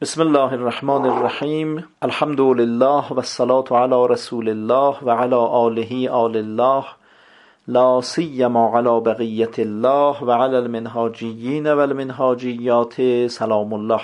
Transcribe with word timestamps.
بسم 0.00 0.20
الله 0.20 0.52
الرحمن 0.52 1.04
الرحیم 1.04 1.84
الحمد 2.02 2.40
لله 2.40 3.08
و 3.10 3.18
الصلاة 3.18 3.64
علی 3.70 4.12
رسول 4.12 4.48
الله 4.48 4.96
و 5.02 5.10
علی 5.10 5.34
آله 5.34 6.10
آل 6.10 6.36
الله 6.36 6.84
لا 7.68 8.00
سیما 8.00 8.78
علی 8.78 9.00
بقیت 9.00 9.58
الله 9.58 10.18
و 10.22 10.30
علی 10.30 10.56
المنهاجیین 10.56 11.72
و 11.72 11.78
المنهاجیات 11.78 13.26
سلام 13.28 13.72
الله 13.72 14.00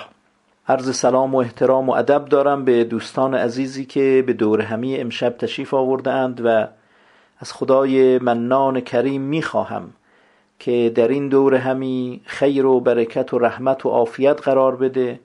عرض 0.67 0.95
سلام 0.95 1.35
و 1.35 1.37
احترام 1.37 1.89
و 1.89 1.91
ادب 1.91 2.25
دارم 2.25 2.65
به 2.65 2.83
دوستان 2.83 3.35
عزیزی 3.35 3.85
که 3.85 4.23
به 4.27 4.33
دور 4.33 4.61
همی 4.61 4.97
امشب 4.97 5.37
تشریف 5.37 5.73
آوردند 5.73 6.41
و 6.45 6.67
از 7.39 7.53
خدای 7.53 8.19
منان 8.19 8.81
کریم 8.81 9.21
می‌خواهم 9.21 9.89
که 10.59 10.91
در 10.95 11.07
این 11.07 11.29
دور 11.29 11.55
همی 11.55 12.21
خیر 12.25 12.65
و 12.65 12.79
برکت 12.79 13.33
و 13.33 13.39
رحمت 13.39 13.85
و 13.85 13.89
عافیت 13.89 14.41
قرار 14.41 14.75
بده. 14.75 15.19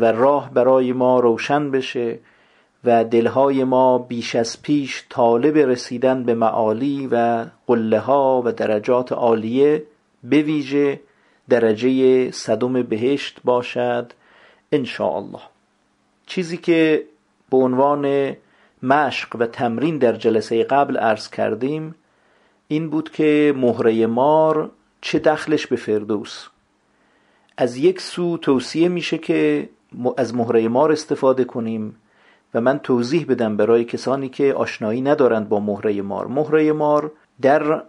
و 0.00 0.04
راه 0.12 0.50
برای 0.54 0.92
ما 0.92 1.20
روشن 1.20 1.70
بشه 1.70 2.18
و 2.84 3.04
دلهای 3.04 3.64
ما 3.64 3.98
بیش 3.98 4.34
از 4.34 4.62
پیش 4.62 5.04
طالب 5.08 5.58
رسیدن 5.58 6.22
به 6.22 6.34
معالی 6.34 7.08
و 7.10 7.46
قله 7.66 7.98
ها 7.98 8.42
و 8.44 8.52
درجات 8.52 9.12
عالیه 9.12 9.82
به 10.24 10.42
ویژه 10.42 11.00
درجه 11.48 12.30
صدم 12.30 12.82
بهشت 12.82 13.40
باشد 13.44 14.12
ان 14.72 14.86
الله 15.00 15.42
چیزی 16.26 16.56
که 16.56 17.04
به 17.50 17.56
عنوان 17.56 18.36
مشق 18.82 19.36
و 19.36 19.46
تمرین 19.46 19.98
در 19.98 20.12
جلسه 20.12 20.64
قبل 20.64 20.96
عرض 20.96 21.30
کردیم 21.30 21.94
این 22.68 22.90
بود 22.90 23.10
که 23.10 23.54
مهره 23.56 24.06
مار 24.06 24.70
چه 25.00 25.18
دخلش 25.18 25.66
به 25.66 25.76
فردوس. 25.76 26.46
از 27.56 27.76
یک 27.76 28.00
سو 28.00 28.36
توصیه 28.36 28.88
میشه 28.88 29.18
که 29.18 29.68
از 30.16 30.34
مهره 30.34 30.68
مار 30.68 30.92
استفاده 30.92 31.44
کنیم 31.44 31.96
و 32.54 32.60
من 32.60 32.78
توضیح 32.78 33.26
بدم 33.28 33.56
برای 33.56 33.84
کسانی 33.84 34.28
که 34.28 34.54
آشنایی 34.54 35.00
ندارند 35.00 35.48
با 35.48 35.60
مهره 35.60 36.02
مار. 36.02 36.26
مهره 36.26 36.72
مار 36.72 37.10
در 37.42 37.82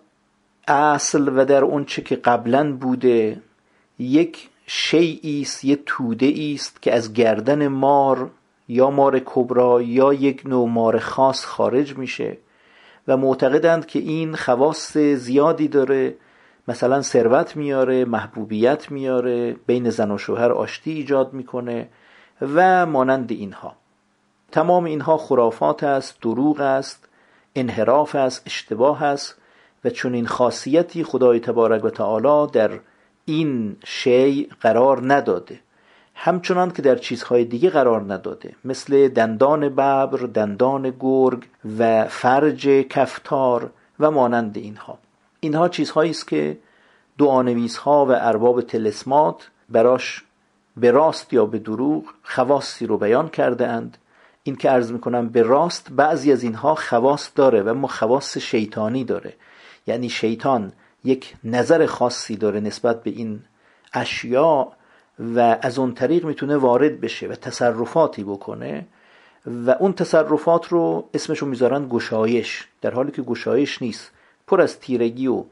اصل 0.67 1.31
و 1.35 1.45
در 1.45 1.63
اون 1.63 1.85
چه 1.85 2.01
که 2.01 2.15
قبلا 2.15 2.73
بوده 2.73 3.41
یک 3.99 4.49
شیعی 4.65 5.41
است 5.41 5.65
یه 5.65 5.79
توده 5.85 6.33
است 6.55 6.81
که 6.81 6.93
از 6.93 7.13
گردن 7.13 7.67
مار 7.67 8.29
یا 8.67 8.89
مار 8.89 9.21
کبرا 9.25 9.81
یا 9.81 10.13
یک 10.13 10.41
نوع 10.45 10.69
مار 10.69 10.99
خاص 10.99 11.45
خارج 11.45 11.97
میشه 11.97 12.37
و 13.07 13.17
معتقدند 13.17 13.85
که 13.85 13.99
این 13.99 14.35
خواص 14.35 14.97
زیادی 14.97 15.67
داره 15.67 16.15
مثلا 16.67 17.01
ثروت 17.01 17.55
میاره 17.55 18.05
محبوبیت 18.05 18.91
میاره 18.91 19.53
بین 19.65 19.89
زن 19.89 20.11
و 20.11 20.17
شوهر 20.17 20.51
آشتی 20.51 20.91
ایجاد 20.91 21.33
می‌کنه 21.33 21.89
و 22.41 22.85
مانند 22.85 23.31
اینها. 23.31 23.75
تمام 24.51 24.83
اینها 24.83 25.17
خرافات 25.17 25.83
است 25.83 26.21
دروغ 26.21 26.59
است 26.59 27.09
انحراف 27.55 28.15
است 28.15 28.43
اشتباه 28.45 29.03
است 29.03 29.37
و 29.85 29.89
چون 29.89 30.13
این 30.13 30.27
خاصیتی 30.27 31.03
خدای 31.03 31.39
تبارک 31.39 31.85
و 31.85 31.89
تعالی 31.89 32.51
در 32.51 32.79
این 33.25 33.77
شی 33.85 34.49
قرار 34.61 35.13
نداده. 35.13 35.59
همچنان 36.15 36.71
که 36.71 36.81
در 36.81 36.95
چیزهای 36.95 37.45
دیگه 37.45 37.69
قرار 37.69 38.13
نداده 38.13 38.55
مثل 38.65 39.07
دندان 39.07 39.69
ببر، 39.69 40.05
دندان 40.07 40.93
گرگ 40.99 41.43
و 41.79 42.07
فرج 42.07 42.67
کفتار 42.67 43.71
و 43.99 44.11
مانند 44.11 44.57
اینها. 44.57 44.97
اینها 45.43 45.69
چیزهایی 45.69 46.11
است 46.11 46.27
که 46.27 46.57
دعانویس 47.17 47.77
ها 47.77 48.05
و 48.05 48.11
ارباب 48.11 48.61
تلسمات 48.61 49.49
براش 49.69 50.23
به 50.77 50.91
راست 50.91 51.33
یا 51.33 51.45
به 51.45 51.59
دروغ 51.59 52.03
خواستی 52.23 52.85
رو 52.85 52.97
بیان 52.97 53.29
کرده 53.29 53.67
اند. 53.67 53.97
این 54.43 54.55
که 54.55 54.69
عرض 54.69 54.91
می‌کنم 54.91 55.29
به 55.29 55.41
راست 55.41 55.87
بعضی 55.91 56.31
از 56.31 56.43
اینها 56.43 56.75
خواست 56.75 57.35
داره 57.35 57.61
و 57.61 57.73
ما 57.73 57.87
خواست 57.87 58.39
شیطانی 58.39 59.03
داره. 59.03 59.33
یعنی 59.87 60.09
شیطان 60.09 60.71
یک 61.03 61.35
نظر 61.43 61.85
خاصی 61.85 62.35
داره 62.35 62.59
نسبت 62.59 63.03
به 63.03 63.11
این 63.11 63.39
اشیاء 63.93 64.67
و 65.19 65.57
از 65.61 65.79
اون 65.79 65.93
طریق 65.93 66.25
می‌تونه 66.25 66.57
وارد 66.57 67.01
بشه 67.01 67.27
و 67.27 67.35
تصرفاتی 67.35 68.23
بکنه 68.23 68.85
و 69.45 69.75
اون 69.79 69.93
تصرفات 69.93 70.67
رو 70.67 71.09
اسمشو 71.13 71.45
می‌ذارن 71.45 71.87
گشایش. 71.89 72.67
در 72.81 72.91
حالی 72.91 73.11
که 73.11 73.21
گشایش 73.21 73.81
نیست. 73.81 74.11
پر 74.47 74.61
از 74.61 74.79
تیرگی 74.79 75.27
و 75.27 75.43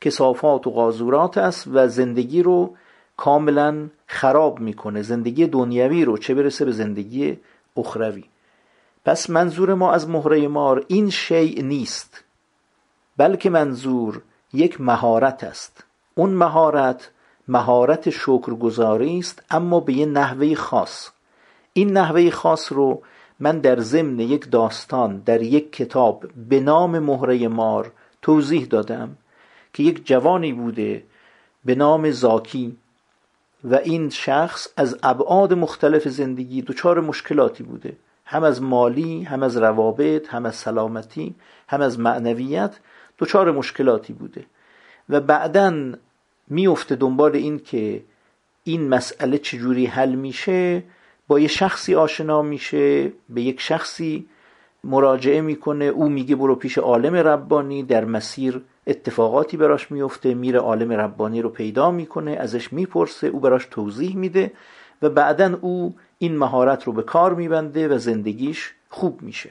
کسافات 0.00 0.66
و 0.66 0.70
قاذورات 0.70 1.38
است 1.38 1.68
و 1.72 1.88
زندگی 1.88 2.42
رو 2.42 2.76
کاملا 3.16 3.88
خراب 4.06 4.60
می‌کنه. 4.60 5.02
زندگی 5.02 5.46
دنیوی 5.46 6.04
رو 6.04 6.18
چه 6.18 6.34
برسه 6.34 6.64
به 6.64 6.72
زندگی 6.72 7.38
اخروی. 7.76 8.24
پس 9.04 9.30
منظور 9.30 9.74
ما 9.74 9.92
از 9.92 10.08
مهره 10.08 10.48
مار 10.48 10.84
این 10.88 11.10
شیء 11.10 11.62
نیست 11.62 12.24
بلکه 13.16 13.50
منظور 13.50 14.22
یک 14.52 14.80
مهارت 14.80 15.44
است. 15.44 15.84
اون 16.14 16.30
مهارت 16.30 17.10
مهارت 17.48 18.10
شکرگزاری 18.10 19.18
است 19.18 19.42
اما 19.50 19.80
به 19.80 19.92
یه 19.92 20.06
نحوه 20.06 20.54
خاص. 20.54 21.10
این 21.72 21.92
نحوه 21.92 22.30
خاص 22.30 22.72
رو 22.72 23.02
من 23.40 23.58
در 23.58 23.80
ضمن 23.80 24.20
یک 24.20 24.50
داستان 24.50 25.18
در 25.18 25.42
یک 25.42 25.72
کتاب 25.72 26.24
به 26.48 26.60
نام 26.60 26.98
مهره 26.98 27.48
مار 27.48 27.92
توضیح 28.24 28.64
دادم 28.64 29.16
که 29.72 29.82
یک 29.82 30.06
جوانی 30.06 30.52
بوده 30.52 31.02
به 31.64 31.74
نام 31.74 32.10
زاکی 32.10 32.76
و 33.64 33.74
این 33.74 34.10
شخص 34.10 34.68
از 34.76 34.98
ابعاد 35.02 35.52
مختلف 35.52 36.08
زندگی 36.08 36.62
دچار 36.62 37.00
مشکلاتی 37.00 37.62
بوده. 37.62 37.96
هم 38.24 38.42
از 38.42 38.62
مالی 38.62 39.22
هم 39.22 39.42
از 39.42 39.56
روابط 39.56 40.28
هم 40.28 40.46
از 40.46 40.54
سلامتی 40.54 41.34
هم 41.68 41.80
از 41.80 42.00
معنویت 42.00 42.78
دچار 43.18 43.50
مشکلاتی 43.50 44.12
بوده. 44.12 44.44
و 45.08 45.20
بعدا 45.20 45.92
میفته 46.48 46.96
دنبال 46.96 47.36
این 47.36 47.58
که 47.58 48.02
این 48.64 48.88
مسئله 48.88 49.38
چجوری 49.38 49.86
حل 49.86 50.14
میشه 50.14 50.82
با 51.28 51.40
یه 51.40 51.48
شخصی 51.48 51.94
آشنا 51.94 52.42
میشه 52.42 53.12
به 53.28 53.42
یک 53.42 53.60
شخصی 53.60 54.26
مراجعه 54.84 55.40
می‌کنه 55.40 55.84
او 55.84 56.08
میگه 56.08 56.36
برو 56.36 56.54
پیش 56.54 56.78
عالم 56.78 57.14
ربانی 57.14 57.82
در 57.82 58.04
مسیر 58.04 58.62
اتفاقاتی 58.86 59.56
براش 59.56 59.90
میفته 59.90 60.34
میره 60.34 60.58
عالم 60.58 60.92
ربانی 60.92 61.42
رو 61.42 61.48
پیدا 61.48 61.90
می‌کنه 61.90 62.30
ازش 62.30 62.72
می‌پرسه 62.72 63.26
او 63.26 63.40
براش 63.40 63.66
توضیح 63.70 64.16
میده 64.16 64.52
و 65.02 65.10
بعدا 65.10 65.58
او 65.60 65.94
این 66.18 66.38
مهارت 66.38 66.84
رو 66.84 66.92
به 66.92 67.02
کار 67.02 67.34
میبنده 67.34 67.88
و 67.88 67.98
زندگیش 67.98 68.72
خوب 68.88 69.22
میشه. 69.22 69.50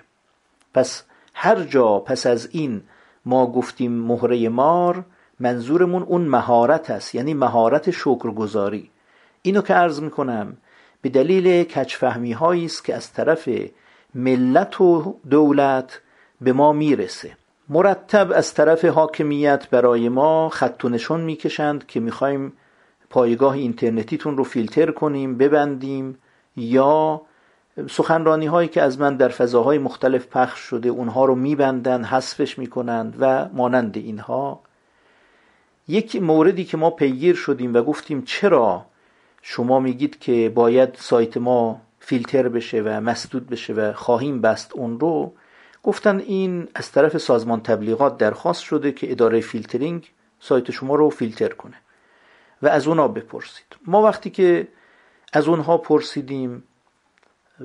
پس 0.74 1.04
هر 1.34 1.64
جا 1.64 2.00
پس 2.00 2.26
از 2.28 2.50
این 2.52 2.82
ما 3.26 3.48
گفتیم 3.48 3.92
مهره 3.92 4.50
مار 4.50 5.06
منظورمون 5.40 6.04
اون 6.04 6.22
مهارت 6.22 6.90
است 6.90 7.16
یعنی 7.16 7.34
مهارت 7.34 7.92
شکرگزاری. 7.92 8.90
اینو 9.42 9.62
که 9.62 9.74
عرض 9.74 10.02
می‌کنم 10.02 10.58
به 11.02 11.10
دلیل 11.10 11.64
کچفهمی 11.64 12.32
هایی 12.32 12.66
است 12.66 12.86
که 12.86 12.96
از 12.96 13.14
طرف 13.14 13.50
ملت 14.16 14.82
و 14.82 15.16
دولت 15.30 16.02
به 16.42 16.54
ما 16.54 16.72
می‌رسه. 16.74 17.38
مرتب 17.70 18.32
از 18.36 18.54
طرف 18.54 18.86
حاکمیت 18.86 19.70
برای 19.70 20.10
ما 20.10 20.50
خط 20.50 20.86
و 20.86 20.90
نشون 20.90 21.22
می‌کشند 21.22 21.86
که 21.86 22.00
می‌خوایم 22.00 22.54
پایگاه 23.10 23.54
اینترنتیتون 23.54 24.38
رو 24.38 24.44
فیلتر 24.44 24.92
کنیم 24.92 25.38
ببندیم 25.38 26.18
یا 26.58 27.22
سخنرانی 27.90 28.46
هایی 28.46 28.68
که 28.68 28.82
از 28.82 29.00
من 29.00 29.18
در 29.18 29.30
فضاهای 29.30 29.78
مختلف 29.78 30.28
پخش 30.28 30.60
شده 30.60 30.90
اونها 30.90 31.26
رو 31.26 31.36
میبندن 31.36 32.04
حذفش 32.04 32.60
می‌کنند 32.60 33.16
و 33.20 33.50
مانند 33.54 33.98
اینها. 33.98 34.60
یک 35.88 36.16
موردی 36.16 36.64
که 36.64 36.78
ما 36.78 36.90
پیگیر 36.90 37.36
شدیم 37.36 37.74
و 37.74 37.82
گفتیم 37.82 38.22
چرا 38.22 38.86
شما 39.42 39.80
میگید 39.80 40.20
که 40.20 40.52
باید 40.56 40.90
سایت 40.98 41.38
ما 41.38 41.82
فیلتر 42.06 42.50
بشه 42.50 42.82
و 42.82 42.90
مسدود 42.90 43.50
بشه 43.50 43.74
و 43.74 43.94
خواهیم 43.94 44.42
بست 44.42 44.74
اون 44.74 45.00
رو 45.00 45.34
گفتن 45.84 46.20
این 46.20 46.68
از 46.76 46.92
طرف 46.92 47.18
سازمان 47.18 47.62
تبلیغات 47.62 48.18
درخواست 48.18 48.64
شده 48.64 48.92
که 48.92 49.12
اداره 49.12 49.42
فیلترینگ 49.42 50.12
سایت 50.40 50.72
شما 50.72 50.96
رو 50.96 51.10
فیلتر 51.10 51.50
کنه 51.50 51.76
و 52.62 52.68
از 52.68 52.88
اونا 52.88 53.08
بپرسید. 53.08 53.66
ما 53.88 54.02
وقتی 54.02 54.30
که 54.30 54.68
از 55.34 55.48
اونها 55.48 55.78
پرسیدیم 55.78 56.64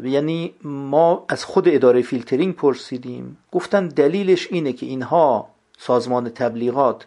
یعنی 0.03 0.55
ما 0.65 1.25
از 1.29 1.45
خود 1.45 1.69
اداره 1.69 2.03
فیلترینگ 2.03 2.55
پرسیدیم 2.55 3.39
گفتن 3.53 3.89
دلیلش 3.89 4.49
اینه 4.51 4.73
که 4.73 4.87
اینها 4.87 5.49
سازمان 5.79 6.29
تبلیغات 6.29 7.07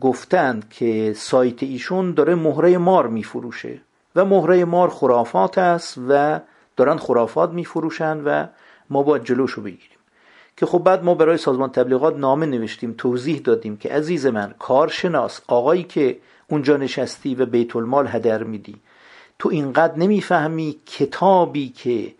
گفتند 0.00 0.68
که 0.70 1.12
سایت 1.16 1.62
ایشون 1.62 2.14
داره 2.14 2.34
مهره 2.34 2.78
مار 2.78 3.06
میفروشه. 3.06 3.80
و 4.16 4.24
مهره 4.24 4.64
مار 4.64 4.88
خرافات 4.88 5.58
است 5.58 5.98
و 6.08 6.40
دارن 6.76 6.96
خرافات 6.96 7.50
میفروشن 7.50 8.20
و 8.24 8.46
ما 8.90 9.02
باید 9.02 9.24
جلوشو 9.24 9.62
بگیریم. 9.62 9.98
که 10.56 10.66
خب 10.66 10.78
بعد 10.78 11.04
ما 11.04 11.14
برای 11.14 11.36
سازمان 11.36 11.70
تبلیغات 11.70 12.16
نامه 12.16 12.46
نوشتیم 12.46 12.94
توضیح 12.98 13.38
دادیم 13.38 13.76
که 13.76 13.88
عزیز 13.88 14.26
من 14.26 14.54
کارشناس 14.58 15.40
آقایی 15.46 15.82
که 15.82 16.18
اونجا 16.50 16.76
نشستی 16.76 17.34
و 17.34 17.46
بیت 17.46 17.76
المال 17.76 18.08
هدر 18.08 18.42
میدی 18.42 18.76
تو 19.38 19.48
اینقدر 19.48 19.98
نمی‌فهمی 19.98 20.76
کتابی 20.86 21.68
که 21.68 22.14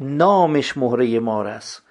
نامش 0.00 0.76
مهره 0.76 1.20
مار 1.20 1.46
است 1.46 1.82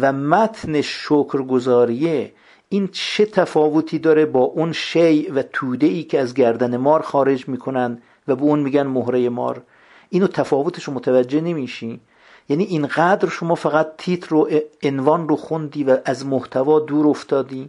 و 0.00 0.12
متنش 0.12 0.86
شکرگزاریه 1.08 2.32
این 2.68 2.88
چه 2.92 3.26
تفاوتی 3.26 3.98
داره 3.98 4.26
با 4.26 4.40
اون 4.40 4.72
شی 4.72 5.26
و 5.26 5.42
توده 5.42 5.86
ای 5.86 6.02
که 6.02 6.20
از 6.20 6.34
گردن 6.34 6.76
مار 6.76 7.02
خارج 7.02 7.48
می‌کنن 7.48 8.02
و 8.28 8.36
به 8.36 8.42
اون 8.42 8.60
میگن 8.60 8.86
مهره 8.86 9.28
مار. 9.28 9.62
اینو 10.10 10.26
تفاوتش 10.26 10.84
رو 10.84 10.94
متوجه 10.94 11.40
نمیشی. 11.40 12.00
یعنی 12.48 12.64
اینقدر 12.64 13.28
شما 13.28 13.54
فقط 13.54 13.96
تیتر 13.98 14.28
رو 14.28 14.48
عنوان 14.82 15.28
رو 15.28 15.36
خوندی 15.36 15.84
و 15.84 15.98
از 16.04 16.26
محتوا 16.26 16.80
دور 16.80 17.06
افتادی. 17.06 17.68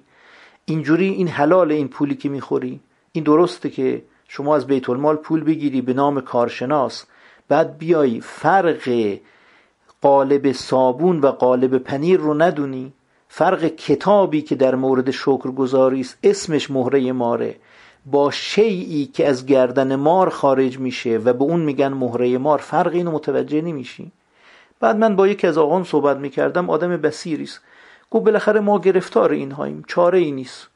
اینجوری 0.65 1.09
این 1.09 1.27
حلال 1.27 1.71
این 1.71 1.87
پولی 1.87 2.15
که 2.15 2.29
می‌خوری. 2.29 2.79
این 3.11 3.23
درسته 3.23 3.69
که 3.69 4.03
شما 4.27 4.55
از 4.55 4.67
بیت 4.67 4.89
المال 4.89 5.15
پول 5.15 5.43
بگیری 5.43 5.81
به 5.81 5.93
نام 5.93 6.21
کارشناس. 6.21 7.05
بعد 7.47 7.77
بیای 7.77 8.21
فرق 8.21 9.17
قالب 10.01 10.51
صابون 10.51 11.19
و 11.19 11.27
قالب 11.27 11.77
پنیر 11.77 12.19
رو 12.19 12.33
ندونی. 12.33 12.93
فرق 13.27 13.65
کتابی 13.65 14.41
که 14.41 14.55
در 14.55 14.75
مورد 14.75 15.11
شکرگزاری 15.11 15.99
است 15.99 16.17
اسمش 16.23 16.71
مهره 16.71 17.11
ماره. 17.11 17.55
با 18.05 18.31
شیعی 18.31 19.05
که 19.05 19.27
از 19.27 19.45
گردن 19.45 19.95
مار 19.95 20.29
خارج 20.29 20.79
میشه 20.79 21.17
و 21.17 21.33
به 21.33 21.43
اون 21.43 21.59
میگن 21.59 21.87
مهره 21.87 22.37
مار 22.37 22.57
فرق 22.57 22.93
اینو 22.93 23.11
متوجه 23.11 23.61
نمیشی؟ 23.61 24.11
بعد 24.79 24.97
من 24.97 25.15
با 25.15 25.27
یکی 25.27 25.47
از 25.47 25.57
آقان 25.57 25.83
صحبت 25.83 26.17
می‌کردم 26.17 26.69
آدم 26.69 26.97
بسیری 26.97 27.43
است. 27.43 27.61
گفت 28.11 28.25
بالاخره 28.25 28.59
ما 28.59 28.79
گرفتار 28.79 29.31
اینهاییم 29.31 29.83
چاره 29.87 30.19
ای 30.19 30.31
نیست. 30.31 30.67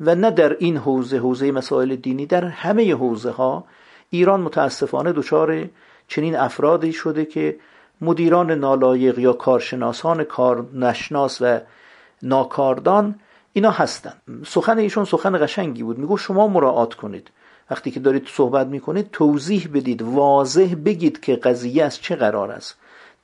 و 0.00 0.14
نه 0.14 0.30
در 0.30 0.56
این 0.58 0.76
حوزه 0.76 1.18
حوزه 1.18 1.52
مسائل 1.52 1.96
دینی 1.96 2.26
در 2.26 2.44
همه 2.44 2.94
حوزه 2.94 3.30
ها 3.30 3.64
ایران 4.10 4.40
متاسفانه 4.40 5.12
دچار 5.12 5.68
چنین 6.08 6.36
افرادی 6.36 6.92
شده 6.92 7.24
که 7.24 7.56
مدیران 8.00 8.50
نالایق 8.50 9.18
یا 9.18 9.32
کارشناسان 9.32 10.24
کار 10.24 10.66
نشناس 10.74 11.38
و 11.42 11.60
ناکاردان 12.22 13.14
اینا 13.58 13.70
هستن. 13.70 14.12
سخن 14.46 14.78
ایشون 14.78 15.04
سخن 15.04 15.38
قشنگی 15.44 15.82
بود. 15.82 15.98
میگو 15.98 16.16
شما 16.16 16.48
مراعات 16.48 16.94
کنید. 16.94 17.30
وقتی 17.70 17.90
که 17.90 18.00
دارید 18.00 18.26
صحبت 18.26 18.66
می‌کنید 18.66 19.10
توضیح 19.10 19.68
بدید 19.74 20.02
واضح 20.02 20.74
بگید 20.84 21.20
که 21.20 21.36
قضیه 21.36 21.84
از 21.84 22.00
چه 22.00 22.16
قرار 22.16 22.50
است. 22.50 22.76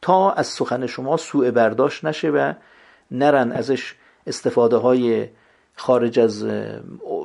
تا 0.03 0.31
از 0.31 0.47
سخن 0.47 0.87
شما 0.87 1.17
سوء 1.17 1.51
برداشت 1.51 2.05
نشه 2.05 2.31
و 2.31 2.53
نرن 3.11 3.53
ازش 3.53 3.95
استفاده 4.27 4.77
های 4.77 5.29
خارج 5.77 6.21
از 6.21 6.45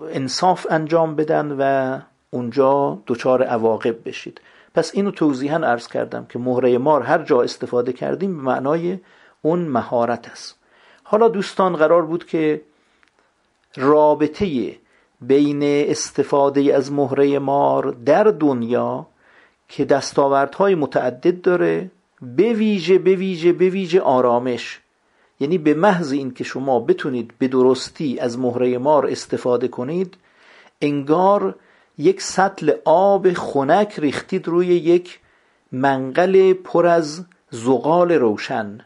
انصاف 0.10 0.68
انجام 0.70 1.16
بدن 1.16 1.56
و 1.60 2.00
اونجا 2.30 3.02
دچار 3.08 3.44
عواقب 3.44 3.96
بشید. 4.06 4.42
پس 4.76 4.92
اینو 4.94 5.12
توضیحا 5.12 5.58
عرض 5.58 5.88
کردم 5.88 6.26
که 6.30 6.40
مهره 6.40 6.78
مار 6.78 7.02
هر 7.02 7.24
جا 7.24 7.42
استفاده 7.42 7.94
کردیم 7.94 8.38
به 8.38 8.44
معنای 8.44 9.00
اون 9.42 9.60
مهارت 9.60 10.30
است. 10.30 10.56
حالا 11.04 11.28
دوستان 11.28 11.76
قرار 11.76 12.06
بود 12.06 12.26
که 12.26 12.62
رابطه 13.76 14.76
بین 15.22 15.64
استفاده 15.64 16.76
از 16.76 16.92
مهره 16.92 17.40
مار 17.40 17.92
در 17.92 18.24
دنیا 18.24 19.08
که 19.68 19.86
دستاوردهای 19.86 20.76
متعدد 20.76 21.42
داره 21.42 21.92
به 22.22 22.54
ویژه 22.54 22.98
به 22.98 23.16
ویژه 23.16 23.54
به 23.54 23.70
ویژه 23.70 24.02
آرامش. 24.02 24.80
یعنی 25.40 25.58
به 25.58 25.74
محض 25.74 26.12
این 26.12 26.34
که 26.34 26.44
شما 26.44 26.80
بتونید 26.80 27.34
به 27.40 27.48
درستی 27.48 28.20
از 28.20 28.40
مهره 28.40 28.78
مار 28.78 29.08
استفاده 29.08 29.68
کنید 29.68 30.18
انگار 30.82 31.56
یک 31.98 32.22
سطل 32.22 32.72
آب 32.86 33.34
خنک 33.34 34.00
ریختید 34.00 34.48
روی 34.48 34.68
یک 34.68 35.20
منقل 35.72 36.54
پر 36.54 36.88
از 36.88 37.26
زغال 37.52 38.12
روشن 38.12 38.80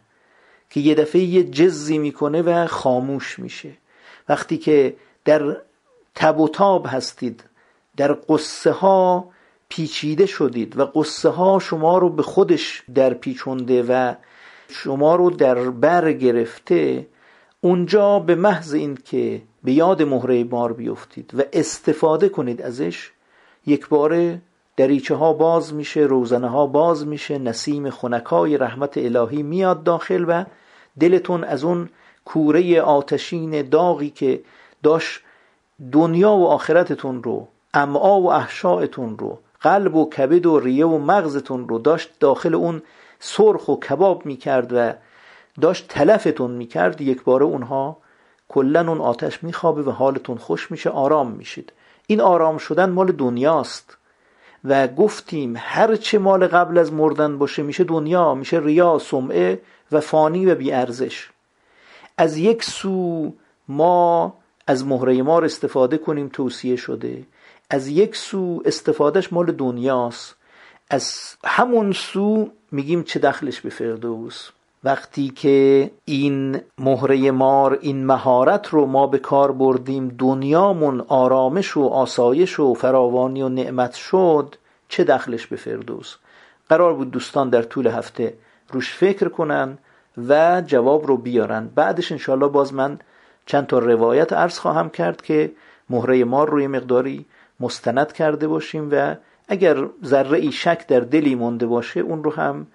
که 0.70 0.80
یه 0.80 0.96
دفعه 0.96 1.22
یه 1.22 1.44
جزی 1.44 1.98
می‌کنه 1.98 2.42
و 2.42 2.68
خاموش 2.68 3.40
میشه. 3.40 3.72
وقتی 4.30 4.58
که 4.58 4.96
در 5.26 5.58
تب 6.16 6.40
و 6.40 6.48
تاب 6.48 6.86
هستید 6.90 7.44
در 7.98 8.18
قصه 8.30 8.72
ها 8.72 9.30
پیچیده 9.70 10.26
شدید 10.26 10.80
و 10.80 10.86
قصه 10.86 11.30
ها 11.30 11.60
شما 11.60 11.98
رو 11.98 12.10
به 12.10 12.24
خودش 12.24 12.84
در 12.96 13.14
پیچونده 13.14 13.84
و 13.84 14.14
شما 14.68 15.16
رو 15.16 15.30
در 15.30 15.56
بر 15.70 16.12
گرفته 16.12 17.08
اونجا 17.62 18.20
به 18.20 18.36
محض 18.36 18.74
این 18.74 18.98
که 19.06 19.42
به 19.64 19.72
یاد 19.72 20.02
مهره 20.02 20.44
مار 20.44 20.74
بیفتید 20.74 21.32
و 21.38 21.42
استفاده 21.54 22.30
کنید 22.30 22.62
ازش 22.62 23.12
یک 23.66 23.88
باره 23.88 24.42
دریچه 24.78 25.16
ها 25.16 25.34
باز 25.34 25.74
میشه 25.74 26.00
روزنه 26.00 26.50
ها 26.50 26.68
باز 26.68 27.08
میشه 27.08 27.38
نسیم 27.38 27.90
خنکای 27.90 28.58
رحمت 28.58 28.98
الهی 28.98 29.44
میاد 29.44 29.84
داخل 29.84 30.26
و 30.28 30.46
دلتون 31.00 31.44
از 31.44 31.64
اون 31.64 31.90
کوره 32.26 32.82
آتشین 32.82 33.70
داغی 33.70 34.10
که 34.10 34.42
داشت 34.84 35.20
دنیا 35.92 36.32
و 36.32 36.48
آخرتتون 36.48 37.24
رو 37.24 37.48
امعا 37.74 38.22
و 38.22 38.32
احشاءتون 38.32 39.18
رو 39.18 39.40
قلب 39.62 39.96
و 39.96 40.10
کبد 40.10 40.46
و 40.46 40.60
ریه 40.60 40.86
و 40.86 40.98
مغزتون 40.98 41.70
رو 41.70 41.80
داشت 41.80 42.10
داخل 42.20 42.56
اون 42.56 42.82
سرخ 43.20 43.70
و 43.70 43.76
کباب 43.76 44.26
می‌کرد 44.26 44.74
و 44.74 44.94
داشت 45.62 45.88
تلفتون 45.88 46.52
می‌کرد. 46.52 47.02
یک 47.02 47.24
باره 47.24 47.46
اونها 47.46 47.98
کلا 48.50 48.90
اون 48.90 49.02
آتش 49.02 49.44
میخوابه 49.44 49.82
و 49.82 49.92
حالتون 49.92 50.38
خوش 50.38 50.72
میشه 50.72 50.90
آرام 50.90 51.32
میشید. 51.32 51.74
این 52.08 52.22
آرام 52.22 52.58
شدن 52.58 52.90
مال 52.90 53.12
دنیاست 53.12 53.98
و 54.66 54.88
گفتیم 54.88 55.54
هر 55.58 55.96
چه 55.96 56.20
مال 56.20 56.48
قبل 56.48 56.78
از 56.78 56.94
مردن 56.94 57.38
باشه 57.38 57.64
میشه 57.64 57.84
دنیا 57.84 58.34
میشه 58.36 58.60
ریا 58.60 59.00
سمعه 59.00 59.62
و 59.92 60.00
فانی 60.00 60.46
و 60.46 60.56
بیارزش. 60.56 61.30
از 62.18 62.38
یک 62.38 62.64
سو 62.64 63.32
ما 63.68 64.34
از 64.68 64.86
مهره 64.86 65.22
مار 65.22 65.46
استفاده 65.46 65.98
کنیم 65.98 66.30
توصیه 66.34 66.76
شده. 66.76 67.24
از 67.70 67.88
یک 67.88 68.16
سو 68.16 68.62
استفادهش 68.66 69.34
مال 69.34 69.52
دنیاست. 69.52 70.36
از 70.90 71.36
همون 71.46 71.92
سو 71.92 72.50
میگیم 72.72 73.04
چه 73.04 73.20
دخلش 73.20 73.62
به 73.62 73.70
فردوس. 73.70 74.50
وقتی 74.84 75.30
که 75.30 75.92
این 76.06 76.62
مهره 76.78 77.32
مار 77.32 77.78
این 77.82 78.06
مهارت 78.06 78.68
رو 78.68 78.86
ما 78.86 79.08
به 79.08 79.18
کار 79.18 79.52
بردیم 79.52 80.16
دنیامون 80.20 81.02
آرامش 81.08 81.78
و 81.78 81.84
آسایش 81.84 82.60
و 82.60 82.74
فراوانی 82.74 83.42
و 83.42 83.50
نعمت 83.50 83.94
شد 83.94 84.56
چه 84.90 85.04
دخلش 85.04 85.48
به 85.48 85.56
فردوس؟ 85.56 86.16
قرار 86.70 86.94
بود 86.94 87.12
دوستان 87.12 87.50
در 87.50 87.62
طول 87.62 87.88
هفته 87.88 88.34
روش 88.72 88.94
فکر 88.94 89.30
کنن. 89.30 89.78
و 90.18 90.62
جواب 90.62 91.08
رو 91.08 91.18
بیارن. 91.18 91.70
بعدش 91.76 92.12
انشالله 92.12 92.48
باز 92.48 92.74
من 92.74 93.00
چند 93.46 93.68
تا 93.68 93.80
روایت 93.80 94.34
عرض 94.34 94.60
خواهم 94.60 94.90
کرد 94.90 95.22
که 95.22 95.52
مهره 95.90 96.24
مار 96.24 96.50
روی 96.50 96.68
مقداری 96.68 97.26
مستند 97.60 98.12
کرده 98.12 98.48
باشیم 98.48 98.90
و 98.92 99.16
اگر 99.48 99.86
ذره 100.06 100.38
ای 100.38 100.52
شک 100.52 100.88
در 100.88 101.00
دلی 101.00 101.36
مونده 101.36 101.66
باشه 101.66 102.00
اون 102.00 102.24
رو 102.24 102.34
هم 102.34 102.68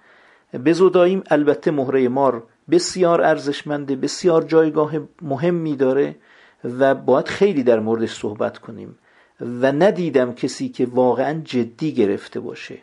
بزوداییم 0.65 1.23
البته 1.29 1.71
مهره 1.71 2.07
مار 2.07 2.43
بسیار 2.71 3.21
ارزشمنده 3.21 3.95
بسیار 3.95 4.43
جایگاه 4.43 4.91
مهمی 5.21 5.75
داره 5.75 6.15
و 6.63 6.95
باید 6.95 7.27
خیلی 7.27 7.63
در 7.63 7.79
موردش 7.79 8.13
صحبت 8.13 8.57
کنیم. 8.57 8.95
و 9.41 9.71
ندیدم 9.71 10.33
کسی 10.33 10.69
که 10.69 10.85
واقعا 10.85 11.41
جدی 11.43 11.91
گرفته 11.93 12.39
باشه. 12.39 12.77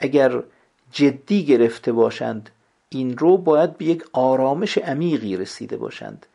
اگر 0.00 0.42
جدی 0.92 1.44
گرفته 1.44 1.92
باشند 1.92 2.50
این 2.88 3.18
رو 3.18 3.36
باید 3.36 3.78
به 3.78 3.84
یک 3.84 4.04
آرامش 4.12 4.78
عمیقی 4.78 5.36
رسیده 5.36 5.76
باشند. 5.76 6.26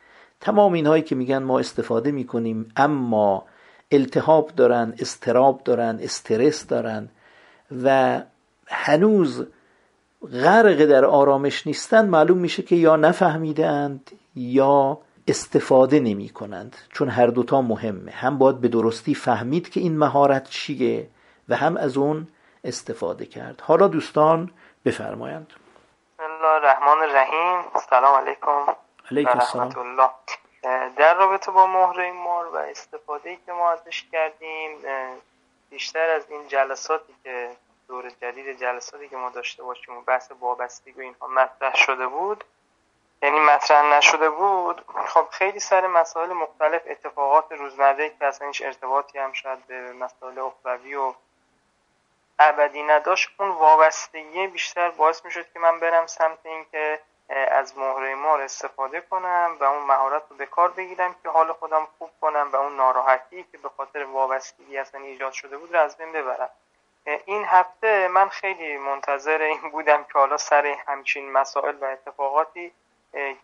تمام 0.41 0.73
اینهایی 0.73 1.03
که 1.03 1.15
میگن 1.15 1.37
ما 1.37 1.59
استفاده 1.59 2.11
می‌کنیم 2.11 2.71
اما 2.75 3.45
التهاب 3.91 4.51
دارن 4.55 4.93
استراب 4.99 5.63
دارن 5.63 5.99
استرس 6.01 6.67
دارن 6.67 7.09
و 7.83 8.21
هنوز 8.67 9.45
غرق 10.31 10.85
در 10.85 11.05
آرامش 11.05 11.67
نیستند 11.67 12.09
معلوم 12.09 12.37
میشه 12.37 12.63
که 12.63 12.75
یا 12.75 12.95
نفهمیدند 12.95 14.11
یا 14.35 14.97
استفاده 15.27 15.99
نمی 15.99 16.29
کنند 16.29 16.75
چون 16.89 17.09
هر 17.09 17.27
دوتا 17.27 17.61
مهمه. 17.61 18.11
هم 18.11 18.37
باید 18.37 18.61
به 18.61 18.67
درستی 18.67 19.15
فهمید 19.15 19.69
که 19.69 19.79
این 19.79 19.97
مهارت 19.97 20.49
چیه 20.49 21.07
و 21.49 21.55
هم 21.55 21.77
از 21.77 21.97
اون 21.97 22.27
استفاده 22.63 23.25
کرد. 23.25 23.61
حالا 23.61 23.87
دوستان 23.87 24.51
بفرمایند. 24.85 25.47
الله 26.43 26.55
الرحمن 26.55 27.01
الرحیم 27.01 27.71
سلام 27.89 28.15
علیکم. 28.15 28.75
علیکم 29.11 29.39
السلام. 29.39 29.79
الله 29.79 30.09
در 30.97 31.13
رابطه 31.13 31.51
با 31.51 31.67
مهره 31.67 32.11
مار 32.11 32.47
و 32.47 32.55
استفاده 32.55 33.37
که 33.45 33.51
ما 33.51 33.71
ازش 33.71 34.03
کردیم 34.11 34.77
بیشتر 35.69 36.09
از 36.09 36.25
این 36.29 36.47
جلساتی 36.47 37.13
که 37.23 37.49
دور 37.87 38.09
جدید 38.21 38.59
جلساتی 38.59 39.09
که 39.09 39.17
ما 39.17 39.29
داشته 39.29 39.63
باشیم 39.63 39.97
و 39.97 40.01
بحث 40.01 40.31
وابستگی 40.39 40.91
و 40.91 41.01
اینها 41.01 41.27
مطرح 41.27 41.75
شده 41.75 42.07
بود 42.07 42.43
یعنی 43.21 43.39
مطرح 43.39 43.97
نشده 43.97 44.29
بود 44.29 44.85
خب 45.07 45.27
خیلی 45.31 45.59
سر 45.59 45.87
مسائل 45.87 46.33
مختلف 46.33 46.81
اتفاقات 46.85 47.51
روزمره 47.51 48.09
که 48.09 48.25
اصلا 48.25 48.47
هیچ 48.47 48.61
ارتباطی 48.61 49.19
هم 49.19 49.33
شاید 49.33 49.67
به 49.67 49.93
مسائل 49.93 50.39
اخروی 50.39 50.95
و 50.95 51.13
ابدی 52.39 52.83
نداشت 52.83 53.29
اون 53.39 53.49
وابستگی 53.49 54.47
بیشتر 54.47 54.89
باعث 54.89 55.25
می‌شد 55.25 55.45
که 55.53 55.59
من 55.59 55.79
برم 55.79 56.07
سمت 56.07 56.45
اینکه 56.45 56.99
از 57.29 57.77
مهره 57.77 58.15
مار 58.15 58.41
استفاده 58.41 59.01
کنم 59.01 59.57
و 59.59 59.63
اون 59.63 59.83
مهارت 59.83 60.23
رو 60.29 60.35
به 60.35 60.45
کار 60.45 60.71
بگیرم 60.71 61.15
که 61.23 61.29
حال 61.29 61.53
خودم 61.53 61.87
خوب 61.97 62.09
کنم 62.21 62.49
و 62.51 62.55
اون 62.55 62.75
ناراحتی 62.75 63.45
که 63.51 63.57
به 63.57 63.69
خاطر 63.77 64.03
وابستگی 64.03 64.77
اصلا 64.77 65.01
ایجاد 65.01 65.31
شده 65.31 65.57
بود 65.57 65.73
رو 65.73 65.79
از 65.81 65.97
بین 65.97 66.11
ببرم. 66.11 66.49
این 67.25 67.45
هفته 67.45 68.07
من 68.07 68.29
خیلی 68.29 68.77
منتظر 68.77 69.41
این 69.41 69.69
بودم 69.71 70.03
که 70.03 70.13
حالا 70.13 70.37
سر 70.37 70.65
همچین 70.87 71.31
مسائل 71.31 71.75
و 71.81 71.85
اتفاقاتی 71.85 72.71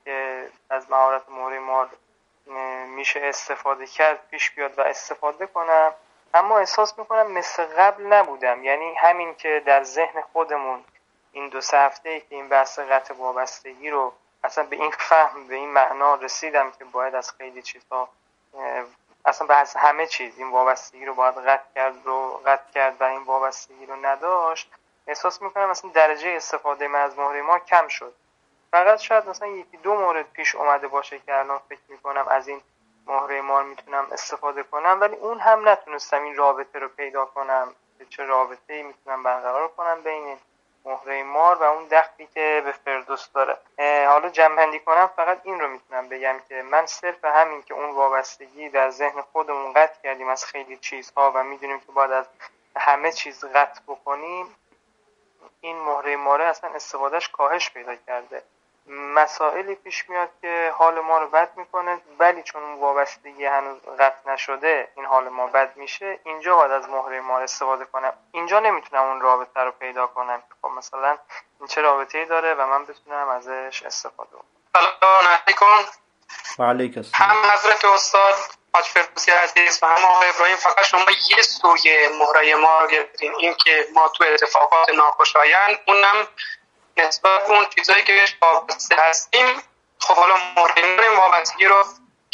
که 0.05 0.47
از 0.69 0.91
مهارت 0.91 1.29
مهره 1.29 1.59
مار 1.59 1.89
میشه 2.87 3.19
استفاده 3.23 3.87
کرد 3.87 4.27
پیش 4.31 4.51
بیاد 4.51 4.79
و 4.79 4.81
استفاده 4.81 5.47
کنم. 5.47 5.93
اما 6.33 6.57
احساس 6.59 6.99
می‌کنم 6.99 7.31
مثل 7.31 7.65
قبل 7.65 8.03
نبودم. 8.03 8.63
یعنی 8.63 8.93
همین 8.93 9.35
که 9.35 9.63
در 9.65 9.83
ذهن 9.83 10.21
خودمون 10.21 10.83
این 11.31 11.49
دو 11.49 11.61
سه 11.61 11.77
هفته 11.77 12.19
که 12.19 12.35
این 12.35 12.49
بحث 12.49 12.79
قطع 12.79 13.13
وابستگی 13.13 13.89
رو 13.89 14.13
اصلا 14.43 14.63
به 14.63 14.75
این 14.75 14.91
فهم 14.91 15.47
به 15.47 15.55
این 15.55 15.69
معنا 15.69 16.15
رسیدم 16.15 16.71
که 16.71 16.85
باید 16.85 17.15
از 17.15 17.31
خیلی 17.31 17.61
چیزها 17.61 18.09
اصلا 19.25 19.47
به 19.47 19.55
همه 19.75 20.07
چیز 20.07 20.37
این 20.37 20.51
وابستگی 20.51 21.05
رو 21.05 21.13
باید 21.13 21.35
قطع 21.37 21.63
کرد 21.75 22.05
رو 22.05 22.41
قطع 22.45 22.71
کرد 22.73 23.01
و 23.01 23.03
این 23.03 23.23
وابستگی 23.23 23.85
رو 23.85 23.95
نداشت 24.05 24.71
احساس 25.07 25.41
می‌کنم 25.41 25.69
مثلا 25.69 25.91
درجه 25.91 26.29
استفاده 26.29 26.87
من 26.87 26.99
از 26.99 27.19
مهره 27.19 27.41
ما 27.41 27.59
کم 27.59 27.87
شد. 27.87 28.13
فقط 28.71 28.99
شاید 28.99 29.29
مثلا 29.29 29.47
یکی 29.47 29.77
دو 29.77 29.95
مورد 29.95 30.31
پیش 30.31 30.55
اومده 30.55 30.87
باشه 30.87 31.19
که 31.19 31.37
الان 31.37 31.61
فکر 31.69 31.79
می‌کنم 31.89 32.27
از 32.27 32.47
این 32.47 32.61
مهره 33.09 33.41
مار 33.41 33.63
می‌تونم 33.63 34.07
استفاده 34.11 34.63
کنم 34.63 34.97
ولی 35.01 35.15
اون 35.15 35.39
هم 35.39 35.69
نتونستم 35.69 36.23
این 36.23 36.35
رابطه 36.35 36.79
رو 36.79 36.87
پیدا 36.87 37.25
کنم 37.25 37.75
چه 38.09 38.23
رابطه 38.23 38.73
ای 38.73 38.83
می‌تونم 38.83 39.23
برقرار 39.23 39.67
کنم 39.67 40.01
بین 40.01 40.37
مهره 40.85 41.23
مار 41.23 41.55
و 41.55 41.63
اون 41.63 41.87
دختی 41.87 42.27
که 42.27 42.61
به 42.65 42.71
فردوس 42.71 43.29
داره. 43.31 43.57
حالا 44.07 44.29
جنبندی 44.29 44.79
کنم 44.79 45.09
فقط 45.15 45.41
این 45.43 45.59
رو 45.59 45.67
می‌تونم 45.67 46.09
بگم 46.09 46.35
که 46.49 46.61
من 46.61 46.85
صرف 46.85 47.25
همین 47.25 47.63
که 47.63 47.73
اون 47.73 47.89
وابستگی 47.89 48.69
در 48.69 48.89
ذهن 48.89 49.21
خودمون 49.21 49.73
قطع 49.73 50.01
کردیم 50.03 50.27
از 50.27 50.45
خیلی 50.45 50.77
چیزها 50.77 51.31
و 51.35 51.43
می‌دونیم 51.43 51.79
که 51.79 51.91
باید 51.91 52.11
از 52.11 52.25
همه 52.77 53.11
چیز 53.11 53.45
قطع 53.45 53.81
بکنیم 53.87 54.55
این 55.61 55.79
مهره 55.79 56.15
ماره 56.15 56.43
اصلا 56.43 56.69
استفادهش 56.69 57.29
کاهش 57.29 57.69
پیدا 57.69 57.95
کرده. 57.95 58.43
مسائلی 58.89 59.75
پیش 59.75 60.09
میاد 60.09 60.29
که 60.41 60.73
حال 60.77 60.99
ما 60.99 61.17
رو 61.17 61.27
بد 61.27 61.49
می‌کنه 61.55 62.01
ولی 62.19 62.43
چون 62.43 62.63
اون 62.63 62.79
وابستگی 62.79 63.45
هنوز 63.45 63.77
قطع 63.99 64.31
نشده 64.31 64.87
این 64.95 65.05
حال 65.05 65.29
ما 65.29 65.47
بد 65.47 65.71
میشه 65.75 66.19
اینجا 66.23 66.55
باید 66.55 66.71
از 66.71 66.89
مهره 66.89 67.21
ما 67.21 67.39
استفاده 67.39 67.85
کنم. 67.85 68.13
اینجا 68.31 68.59
نمی‌تونم 68.59 69.03
اون 69.03 69.21
رابطه 69.21 69.59
رو 69.59 69.71
پیدا 69.71 70.07
کنم. 70.07 70.43
خب 70.61 70.67
مثلا 70.67 71.17
این 71.59 71.67
چه 71.67 71.81
رابطه 71.81 72.17
ای 72.17 72.25
داره 72.25 72.53
و 72.53 72.65
من 72.65 72.85
بتونم 72.85 73.29
ازش 73.29 73.83
استفاده 73.83 74.31
کنم. 74.31 74.43
سلام 74.73 75.25
علیکم. 75.47 75.65
و 76.59 76.63
علیکم 76.63 77.01
هم 77.13 77.35
حضرت 77.53 77.85
استاد 77.85 78.35
حاج 78.73 78.85
فردوسی 78.85 79.31
عزیز 79.31 79.83
و 79.83 79.85
هم 79.85 80.05
آقای 80.05 80.29
ابراهیم 80.29 80.55
فقط 80.55 80.85
شما 80.85 81.05
یه 81.29 81.41
سوی 81.41 82.07
مهره 82.19 82.55
ما 82.55 82.79
رو 82.79 82.87
گرفتین. 82.87 83.35
این 83.37 83.53
که 83.53 83.87
ما 83.93 84.09
تو 84.09 84.23
اتفاقات 84.33 84.89
ناخوشایند 84.89 85.79
اونم 85.87 86.27
نسبت 87.07 87.49
اون 87.49 87.65
چیزایی 87.65 88.03
که 88.03 88.13
بهش 88.13 88.35
وابسته 88.41 88.95
هستیم 88.95 89.63
خب 89.99 90.15
حالا 90.15 90.35
مهره 90.57 91.09
وابستگی 91.09 91.65
رو 91.65 91.85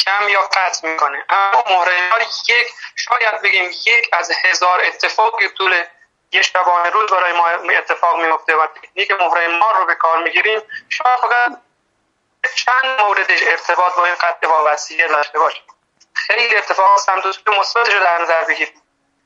کم 0.06 0.30
یا 0.30 0.42
قطع 0.42 0.88
می‌کنه. 0.88 1.26
اما 1.30 1.64
مهره 1.70 2.24
یک 2.48 2.74
شاید 2.96 3.42
بگیم 3.42 3.72
یک 3.86 4.10
از 4.12 4.32
هزار 4.44 4.82
اتفاق 4.86 5.40
که 5.40 5.50
طول 5.50 5.84
یه 6.32 6.42
شبانه 6.42 6.90
روز 6.90 7.12
برای 7.12 7.34
ما 7.34 7.48
اتفاق 7.78 8.22
میفته 8.22 8.56
و 8.56 8.68
تکنیک 8.68 9.12
مهره 9.12 9.48
مار 9.48 9.78
رو 9.78 9.86
به 9.86 9.96
کار 9.96 10.24
می‌گیریم. 10.24 10.62
شاید 10.90 11.20
فقط 11.20 11.58
چند 12.56 13.02
موردش 13.02 13.44
ارتباط 13.44 13.96
با 13.96 14.06
این 14.06 14.16
قطع 14.16 14.48
وابستگی 14.48 15.08
داشته 15.08 15.40
باشه. 15.40 15.62
خیلی 16.14 16.56
اتفاق 16.56 16.98
سمت 16.98 17.26
و 17.26 17.52
مثبتش 17.52 17.94
رو 17.94 18.00
در 18.00 18.22
نظر 18.22 18.44
بگیریم 18.44 18.82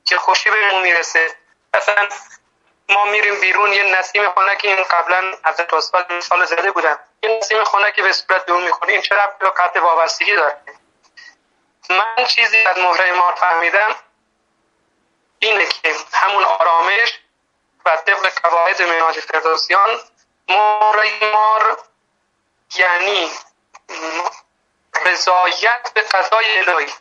که 0.05 0.17
خوشی 0.17 0.49
بهمون 0.49 0.81
می‌رسه. 0.81 1.35
مثلا 1.73 2.09
ما 2.89 3.05
میریم 3.05 3.39
بیرون 3.39 3.73
یه 3.73 3.83
نسیم 3.83 4.31
خنکی 4.31 4.67
این 4.67 4.83
قبلا 4.83 5.33
از 5.43 5.59
استاد 5.59 6.13
مثال 6.13 6.45
زده 6.45 6.71
بودم 6.71 6.99
یه 7.23 7.37
نسیم 7.37 7.63
خنکی 7.63 8.01
به 8.01 8.13
صورت 8.13 8.45
دور 8.45 8.63
می‌خوره 8.63 8.93
این 8.93 9.01
چرا 9.01 9.27
به 9.39 9.49
قطع 9.49 9.79
وابستگی 9.79 10.35
داره؟ 10.35 10.61
من 11.89 12.25
چیزی 12.25 12.57
از 12.57 12.77
مهره 12.77 13.11
مار 13.11 13.35
فهمیدم 13.35 13.95
اینه 15.39 15.65
که 15.65 15.95
همون 16.13 16.43
آرامش 16.43 17.19
و 17.85 17.97
طبق 17.97 18.39
قواعد 18.41 18.81
مناج 18.81 19.19
فردوسیان 19.19 19.99
مهره 20.49 21.31
مار 21.31 21.77
یعنی 22.75 23.31
رضایت 25.05 25.91
به 25.93 26.01
قضای 26.01 26.59
الهی. 26.59 26.93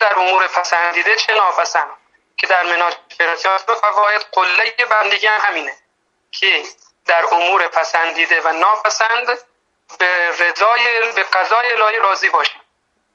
در 0.00 0.18
امور 0.18 0.46
پسندیده 0.46 1.16
چه 1.16 1.34
ناپسند. 1.34 2.01
که 2.36 2.46
در 2.46 2.62
مناج 2.62 2.94
فرسیات 3.18 3.68
و 3.68 3.72
قواعد 3.72 4.26
قله 4.32 4.74
بندگی 4.90 5.26
هم 5.26 5.40
همینه 5.40 5.74
که 6.30 6.62
در 7.06 7.24
امور 7.32 7.68
پسندیده 7.68 8.40
و 8.40 8.52
ناپسند 8.52 9.26
به 9.98 10.30
رضای 10.30 11.12
به 11.14 11.22
قضای 11.22 11.72
الهی 11.72 11.98
راضی 11.98 12.28
باشیم. 12.28 12.60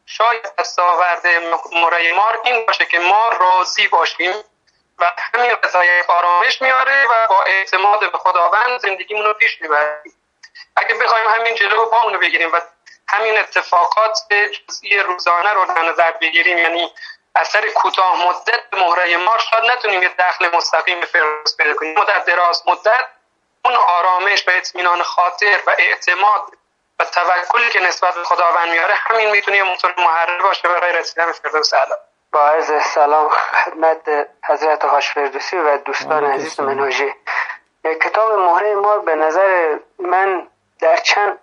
شاید 0.06 0.56
دستاورد 0.60 1.28
مره 1.72 2.14
مار 2.14 2.42
این 2.44 2.66
باشه 2.66 2.86
که 2.86 3.00
ما 3.00 3.30
راضی 3.30 3.88
باشیم 3.88 4.34
و 5.00 5.12
همین 5.34 5.52
رضای 5.64 6.02
آرامش 6.08 6.62
میاره 6.62 7.06
و 7.06 7.28
با 7.30 7.44
اعتماد 7.44 8.12
به 8.12 8.18
خداوند 8.18 8.80
زندگیمون 8.80 9.26
رو 9.26 9.34
پیش 9.34 9.62
می‌بریم. 9.62 10.14
اگه 10.76 10.96
بخوایم 10.96 11.28
همین 11.28 11.56
جلو 11.56 11.76
رو 11.76 12.20
بگیریم 12.20 12.52
و 12.52 12.60
همین 13.08 13.40
اتفاقات 13.40 14.18
جزئی 14.30 15.00
روزانه 15.00 15.54
رو 15.54 15.66
در 15.66 15.82
نظر 15.82 16.12
بگیریم 16.12 16.58
یعنی 16.58 16.94
اثر 17.38 17.70
کوتاه 17.70 18.28
مدت 18.28 18.70
به 18.70 18.78
مهره 18.78 19.18
ما 19.18 19.38
شاید 19.38 19.72
نتونیم 19.72 20.04
یه 20.04 20.10
دخل 20.20 20.56
مستقیم 20.56 21.02
فردوس 21.02 21.58
پیدا 21.58 21.74
کنیم. 21.74 22.04
در 22.04 22.20
دراز 22.20 22.64
مدت 22.68 23.06
اون 23.66 23.76
آرامش 23.76 24.48
و 24.48 24.52
اطمینان 24.52 25.04
خاطر 25.04 25.60
و 25.68 25.76
اعتماد 25.78 26.42
و 27.00 27.06
توکلی 27.06 27.70
که 27.70 27.80
نسبت 27.80 28.16
به 28.16 28.24
خداوند 28.24 28.70
میاره 28.70 28.94
همین 28.96 29.32
می‌تونه 29.32 29.58
یه 29.58 29.64
موتور 29.64 29.94
محرر 29.98 30.42
باشه 30.42 30.68
برای 30.68 30.94
رسیدن 30.94 31.26
به 31.26 31.32
فردوس 31.32 31.74
اعلی 31.74 31.94
با 32.32 32.48
عرض 32.50 32.84
سلام 32.84 33.30
خدمت 33.30 34.28
حضرت 34.44 34.86
هاش 34.86 35.10
فردوسی 35.10 35.58
و 35.58 35.78
دوستان 35.78 36.26
عزیز 36.26 36.60
منوژه 36.60 37.16
کتاب 38.02 38.40
مهره 38.40 38.76
ما 38.76 38.98
به 38.98 39.16
نظر 39.16 39.78
من 40.00 40.48
در 40.80 40.98
چند 40.98 41.40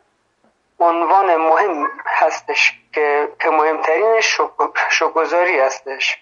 عنوان 0.84 1.36
مهم 1.36 1.90
هستش 2.06 2.72
که 2.92 3.28
که 3.40 3.50
مهمترینش 3.50 4.40
شکرگزاری 4.90 5.60
هستش 5.60 6.18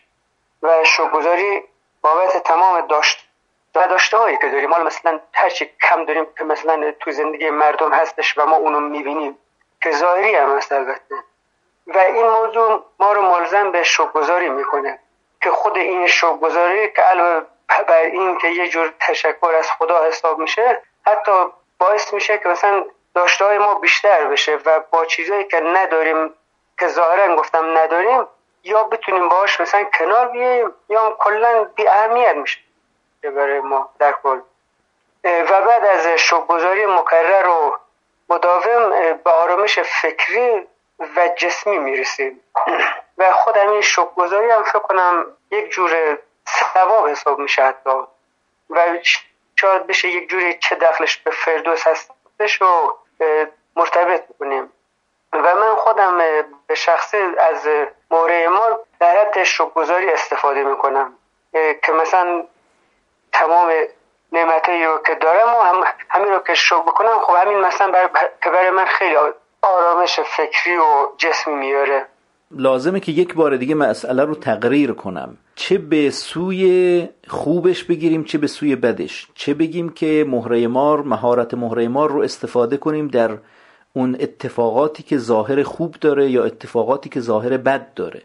و 0.63 0.85
شکرگزاری 0.85 1.63
بابت 2.03 2.37
تمام 2.37 2.87
داشت 2.87 3.29
و 3.75 3.89
داشته 3.89 4.17
هایی 4.17 4.37
که 4.37 4.49
داریم. 4.49 4.73
حالا 4.73 4.85
مثلا 4.85 5.21
هرچی 5.33 5.71
کم 5.83 6.05
داریم 6.05 6.27
که 6.39 6.45
مثلا 6.45 6.93
تو 7.01 7.11
زندگی 7.11 7.51
مردم 7.51 7.93
هستش 7.93 8.39
و 8.39 8.47
ما 8.47 8.57
اونو 8.57 8.81
می‌بینیم 8.81 9.39
که 9.83 9.91
ظاهری 9.91 10.35
هم 10.35 10.57
هست 10.57 10.73
البته. 10.73 11.15
و 11.87 11.99
این 11.99 12.27
موضوع 12.27 12.85
ما 13.01 13.13
رو 13.13 13.23
ملزم 13.23 13.73
به 13.73 13.83
شکرگزاری 13.83 14.49
می‌کنه 14.49 14.99
که 15.43 15.51
خود 15.51 15.77
این 15.77 16.07
شکرگزاری 16.07 16.93
که 16.93 17.03
علاوه 17.03 17.47
بر 17.89 18.03
این 18.03 18.39
که 18.39 18.49
یه 18.49 18.69
جور 18.69 18.95
تشکر 19.01 19.55
از 19.59 19.71
خدا 19.71 20.05
حساب 20.05 20.39
میشه 20.39 20.83
حتی 21.07 21.33
باعث 21.79 22.15
میشه 22.15 22.39
که 22.39 22.49
مثلا 22.49 22.85
داشته 23.15 23.45
های 23.45 23.59
ما 23.59 23.75
بیشتر 23.75 24.25
بشه 24.25 24.59
و 24.65 24.81
با 24.91 25.05
چیزایی 25.05 25.45
که 25.45 25.61
نداریم 25.61 26.35
که 26.79 26.89
ظاهرا 26.89 27.37
گفتم 27.37 27.79
نداریم 27.79 28.27
یا 28.65 28.85
بتونیم 28.85 29.29
باش 29.29 29.61
مثلا 29.61 29.85
کنار 29.85 30.29
بیاییم 30.29 30.73
یا 30.89 31.17
کلا 31.19 31.65
بی 31.65 31.89
اهمیت 31.89 32.37
میشه 32.37 32.59
برای 33.23 33.61
ما 33.61 33.91
در 33.99 34.13
کل. 34.13 34.41
و 35.25 35.61
بعد 35.61 35.87
از 35.87 36.07
شبگذاری 36.07 36.87
مکرر 36.87 37.49
و 37.49 37.79
مداوم 38.29 38.91
به 39.25 39.31
آرامش 39.31 39.79
فکری 39.79 40.67
و 41.17 41.29
جسمی 41.37 41.79
می‌رسیم. 41.79 42.41
و 43.19 43.33
خود 43.33 43.57
همین 43.57 43.81
شبگذاری 43.81 44.51
هم 44.51 44.63
فکر 44.63 44.79
کنم 44.79 45.27
یک 45.51 45.71
جور 45.71 46.19
ثواب 46.49 47.09
حساب 47.09 47.39
میشه 47.39 47.65
حتی. 47.65 47.91
و 48.71 48.99
شاید 49.57 49.87
بشه 49.87 50.09
یک 50.09 50.29
جوری 50.29 50.59
چه 50.59 50.75
دخلش 50.75 51.17
به 51.17 51.31
فردوس 51.31 51.87
هستش 51.87 52.63
و 52.63 52.97
مرتبط 53.77 54.25
کنیم 54.39 54.73
و 55.33 55.55
من 55.55 55.77
خودم 55.77 56.19
به 56.67 56.75
شخصه 56.75 57.19
از 57.51 57.69
موره 58.11 58.49
ما 58.49 58.81
در 59.01 59.21
حد 59.21 59.45
شکرگزاری 59.45 60.09
استفاده 60.09 60.65
می‌کنم. 60.65 61.15
که 61.53 61.93
مثلا 61.93 62.45
تمام 63.33 63.73
نعمتی 64.33 64.85
رو 64.85 64.99
که 65.07 65.15
دارم 65.15 65.55
و 65.55 65.61
هم 65.63 65.85
همین 66.09 66.33
رو 66.33 66.39
که 66.39 66.55
شکر 66.55 66.83
بکنم 66.83 67.19
خب 67.23 67.35
همین 67.35 67.59
مثلا 67.59 67.91
بر... 67.91 68.11
که 68.43 68.51
برای 68.51 68.71
من 68.71 68.85
خیلی 68.85 69.17
آرامش 69.63 70.21
فکری 70.21 70.77
و 70.77 71.07
جسمی 71.19 71.55
میاره. 71.55 72.07
لازمه 72.51 73.01
که 73.01 73.13
یک 73.13 73.35
بار 73.35 73.57
دیگه 73.57 73.75
مسئله 73.75 74.25
رو 74.25 74.35
تقریر 74.35 74.93
کنم. 74.93 75.37
چه 75.65 75.79
به 75.79 76.11
سوی 76.11 77.09
خوبش 77.29 77.85
بگیریم 77.85 78.25
چه 78.25 78.39
به 78.39 78.47
سوی 78.47 78.77
بدش. 78.77 79.27
چه 79.35 79.55
بگیم 79.55 79.89
که 79.89 80.27
مهره 80.29 80.67
مار 80.67 81.03
مهارت 81.03 81.55
مهره 81.55 81.89
مار 81.89 82.11
رو 82.11 82.23
استفاده 82.23 82.77
کنیم 82.77 83.09
در 83.09 83.39
اون 83.93 84.17
اتفاقاتی 84.21 85.03
که 85.03 85.19
ظاهر 85.19 85.63
خوب 85.63 85.95
داره 86.01 86.31
یا 86.31 86.45
اتفاقاتی 86.45 87.09
که 87.09 87.21
ظاهر 87.21 87.57
بد 87.57 87.95
داره. 87.95 88.23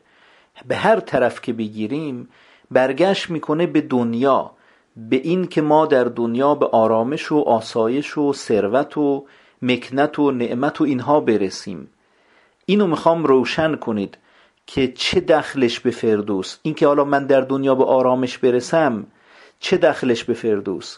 به 0.67 0.75
هر 0.75 1.00
طرف 1.00 1.41
که 1.41 1.53
بگیریم 1.53 2.29
برگشت 2.72 3.29
می‌کنه 3.29 3.67
به 3.67 3.82
دنیا 3.82 4.51
به 4.96 5.15
این 5.15 5.48
که 5.48 5.62
ما 5.62 5.86
در 5.86 6.03
دنیا 6.03 6.56
به 6.56 6.65
آرامش 6.65 7.32
و 7.32 7.39
آسایش 7.39 8.17
و 8.17 8.34
ثروت 8.34 8.98
و 8.98 9.25
مکنت 9.62 10.20
و 10.20 10.32
نعمت 10.32 10.82
و 10.82 10.84
اینها 10.84 11.20
برسیم. 11.20 11.89
اینو 12.65 12.88
می‌خوام 12.88 13.24
روشن 13.24 13.75
کنید. 13.75 14.17
که 14.67 14.88
چه 14.88 15.19
دخلش 15.19 15.79
به 15.79 15.91
فردوس؟ 15.91 16.57
اینکه 16.62 16.88
حالا 16.88 17.03
من 17.03 17.25
در 17.25 17.41
دنیا 17.41 17.75
به 17.75 17.83
آرامش 17.83 18.38
برسم 18.38 19.07
چه 19.59 19.77
دخلش 19.77 20.24
به 20.24 20.33
فردوس؟ 20.33 20.97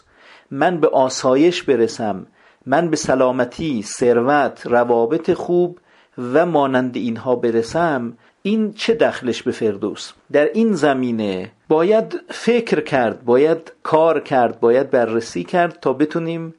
من 0.50 0.80
به 0.80 0.88
آسایش 0.88 1.62
برسم 1.62 2.26
من 2.66 2.90
به 2.90 2.96
سلامتی 2.96 3.82
ثروت 3.82 4.66
روابط 4.66 5.32
خوب 5.32 5.78
و 6.18 6.46
مانند 6.46 6.96
اینها 6.96 7.36
برسم 7.36 8.12
این 8.42 8.72
چه 8.72 8.94
دخلش 8.94 9.42
به 9.42 9.50
فردوس؟ 9.50 10.12
در 10.32 10.44
این 10.44 10.72
زمینه 10.72 11.52
باید 11.68 12.20
فکر 12.28 12.80
کرد 12.80 13.24
باید 13.24 13.72
کار 13.82 14.20
کرد 14.20 14.60
باید 14.60 14.90
بررسی 14.90 15.44
کرد 15.44 15.80
تا 15.80 15.92
بتونیم 15.92 16.54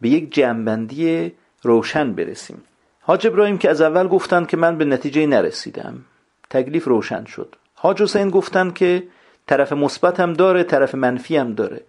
به 0.00 0.08
یک 0.08 0.34
جنبندی 0.34 1.32
روشن 1.62 2.12
برسیم. 2.12 2.62
حاج 3.00 3.26
ابراهیم 3.26 3.58
که 3.58 3.70
از 3.70 3.80
اول 3.80 4.08
گفتن 4.08 4.44
که 4.44 4.56
من 4.56 4.78
به 4.78 4.84
نتیجه 4.84 5.26
نرسیدم. 5.26 6.04
تکلیف 6.52 6.84
روشن 6.84 7.24
شد. 7.24 7.56
حاج 7.74 8.02
حسین 8.02 8.30
گفتن 8.30 8.70
که 8.70 9.02
طرف 9.46 9.72
مثبت 9.72 10.20
هم 10.20 10.32
داره 10.32 10.64
طرف 10.64 10.94
منفی 10.94 11.36
هم 11.36 11.54
داره. 11.54 11.80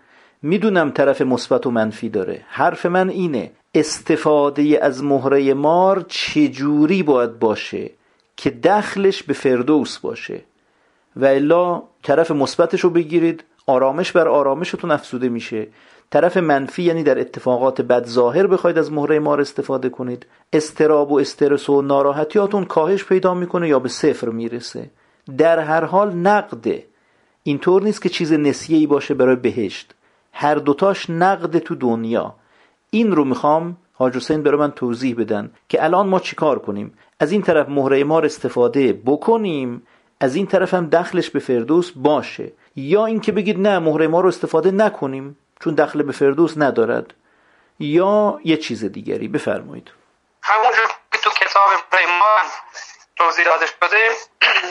می‌دونم 0.42 0.92
طرف 0.92 1.22
مثبت 1.22 1.68
و 1.68 1.72
منفی 1.72 2.10
داره. 2.10 2.42
حرف 2.48 2.86
من 2.86 3.10
اینه 3.10 3.52
استفاده 3.76 4.80
از 4.82 5.04
مهره 5.04 5.54
مار 5.54 6.06
چجوری 6.08 7.04
باید 7.04 7.40
باشه 7.40 7.92
که 8.38 8.50
دخلش 8.50 9.24
به 9.24 9.34
فردوس 9.34 10.00
باشه؟ 10.00 10.42
و 11.16 11.26
الا 11.26 11.84
طرف 12.04 12.32
مثبتش 12.32 12.82
رو 12.82 12.90
بگیرید 12.90 13.44
آرامش 13.68 14.12
بر 14.12 14.28
آرامشتون 14.28 14.92
افزوده 14.92 15.30
میشه. 15.30 15.68
طرف 16.14 16.38
منفی 16.38 16.84
یعنی 16.84 17.04
در 17.04 17.20
اتفاقات 17.20 17.82
بد 17.82 18.06
ظاهر 18.06 18.48
بخواید 18.48 18.78
از 18.78 18.92
مهره 18.92 19.20
مار 19.20 19.42
استفاده 19.42 19.90
کنید. 19.90 20.26
استراب 20.54 21.12
و 21.12 21.20
استرس 21.20 21.70
و 21.70 21.82
ناراحتیاتون 21.82 22.66
کاهش 22.66 23.04
پیدا 23.04 23.34
می‌کنه 23.34 23.68
یا 23.68 23.80
به 23.80 23.90
صفر 23.90 24.30
می‌رسه. 24.30 24.90
در 25.38 25.60
هر 25.60 25.84
حال 25.84 26.14
نقده 26.14 26.84
اینطور 27.44 27.84
نیست 27.84 28.02
که 28.02 28.10
چیز 28.10 28.34
نسیه 28.34 28.88
باشه 28.88 29.14
برای 29.14 29.36
بهشت. 29.36 29.94
هر 30.34 30.56
دوتاش 30.56 31.10
نقد 31.10 31.60
تو 31.60 31.76
دنیا. 31.76 32.36
این 32.90 33.12
رو 33.12 33.26
می‌خوام 33.26 33.78
حاج 33.94 34.16
حسین 34.16 34.44
برای 34.44 34.60
من 34.60 34.72
توضیح 34.72 35.16
بدن 35.16 35.52
که 35.70 35.84
الان 35.84 36.08
ما 36.08 36.20
چیکار 36.20 36.60
کنیم؟ 36.60 36.94
از 37.20 37.32
این 37.32 37.42
طرف 37.42 37.70
مهره 37.70 38.04
مار 38.04 38.26
استفاده 38.26 38.94
بکنیم 39.06 39.82
از 40.20 40.36
این 40.36 40.48
طرف 40.48 40.74
هم 40.74 40.86
دخلش 40.86 41.30
به 41.30 41.40
فردوس 41.40 41.92
باشه. 41.92 42.52
یا 42.76 43.06
اینکه 43.06 43.32
بگید 43.32 43.60
نه 43.60 43.80
مهره 43.80 44.08
ما 44.08 44.22
رو 44.22 44.28
استفاده 44.28 44.72
نکنیم. 44.72 45.38
چون 45.64 45.76
دخل 45.76 46.04
به 46.04 46.12
فردوس 46.12 46.54
ندارد 46.58 47.14
یا 47.80 48.40
یه 48.44 48.58
چیز 48.58 48.86
دیگری. 48.86 49.28
بفرمایید. 49.28 49.92
همونجور 50.44 50.88
که 51.12 51.18
تو 51.18 51.30
کتاب 51.30 51.70
ریمان 51.94 52.46
توضیح 53.16 53.46
داده 53.46 53.66
شده 53.66 54.10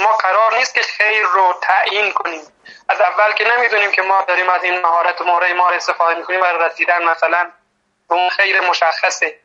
ما 0.03 0.13
قرار 0.17 0.57
نیست 0.59 0.75
که 0.75 0.81
خیر 0.83 1.23
رو 1.23 1.55
تعیین 1.63 2.13
کنیم. 2.13 2.41
از 2.89 3.01
اول 3.01 3.33
که 3.33 3.45
نمی‌دونیم 3.57 3.93
که 3.93 4.03
ما 4.03 4.25
داریم 4.29 4.49
از 4.49 4.65
این 4.65 4.81
مهارت 4.81 5.23
مهره 5.23 5.55
ما 5.55 5.71
استفاده 5.71 6.19
می‌کنیم 6.19 6.41
برای 6.41 6.71
رسیدن 6.71 7.05
مثلا 7.05 7.51
به 8.09 8.15
اون 8.15 8.29
خیر 8.29 8.61
مشخصه. 8.61 9.41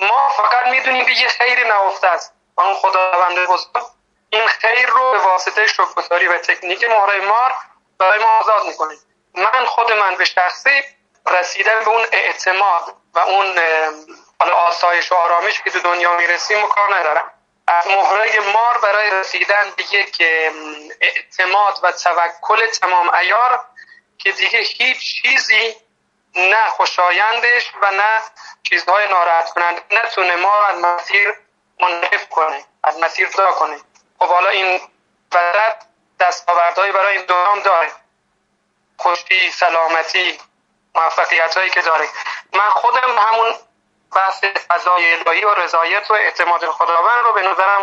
ما 0.00 0.28
فقط 0.36 0.70
می‌دونیم 0.70 1.04
که 1.04 1.12
یه 1.12 1.28
خیر 1.28 1.66
نهفته 1.66 2.06
است. 2.06 2.34
و 2.56 2.60
اون 2.60 2.74
خداوند 2.74 3.38
بزرگ 3.48 3.82
این 4.30 4.46
خیر 4.46 4.86
رو 4.86 5.12
به 5.12 5.18
واسطه 5.18 5.66
شکرگزاری 5.66 6.26
و 6.26 6.38
تکنیک 6.38 6.84
مهره 6.84 7.26
مار 7.28 7.52
برای 7.98 8.18
ما 8.18 8.38
آزاد 8.40 8.66
می‌کنه. 8.66 8.94
من 9.34 9.64
خود 9.66 9.92
من 9.92 10.14
به 10.14 10.24
شخصی 10.24 10.82
رسیدن 11.26 11.84
به 11.84 11.88
اون 11.88 12.06
اعتماد 12.12 12.94
و 13.14 13.18
اون 13.18 13.58
حالا 14.40 14.54
آسایش 14.54 15.12
و 15.12 15.14
آرامش 15.14 15.62
که 15.62 15.70
تو 15.70 15.80
دنیا 15.80 16.16
می‌رسیم 16.16 16.64
و 16.64 16.66
کار 16.66 16.94
ندارم. 16.94 17.32
از 17.66 17.86
مهره 17.86 18.40
مار 18.40 18.78
برای 18.78 19.10
رسیدن 19.10 19.72
به 19.76 19.84
یک 19.94 20.22
اعتماد 21.00 21.78
و 21.82 21.92
توکل 21.92 22.66
تمام 22.66 23.14
ایار 23.14 23.60
که 24.18 24.32
دیگه 24.32 24.58
هیچ 24.58 25.22
چیزی 25.22 25.76
نه 26.34 26.68
خوشایندش 26.68 27.72
و 27.82 27.90
نه 27.90 28.22
چیزهای 28.62 29.08
ناراحت 29.08 29.50
کنند 29.50 29.80
نتونه 29.90 30.36
ما 30.36 30.66
از 30.66 30.78
مسیر 30.78 31.34
منحف 31.80 32.28
کنه 32.28 32.64
از 32.84 32.98
مسیر 32.98 33.28
جدا 33.28 33.52
کنه. 33.52 33.76
خب 34.18 34.28
حالا 34.28 34.48
این 34.48 34.80
وسط 35.32 35.76
دستاوردهایی 36.20 36.92
برای 36.92 37.16
این 37.16 37.26
دوران 37.26 37.62
داره. 37.62 37.92
خوشی 39.02 39.50
سلامتی 39.50 40.26
موفقیت 40.94 41.54
هایی 41.56 41.70
که 41.70 41.80
داره. 41.80 42.04
من 42.54 42.70
خودم 42.70 43.10
همون 43.18 43.52
بحث 44.16 44.44
فضای 44.68 45.04
الهی 45.14 45.44
و 45.44 45.54
رضایت 45.64 46.10
و 46.10 46.14
اعتماد 46.14 46.60
خداوند 46.60 47.24
رو 47.24 47.32
به 47.32 47.40
نظرم 47.40 47.82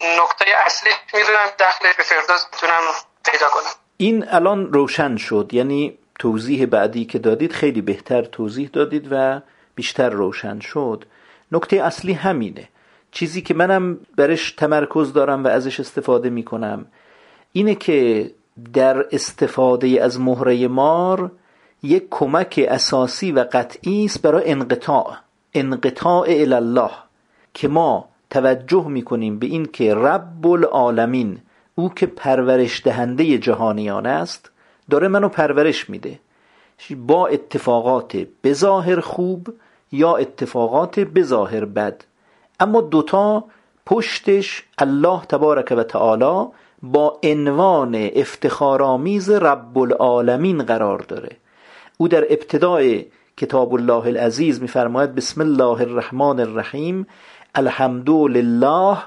نکته 0.00 0.44
اصلی 0.66 0.90
می‌دونم 1.14 1.48
دخل 1.58 1.92
به 1.96 2.02
فردوس 2.02 2.46
می‌تونم 2.52 2.82
پیدا 3.24 3.48
کنم. 3.48 3.70
این 3.96 4.28
الان 4.28 4.72
روشن 4.72 5.16
شد. 5.16 5.50
یعنی 5.52 5.98
توضیح 6.18 6.66
بعدی 6.66 7.04
که 7.04 7.18
دادید 7.18 7.52
خیلی 7.52 7.80
بهتر 7.80 8.22
توضیح 8.22 8.70
دادید 8.72 9.08
و 9.10 9.40
بیشتر 9.74 10.08
روشن 10.08 10.60
شد. 10.60 11.04
نکته 11.52 11.76
اصلی 11.76 12.12
همینه. 12.12 12.68
چیزی 13.12 13.42
که 13.42 13.54
منم 13.54 13.98
برش 14.16 14.52
تمرکز 14.52 15.12
دارم 15.12 15.44
و 15.44 15.48
ازش 15.48 15.80
استفاده 15.80 16.30
می‌کنم 16.30 16.86
اینه 17.52 17.74
که 17.74 18.30
در 18.72 19.06
استفاده 19.12 20.02
از 20.02 20.20
مهره 20.20 20.68
مار 20.68 21.30
یک 21.82 22.06
کمک 22.10 22.66
اساسی 22.68 23.32
و 23.32 23.46
قطعی 23.52 24.04
است 24.04 24.22
برای 24.22 24.50
انقطاع 24.50 25.16
انقطاع 25.54 26.26
الله 26.28 26.90
که 27.54 27.68
ما 27.68 28.08
توجه 28.30 28.88
می‌کنیم 28.88 29.38
به 29.38 29.46
این 29.46 29.66
که 29.66 29.94
رب 29.94 30.46
العالمین 30.46 31.38
او 31.74 31.94
که 31.94 32.06
پرورش 32.06 32.82
دهنده 32.84 33.38
جهانیان 33.38 34.06
است 34.06 34.50
داره 34.90 35.08
منو 35.08 35.28
پرورش 35.28 35.90
میده. 35.90 36.18
با 36.96 37.26
اتفاقات 37.26 38.16
بظاهر 38.44 39.00
خوب 39.00 39.54
یا 39.92 40.16
اتفاقات 40.16 41.00
بظاهر 41.00 41.64
بد. 41.64 42.04
اما 42.60 42.80
دوتا 42.80 43.44
پشتش 43.86 44.64
الله 44.78 45.20
تبارک 45.20 45.74
و 45.76 45.82
تعالی 45.82 46.48
با 46.82 47.18
عنوان 47.22 48.10
افتخارآمیز 48.14 49.30
رب 49.30 49.78
العالمین 49.78 50.62
قرار 50.62 50.98
داره. 50.98 51.36
او 51.98 52.08
در 52.08 52.24
ابتدای 52.30 53.06
کتاب 53.36 53.74
الله 53.74 54.06
العزیز 54.06 54.62
میفرماید 54.62 55.14
بسم 55.14 55.40
الله 55.40 55.80
الرحمن 55.80 56.40
الرحیم 56.40 57.06
الحمد 57.54 58.10
لله 58.10 58.98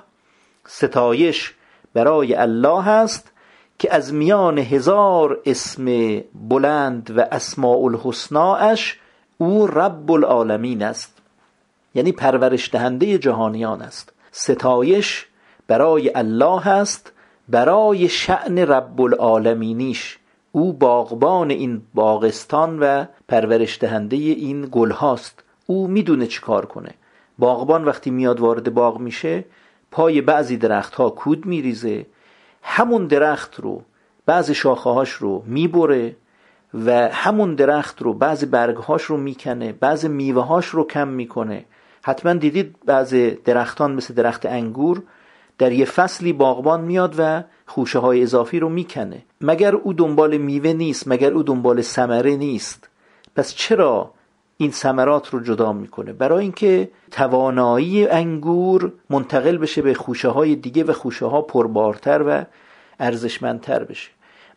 ستایش 0.68 1.54
برای 1.94 2.36
الله 2.36 2.88
است 2.88 3.32
که 3.80 3.94
از 3.94 4.14
میان 4.14 4.58
هزار 4.58 5.40
اسم 5.46 5.86
بلند 6.34 7.12
و 7.18 7.26
اسماء 7.32 7.78
الحسناش 7.78 9.00
او 9.38 9.68
رب 9.68 10.12
العالمین 10.12 10.84
است. 10.84 11.18
یعنی 11.96 12.12
پرورش 12.12 12.70
دهنده 12.72 13.18
جهانیان 13.18 13.82
است. 13.82 14.14
ستایش 14.32 15.26
برای 15.68 16.12
الله 16.16 16.68
است 16.68 17.12
برای 17.50 18.10
شعن 18.10 18.60
رب 18.60 19.02
العالمینیش 19.02 20.18
او 20.52 20.74
باغبان 20.74 21.50
این 21.50 21.82
باغستان 21.94 22.80
و 22.80 23.06
پرورش 23.28 23.80
دهنده 23.80 24.16
این 24.16 24.68
گل 24.72 24.92
هاست 24.92 25.44
او 25.66 25.88
می‌دونه 25.88 26.28
چی 26.28 26.42
کار 26.42 26.66
کنه. 26.66 26.90
باغبان 27.40 27.84
وقتی 27.84 28.10
میاد 28.10 28.40
وارد 28.40 28.74
باغ 28.74 29.00
میشه 29.00 29.46
پای 29.92 30.22
بعضی 30.22 30.58
درخت 30.58 30.96
ها 30.96 31.10
کود 31.10 31.46
میریزه. 31.46 32.06
همون 32.62 33.08
درخت 33.08 33.60
رو 33.60 33.82
بعضی 34.26 34.54
شاخه 34.54 34.90
هاش 34.90 35.10
رو 35.10 35.44
می‌بره 35.46 36.16
و 36.86 37.10
همون 37.12 37.56
درخت 37.56 38.02
رو 38.02 38.14
بعضی 38.14 38.46
برگ 38.46 38.76
هاش 38.76 39.04
رو 39.04 39.18
می‌کنه 39.18 39.74
بعضی 39.74 40.08
میوه 40.08 40.44
هاش 40.46 40.66
رو 40.66 40.88
کم 40.88 41.08
می‌کنه. 41.08 41.66
حتما 42.02 42.34
دیدید 42.34 42.76
بعضی 42.86 43.32
درختان 43.32 43.94
مثل 43.94 44.14
درخت 44.14 44.46
انگور 44.46 45.04
در 45.58 45.72
یه 45.72 45.86
فصلی 45.86 46.34
باغبان 46.34 46.82
میاد 46.82 47.16
و 47.18 47.44
خوشه 47.66 48.00
های 48.00 48.24
اضافی 48.24 48.60
رو 48.60 48.70
می‌کنه. 48.70 49.24
مگر 49.42 49.76
او 49.76 49.94
دنبال 49.94 50.38
میوه 50.38 50.74
نیست 50.74 51.08
مگر 51.08 51.32
او 51.34 51.44
دنبال 51.44 51.82
ثمره 51.82 52.36
نیست؟ 52.36 52.90
پس 53.36 53.54
چرا 53.56 54.12
این 54.58 54.72
ثمرات 54.72 55.30
رو 55.30 55.40
جدا 55.40 55.74
می‌کنه؟ 55.74 56.14
برای 56.14 56.42
اینکه 56.42 56.90
توانایی 57.12 58.08
انگور 58.08 58.92
منتقل 59.10 59.58
بشه 59.58 59.82
به 59.82 59.94
خوشه 59.94 60.28
های 60.30 60.56
دیگه 60.56 60.84
و 60.84 60.94
خوشه 60.94 61.26
ها 61.26 61.42
پربارتر 61.42 62.24
و 62.28 62.46
ارزشمندتر 63.00 63.84
بشه. 63.84 64.10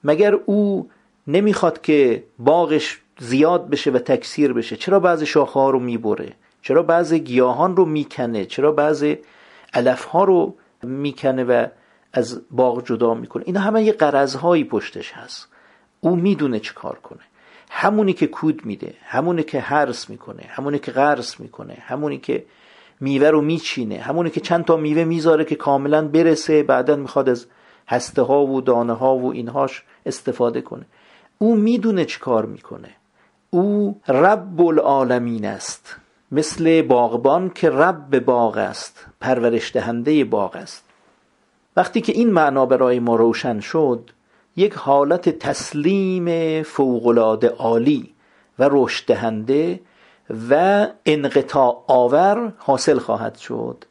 مگر 0.04 0.34
او 0.34 0.88
نمی‌خواد 1.26 1.80
که 1.80 2.24
باغش 2.38 3.00
زیاد 3.18 3.70
بشه 3.70 3.90
و 3.90 3.98
تکثیر 3.98 4.52
بشه؟ 4.52 4.76
چرا 4.76 5.00
بعضی 5.00 5.26
شاخه 5.26 5.61
ها 5.61 5.70
رو 5.70 5.78
می‌بره؟ 5.78 6.32
چرا 6.62 6.82
بعضی 6.82 7.20
گیاهان 7.20 7.76
رو 7.76 7.84
می‌کنه؟ 7.84 8.44
چرا 8.44 8.72
بعضی 8.72 9.18
علف 9.74 10.04
ها 10.04 10.24
رو 10.24 10.54
می‌کنه 10.83 11.45
و 11.45 11.67
از 12.12 12.43
باغ 12.51 12.87
جدا 12.87 13.14
می‌کنه. 13.14 13.43
اینا 13.47 13.61
همه 13.61 13.83
یه 13.83 13.93
قرضهایی 13.93 14.64
پشتش 14.64 15.12
هست. 15.12 15.49
او 16.01 16.17
می‌دونه 16.17 16.61
چه 16.61 16.75
کار 16.75 16.99
کنه. 16.99 17.21
همونی 17.71 18.12
که 18.12 18.27
کود 18.27 18.67
میده 18.67 18.95
همونی 19.05 19.43
که 19.43 19.61
حرس 19.61 20.11
می‌کنه 20.11 20.43
همونی 20.49 20.79
که 20.79 20.93
قرص 20.93 21.41
می‌کنه 21.41 21.75
همونی 21.75 22.19
که 22.19 22.45
میوه 23.01 23.31
رو 23.31 23.41
میچینه 23.41 23.99
همونی 23.99 24.31
که 24.31 24.41
چند 24.41 24.64
تا 24.64 24.77
میوه 24.77 25.05
می‌ذاره 25.05 25.45
که 25.45 25.55
کاملا 25.55 26.09
برسه 26.09 26.62
بعدا 26.62 26.97
می‌خواد 26.97 27.29
از 27.29 27.47
هسته 27.88 28.23
ها 28.23 28.47
و 28.47 28.61
دانه 28.61 28.93
ها 28.93 29.17
و 29.17 29.33
اینهاش 29.33 29.83
استفاده 30.07 30.61
کنه. 30.61 30.87
او 31.38 31.57
می‌دونه 31.57 32.05
چی 32.05 32.21
کار 32.21 32.47
می‌کنه. 32.47 32.91
او 33.51 34.01
رب 34.09 34.61
العالمین 34.61 35.45
است. 35.45 35.97
مثل 36.33 36.83
باغبان 36.83 37.51
که 37.51 37.71
رب 37.71 38.19
باغ 38.19 38.57
است 38.57 39.07
پرورش 39.21 39.73
دهنده 39.73 40.25
باغ 40.25 40.57
است. 40.57 40.85
وقتی 41.77 42.01
که 42.01 42.12
این 42.12 42.31
معنا 42.31 42.67
برای 42.67 43.01
ما 43.01 43.17
روشن 43.17 43.61
شد 43.61 44.11
یک 44.57 44.75
حالت 44.75 45.29
تسلیم 45.29 46.62
فوقالعاده 46.62 47.49
عالی 47.49 48.14
و 48.59 48.69
رشد 48.71 49.07
دهنده 49.07 49.81
و 50.51 50.87
انقطاع 51.07 51.85
آور 51.87 52.53
حاصل 52.59 52.99
خواهد 52.99 53.37
شد. 53.37 53.85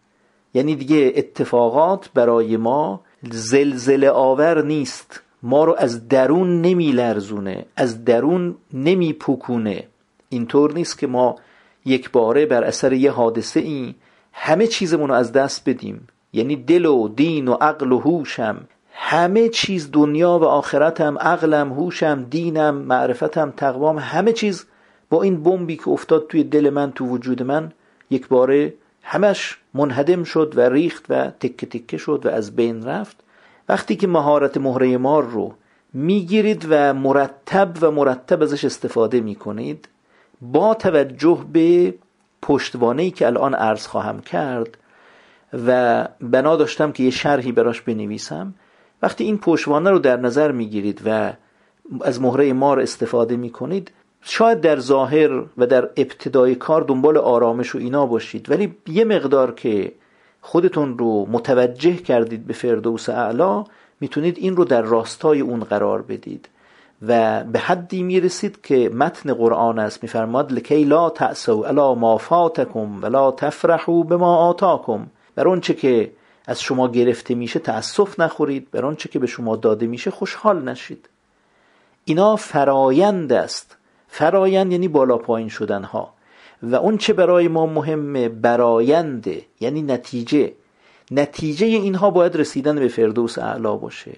یعنی 0.54 0.76
دیگه 0.76 1.14
اتفاقات 1.16 2.10
برای 2.14 2.58
ما 2.58 3.02
زلزله 3.32 4.10
آور 4.10 4.64
نیست. 4.64 5.22
ما 5.44 5.64
رو 5.64 5.76
از 5.78 6.08
درون 6.08 6.62
نمی 6.62 6.92
لرزونه 6.92 7.66
از 7.76 8.06
درون 8.06 8.56
نمی 8.74 9.14
پکونه 9.14 9.88
اینطور 10.30 10.74
نیست 10.74 11.00
که 11.00 11.08
ما 11.08 11.36
یک 11.88 12.12
باره 12.12 12.46
بر 12.46 12.64
اثر 12.64 12.94
یه 12.94 13.12
حادثه 13.12 13.60
این 13.60 13.96
همه 14.34 14.68
چیزمون 14.68 15.10
رو 15.10 15.16
از 15.16 15.32
دست 15.32 15.70
بدیم. 15.70 16.08
یعنی 16.34 16.56
دل 16.56 16.86
و 16.86 17.08
دین 17.08 17.48
و 17.48 17.54
عقل 17.54 17.92
و 17.92 18.00
هوشم. 18.00 18.58
همه 18.94 19.50
چیز 19.50 19.90
دنیا 19.92 20.40
و 20.40 20.44
آخرتم 20.44 21.18
عقلم 21.18 21.74
هوشم 21.74 22.26
دینم 22.30 22.76
معرفتم 22.76 23.54
تقوام 23.58 23.98
همه 24.00 24.34
چیز 24.34 24.66
با 25.10 25.24
این 25.24 25.44
بمبی 25.44 25.76
که 25.76 25.90
افتاد 25.90 26.28
توی 26.28 26.44
دل 26.44 26.70
من 26.70 26.92
تو 26.92 27.06
وجود 27.06 27.44
من 27.44 27.72
یک 28.10 28.28
باره 28.28 28.74
همش 29.04 29.58
منهدم 29.74 30.24
شد 30.24 30.54
و 30.56 30.62
ریخت 30.62 31.06
و 31.10 31.32
تکه 31.40 31.66
تکه 31.66 31.98
شد 31.98 32.22
و 32.26 32.30
از 32.30 32.56
بین 32.56 32.84
رفت. 32.84 33.18
وقتی 33.70 33.96
که 33.96 34.08
مهارت 34.08 34.58
مهره 34.58 34.98
مار 34.98 35.24
رو 35.24 35.54
می‌گیرید 35.94 36.66
و 36.70 36.94
مرتب 36.94 37.72
و 37.82 37.92
مرتب 37.92 38.42
ازش 38.42 38.66
استفاده 38.66 39.20
می‌کنید 39.22 39.88
با 40.42 40.74
توجه 40.74 41.46
به 41.54 41.94
پشتوانه 42.42 43.10
که 43.12 43.26
الان 43.26 43.54
عرض 43.54 43.88
خواهم 43.88 44.20
کرد 44.22 44.78
و 45.68 46.08
بنا 46.22 46.56
داشتم 46.56 46.92
که 46.92 47.04
یه 47.04 47.10
شرحی 47.10 47.52
براش 47.52 47.82
بنویسم 47.82 48.54
وقتی 49.02 49.24
این 49.24 49.38
پشتوانه 49.38 49.90
رو 49.90 50.00
در 50.00 50.18
نظر 50.18 50.52
می‌گیرید 50.52 51.02
و 51.06 51.34
از 52.02 52.22
مهره 52.22 52.54
مار 52.54 52.80
استفاده 52.80 53.38
می‌کنید 53.38 53.92
شاید 54.22 54.62
در 54.62 54.80
ظاهر 54.80 55.44
و 55.58 55.66
در 55.68 55.82
ابتدای 55.82 56.56
کار 56.56 56.82
دنبال 56.82 57.18
آرامش 57.18 57.76
و 57.76 57.78
اینا 57.78 58.06
باشید 58.06 58.52
ولی 58.52 58.76
یه 58.88 59.06
مقدار 59.06 59.54
که 59.54 59.92
خودتون 60.42 60.98
رو 60.98 61.26
متوجه 61.32 61.96
کردید 61.96 62.48
به 62.48 62.54
فردوس 62.54 63.10
اعلا 63.10 63.64
می‌تونید 64.00 64.38
این 64.38 64.56
رو 64.56 64.66
در 64.66 64.82
راستای 64.82 65.42
اون 65.42 65.60
قرار 65.60 66.02
بدید. 66.02 66.50
و 67.02 67.44
به 67.44 67.60
حدی 67.60 68.04
می‌رسید 68.04 68.62
که 68.62 68.90
متن 68.90 69.34
قرآن 69.34 69.80
است. 69.80 70.04
میفرماد 70.04 70.52
لکی 70.52 70.84
لا 70.84 71.10
تأسو 71.10 71.64
الا 71.68 71.96
ما 71.96 72.18
فاتکم 72.18 73.04
ولا 73.04 73.32
تفرحوا 73.32 74.04
بما 74.04 74.36
آتاکم. 74.36 75.08
بر 75.36 75.48
آنچه 75.48 75.74
که 75.74 76.12
از 76.48 76.62
شما 76.62 76.88
گرفته 76.88 77.36
میشه 77.36 77.60
تأسف 77.60 78.20
نخورید 78.20 78.72
بر 78.72 78.86
آنچه 78.86 79.10
که 79.10 79.20
به 79.20 79.28
شما 79.28 79.56
داده 79.56 79.88
میشه 79.88 80.12
خوشحال 80.12 80.64
نشید. 80.64 81.10
اینا 82.06 82.36
فرایند 82.36 83.34
است. 83.34 83.78
فرایند 84.08 84.72
یعنی 84.72 84.88
بالا 84.88 85.18
پایین 85.18 85.50
شدن 85.50 85.84
ها 85.84 86.14
و 86.64 86.76
اون 86.76 86.98
چه 86.98 87.14
برای 87.14 87.48
ما 87.48 87.66
مهمه 87.66 88.30
براینده 88.30 89.42
یعنی 89.60 89.82
نتیجه. 89.82 90.54
نتیجه 91.12 91.66
اینها 91.66 92.10
باید 92.10 92.36
رسیدن 92.36 92.80
به 92.80 92.88
فردوس 92.88 93.38
اعلا 93.38 93.76
باشه. 93.76 94.12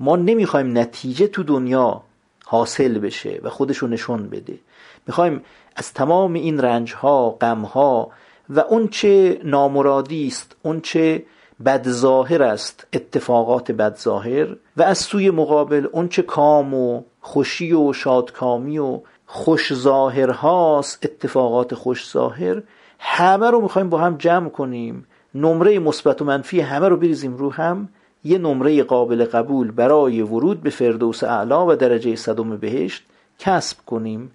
ما 0.00 0.16
نمی‌خوایم 0.16 0.78
نتیجه 0.78 1.26
تو 1.26 1.42
دنیا 1.42 2.02
حاصل 2.50 2.98
بشه 2.98 3.40
و 3.42 3.50
خودشو 3.50 3.86
نشون 3.86 4.28
بده. 4.28 4.58
می‌خوایم 5.06 5.42
از 5.76 5.92
تمام 5.92 6.34
این 6.34 6.60
رنج 6.60 6.94
ها 6.94 7.30
غم 7.30 7.62
ها 7.62 8.10
و 8.50 8.60
اون 8.60 8.88
چه 8.88 9.40
نامرادی 9.44 10.26
است 10.26 10.56
اون 10.62 10.80
چه 10.80 11.22
بدظاهر 11.64 12.42
است 12.42 12.86
اتفاقات 12.92 13.72
بدظاهر 13.72 14.56
و 14.76 14.82
از 14.82 14.98
سوی 14.98 15.30
مقابل 15.30 15.86
اون 15.92 16.08
چه 16.08 16.22
کام 16.22 16.74
و 16.74 17.02
خوشی 17.20 17.72
و 17.72 17.92
شادکامی 17.92 18.78
و 18.78 19.00
خوش 19.26 19.74
ظاهر 19.74 20.30
هاست 20.30 20.98
اتفاقات 21.04 21.74
خوش 21.74 22.10
ظاهر 22.10 22.62
همه 22.98 23.50
رو 23.50 23.60
می‌خوایم 23.60 23.90
با 23.90 23.98
هم 23.98 24.16
جمع 24.16 24.48
کنیم. 24.48 25.06
نمره 25.34 25.78
مثبت 25.78 26.22
و 26.22 26.24
منفی 26.24 26.60
همه 26.60 26.88
رو 26.88 26.96
بریزیم 26.96 27.36
رو 27.36 27.52
هم. 27.52 27.88
یه 28.24 28.38
نمره 28.38 28.82
قابل 28.82 29.24
قبول 29.24 29.70
برای 29.70 30.22
ورود 30.22 30.62
به 30.62 30.70
فردوس 30.70 31.24
اعلا 31.24 31.66
و 31.66 31.74
درجه 31.74 32.16
صدم 32.16 32.56
بهشت 32.56 33.04
کسب 33.38 33.76
کنیم. 33.86 34.30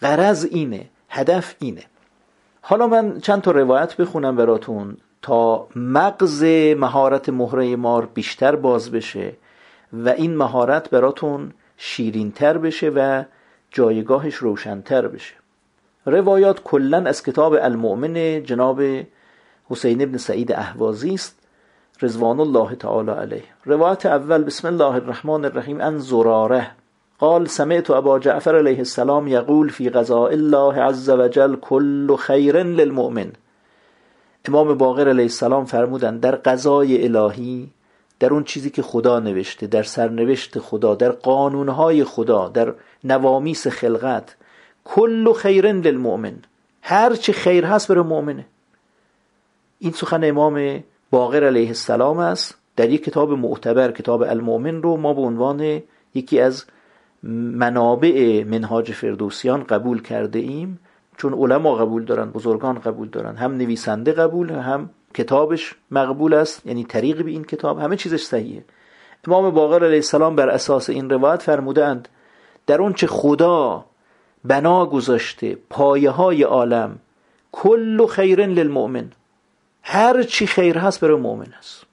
غرض 0.00 0.46
اینه 0.50 0.88
هدف 1.08 1.54
اینه. 1.58 1.82
حالا 2.60 2.86
من 2.86 3.20
چند 3.20 3.42
تا 3.42 3.50
روایت 3.50 3.96
بخونم 3.96 4.36
براتون 4.36 4.96
تا 5.22 5.66
مغز 5.76 6.44
مهارت 6.76 7.28
مهره 7.28 7.76
مار 7.76 8.06
بیشتر 8.06 8.56
باز 8.56 8.90
بشه 8.90 9.32
و 9.92 10.08
این 10.08 10.36
مهارت 10.36 10.90
براتون 10.90 11.52
شیرینتر 11.76 12.58
بشه 12.58 12.88
و 12.88 13.24
جایگاهش 13.70 14.34
روشنتر 14.34 15.08
بشه. 15.08 15.34
روایات 16.06 16.62
کلا 16.62 17.04
از 17.04 17.22
کتاب 17.22 17.52
المؤمن 17.52 18.42
جناب 18.42 18.82
حسین 19.70 20.02
ابن 20.02 20.16
سعید 20.16 20.52
احوازی 20.52 21.14
است. 21.14 21.37
رضوان 22.02 22.40
الله 22.40 22.74
تعالی 22.74 23.10
علیه 23.10 23.44
روایت 23.66 24.06
اول 24.06 24.42
بسم 24.42 24.68
الله 24.68 24.94
الرحمن 24.94 25.44
الرحیم 25.44 25.80
ان 25.80 25.98
زراره 25.98 26.70
قال 27.18 27.46
سمعت 27.46 27.90
ابا 27.90 28.18
جعفر 28.18 28.56
علیه 28.56 28.78
السلام 28.78 29.28
یقول 29.28 29.68
فی 29.68 29.88
قضاء 29.88 30.32
الله 30.32 30.82
عز 30.82 31.10
وجل 31.10 31.56
كل 31.56 32.16
خیر 32.16 32.62
للمؤمن 32.62 33.32
امام 34.48 34.74
باقر 34.74 35.08
علیه 35.08 35.24
السلام 35.24 35.64
فرمودن 35.64 36.18
در 36.18 36.36
قضای 36.36 37.04
الهی 37.04 37.70
در 38.20 38.32
اون 38.32 38.44
چیزی 38.44 38.70
که 38.70 38.82
خدا 38.82 39.18
نوشته 39.20 39.66
در 39.66 39.82
سرنوشت 39.82 40.58
خدا 40.58 40.94
در 40.94 41.10
قانونهای 41.10 42.04
خدا 42.04 42.48
در 42.48 42.74
نوامیس 43.04 43.66
خلقت 43.66 44.36
کل 44.84 45.32
خیر 45.32 45.72
للمؤمن 45.72 46.36
هر 46.82 47.14
چی 47.14 47.32
خیر 47.32 47.64
هست 47.64 47.88
برای 47.88 48.04
مؤمنه 48.04 48.46
این 49.78 49.92
سخن 49.92 50.24
امام 50.24 50.84
باقر 51.10 51.44
علیه 51.44 51.68
السلام 51.68 52.18
است. 52.18 52.58
در 52.76 52.88
یک 52.90 53.04
کتاب 53.04 53.32
معتبر 53.32 53.92
کتاب 53.92 54.22
المؤمن 54.22 54.82
رو 54.82 54.96
ما 54.96 55.14
به 55.14 55.20
عنوان 55.20 55.82
یکی 56.14 56.40
از 56.40 56.64
منابع 57.62 58.44
منهاج 58.44 58.92
فردوسیان 58.92 59.64
قبول 59.64 60.02
کرده 60.02 60.38
ایم. 60.38 60.80
چون 61.16 61.34
علما 61.34 61.74
قبول 61.74 62.04
دارن 62.04 62.30
بزرگان 62.30 62.78
قبول 62.78 63.08
دارن. 63.08 63.36
هم 63.36 63.56
نویسنده 63.56 64.12
قبول 64.12 64.50
هم 64.50 64.90
کتابش 65.14 65.74
مقبول 65.90 66.34
است. 66.34 66.66
یعنی 66.66 66.84
طریق 66.84 67.22
به 67.22 67.30
این 67.30 67.44
کتاب. 67.44 67.78
همه 67.78 67.96
چیزش 67.96 68.22
صحیحه. 68.22 68.64
امام 69.26 69.50
باقر 69.50 69.84
علیه 69.84 69.96
السلام 69.96 70.36
بر 70.36 70.48
اساس 70.48 70.90
این 70.90 71.10
روایت 71.10 71.42
فرمودند 71.42 72.08
در 72.66 72.82
اون 72.82 72.92
چه 72.92 73.06
خدا 73.06 73.84
بنا 74.44 74.86
گذاشته 74.86 75.58
پایه 75.70 76.10
های 76.10 76.42
عالم 76.42 76.98
کل 77.52 78.06
خیر 78.06 78.46
للمؤمن. 78.46 79.12
هر 79.90 80.22
چی 80.22 80.46
خیر 80.46 80.78
هست 80.78 81.00
برای 81.00 81.16
مؤمن 81.16 81.52
است. 81.58 81.84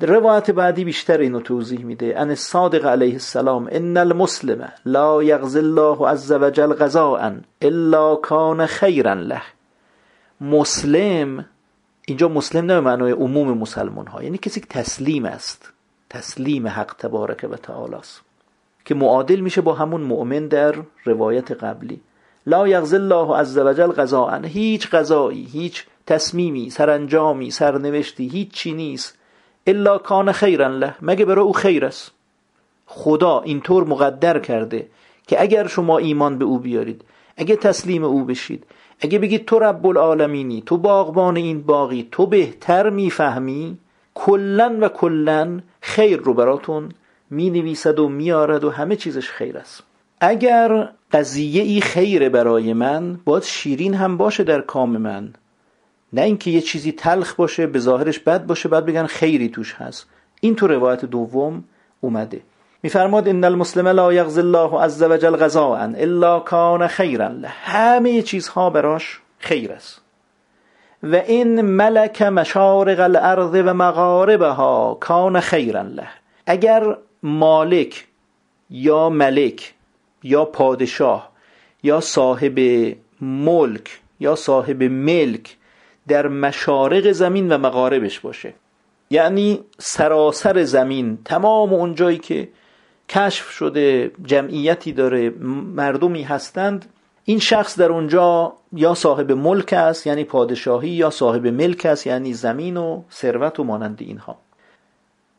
روایت 0.00 0.50
بعدی 0.50 0.84
بیشتر 0.84 1.18
اینو 1.18 1.40
توضیح 1.40 1.84
میده. 1.84 2.20
ان 2.20 2.34
صادق 2.34 2.86
علیه 2.86 3.12
السلام 3.12 3.68
ان 3.72 3.96
المسلم 3.96 4.72
لا 4.84 5.22
یغز 5.22 5.56
الله 5.56 6.08
عز 6.08 6.32
وجل 6.32 6.74
غذاء 6.74 7.32
الا 7.62 8.16
کان 8.16 8.66
خیرا 8.66 9.14
له. 9.14 9.42
مسلم 10.40 11.44
اینجا 12.06 12.28
مسلم 12.28 12.66
نه 12.66 12.80
معنای 12.80 13.12
عموم 13.12 13.58
مسلمان 13.58 14.06
ها 14.06 14.22
یعنی 14.22 14.38
کسی 14.38 14.60
که 14.60 14.66
تسلیم 14.66 15.24
است. 15.24 15.72
تسلیم 16.10 16.68
حق 16.68 16.94
تبارک 16.98 17.46
و 17.50 17.56
تعالی 17.56 17.94
است. 17.94 18.20
که 18.84 18.94
معادل 18.94 19.40
میشه 19.40 19.60
با 19.60 19.74
همون 19.74 20.00
مؤمن 20.00 20.46
در 20.46 20.74
روایت 21.04 21.52
قبلی. 21.52 22.00
لا 22.46 22.68
یغز 22.68 22.94
الله 22.94 23.36
عز 23.36 23.58
وجل 23.58 23.92
غذاء 23.92 24.42
هیچ 24.42 24.90
غذایی 24.90 25.44
هیچ 25.44 25.86
تصمیمی 26.08 26.70
سرانجامی 26.70 27.50
سرنوشتی 27.50 28.28
هیچ 28.28 28.50
چی 28.50 28.72
نیست. 28.72 29.18
الا 29.66 29.98
کان 29.98 30.32
خیرا 30.32 30.68
له 30.68 30.94
مگه 31.02 31.24
برای 31.24 31.44
او 31.44 31.52
خیر 31.52 31.84
است؟ 31.84 32.12
خدا 32.86 33.40
اینطور 33.40 33.84
مقدر 33.84 34.38
کرده 34.38 34.86
که 35.26 35.42
اگر 35.42 35.66
شما 35.66 35.98
ایمان 35.98 36.38
به 36.38 36.44
او 36.44 36.58
بیارید 36.58 37.04
اگه 37.36 37.56
تسلیم 37.56 38.04
او 38.04 38.24
بشید 38.24 38.64
اگه 39.00 39.18
بگید 39.18 39.44
تو 39.44 39.58
رب 39.58 39.86
العالمینی 39.86 40.62
تو 40.66 40.76
باغبان 40.76 41.36
این 41.36 41.62
باقی 41.62 42.08
تو 42.12 42.26
بهتر 42.26 42.90
می‌فهمی 42.90 43.78
کلن 44.14 44.80
و 44.80 44.88
کلن 44.88 45.62
خیر 45.80 46.18
رو 46.18 46.34
براتون 46.34 46.88
می 47.30 47.50
نویسد 47.50 47.98
و 47.98 48.08
میارد 48.08 48.64
و 48.64 48.70
همه 48.70 48.96
چیزش 48.96 49.30
خیر 49.30 49.58
است. 49.58 49.82
اگر 50.20 50.88
قضیه 51.12 51.62
ای 51.62 51.80
خیره 51.80 52.28
برای 52.28 52.72
من 52.72 53.20
باید 53.24 53.42
شیرین 53.42 53.94
هم 53.94 54.16
باشه 54.16 54.44
در 54.44 54.60
کام 54.60 54.96
من. 54.96 55.32
نه 56.12 56.22
اینکه 56.22 56.50
یه 56.50 56.60
چیزی 56.60 56.92
تلخ 56.92 57.34
باشه 57.34 57.66
به 57.66 57.78
ظاهرش 57.78 58.18
بد 58.18 58.46
باشه 58.46 58.68
بعد 58.68 58.86
بگن 58.86 59.06
خیری 59.06 59.48
توش 59.48 59.74
هست. 59.74 60.06
این 60.40 60.56
تو 60.56 60.66
روایت 60.66 61.04
دوم 61.04 61.64
اومده. 62.00 62.40
میفرماد 62.82 63.28
ان 63.28 63.44
المسلم 63.44 63.88
لا 63.88 64.12
یغز 64.12 64.38
الله 64.38 64.80
عز 64.80 65.02
وجل 65.02 65.36
غذاء 65.36 65.78
الا 65.78 66.40
کان 66.40 66.86
خیرا 66.86 67.30
همه 67.44 68.22
چیزها 68.22 68.70
براش 68.70 69.20
خیر 69.38 69.72
است. 69.72 70.00
و 71.02 71.14
این 71.14 71.60
ملک 71.60 72.22
مشارق 72.22 73.00
الارض 73.00 73.54
و 73.54 73.74
مغاربها 73.74 74.98
کان 75.00 75.40
خیرا 75.40 75.82
له. 75.82 76.08
اگر 76.46 76.96
مالک 77.22 78.06
یا 78.70 79.08
ملک 79.08 79.74
یا 80.22 80.44
پادشاه 80.44 81.30
یا 81.82 82.00
صاحب 82.00 82.58
ملک 83.20 84.00
یا 84.20 84.34
صاحب 84.34 84.82
ملک 84.82 85.56
در 86.08 86.28
مشارق 86.28 87.12
زمین 87.12 87.52
و 87.52 87.58
مغاربش 87.58 88.20
باشه. 88.20 88.54
یعنی 89.10 89.60
سراسر 89.78 90.64
زمین 90.64 91.18
تمام 91.24 91.74
اونجایی 91.74 92.18
که 92.18 92.48
کشف 93.08 93.50
شده 93.50 94.10
جمعیتی 94.24 94.92
داره 94.92 95.30
مردمی 95.74 96.22
هستند 96.22 96.86
این 97.24 97.38
شخص 97.38 97.78
در 97.78 97.92
اونجا 97.92 98.52
یا 98.72 98.94
صاحب 98.94 99.32
ملک 99.32 99.72
است 99.72 100.06
یعنی 100.06 100.24
پادشاهی 100.24 100.88
یا 100.88 101.10
صاحب 101.10 101.46
ملک 101.46 101.86
است 101.86 102.06
یعنی 102.06 102.32
زمین 102.32 102.76
و 102.76 103.02
ثروت 103.12 103.60
و 103.60 103.64
مانند 103.64 103.98
اینها. 104.00 104.36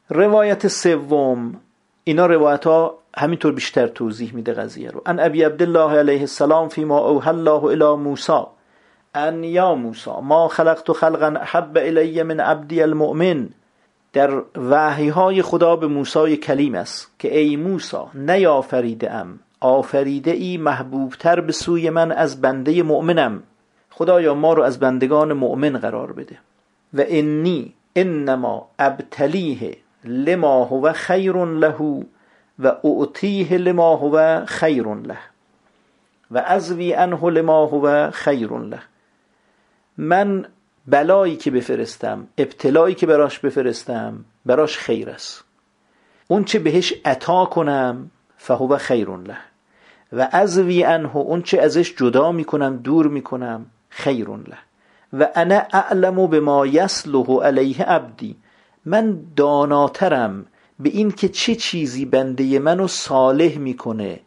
روایت 0.10 0.68
سوم 0.68 1.56
اینا 2.04 2.26
روایت 2.26 2.66
ها 2.66 2.98
همینطور 3.18 3.54
بیشتر 3.54 3.88
توضیح 3.88 4.34
میده 4.34 4.54
قضیه 4.54 4.92
رو. 4.92 5.02
ان 5.06 5.20
ابی 5.20 5.44
عبدالله 5.44 5.98
علیه 5.98 6.20
السلام 6.20 6.70
فیما 6.70 7.00
اوحى 7.00 7.30
الله 7.30 7.64
الى 7.64 7.96
موسی 8.04 8.42
ان 9.16 9.44
یا 9.44 9.76
موسی 9.76 10.12
ما 10.24 10.48
خلقت 10.48 10.92
خلقا 10.92 11.40
احب 11.42 11.78
الی 11.78 12.24
من 12.24 12.40
عبدی 12.40 12.82
المؤمن. 12.82 13.50
در 14.14 14.42
وحی 14.58 15.10
های 15.10 15.42
خدا 15.42 15.76
به 15.76 15.88
موسی 15.88 16.38
کلیم 16.38 16.76
است 16.76 17.12
که 17.20 17.38
ای 17.38 17.56
موسی 17.56 17.98
نیافریده 18.14 19.12
ام 19.12 19.40
آفریده 19.62 20.32
ای 20.32 20.58
محبوبتر 20.58 21.40
به 21.40 21.52
سوی 21.52 21.90
من 21.90 22.12
از 22.12 22.42
بنده 22.42 22.84
مؤمنم. 22.84 23.44
خدایا 23.90 24.34
ما 24.34 24.54
رو 24.54 24.64
از 24.64 24.80
بندگان 24.80 25.34
مؤمن 25.34 25.78
قرار 25.78 26.12
بده. 26.12 26.38
و 26.94 27.04
انی 27.08 27.74
انما 27.96 28.68
ابتلیه 28.80 29.78
لما 30.06 30.64
هو 30.64 30.94
خیر 30.94 31.46
له 31.46 32.06
و 32.60 32.68
اعطیه 32.84 33.58
لما 33.58 33.96
هو 33.96 34.46
خیر 34.46 34.88
له. 34.88 35.18
و 36.32 36.38
ازوی 36.38 36.94
انه 36.94 37.30
لما 37.30 37.66
هو 37.66 38.12
خیر 38.12 38.50
له. 38.52 38.80
من 40.02 40.46
بلایی 40.88 41.36
که 41.36 41.52
بفرستم 41.52 42.28
ابتلایی 42.38 42.96
که 42.96 43.06
براش 43.06 43.40
بفرستم 43.40 44.26
براش 44.46 44.78
خیر 44.78 45.10
است. 45.10 45.44
اون 46.28 46.44
چه 46.44 46.60
بهش 46.60 46.94
عطا 47.06 47.46
کنم 47.46 48.12
فهو 48.38 48.78
خیر 48.78 49.10
له. 49.10 49.38
و 50.14 50.30
از 50.32 50.60
وی 50.60 50.84
انه 50.84 51.18
اون 51.18 51.42
چه 51.42 51.62
ازش 51.62 51.96
جدا 51.96 52.32
می‌کنم 52.32 52.78
دور 52.78 53.08
می‌کنم 53.08 53.66
خیر 53.90 54.28
له. 54.28 54.58
و 55.14 55.28
انا 55.36 55.62
اعلم 55.74 56.28
به 56.28 56.40
ما 56.40 56.66
یسله 56.66 57.40
علیه 57.42 57.84
عبدی. 57.84 58.36
من 58.86 59.20
داناترم 59.36 60.46
به 60.80 60.90
این 60.90 61.12
که 61.12 61.30
چه 61.30 61.56
چیزی 61.56 62.06
بنده 62.06 62.60
منو 62.60 62.88
صالح 62.88 63.58
می‌کنه 63.58 64.20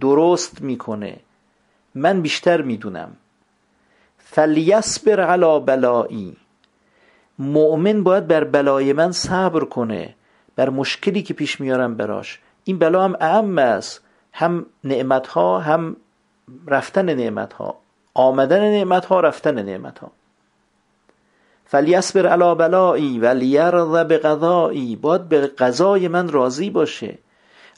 درست 0.00 0.62
می‌کنه. 0.62 1.16
من 1.94 2.22
بیشتر 2.22 2.62
می‌دونم. 2.62 3.16
فلیصبر 4.28 5.20
علی 5.20 5.60
بلایی 5.60 6.36
مؤمن 7.38 8.02
باید 8.02 8.26
بر 8.26 8.44
بلای 8.44 8.92
من 8.92 9.12
صبر 9.12 9.64
کنه 9.64 10.14
بر 10.56 10.70
مشکلی 10.70 11.22
که 11.22 11.34
پیش 11.34 11.60
میارم 11.60 11.94
براش. 11.94 12.40
این 12.64 12.78
بلا 12.78 13.04
هم 13.04 13.16
اهم 13.20 13.58
است. 13.58 14.00
هم 14.32 14.66
نعمت 14.84 15.26
ها 15.26 15.58
هم 15.58 15.96
رفتن 16.66 17.14
نعمت 17.14 17.52
ها 17.52 17.76
آمدن 18.14 18.60
نعمت 18.60 19.04
ها 19.04 19.20
رفتن 19.20 19.62
نعمت 19.62 19.98
ها 19.98 20.10
فلیصبر 21.64 22.26
علی 22.26 22.54
بلایی 22.54 23.18
و 23.18 23.26
لیرض 23.26 24.06
به 24.06 24.18
قضایی 24.18 24.96
باید 24.96 25.28
به 25.28 25.46
قضای 25.46 26.08
من 26.08 26.28
راضی 26.28 26.70
باشه. 26.70 27.18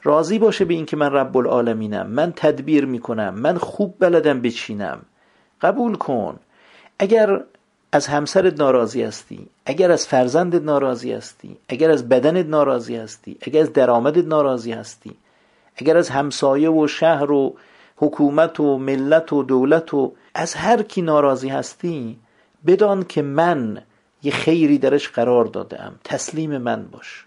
راضی 0.03 0.39
باشه 0.39 0.65
به 0.65 0.75
اینکه 0.75 0.97
من 0.97 1.13
رب 1.13 1.37
العالمینم. 1.37 2.07
من 2.07 2.33
تدبیر 2.37 2.87
می‌کنم. 2.87 3.35
من 3.35 3.59
خوب 3.59 3.95
بلدم 3.99 4.41
بچینم. 4.41 4.99
قبول 5.63 5.95
کن. 5.95 6.39
اگر 6.99 7.41
از 7.93 8.07
همسرت 8.07 8.61
ناراضی 8.61 9.03
هستی 9.03 9.47
اگر 9.67 9.91
از 9.91 10.07
فرزندت 10.07 10.63
ناراضی 10.63 11.13
هستی 11.13 11.57
اگر 11.69 11.91
از 11.91 12.09
بدنت 12.09 12.47
ناراضی 12.47 12.97
هستی 12.97 13.39
اگر 13.43 13.61
از 13.63 13.73
درآمدت 13.73 14.25
ناراضی 14.25 14.73
هستی 14.73 15.17
اگر 15.77 15.97
از 15.97 16.09
همسایه 16.09 16.71
و 16.71 16.87
شهر 16.87 17.33
و 17.33 17.55
حکومت 17.97 18.61
و 18.61 18.79
ملت 18.79 19.33
و 19.33 19.43
دولت 19.43 19.95
و 19.95 20.13
از 20.35 20.55
هر 20.55 20.83
کی 20.83 21.03
ناراضی 21.03 21.49
هستی 21.49 22.19
بدان 22.67 23.05
که 23.05 23.23
من 23.23 23.83
یه 24.23 24.33
خیری 24.33 24.79
درش 24.79 25.09
قرار 25.09 25.45
دادم. 25.45 25.95
تسلیم 26.05 26.59
من 26.59 26.87
باش. 26.87 27.25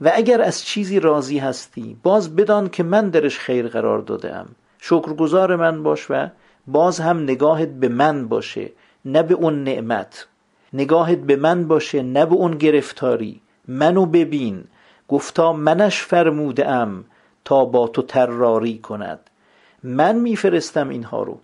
و 0.00 0.10
اگر 0.14 0.40
از 0.40 0.64
چیزی 0.64 1.00
راضی 1.00 1.38
هستی 1.38 1.96
باز 2.02 2.36
بدان 2.36 2.68
که 2.68 2.82
من 2.82 3.08
درش 3.08 3.38
خیر 3.38 3.68
قرار 3.68 3.98
دادم. 3.98 4.48
شکرگزار 4.78 5.56
من 5.56 5.82
باش 5.82 6.10
و 6.10 6.28
باز 6.66 7.00
هم 7.00 7.22
نگاهت 7.22 7.68
به 7.68 7.88
من 7.88 8.28
باشه 8.28 8.72
نه 9.04 9.22
به 9.22 9.34
اون 9.34 9.64
نعمت. 9.64 10.26
نگاهت 10.72 11.18
به 11.18 11.36
من 11.36 11.68
باشه 11.68 12.02
نه 12.02 12.26
به 12.26 12.34
اون 12.34 12.58
گرفتاری. 12.58 13.40
منو 13.68 14.06
ببین. 14.06 14.64
گفتا 15.08 15.52
منش 15.52 16.02
فرمودم 16.02 17.04
تا 17.44 17.64
با 17.64 17.88
تو 17.88 18.02
تراری 18.02 18.78
کند. 18.78 19.20
من 19.82 20.16
میفرستم 20.16 20.88
اینها 20.88 21.22
رو. 21.22 21.40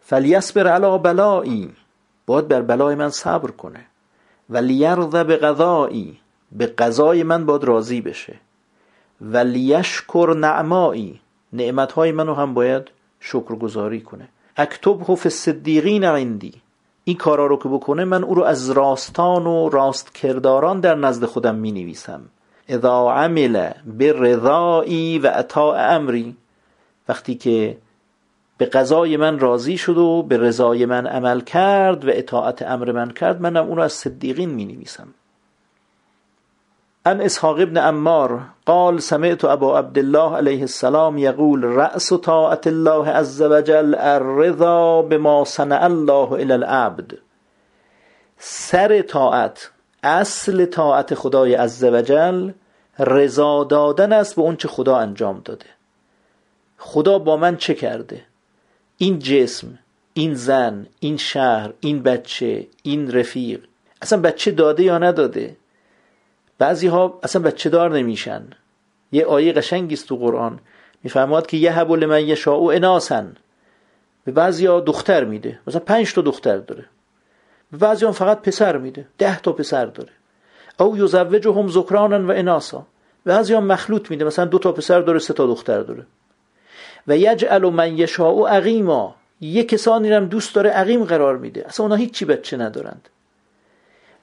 فلیصبر 0.00 0.66
علی 0.66 0.98
بلایی. 0.98 1.70
باید 2.26 2.48
بر 2.48 2.62
بلای 2.62 2.94
من 2.94 3.10
صبر 3.10 3.50
کنه. 3.50 3.86
ولیرض 4.50 5.06
به 5.06 5.36
قضایی 5.36 6.18
به 6.52 6.66
قضای 6.66 7.22
من 7.22 7.46
باید 7.46 7.64
راضی 7.64 8.00
بشه. 8.00 8.34
ولیشکر 9.20 10.36
نعمایی. 10.38 11.20
نعمتهای 11.52 12.12
منو 12.12 12.34
هم 12.34 12.54
باید 12.54 12.88
شکرگزاری 13.20 14.00
کنه. 14.00 14.28
اکتب 14.56 15.02
فی 15.02 15.28
الصدیقین 15.28 16.04
عندی. 16.04 16.52
این 17.04 17.16
کارا 17.16 17.46
رو 17.46 17.56
که 17.56 17.68
بکنه 17.68 18.04
من 18.04 18.24
او 18.24 18.34
رو 18.34 18.42
از 18.42 18.70
راستان 18.70 19.46
و 19.46 19.68
راست 19.68 20.14
کرداران 20.14 20.80
در 20.80 20.94
نزد 20.94 21.24
خودم 21.24 21.54
می 21.54 21.72
نویسم 21.72 22.20
اذا 22.68 23.10
عمل 23.10 23.70
به 23.86 24.12
رضایی 24.12 25.18
و 25.18 25.32
اطاع 25.34 25.94
امری. 25.94 26.36
وقتی 27.08 27.34
که 27.34 27.76
به 28.58 28.66
قضای 28.66 29.16
من 29.16 29.38
راضی 29.38 29.78
شد 29.78 29.98
و 29.98 30.22
به 30.22 30.36
رضای 30.36 30.86
من 30.86 31.06
عمل 31.06 31.40
کرد 31.40 32.04
و 32.04 32.10
اطاعت 32.12 32.62
امر 32.62 32.92
من 32.92 33.10
کرد 33.10 33.40
منم 33.40 33.66
اون 33.66 33.76
رو 33.76 33.82
از 33.82 33.92
صدیقین 33.92 34.50
می 34.50 34.64
نویسم 34.64 35.08
ان 37.06 37.20
اسحاق 37.20 37.60
ابن 37.60 37.76
امار 37.76 38.40
قال 38.66 39.00
سمعت 39.00 39.44
ابا 39.44 39.78
عبد 39.78 39.98
الله 39.98 40.36
علیه 40.36 40.60
السلام 40.60 41.18
یقول 41.18 41.64
رأس 41.64 42.12
طاعت 42.12 42.66
الله 42.66 43.08
عز 43.08 43.42
وجل 43.42 43.94
الرضا 43.94 45.02
بما 45.02 45.44
صنع 45.44 45.86
الله 45.86 46.32
الى 46.32 46.52
العبد. 46.52 47.18
سر 48.38 49.02
طاعت 49.02 49.70
اصل 50.02 50.64
طاعت 50.64 51.14
خدای 51.14 51.54
عز 51.54 51.84
وجل 51.84 52.52
رضا 52.98 53.64
دادن 53.64 54.12
است 54.12 54.36
به 54.36 54.42
اون 54.42 54.56
چه 54.56 54.68
خدا 54.68 54.96
انجام 54.96 55.40
داده. 55.44 55.66
خدا 56.78 57.18
با 57.18 57.36
من 57.36 57.56
چه 57.56 57.74
کرده؟ 57.74 58.22
این 58.96 59.18
جسم 59.18 59.78
این 60.14 60.34
زن 60.34 60.86
این 61.00 61.16
شهر 61.16 61.72
این 61.80 62.02
بچه 62.02 62.66
این 62.82 63.12
رفیق 63.12 63.60
اصلا 64.02 64.20
بچه 64.20 64.50
داده 64.50 64.82
یا 64.82 64.98
نداده؟ 64.98 65.56
بعضی 66.60 66.86
ها 66.86 67.18
اصلا 67.22 67.42
بچه 67.42 67.70
دار 67.70 67.90
نمیشن. 67.98 68.42
یه 69.12 69.24
آیه 69.24 69.52
قشنگی 69.52 69.94
است 69.94 70.08
تو 70.08 70.16
قرآن. 70.16 70.58
میفرماد 71.02 71.46
که 71.46 71.56
یه 71.56 71.72
حبل 71.72 72.06
من 72.06 72.26
یشاء 72.26 72.70
اناسن 72.70 73.36
به 74.24 74.32
بعضی 74.32 74.66
ها 74.66 74.80
دختر 74.80 75.24
میده. 75.24 75.58
مثلا 75.66 75.80
پنج 75.80 76.14
تا 76.14 76.22
دختر 76.22 76.56
داره. 76.56 76.84
به 77.72 77.78
بعضی 77.78 78.06
ها 78.06 78.12
فقط 78.12 78.42
پسر 78.42 78.76
میده. 78.76 79.06
ده 79.18 79.40
تا 79.40 79.52
پسر 79.52 79.86
داره. 79.86 80.12
او 80.80 80.98
یزوجهم 80.98 81.68
ذکرانا 81.68 82.26
و 82.26 82.30
اناسا. 82.30 82.86
بعضی 83.24 83.54
هم 83.54 83.64
مخلوط 83.64 84.10
میده. 84.10 84.24
مثلا 84.24 84.44
دو 84.44 84.58
تا 84.58 84.72
پسر 84.72 85.00
داره 85.00 85.18
سه 85.18 85.34
تا 85.34 85.46
دختر 85.46 85.80
داره. 85.80 86.06
و 87.08 87.16
یجعل 87.16 87.70
من 87.70 87.98
یشاء 87.98 88.46
عقیما. 88.46 89.14
یه 89.40 89.64
کسانی 89.64 90.12
هم 90.12 90.26
دوست 90.26 90.54
داره 90.54 90.70
عقیم 90.70 91.04
قرار 91.04 91.36
میده. 91.36 91.66
اصلا 91.66 91.86
اونا 91.86 91.96
هیچی 91.96 92.24
بچه 92.24 92.56
ندارند. 92.56 93.08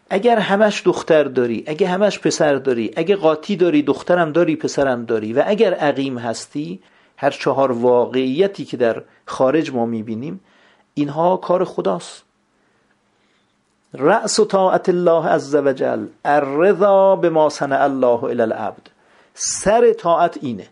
اگر 0.09 0.39
همش 0.39 0.81
دختر 0.85 1.23
داری 1.23 1.63
اگه 1.67 1.87
همش 1.87 2.19
پسر 2.19 2.55
داری 2.55 2.93
اگه 2.95 3.15
قاطی 3.15 3.55
داری 3.55 3.81
دخترم 3.81 4.31
داری 4.31 4.55
پسرم 4.55 5.05
داری 5.05 5.33
و 5.33 5.43
اگر 5.45 5.73
عقیم 5.73 6.17
هستی 6.17 6.79
هر 7.17 7.29
چهار 7.29 7.71
واقعیتی 7.71 8.65
که 8.65 8.77
در 8.77 9.03
خارج 9.25 9.71
ما 9.71 9.85
می‌بینیم 9.85 10.39
اینها 10.93 11.37
کار 11.37 11.63
خداست. 11.63 12.23
رأس 13.93 14.39
طاعت 14.39 14.89
الله 14.89 15.27
عز 15.27 15.55
وجل 15.55 16.07
الرضا 16.25 17.15
به 17.15 17.29
ما 17.29 17.49
الله 17.61 18.23
الى 18.23 18.41
العبد. 18.41 18.89
سر 19.33 19.93
طاعت 19.93 20.37
اینه. 20.41 20.67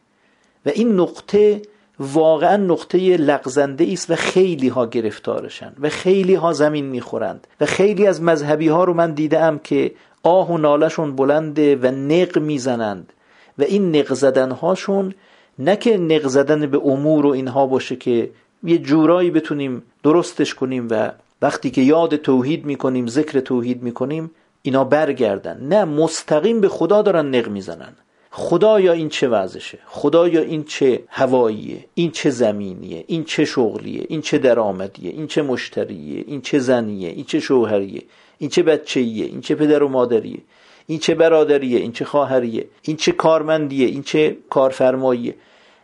و 0.66 0.70
این 0.70 0.96
نقطه 0.96 1.62
واقعا 2.00 2.58
نقطه 2.58 3.18
لغزنده 3.18 3.90
است 3.92 4.12
و 4.12 4.16
خیلی 4.16 4.68
ها 4.68 4.86
گرفتارشن 4.86 5.74
و 5.80 5.90
خیلی 5.90 6.36
ها 6.36 6.54
زمین 6.54 6.86
می‌خورند 6.86 7.48
و 7.62 7.66
خیلی 7.66 8.08
از 8.08 8.22
مذهبی 8.22 8.68
ها 8.68 8.84
رو 8.84 8.94
من 8.94 9.12
دیدم 9.12 9.60
که 9.64 9.92
آه 10.24 10.52
و 10.52 10.58
نالشون 10.58 11.16
بلنده 11.16 11.76
و 11.76 11.92
نق 11.92 12.40
می‌زنند 12.40 13.14
و 13.58 13.64
این 13.64 13.96
نق 13.96 14.14
زدن 14.14 14.52
هاشون 14.52 15.14
نه 15.60 15.76
که 15.76 15.98
نق 15.98 16.28
زدن 16.28 16.66
به 16.66 16.82
امور 16.86 17.26
و 17.26 17.30
اینها 17.30 17.68
باشه 17.68 17.96
که 17.96 18.30
یه 18.64 18.78
جورایی 18.78 19.32
بتونیم 19.32 19.84
درستش 20.04 20.54
کنیم 20.54 20.88
و 20.90 21.12
وقتی 21.42 21.72
که 21.72 21.82
یاد 21.82 22.16
توحید 22.16 22.66
می‌کنیم 22.66 23.08
ذکر 23.08 23.40
توحید 23.40 23.84
می‌کنیم 23.84 24.32
اینا 24.62 24.84
برگردن. 24.84 25.58
نه 25.62 25.86
مستقیم 25.86 26.62
به 26.62 26.70
خدا 26.70 27.02
دارن 27.02 27.36
نق 27.36 27.48
می‌زنن. 27.48 27.94
خدایا 28.38 28.94
این 28.94 29.10
چه 29.10 29.28
وضعشه 29.28 29.80
خدایا 29.86 30.42
این 30.42 30.64
چه 30.64 31.04
هواییه 31.08 31.86
این 31.94 32.12
چه 32.12 32.30
زمینیه 32.30 33.04
این 33.08 33.24
چه 33.24 33.46
شغلیه 33.46 34.06
این 34.10 34.22
چه 34.22 34.38
درآمدیه 34.38 35.12
این 35.12 35.28
چه 35.28 35.42
مشتریه 35.42 36.24
این 36.28 36.42
چه 36.42 36.60
زنیه 36.60 37.10
این 37.10 37.26
چه 37.26 37.40
شوهریه 37.40 38.04
این 38.38 38.50
چه 38.50 38.64
بچهیه 38.64 39.26
این 39.26 39.42
چه 39.42 39.56
پدر 39.56 39.84
و 39.84 39.88
مادریه 39.90 40.40
این 40.88 41.00
چه 41.00 41.16
برادریه 41.16 41.80
این 41.80 41.92
چه 41.92 42.06
خواهریه 42.06 42.68
این 42.82 42.98
چه 42.98 43.12
کارمندیه 43.12 43.88
این 43.88 44.04
چه 44.04 44.38
کارفرماییه 44.50 45.36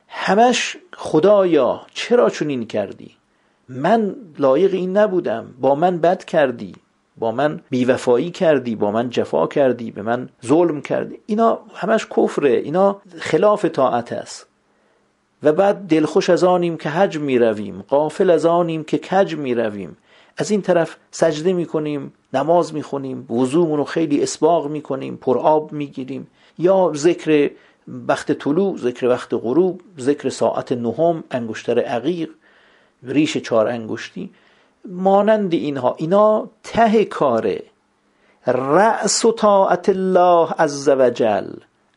همش 0.07 0.77
خدایا 0.95 1.81
چرا 1.93 2.29
چنین 2.29 2.67
کردی 2.67 3.11
من 3.69 4.15
لایق 4.39 4.73
این 4.73 4.97
نبودم 4.97 5.53
با 5.61 5.75
من 5.75 5.97
بد 5.97 6.25
کردی 6.25 6.75
با 7.21 7.31
من 7.31 7.60
بیوفایی 7.69 8.31
کردی 8.31 8.75
با 8.75 8.91
من 8.91 9.10
جفا 9.10 9.47
کردی 9.47 9.91
به 9.91 10.01
من 10.01 10.29
ظلم 10.45 10.81
کردی. 10.81 11.19
اینا 11.25 11.60
همش 11.75 12.07
کفره 12.17 12.49
اینا 12.49 13.01
خلاف 13.17 13.65
طاعت 13.65 14.13
است. 14.13 14.47
و 15.43 15.51
بعد 15.51 15.88
دلخوش 15.88 16.29
از 16.29 16.43
آنیم 16.43 16.77
که 16.77 16.89
حج 16.89 17.17
می 17.17 17.38
رویم 17.38 17.81
قافل 17.88 18.29
از 18.29 18.45
آنیم 18.45 18.84
که 18.84 18.97
کج 18.97 19.36
می 19.36 19.55
رویم 19.55 19.97
از 20.38 20.51
این 20.51 20.62
طرف 20.62 20.97
سجده 21.12 21.53
می 21.53 21.65
کنیم 21.65 22.13
نماز 22.34 22.73
می 22.73 22.84
خونیم 22.84 23.31
وضومون 23.31 23.77
رو 23.77 23.84
خیلی 23.84 24.23
اسباغ 24.23 24.67
می 24.67 24.81
کنیم 24.81 25.15
پر 25.15 25.38
آب 25.38 25.71
می 25.71 25.88
گیریم 25.88 26.27
یا 26.57 26.91
ذکر 26.95 27.49
وقت 28.07 28.31
طلوع 28.31 28.77
ذکر 28.77 29.05
وقت 29.07 29.34
غروب 29.34 29.81
ذکر 29.99 30.29
ساعت 30.29 30.71
نهم 30.71 31.23
انگشتر 31.31 31.79
عقیق 31.79 32.29
ریش 33.03 33.38
چهار 33.38 33.67
انگشتی. 33.67 34.29
مانند 34.86 35.54
اینها. 35.54 35.96
اینا 35.98 36.50
ته 36.63 37.06
کاره 37.06 37.63
رأس 38.48 39.26
طاعت 39.38 39.89
الله 39.89 40.50
عز 40.60 40.89
وجل 40.89 41.54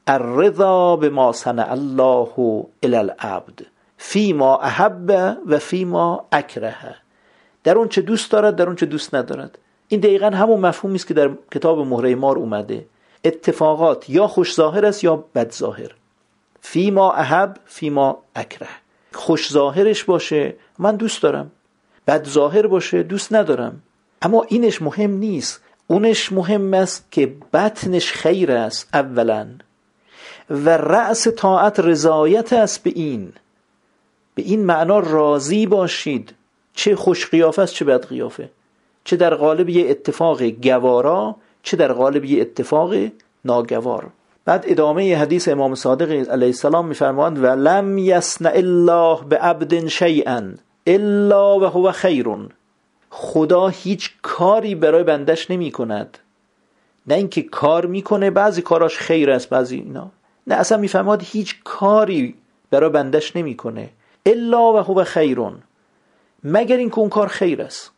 الرضا 0.07 0.97
به 0.97 1.11
ما 1.11 1.33
صنع 1.33 1.73
الله 1.73 2.67
الی 2.83 2.97
العبد. 2.97 3.61
فیما 3.97 4.57
احب 4.57 5.39
و 5.47 5.59
فیما 5.59 6.27
اکره 6.33 6.97
در 7.65 7.79
اون 7.79 7.89
چه 7.89 8.03
دوست 8.03 8.31
دارد 8.31 8.57
در 8.57 8.67
اون 8.67 8.77
چه 8.77 8.87
دوست 8.87 9.15
ندارد. 9.15 9.59
این 9.89 10.01
دقیقا 10.01 10.27
همون 10.27 10.61
مفهومی 10.61 10.95
است 10.95 11.07
که 11.07 11.15
در 11.15 11.31
کتاب 11.53 11.79
مهره 11.79 12.15
مار 12.15 12.37
اومده. 12.37 12.87
اتفاقات 13.25 14.11
یا 14.11 14.27
خوش 14.27 14.55
ظاهر 14.55 14.87
است 14.87 15.05
یا 15.05 15.25
بد 15.35 15.53
ظاهر. 15.53 15.95
فیما 16.61 17.13
احب 17.13 17.57
فیما 17.67 18.19
اکره 18.37 18.69
خوش 19.13 19.53
ظاهرش 19.53 20.05
باشه 20.05 20.55
من 20.79 20.97
دوست 20.97 21.23
دارم. 21.23 21.51
بد 22.07 22.29
ظاهر 22.29 22.67
باشه 22.67 23.03
دوست 23.03 23.33
ندارم. 23.35 23.83
اما 24.23 24.47
اینش 24.49 24.83
مهم 24.83 25.11
نیست. 25.11 25.61
اونش 25.87 26.33
مهم 26.33 26.75
است 26.75 27.07
که 27.11 27.35
بطنش 27.53 28.13
خیر 28.13 28.53
است 28.53 28.89
اولا. 28.95 29.47
و 30.51 30.71
رأس 30.71 31.29
طاعت 31.29 31.81
رضایت 31.81 32.53
است 32.53 32.83
به 32.83 32.93
این. 32.95 33.33
به 34.35 34.43
این 34.43 34.65
معنا 34.65 34.99
راضی 34.99 35.67
باشید. 35.67 36.35
چه 36.75 36.97
خوش 36.97 37.27
قیافه 37.31 37.63
است 37.63 37.75
چه 37.75 37.85
بد 37.85 38.07
قیافه. 38.07 38.51
چه 39.05 39.17
در 39.17 39.35
قالب 39.35 39.69
یه 39.69 39.91
اتفاق 39.91 40.43
گوارا 40.43 41.37
چه 41.63 41.77
در 41.77 41.93
قالب 41.93 42.25
یه 42.25 42.41
اتفاق 42.41 42.95
ناگوار. 43.45 44.11
بعد 44.45 44.65
ادامه 44.69 45.17
حدیث 45.17 45.49
امام 45.49 45.75
صادق 45.75 46.11
علیه 46.11 46.47
السلام 46.47 46.87
میفرمایند 46.87 47.45
و 47.45 47.47
لم 47.47 47.99
یسنع 47.99 48.53
الله 48.55 49.25
به 49.29 49.39
عبد 49.39 49.87
شیئا. 49.87 50.43
الا 50.87 51.59
و 51.59 51.65
هو 51.65 51.93
خیرون. 51.93 52.49
خدا 53.11 53.69
هیچ 53.69 54.11
کاری 54.23 54.75
برای 54.75 55.03
بندش 55.03 55.51
نمی 55.51 55.71
کند. 55.71 56.19
نه 57.07 57.15
اینکه 57.15 57.43
کار 57.43 57.87
می‌کنه 57.87 58.31
بعضی 58.31 58.63
کاراش 58.63 58.99
خیر 58.99 59.31
است 59.31 59.49
بعضی 59.49 59.77
اینا. 59.77 60.11
نه 60.47 60.55
اصلا 60.55 60.79
میفهماد 60.79 61.23
هیچ 61.25 61.57
کاری 61.65 62.35
برای 62.71 62.91
بندش 62.91 63.37
نمی‌کنه 63.37 63.91
الا 64.27 64.73
و 64.73 64.77
هو 64.77 65.05
خیرون. 65.05 65.63
مگر 66.45 66.77
اینکه 66.77 66.99
اون 66.99 67.09
کار 67.09 67.29
خیر 67.29 67.63
است. 67.63 67.91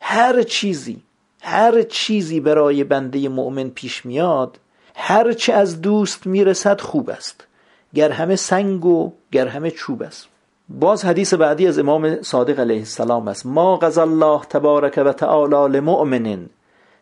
هر 0.00 0.42
چیزی 0.42 1.02
هر 1.42 1.82
چیزی 1.82 2.40
برای 2.40 2.84
بنده 2.84 3.28
مؤمن 3.28 3.68
پیش 3.68 4.06
میاد 4.06 4.58
هر 4.94 5.32
چه 5.32 5.52
از 5.52 5.80
دوست 5.80 6.26
می‌رسد 6.26 6.80
خوب 6.80 7.10
است. 7.10 7.46
گر 7.94 8.10
همه 8.10 8.36
سنگ 8.36 8.84
و 8.84 9.12
گر 9.32 9.48
همه 9.48 9.70
چوب 9.70 10.02
است. 10.02 10.29
باز 10.78 11.04
حدیث 11.04 11.34
بعدی 11.34 11.66
از 11.66 11.78
امام 11.78 12.22
صادق 12.22 12.60
علیه 12.60 12.78
السلام 12.78 13.28
است. 13.28 13.46
ما 13.46 13.76
قضا 13.76 14.02
الله 14.02 14.40
تبارک 14.40 15.02
و 15.06 15.12
تعالی 15.12 15.78
لمؤمن 15.78 16.46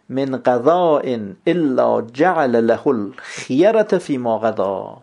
من 0.09 0.37
قضاء 0.37 1.18
الا 1.46 2.02
جعل 2.02 2.57
له 2.57 2.87
الخیرت 2.87 3.98
فی 3.98 4.18
ما 4.18 4.38
قضا 4.38 4.96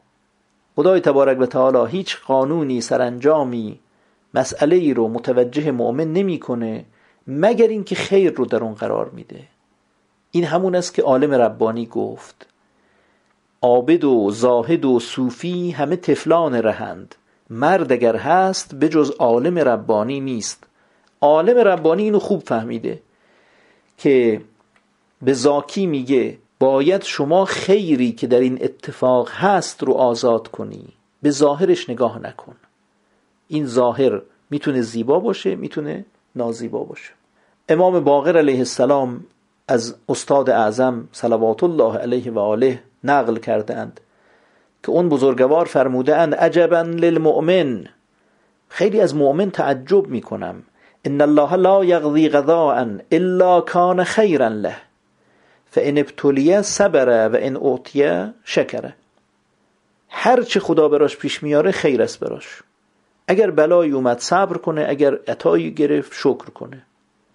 خدای 0.76 1.00
تبارک 1.00 1.42
و 1.42 1.46
تعالی 1.46 1.92
هیچ 1.92 2.18
قانونی 2.28 2.82
سرانجامی 2.82 3.80
مسئله 4.34 4.76
ای 4.76 4.94
رو 4.94 5.08
متوجه 5.08 5.72
مؤمن 5.72 6.14
نمی‌کنه 6.14 6.86
مگر 7.28 7.68
اینکه 7.68 7.96
خیر 7.96 8.34
رو 8.34 8.46
در 8.46 8.64
اون 8.64 8.74
قرار 8.74 9.10
میده. 9.10 9.44
این 10.32 10.44
همون 10.44 10.76
است 10.76 10.94
که 10.94 11.02
عالم 11.02 11.34
ربانی 11.34 11.86
گفت 11.86 12.48
عابد 13.62 14.04
و 14.04 14.32
زاهد 14.32 14.86
و 14.86 15.00
صوفی 15.00 15.72
همه 15.72 15.96
تفلان 15.96 16.56
رهند. 16.56 17.16
مرد 17.50 17.92
اگر 17.92 18.16
هست 18.16 18.76
به 18.76 18.90
جز 18.90 19.12
عالم 19.20 19.60
ربانی 19.60 20.20
نیست. 20.20 20.64
عالم 21.22 21.58
ربانی 21.58 22.04
اینو 22.04 22.20
خوب 22.20 22.44
فهمیده 22.44 23.02
که 23.98 24.42
به 25.22 25.34
زاکی 25.34 25.86
میگه 25.86 26.38
باید 26.60 27.04
شما 27.04 27.46
خیری 27.46 28.12
که 28.12 28.28
در 28.28 28.40
این 28.40 28.58
اتفاق 28.62 29.30
هست 29.30 29.84
رو 29.84 29.94
آزاد 29.94 30.48
کنی. 30.48 30.88
به 31.22 31.30
ظاهرش 31.30 31.90
نگاه 31.90 32.20
نکن. 32.20 32.56
این 33.48 33.66
ظاهر 33.66 34.22
می‌تونه 34.50 34.82
زیبا 34.82 35.20
باشه 35.20 35.56
می‌تونه 35.56 36.06
نازیبا 36.36 36.84
باشه. 36.84 37.12
امام 37.70 38.00
باقر 38.00 38.38
علیه 38.38 38.58
السلام 38.58 39.26
از 39.68 39.96
استاد 40.10 40.50
اعظم 40.50 41.08
صلوات 41.12 41.64
الله 41.64 41.98
علیه 41.98 42.32
و 42.32 42.40
آله 42.40 42.84
نقل 43.04 43.38
کردند 43.38 44.00
که 44.86 44.92
اون 44.92 45.10
بزرگوار 45.10 45.66
فرموده 45.66 46.16
اند 46.16 46.36
عجبا 46.36 46.82
للمؤمن. 46.82 47.86
خیلی 48.70 49.02
از 49.02 49.16
مؤمن 49.16 49.52
تعجب 49.52 50.08
می‌کنم. 50.08 50.64
ان 51.06 51.22
الله 51.22 51.56
لا 51.56 51.86
یقضی 51.86 52.30
قضاء 52.30 52.86
الا 53.12 53.62
کان 53.62 54.04
خیرا 54.04 54.48
له. 54.48 54.76
فان 55.72 55.98
ابتلیه 55.98 56.62
صبر 56.62 57.30
و 57.30 57.38
ان 57.40 57.56
اوتیه 57.56 58.34
شکره 58.44 58.94
هر 60.10 60.42
چه 60.42 60.60
خدا 60.60 60.88
براش 60.88 61.18
پیش 61.18 61.44
میاره 61.44 61.72
خیر 61.72 62.02
است 62.02 62.20
براش. 62.20 62.62
اگر 63.28 63.52
بلایی 63.52 63.92
اومد 63.92 64.20
صبر 64.20 64.58
کنه 64.58 64.86
اگر 64.90 65.20
عطایی 65.28 65.72
گرفت 65.72 66.14
شکر 66.14 66.50
کنه. 66.50 66.82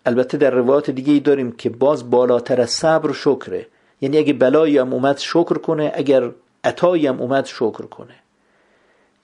البته 0.06 0.38
در 0.38 0.50
روایات 0.50 0.90
دیگه 0.90 1.12
ای 1.12 1.20
داریم 1.20 1.52
که 1.52 1.70
باز 1.70 2.10
بالاتر 2.10 2.60
از 2.60 2.70
صبر 2.70 3.12
شکره. 3.12 3.66
یعنی 4.00 4.18
اگه 4.18 4.32
بلایی 4.32 4.78
هم 4.78 4.92
اومد 4.92 5.18
شکر 5.18 5.58
کنه 5.58 5.92
اگر 5.94 6.30
عطایی 6.64 7.06
هم 7.06 7.20
اومد 7.20 7.44
شکر 7.44 7.86
کنه. 7.86 8.14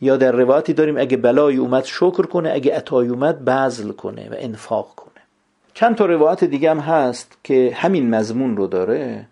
یا 0.00 0.16
در 0.16 0.32
روایتی 0.32 0.72
داریم 0.72 0.96
اگه 0.98 1.16
بلایی 1.16 1.56
اومد 1.56 1.84
شکر 1.84 2.26
کنه 2.26 2.50
اگه 2.52 2.76
عطایی 2.76 3.08
اومد 3.08 3.44
بذل 3.44 3.92
کنه 3.92 4.28
و 4.28 4.34
انفاق 4.38 4.94
کنه. 4.96 5.22
چند 5.74 5.94
تا 5.96 6.06
روایت 6.06 6.44
دیگه 6.44 6.70
هم 6.70 6.78
هست 6.78 7.38
که 7.44 7.72
همین 7.74 8.10
مضمون 8.10 8.56
رو 8.56 8.66
داره 8.66 9.26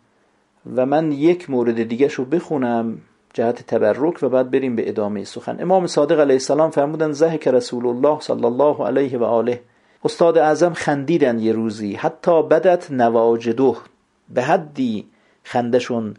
و 0.77 0.87
من 0.87 1.13
یک 1.13 1.51
مورد 1.51 1.83
دیگه 1.83 2.09
رو 2.09 2.25
بخونم 2.25 2.99
جهت 3.35 3.67
تبرک 3.67 4.23
و 4.23 4.29
بعد 4.29 4.51
بریم 4.51 4.77
به 4.77 4.89
ادامه 4.89 5.25
سخن. 5.25 5.57
امام 5.61 5.87
صادق 5.87 6.21
علیه 6.21 6.35
السلام 6.35 6.71
فرمودن 6.71 7.13
زهک 7.13 7.49
رسول 7.49 7.87
الله 7.87 8.21
صلی 8.21 8.45
الله 8.45 8.87
علیه 8.87 9.19
و 9.19 9.25
آله. 9.25 9.61
استاد 10.05 10.39
اعظم 10.39 10.73
خندیدن 10.73 11.39
یه 11.39 11.53
روزی 11.53 11.95
حتی 11.95 12.43
بدت 12.43 12.91
نواجده. 12.91 13.75
به 14.29 14.43
حدی 14.43 15.07
خندشون 15.43 16.15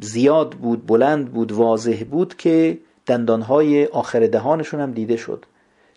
زیاد 0.00 0.50
بود 0.50 0.86
بلند 0.86 1.32
بود 1.32 1.52
واضح 1.52 2.04
بود 2.10 2.36
که 2.36 2.78
دندانهای 3.06 3.86
آخر 3.86 4.26
دهانشون 4.26 4.80
هم 4.80 4.92
دیده 4.92 5.16
شد. 5.16 5.44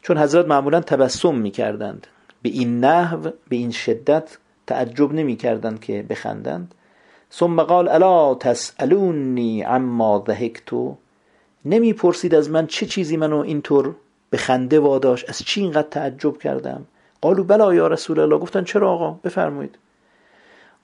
چون 0.01 0.17
حضرت 0.17 0.47
معمولا 0.47 0.81
تبسم 0.81 1.35
می‌کردند. 1.35 2.07
به 2.41 2.49
این 2.49 2.79
نحو 2.85 3.29
به 3.49 3.55
این 3.55 3.71
شدت 3.71 4.37
تعجب 4.67 5.13
نمی‌کردند 5.13 5.81
که 5.81 6.05
بخندند. 6.09 6.75
ثم 7.33 7.63
قال 7.63 7.87
الا 7.87 8.35
تسالونی 8.35 9.61
عما 9.61 10.23
ضحکتو 10.27 10.95
نمی‌پرسید 11.65 12.35
از 12.35 12.49
من 12.49 12.67
چه 12.67 12.85
چیزی 12.85 13.17
منو 13.17 13.37
اینطور 13.37 13.95
به 14.29 14.37
خنده 14.37 14.79
واداش 14.79 15.25
از 15.25 15.39
چی 15.39 15.61
اینقدر 15.61 15.87
تعجب 15.87 16.37
کردم؟ 16.37 16.85
قالو 17.21 17.43
بلا 17.43 17.73
یا 17.73 17.87
رسول 17.87 18.19
الله. 18.19 18.37
گفتن 18.37 18.63
چرا 18.63 18.91
آقا؟ 18.91 19.19
بفرمایید. 19.23 19.77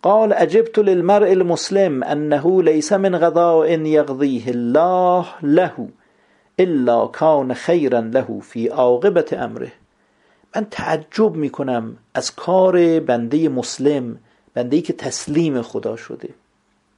قال 0.06 0.34
عجبت 0.34 0.80
للمرء 0.80 1.32
المسلم 1.32 2.04
انه 2.04 2.64
ليس 2.64 2.94
من 2.94 3.16
غذاء 3.16 3.70
يقضيه 3.86 4.50
الله 4.50 5.26
له 5.44 5.88
الا 6.60 7.06
كان 7.08 7.54
خيرا 7.54 8.02
له 8.02 8.40
في 8.40 8.70
عاقبت 8.70 9.34
امره. 9.34 9.72
من 10.56 10.70
تعجب 10.70 11.36
می‌کنم 11.36 11.98
از 12.16 12.36
کار 12.36 13.00
بنده 13.00 13.50
مسلم 13.50 14.20
بنده 14.54 14.76
ای 14.76 14.82
که 14.82 14.94
تسلیم 14.94 15.62
خدا 15.62 15.96
شده 15.96 16.30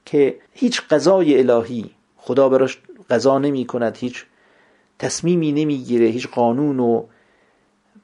که 0.04 0.36
هیچ 0.52 0.82
قضای 0.90 1.38
الهی 1.38 1.90
خدا 2.16 2.48
براش 2.48 2.78
قضا 3.10 3.38
نمی 3.38 3.66
کند 3.66 3.96
هیچ 3.96 4.24
تصمیمی 4.98 5.52
نمی‌گیره 5.52 6.06
هیچ 6.06 6.28
قانون 6.28 6.80
و 6.80 7.02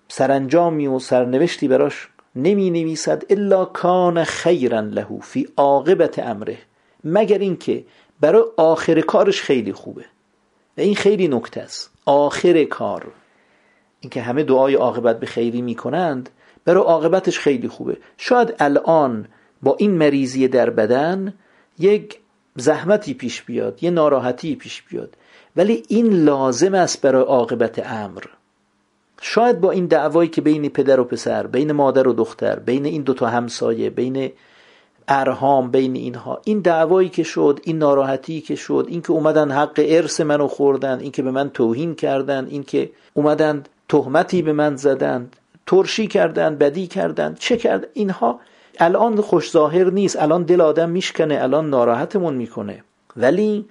سرانجامی 0.08 0.86
و 0.86 0.98
سرنوشتی 0.98 1.68
براش 1.68 2.08
نمی 2.36 2.70
نویسد 2.70 3.22
الا 3.30 3.64
کان 3.64 4.24
خیرا 4.24 4.80
له 4.80 5.06
فی 5.22 5.48
عاقبت 5.56 6.18
امره 6.18 6.58
مگر 7.04 7.38
اینکه 7.38 7.84
برای 8.20 8.44
آخر 8.56 9.00
کارش 9.00 9.42
خیلی 9.42 9.72
خوبه. 9.72 10.04
و 10.78 10.80
این 10.80 10.94
خیلی 10.94 11.28
نکته 11.28 11.60
است. 11.60 11.90
آخر 12.04 12.64
کار. 12.64 13.06
اینکه 14.00 14.22
همه 14.22 14.42
دعای 14.42 14.74
عاقبت 14.74 15.20
به 15.20 15.26
خیری 15.26 15.62
می‌کنند 15.62 16.30
برای 16.64 16.84
عاقبتش 16.84 17.38
خیلی 17.38 17.68
خوبه. 17.68 17.96
شاید 18.16 18.54
الان 18.58 19.28
با 19.62 19.76
این 19.78 19.90
مریضی 19.90 20.48
در 20.48 20.70
بدن 20.70 21.34
یک 21.78 22.18
زحمتی 22.56 23.14
پیش 23.14 23.42
بیاد 23.42 23.82
یه 23.82 23.90
ناراحتی 23.90 24.56
پیش 24.56 24.82
بیاد 24.82 25.16
ولی 25.56 25.82
این 25.88 26.24
لازم 26.24 26.74
است 26.74 27.00
برای 27.00 27.22
عاقبت 27.22 27.86
امر. 27.86 28.22
شاید 29.26 29.60
با 29.60 29.70
این 29.70 29.86
دعوایی 29.86 30.28
که 30.28 30.40
بین 30.40 30.68
پدر 30.68 31.00
و 31.00 31.04
پسر 31.04 31.46
بین 31.46 31.72
مادر 31.72 32.08
و 32.08 32.12
دختر 32.12 32.58
بین 32.58 32.84
این 32.84 33.02
دوتا 33.02 33.26
همسایه 33.26 33.90
بین 33.90 34.32
ارهام 35.08 35.70
بین 35.70 35.96
اینها 35.96 36.40
این 36.44 36.60
دعوایی 36.60 37.08
که 37.08 37.22
شد 37.22 37.60
این 37.62 37.78
ناراحتی 37.78 38.40
که 38.40 38.54
شد 38.54 38.86
این 38.88 39.02
که 39.02 39.10
اومدن 39.10 39.50
حق 39.50 39.84
ارث 39.86 40.20
منو 40.20 40.48
خوردن 40.48 41.00
این 41.00 41.10
که 41.10 41.22
به 41.22 41.30
من 41.30 41.50
توهین 41.50 41.94
کردن 41.94 42.46
این 42.50 42.62
که 42.62 42.90
اومدن 43.14 43.62
تهمتی 43.88 44.42
به 44.42 44.52
من 44.52 44.76
زدن 44.76 45.28
ترشی 45.66 46.06
کردن 46.06 46.56
بدی 46.56 46.86
کردن 46.86 47.34
چه 47.38 47.56
کرد؟ 47.56 47.86
اینها 47.94 48.40
الان 48.78 49.20
خوش 49.20 49.50
ظاهر 49.50 49.90
نیست 49.90 50.22
الان 50.22 50.42
دل 50.42 50.60
آدم 50.60 50.90
میشکنه 50.90 51.38
الان 51.42 51.70
ناراحتمون 51.70 52.34
می‌کنه. 52.34 52.84
ولی 53.16 53.64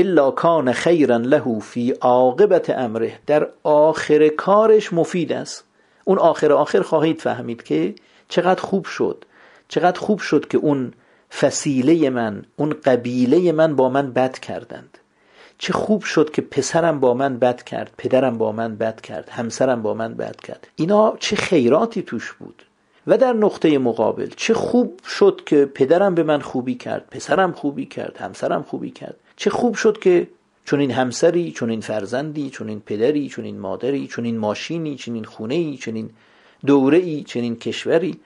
الا 0.00 0.30
کان 0.30 0.72
خیرا 0.72 1.16
له 1.16 1.58
فی 1.58 1.90
عاقبت 1.90 2.70
امره. 2.70 3.18
در 3.26 3.48
آخر 3.62 4.28
کارش 4.28 4.92
مفید 4.92 5.32
است. 5.32 5.64
اون 6.04 6.18
آخر 6.18 6.52
آخر 6.52 6.82
خواهید 6.82 7.20
فهمید 7.20 7.62
که 7.62 7.94
چقدر 8.28 8.62
خوب 8.62 8.84
شد. 8.84 9.24
چقدر 9.68 10.00
خوب 10.00 10.18
شد 10.18 10.48
که 10.48 10.58
اون 10.58 10.92
فسیله 11.30 12.10
من 12.10 12.44
اون 12.56 12.70
قبیله 12.84 13.52
من 13.52 13.76
با 13.76 13.88
من 13.88 14.12
بد 14.12 14.38
کردند. 14.38 14.98
چه 15.58 15.72
خوب 15.72 16.02
شد 16.02 16.30
که 16.30 16.42
پسرم 16.42 17.00
با 17.00 17.14
من 17.14 17.38
بد 17.38 17.62
کرد 17.62 17.90
پدرم 17.98 18.38
با 18.38 18.52
من 18.52 18.76
بد 18.76 19.00
کرد 19.00 19.28
همسرم 19.28 19.82
با 19.82 19.94
من 19.94 20.14
بد 20.14 20.36
کرد. 20.36 20.66
اینا 20.76 21.16
چه 21.18 21.36
خیراتی 21.36 22.02
توش 22.02 22.32
بود؟ 22.32 22.62
و 23.06 23.18
در 23.18 23.32
نقطه 23.32 23.78
مقابل 23.78 24.30
چه 24.36 24.54
خوب 24.54 25.00
شد 25.04 25.40
که 25.46 25.64
پدرم 25.64 26.14
به 26.14 26.22
من 26.22 26.40
خوبی 26.40 26.74
کرد 26.74 27.06
پسرم 27.10 27.52
خوبی 27.52 27.86
کرد 27.86 28.16
همسرم 28.16 28.62
خوبی 28.62 28.90
کرد. 28.90 29.16
چه 29.40 29.50
خوب 29.50 29.74
شد 29.74 29.98
که 29.98 30.28
چون 30.64 30.80
این 30.80 30.90
همسری 30.90 31.52
چون 31.52 31.70
این 31.70 31.80
فرزندی 31.80 32.50
چون 32.50 32.68
این 32.68 32.80
پدری 32.80 33.28
چون 33.28 33.44
این 33.44 33.58
مادری 33.58 34.06
چون 34.06 34.24
این 34.24 34.38
ماشینی 34.38 34.96
چون 34.96 35.14
این 35.14 35.24
خونه 35.24 35.54
ای 35.54 35.76
چون 35.76 35.94
این 35.94 36.10
دوره 36.66 36.98
ای 36.98 37.22
چون 37.22 37.42
این 37.42 37.56
کشوری. 37.56 38.20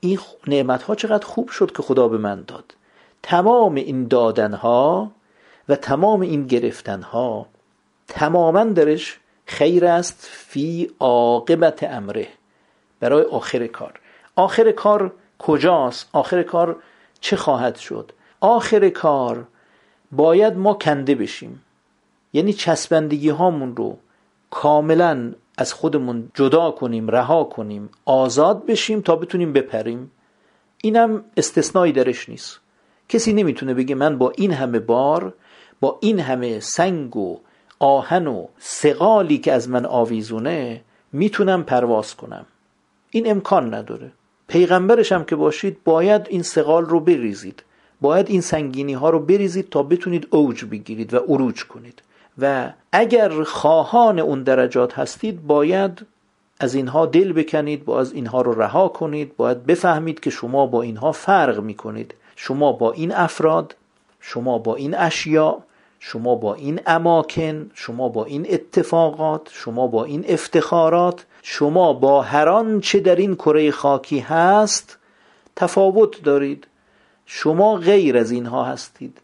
این 0.00 0.18
نعمت 0.46 0.82
ها 0.82 0.94
چقدر 0.94 1.26
خوب 1.26 1.48
شد 1.48 1.72
که 1.76 1.82
خدا 1.82 2.08
به 2.08 2.18
من 2.18 2.42
داد. 2.42 2.74
تمام 3.22 3.74
این 3.74 4.08
دادن 4.08 4.54
ها 4.54 5.10
و 5.68 5.76
تمام 5.76 6.20
این 6.20 6.46
گرفتن 6.46 7.02
ها 7.02 7.46
تماما 8.08 8.64
درش 8.64 9.18
خیر 9.46 9.84
است 9.84 10.28
فی 10.30 10.90
عاقبت 11.00 11.82
امره. 11.82 12.28
برای 13.00 13.22
آخر 13.22 13.66
کار. 13.66 14.00
آخر 14.36 14.72
کار 14.72 15.12
کجاست؟ 15.38 16.08
آخر 16.12 16.42
کار 16.42 16.76
چه 17.20 17.36
خواهد 17.36 17.76
شد؟ 17.76 18.12
آخر 18.40 18.88
کار 18.88 19.46
باید 20.12 20.56
ما 20.56 20.74
کنده 20.74 21.14
بشیم. 21.14 21.62
یعنی 22.32 22.52
چسبندگی 22.52 23.28
هامون 23.28 23.76
رو 23.76 23.98
کاملا 24.50 25.32
از 25.58 25.72
خودمون 25.72 26.30
جدا 26.34 26.70
کنیم 26.70 27.08
رها 27.08 27.44
کنیم 27.44 27.88
آزاد 28.04 28.66
بشیم 28.66 29.00
تا 29.00 29.16
بتونیم 29.16 29.52
بپریم. 29.52 30.10
اینم 30.82 31.24
استثنایی 31.36 31.92
درش 31.92 32.28
نیست. 32.28 32.60
کسی 33.08 33.32
نمی‌تونه 33.32 33.74
بگه 33.74 33.94
من 33.94 34.18
با 34.18 34.32
این 34.36 34.52
همه 34.52 34.78
بار 34.78 35.34
با 35.80 35.98
این 36.00 36.20
همه 36.20 36.60
سنگ 36.60 37.16
و 37.16 37.38
آهن 37.78 38.26
و 38.26 38.46
سقالی 38.58 39.38
که 39.38 39.52
از 39.52 39.68
من 39.68 39.86
آویزونه 39.86 40.80
می‌تونم 41.12 41.64
پرواز 41.64 42.16
کنم. 42.16 42.46
این 43.10 43.30
امکان 43.30 43.74
نداره. 43.74 44.12
پیغمبرش 44.48 45.12
هم 45.12 45.24
که 45.24 45.36
باشید 45.36 45.84
باید 45.84 46.26
این 46.28 46.42
سقال 46.42 46.84
رو 46.84 47.00
بریزید. 47.00 47.62
باید 48.00 48.30
این 48.30 48.40
سنگینی 48.40 48.92
ها 48.92 49.10
رو 49.10 49.18
بریزید 49.18 49.70
تا 49.70 49.82
بتونید 49.82 50.26
اوج 50.30 50.64
بگیرید 50.64 51.14
و 51.14 51.18
عروج 51.18 51.64
کنید. 51.64 52.02
و 52.38 52.70
اگر 52.92 53.42
خواهان 53.42 54.18
اون 54.18 54.42
درجات 54.42 54.98
هستید 54.98 55.46
باید 55.46 56.06
از 56.60 56.74
اینها 56.74 57.06
دل 57.06 57.32
بکنید 57.32 57.84
با 57.84 58.00
از 58.00 58.12
اینها 58.12 58.42
رو 58.42 58.62
رها 58.62 58.88
کنید. 58.88 59.36
باید 59.36 59.66
بفهمید 59.66 60.20
که 60.20 60.30
شما 60.30 60.66
با 60.66 60.82
اینها 60.82 61.12
فرق 61.12 61.60
می‌کنید. 61.60 62.14
شما 62.36 62.72
با 62.72 62.92
این 62.92 63.12
افراد 63.12 63.76
شما 64.20 64.58
با 64.58 64.76
این 64.76 64.94
اشیاء 64.94 65.56
شما 66.00 66.34
با 66.34 66.54
این 66.54 66.80
اماکن 66.86 67.70
شما 67.74 68.08
با 68.08 68.24
این 68.24 68.46
اتفاقات 68.50 69.48
شما 69.52 69.86
با 69.86 70.04
این 70.04 70.24
افتخارات. 70.28 71.24
شما 71.42 71.92
با 71.92 72.22
هر 72.22 72.48
آنچه 72.48 73.00
در 73.00 73.16
این 73.16 73.34
کره 73.34 73.70
خاکی 73.70 74.18
هست 74.18 74.98
تفاوت 75.56 76.22
دارید. 76.22 76.66
شما 77.30 77.74
غیر 77.74 78.16
از 78.16 78.30
اینها 78.30 78.64
هستید. 78.64 79.20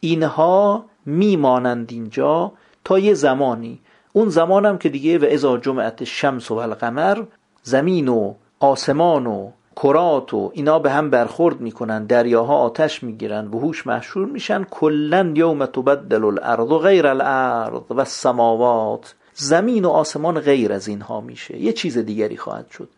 اینها 0.00 0.84
میمانند 1.06 1.92
اینجا 1.92 2.52
تا 2.84 2.98
یه 2.98 3.14
زمانی. 3.14 3.80
اون 4.12 4.28
زمانم 4.28 4.78
که 4.78 4.88
دیگه 4.88 5.18
و 5.18 5.24
ازا 5.24 5.58
جمعت 5.58 6.04
شمس 6.04 6.50
و 6.50 6.54
القمر 6.54 7.22
زمین 7.62 8.08
و 8.08 8.34
آسمان 8.60 9.26
و 9.26 9.50
کرات 9.76 10.34
و 10.34 10.50
اینا 10.54 10.78
به 10.78 10.90
هم 10.90 11.10
برخورد 11.10 11.60
می‌کنن 11.60 12.04
دریاها 12.04 12.56
آتش 12.56 13.02
می‌گیرن 13.02 13.46
وحوش 13.48 13.86
محشور 13.86 14.26
میشن. 14.26 14.64
کلا 14.64 15.32
یوم 15.34 15.66
تبدل 15.66 16.24
الارض 16.24 16.68
غیر 16.82 17.06
الارض 17.06 17.82
و 17.90 17.98
السماوات. 17.98 19.14
زمین 19.34 19.84
و 19.84 19.88
آسمان 19.88 20.40
غیر 20.40 20.72
از 20.72 20.88
اینها 20.88 21.20
میشه. 21.20 21.56
یه 21.56 21.72
چیز 21.72 21.98
دیگری 21.98 22.36
خواهد 22.36 22.70
شد. 22.70 22.88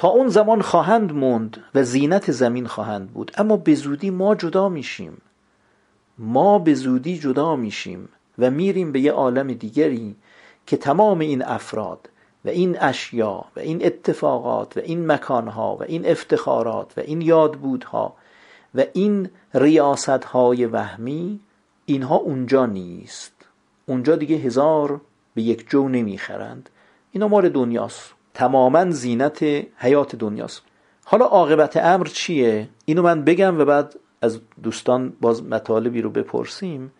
تا 0.00 0.08
اون 0.08 0.28
زمان 0.28 0.62
خواهند 0.62 1.12
موند 1.12 1.64
و 1.74 1.82
زینت 1.82 2.30
زمین 2.32 2.66
خواهند 2.66 3.10
بود. 3.10 3.30
اما 3.36 3.56
به 3.56 3.74
زودی 3.74 4.10
ما 4.10 4.34
جدا 4.34 4.68
میشیم. 4.68 5.22
ما 6.18 6.58
به 6.58 6.74
زودی 6.74 7.18
جدا 7.18 7.56
میشیم 7.56 8.08
و 8.38 8.50
میریم 8.50 8.92
به 8.92 9.00
یه 9.00 9.12
عالم 9.12 9.52
دیگری 9.52 10.16
که 10.66 10.76
تمام 10.76 11.18
این 11.18 11.44
افراد 11.44 12.10
و 12.44 12.48
این 12.48 12.76
اشیا 12.80 13.44
و 13.56 13.60
این 13.60 13.86
اتفاقات 13.86 14.76
و 14.76 14.80
این 14.80 15.06
مکانها 15.06 15.76
و 15.76 15.82
این 15.82 16.06
افتخارات 16.06 16.92
و 16.96 17.00
این 17.00 17.20
یادبودها 17.20 18.14
و 18.74 18.84
این 18.92 19.28
ریاستهای 19.54 20.66
وهمی 20.66 21.40
اینها 21.86 22.16
اونجا 22.16 22.66
نیست. 22.66 23.34
اونجا 23.86 24.16
دیگه 24.16 24.36
هزار 24.36 25.00
به 25.34 25.42
یک 25.42 25.70
جو 25.70 25.88
نمی‌خرند. 25.88 26.70
اینا 27.12 27.28
مال 27.28 27.48
دنیاست. 27.48 28.19
تماما 28.40 28.90
زینت 28.90 29.42
حیات 29.76 30.16
دنیاست. 30.16 30.62
حالا 31.04 31.24
عاقبت 31.24 31.76
امر 31.76 32.06
چیه؟ 32.06 32.68
اینو 32.84 33.02
من 33.02 33.24
بگم 33.24 33.58
و 33.60 33.64
بعد 33.64 33.96
از 34.22 34.40
دوستان 34.62 35.12
باز 35.20 35.44
مطالبی 35.44 36.02
رو 36.02 36.10
بپرسیم. 36.10 36.92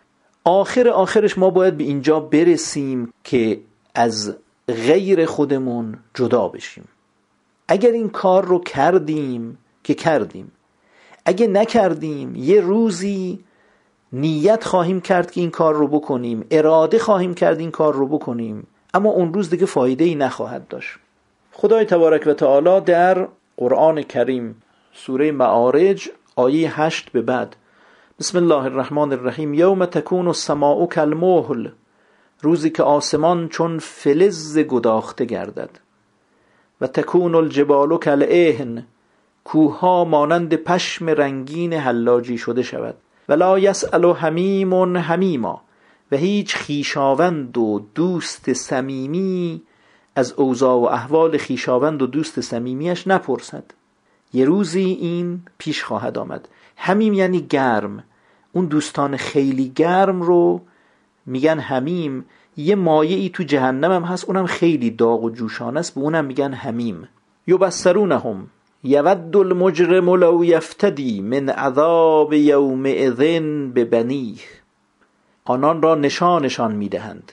آخر 0.43 0.87
آخرش 0.87 1.37
ما 1.37 1.49
باید 1.49 1.77
به 1.77 1.83
اینجا 1.83 2.19
برسیم 2.19 3.13
که 3.23 3.59
از 3.95 4.35
غیر 4.67 5.25
خودمون 5.25 5.97
جدا 6.13 6.47
بشیم. 6.47 6.87
اگر 7.67 7.91
این 7.91 8.09
کار 8.09 8.45
رو 8.45 8.59
کردیم 8.59 9.57
که 9.83 9.93
کردیم. 9.93 10.51
اگه 11.25 11.47
نکردیم 11.47 12.35
یه 12.35 12.61
روزی 12.61 13.43
نیت 14.13 14.63
خواهیم 14.63 15.01
کرد 15.01 15.31
که 15.31 15.41
این 15.41 15.51
کار 15.51 15.73
رو 15.73 15.87
بکنیم. 15.87 16.45
اراده 16.51 16.99
خواهیم 16.99 17.33
کرد 17.33 17.59
این 17.59 17.71
کار 17.71 17.93
رو 17.93 18.07
بکنیم. 18.07 18.67
اما 18.93 19.09
اون 19.09 19.33
روز 19.33 19.49
دیگه 19.49 19.65
فایده 19.65 20.03
ای 20.03 20.15
نخواهد 20.15 20.67
داشت. 20.67 21.00
خدای 21.51 21.85
تبارک 21.85 22.27
و 22.27 22.33
تعالی 22.33 22.81
در 22.81 23.27
قرآن 23.57 24.01
کریم 24.01 24.61
سوره 24.93 25.31
معارج 25.31 26.09
آیه 26.35 26.81
هشت 26.81 27.09
به 27.09 27.21
بعد 27.21 27.55
بسم 28.19 28.37
الله 28.37 28.63
الرحمن 28.63 29.11
الرحیم 29.11 29.53
یوم 29.53 29.85
تکون 29.85 30.27
السماء 30.27 30.85
کالمهل 30.85 31.69
روزی 32.41 32.69
که 32.69 32.83
آسمان 32.83 33.49
چون 33.49 33.79
فلز 33.79 34.57
گداخته 34.57 35.25
گردد. 35.25 35.69
و 36.81 36.87
تکون 36.87 37.35
الجبال 37.35 37.97
کالعهن 37.97 38.85
کوها 39.43 40.05
مانند 40.05 40.55
پشم 40.55 41.09
رنگین 41.09 41.73
حلاجی 41.73 42.37
شده 42.37 42.63
شود. 42.63 42.95
ولا 43.29 43.59
یسأل 43.59 44.05
حمیم 44.13 44.97
حمیما 44.97 45.61
و 46.11 46.15
هیچ 46.15 46.55
خیشاوند 46.55 47.57
و 47.57 47.85
دوست 47.95 48.53
صمیمی 48.53 49.61
از 50.15 50.33
اوضاع 50.33 50.75
و 50.75 50.83
احوال 50.83 51.37
خیشاوند 51.37 52.01
و 52.01 52.07
دوست 52.07 52.41
صمیمیش 52.41 53.07
نپرسد. 53.07 53.63
یه 54.33 54.45
روزی 54.45 54.83
این 54.83 55.41
پیش 55.57 55.83
خواهد 55.83 56.17
آمد. 56.17 56.47
همیم 56.77 57.13
یعنی 57.13 57.41
گرم. 57.41 58.03
اون 58.51 58.65
دوستان 58.65 59.17
خیلی 59.17 59.71
گرم 59.75 60.21
رو 60.21 60.61
میگن 61.25 61.59
همیم 61.59 62.25
یه 62.57 62.75
مایه 62.75 63.17
ای 63.17 63.29
تو 63.29 63.43
جهنم 63.43 63.91
هم 63.91 64.03
هست 64.03 64.25
اونم 64.25 64.45
خیلی 64.45 64.89
داغ 64.89 65.23
و 65.23 65.29
جوشان 65.29 65.77
است 65.77 65.95
به 65.95 66.01
اونم 66.01 66.25
میگن 66.25 66.53
همیم 66.53 67.07
یبصرونهم. 67.47 68.47
یود 68.83 69.37
المجرم 69.37 70.09
لو 70.09 70.45
یفتدی 70.45 71.21
من 71.21 71.49
عذاب 71.49 72.29
به 73.73 73.85
بنیه 73.85 74.39
آنان 75.45 75.81
را 75.81 75.95
نشانشان 75.95 76.75
می‌دهند. 76.75 77.31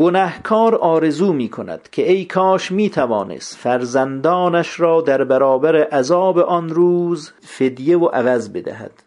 گنهکار 0.00 0.74
آرزو 0.74 1.32
می 1.32 1.48
کند 1.48 1.88
که 1.92 2.10
ای 2.10 2.24
کاش 2.24 2.72
می 2.72 2.90
توانست 2.90 3.56
فرزندانش 3.56 4.80
را 4.80 5.00
در 5.00 5.24
برابر 5.24 5.76
عذاب 5.76 6.38
آن 6.38 6.68
روز 6.68 7.32
فدیه 7.40 7.98
و 7.98 8.06
عوض 8.06 8.48
بدهد. 8.48 9.02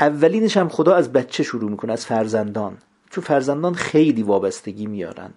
اولینش 0.00 0.56
هم 0.56 0.68
خدا 0.68 0.94
از 0.94 1.12
بچه 1.12 1.42
شروع 1.42 1.70
می‌کنه 1.70 1.92
از 1.92 2.06
فرزندان. 2.06 2.78
چون 3.10 3.24
فرزندان 3.24 3.74
خیلی 3.74 4.22
وابستگی 4.22 4.86
میارن 4.86 5.30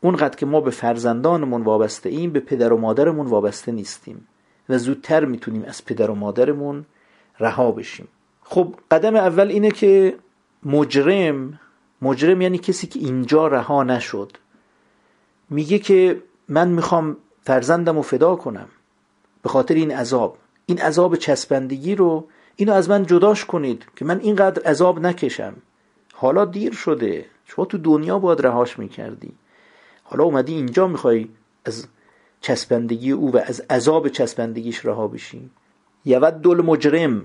اونقدر 0.00 0.36
که 0.36 0.46
ما 0.46 0.60
به 0.60 0.70
فرزندانمون 0.70 1.62
وابسته 1.62 2.08
ایم 2.08 2.30
به 2.30 2.40
پدر 2.40 2.72
و 2.72 2.76
مادرمون 2.76 3.26
وابسته 3.26 3.72
نیستیم. 3.72 4.28
و 4.68 4.78
زودتر 4.78 5.24
می‌تونیم 5.24 5.64
از 5.64 5.84
پدر 5.84 6.10
و 6.10 6.14
مادرمون 6.14 6.84
رها 7.40 7.70
بشیم. 7.70 8.08
خب 8.42 8.74
قدم 8.90 9.16
اول 9.16 9.48
اینه 9.48 9.70
که 9.70 10.16
مجرم 10.64 11.60
مجرم 12.02 12.40
یعنی 12.40 12.58
کسی 12.58 12.86
که 12.86 12.98
اینجا 12.98 13.46
رها 13.46 13.82
نشد. 13.82 14.32
میگه 15.50 15.78
که 15.78 16.22
من 16.48 16.68
می‌خوام 16.68 17.16
فرزندم 17.42 17.96
رو 17.96 18.02
فدا 18.02 18.36
کنم. 18.36 18.68
به 19.42 19.48
خاطر 19.48 19.74
این 19.74 19.90
عذاب. 19.90 20.38
این 20.66 20.80
عذاب 20.80 21.16
چسبندگی 21.16 21.94
رو 21.94 22.28
اینو 22.56 22.72
از 22.72 22.90
من 22.90 23.06
جداش 23.06 23.44
کنید 23.44 23.86
که 23.96 24.04
من 24.04 24.20
اینقدر 24.20 24.62
عذاب 24.62 25.00
نکشم. 25.00 25.54
حالا 26.14 26.44
دیر 26.44 26.72
شده. 26.72 27.26
شما 27.44 27.64
تو 27.64 27.78
دنیا 27.78 28.18
باید 28.18 28.46
رهاش 28.46 28.78
می‌کردی. 28.78 29.32
حالا 30.02 30.24
اومدی 30.24 30.54
اینجا 30.54 30.86
می‌خوای 30.86 31.28
از 31.64 31.86
چسبندگی 32.40 33.10
او 33.12 33.32
و 33.32 33.40
از 33.46 33.62
عذاب 33.70 34.08
چسبندگیش 34.08 34.86
رها 34.86 35.08
بشی. 35.08 35.50
یود 36.04 36.34
دل 36.34 36.62
مجرم. 36.62 37.24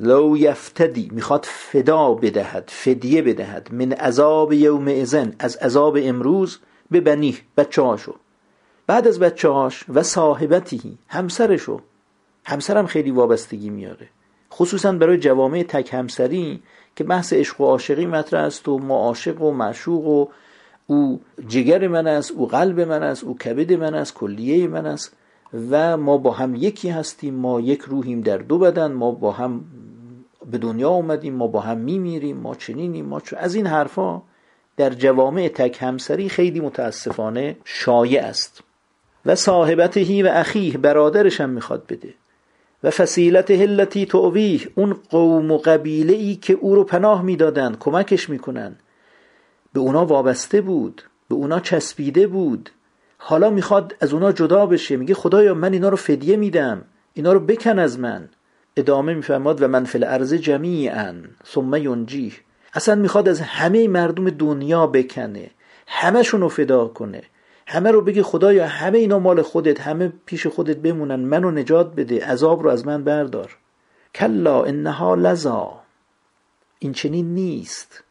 لو 0.00 0.36
یفتدی 0.36 1.10
می‌خواد 1.12 1.44
فدا 1.48 2.14
بدهد 2.14 2.64
فدیه 2.72 3.22
بدهد. 3.22 3.68
من 3.72 3.92
عذاب 3.92 4.52
یوم 4.52 4.88
ازن 4.88 5.32
از 5.38 5.56
عذاب 5.56 5.98
امروز 6.00 6.58
به 6.90 7.00
بنیه 7.00 7.34
بچه 7.56 7.82
هاشو. 7.82 8.14
بعد 8.86 9.08
از 9.08 9.18
بچه 9.18 9.48
هاش 9.48 9.84
و 9.88 10.02
صاحبتی 10.02 10.98
همسرشو. 11.08 11.80
همسرم 12.44 12.86
خیلی 12.86 13.10
وابستگی 13.10 13.70
میاره. 13.70 14.08
خصوصا 14.52 14.92
برای 14.92 15.18
جوامع 15.18 15.62
تک 15.62 15.94
همسری 15.94 16.62
که 16.96 17.04
بحث 17.04 17.32
عشق 17.32 17.60
و 17.60 17.64
عاشقی 17.64 18.06
مطرح 18.06 18.44
است 18.44 18.68
و 18.68 18.78
ما 18.78 18.98
عاشق 18.98 19.42
و 19.42 19.50
معشوق 19.50 20.06
و 20.06 20.26
او 20.86 21.20
جگر 21.48 21.88
من 21.88 22.06
است 22.06 22.30
او 22.30 22.46
قلب 22.46 22.80
من 22.80 23.02
است 23.02 23.24
او 23.24 23.38
کبد 23.38 23.72
من 23.72 23.94
است 23.94 24.14
کلیه 24.14 24.68
من 24.68 24.86
است. 24.86 25.12
و 25.70 25.96
ما 25.96 26.18
با 26.18 26.30
هم 26.30 26.54
یکی 26.54 26.88
هستیم 26.88 27.34
ما 27.34 27.60
یک 27.60 27.80
روحیم 27.80 28.20
در 28.20 28.38
دو 28.38 28.58
بدن 28.58 28.92
ما 28.92 29.10
با 29.10 29.32
هم 29.32 29.64
به 30.50 30.58
دنیا 30.58 30.88
اومدیم 30.88 31.34
ما 31.34 31.46
با 31.46 31.60
هم 31.60 31.78
میمیریم 31.78 32.36
ما 32.36 32.54
چنینیم 32.54 33.06
ما 33.06 33.20
چون 33.20 33.38
از 33.38 33.54
این 33.54 33.66
حرفا 33.66 34.22
در 34.76 34.90
جوامع 34.90 35.48
تک 35.48 35.78
همسری 35.80 36.28
خیلی 36.28 36.60
متاسفانه 36.60 37.56
شایع 37.64 38.22
است. 38.22 38.62
و 39.26 39.34
صاحبتهی 39.34 40.22
و 40.22 40.30
اخیه 40.32 40.78
برادرش 40.78 41.40
هم 41.40 41.50
می‌خواد 41.50 41.86
بده. 41.88 42.14
و 42.82 42.90
فسیلت 42.90 43.50
هلتی 43.50 44.06
تعویه 44.06 44.60
اون 44.74 44.96
قوم 45.10 45.50
و 45.50 45.58
قبیله 45.58 46.12
ای 46.12 46.34
که 46.34 46.52
او 46.52 46.74
رو 46.74 46.84
پناه 46.84 47.22
می‌دادن 47.22 47.76
کمکش 47.80 48.30
می‌کنن. 48.30 48.76
به 49.72 49.80
اونا 49.80 50.06
وابسته 50.06 50.60
بود 50.60 51.02
به 51.28 51.34
اونا 51.34 51.60
چسبیده 51.60 52.26
بود. 52.26 52.70
حالا 53.18 53.50
می‌خواد 53.50 53.94
از 54.00 54.12
اونا 54.12 54.32
جدا 54.32 54.66
بشه 54.66 54.96
میگه 54.96 55.14
خدایا 55.14 55.54
من 55.54 55.72
اینا 55.72 55.88
رو 55.88 55.96
فدیه 55.96 56.36
میدم 56.36 56.84
اینا 57.14 57.32
رو 57.32 57.40
بکن 57.40 57.78
از 57.78 57.98
من. 57.98 58.28
ادامه 58.76 59.14
میفرماد 59.14 59.62
و 59.62 59.68
من 59.68 59.84
فی 59.84 59.98
الارض 59.98 60.34
جمیعا 60.34 61.14
ثم 61.46 61.74
ینجیه. 61.74 62.32
اصلا 62.74 62.94
می‌خواد 62.94 63.28
از 63.28 63.40
همه 63.40 63.88
مردم 63.88 64.30
دنیا 64.30 64.86
بکنه 64.86 65.50
همشون 65.86 66.40
رو 66.40 66.48
فدا 66.48 66.88
کنه. 66.88 67.22
همه 67.66 67.90
رو 67.90 68.00
بگی 68.00 68.22
خدایا 68.22 68.66
همه 68.66 68.98
اینا 68.98 69.18
مال 69.18 69.42
خودت 69.42 69.80
همه 69.80 70.12
پیش 70.26 70.46
خودت 70.46 70.76
بمونن 70.76 71.20
منو 71.20 71.50
نجات 71.50 71.94
بده 71.94 72.26
عذاب 72.26 72.62
رو 72.62 72.70
از 72.70 72.86
من 72.86 73.04
بردار. 73.04 73.56
کلا 74.14 74.64
انها 74.64 75.14
لزا 75.14 75.80
این 76.78 76.92
چنین 76.92 77.34
نیست. 77.34 78.04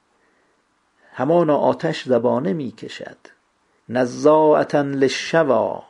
همانا 1.14 1.58
آتش 1.58 2.04
زبانه 2.04 2.54
می‌کشد. 2.54 3.18
نزاعتا 3.90 4.82
للشوا 4.82 5.84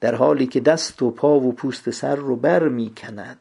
در 0.00 0.14
حالی 0.14 0.46
که 0.46 0.60
دست 0.60 1.02
و 1.02 1.10
پا 1.10 1.40
و 1.40 1.52
پوست 1.52 1.90
سر 1.90 2.16
رو 2.16 2.36
بر 2.36 2.68
می‌کند 2.68 3.40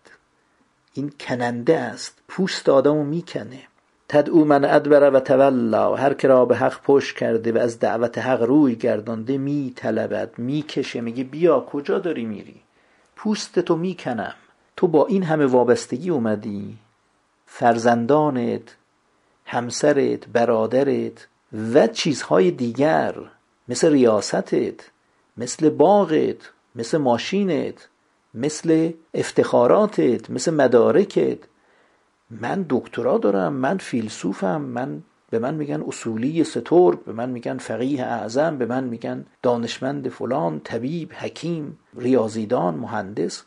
این 0.93 1.11
کننده 1.19 1.77
است. 1.79 2.21
پوست 2.27 2.69
آدمو 2.69 3.03
می‌کنه. 3.03 3.59
تدعو 4.09 4.45
من 4.45 4.65
ادبر 4.65 5.09
و 5.09 5.19
تولا. 5.19 5.95
هر 5.95 6.13
که 6.13 6.27
را 6.27 6.45
به 6.45 6.55
حق 6.57 6.81
پشت 6.81 7.17
کرده 7.17 7.51
و 7.51 7.57
از 7.57 7.79
دعوت 7.79 8.17
حق 8.17 8.41
روی 8.41 8.75
گردانده 8.75 9.37
می 9.37 9.73
طلبد 9.75 10.31
می‌کشه. 10.37 11.01
میگه 11.01 11.23
بیا 11.23 11.59
کجا 11.59 11.99
داری 11.99 12.25
میری؟ 12.25 12.61
پوست 13.15 13.59
تو 13.59 13.75
می‌کنم. 13.75 14.33
تو 14.77 14.87
با 14.87 15.05
این 15.05 15.23
همه 15.23 15.45
وابستگی 15.45 16.09
اومدی. 16.09 16.77
فرزندانت 17.45 18.75
همسرت 19.45 20.27
برادرت 20.27 21.27
و 21.73 21.87
چیزهای 21.87 22.51
دیگر. 22.51 23.15
مثل 23.67 23.91
ریاستت 23.91 24.81
مثل 25.37 25.69
باغت 25.69 26.49
مثل 26.75 26.97
ماشینت. 26.97 27.87
مثل 28.33 28.91
افتخاراتت 29.13 30.29
مثل 30.29 30.53
مدارکت. 30.53 31.37
من 32.29 32.65
دکترا 32.69 33.17
دارم 33.17 33.53
من 33.53 33.77
فیلسوفم 33.77 34.61
من 34.61 35.03
به 35.29 35.39
من 35.39 35.53
میگن 35.55 35.83
اصولی 35.87 36.43
سترگ 36.43 37.03
به 37.03 37.13
من 37.13 37.29
میگن 37.29 37.57
فقیه 37.57 38.03
اعظم 38.03 38.57
به 38.57 38.65
من 38.65 38.83
میگن 38.83 39.25
دانشمند 39.43 40.09
فلان 40.09 40.59
طبیب 40.59 41.13
حکیم 41.13 41.79
ریاضیدان 41.97 42.75
مهندس. 42.75 43.43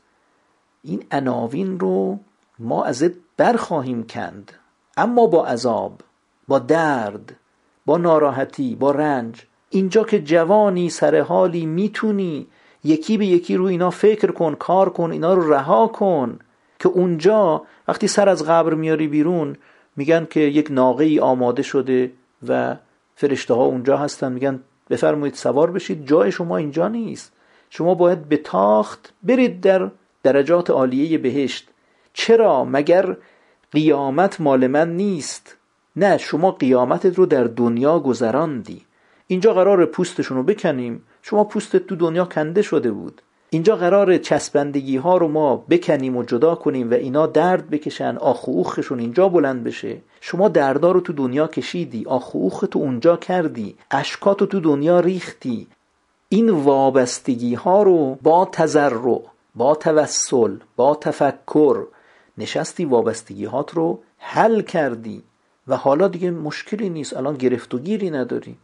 این 0.82 1.04
عناوین 1.10 1.80
رو 1.80 2.18
ما 2.58 2.84
ازت 2.84 3.12
برخواهیم 3.36 4.06
کند. 4.06 4.52
اما 4.96 5.26
با 5.26 5.46
عذاب 5.46 6.00
با 6.48 6.58
درد 6.58 7.36
با 7.86 7.96
ناراحتی 7.98 8.74
با 8.74 8.90
رنج. 8.90 9.46
اینجا 9.70 10.04
که 10.04 10.22
جوانی 10.22 10.90
سر 10.90 11.20
حالی 11.20 11.66
می‌تونی 11.66 12.46
یکی 12.84 13.18
به 13.18 13.26
یکی 13.26 13.56
رو 13.56 13.64
اینا 13.64 13.90
فکر 13.90 14.30
کن 14.30 14.54
کار 14.54 14.90
کن 14.90 15.10
اینا 15.10 15.34
رو 15.34 15.52
رها 15.52 15.86
کن. 15.86 16.38
که 16.78 16.88
اونجا 16.88 17.62
وقتی 17.88 18.08
سر 18.08 18.28
از 18.28 18.44
قبر 18.44 18.74
میاری 18.74 19.08
بیرون 19.08 19.56
میگن 19.96 20.26
که 20.30 20.40
یک 20.40 20.70
ناقه 20.70 21.04
ای 21.04 21.20
آماده 21.20 21.62
شده 21.62 22.12
و 22.48 22.76
فرشته 23.14 23.54
ها 23.54 23.64
اونجا 23.64 23.96
هستن. 23.96 24.32
میگن 24.32 24.60
بفرمایید 24.90 25.34
سوار 25.34 25.70
بشید 25.70 26.06
جای 26.06 26.32
شما 26.32 26.56
اینجا 26.56 26.88
نیست. 26.88 27.32
شما 27.70 27.94
باید 27.94 28.28
به 28.28 28.36
تاخت 28.36 29.12
برید 29.22 29.60
در 29.60 29.90
درجات 30.22 30.70
عالیه 30.70 31.18
بهشت. 31.18 31.68
چرا؟ 32.12 32.64
مگر 32.64 33.16
قیامت 33.72 34.40
مال 34.40 34.66
من 34.66 34.96
نیست؟ 34.96 35.56
نه 35.96 36.18
شما 36.18 36.50
قیامتت 36.50 37.18
رو 37.18 37.26
در 37.26 37.44
دنیا 37.44 37.98
گذراندی. 37.98 38.82
اینجا 39.26 39.54
قرار 39.54 39.86
پوستشون 39.86 40.36
رو 40.36 40.42
بکنیم. 40.42 41.02
شما 41.26 41.44
پوستت 41.44 41.86
تو 41.86 41.96
دنیا 41.96 42.24
کنده 42.24 42.62
شده 42.62 42.90
بود. 42.90 43.22
اینجا 43.50 43.76
قرار 43.76 44.16
چسبندگی 44.16 44.96
ها 44.96 45.16
رو 45.16 45.28
ما 45.28 45.56
بکنیم 45.56 46.16
و 46.16 46.22
جدا 46.22 46.54
کنیم 46.54 46.90
و 46.90 46.94
اینا 46.94 47.26
درد 47.26 47.70
بکشن 47.70 48.16
آخ 48.16 48.48
اوخشون 48.48 48.98
اینجا 48.98 49.28
بلند 49.28 49.64
بشه. 49.64 49.96
شما 50.20 50.48
دردا 50.48 50.92
رو 50.92 51.00
تو 51.00 51.12
دنیا 51.12 51.46
کشیدی 51.46 52.04
آخ 52.06 52.36
اوخ 52.36 52.64
تو 52.70 52.78
اونجا 52.78 53.16
کردی 53.16 53.76
اشکاتو 53.90 54.46
تو 54.46 54.60
دنیا 54.60 55.00
ریختی. 55.00 55.66
این 56.28 56.50
وابستگی 56.50 57.54
ها 57.54 57.82
رو 57.82 58.18
با 58.22 58.44
تذرع 58.52 59.20
با 59.54 59.74
توسل 59.74 60.56
با 60.76 60.94
تفکر 60.94 61.86
نشستی 62.38 62.84
وابستگی 62.84 63.44
هات 63.44 63.74
رو 63.74 63.98
حل 64.18 64.60
کردی. 64.60 65.22
و 65.68 65.76
حالا 65.76 66.08
دیگه 66.08 66.30
مشکلی 66.30 66.88
نیست 66.88 67.16
الان 67.16 67.34
گرفت 67.34 67.74
و 67.74 67.78
گیری 67.78 68.10
نداری. 68.10 68.56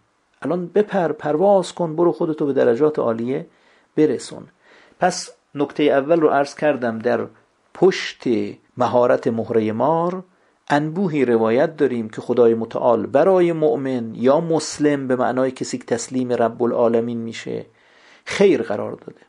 الان 0.42 0.66
بپر 0.66 1.12
پرواز 1.12 1.72
کن 1.72 1.96
برو 1.96 2.12
خودتو 2.12 2.46
به 2.46 2.52
درجات 2.52 2.98
عالیه 2.98 3.46
برسون. 3.96 4.46
پس 5.00 5.30
نکته 5.54 5.82
اول 5.82 6.20
رو 6.20 6.28
عرض 6.28 6.54
کردم 6.54 6.98
در 6.98 7.26
پشت 7.74 8.24
مهارت 8.76 9.26
مهره 9.26 9.72
مار 9.72 10.22
انبوهی 10.68 11.24
روایت 11.24 11.76
داریم 11.76 12.08
که 12.08 12.20
خدای 12.20 12.54
متعال 12.54 13.06
برای 13.06 13.52
مؤمن 13.52 14.14
یا 14.14 14.40
مسلم 14.40 15.08
به 15.08 15.16
معنای 15.16 15.50
کسی 15.50 15.78
که 15.78 15.84
تسلیم 15.84 16.32
رب 16.32 16.62
العالمین 16.62 17.18
میشه 17.18 17.66
خیر 18.24 18.62
قرار 18.62 18.92
داده. 18.92 19.20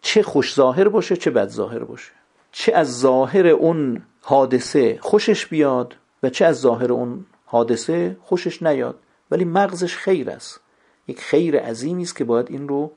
چه 0.00 0.22
خوش 0.22 0.54
ظاهر 0.54 0.88
باشه 0.88 1.16
چه 1.16 1.30
بد 1.30 1.48
ظاهر 1.48 1.84
باشه. 1.84 2.12
چه 2.52 2.74
از 2.74 3.00
ظاهر 3.00 3.46
اون 3.46 4.02
حادثه 4.20 4.98
خوشش 5.00 5.46
بیاد 5.46 5.94
و 6.22 6.30
چه 6.30 6.44
از 6.44 6.60
ظاهر 6.60 6.92
اون 6.92 7.26
حادثه 7.44 8.16
خوشش 8.22 8.62
نیاد. 8.62 8.98
ولی 9.32 9.44
مغزش 9.44 9.96
خیر 9.96 10.30
است. 10.30 10.60
یک 11.08 11.20
خیر 11.20 11.60
عظیمی 11.60 12.02
است 12.02 12.16
که 12.16 12.24
باید 12.24 12.50
این 12.50 12.68
رو 12.68 12.92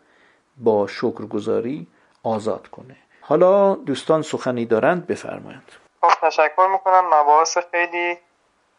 با 0.58 0.88
شکرگزاری 0.88 1.88
آزاد 2.24 2.68
کنه. 2.68 2.96
حالا 3.22 3.76
دوستان 3.76 4.22
سخنی 4.22 4.66
دارند 4.66 5.08
بفرمایند. 5.08 5.72
خب 6.02 6.28
تشکر 6.28 6.68
می‌کنم. 6.72 7.06
مباحث 7.14 7.58
خیلی 7.72 8.18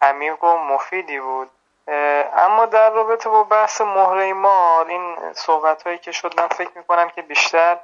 عمیق 0.02 0.44
و 0.44 0.56
مفیدی 0.56 1.20
بود. 1.20 1.48
اما 2.36 2.66
در 2.66 2.90
رابطه 2.90 3.28
با 3.28 3.44
بحث 3.44 3.80
مهره 3.80 4.32
مال 4.32 4.86
این 4.88 5.16
صحبت 5.34 5.82
هایی 5.82 5.98
که 5.98 6.12
شد 6.12 6.40
من 6.40 6.48
فکر 6.48 6.70
می‌کنم 6.76 7.08
که 7.08 7.22
بیشتر 7.22 7.76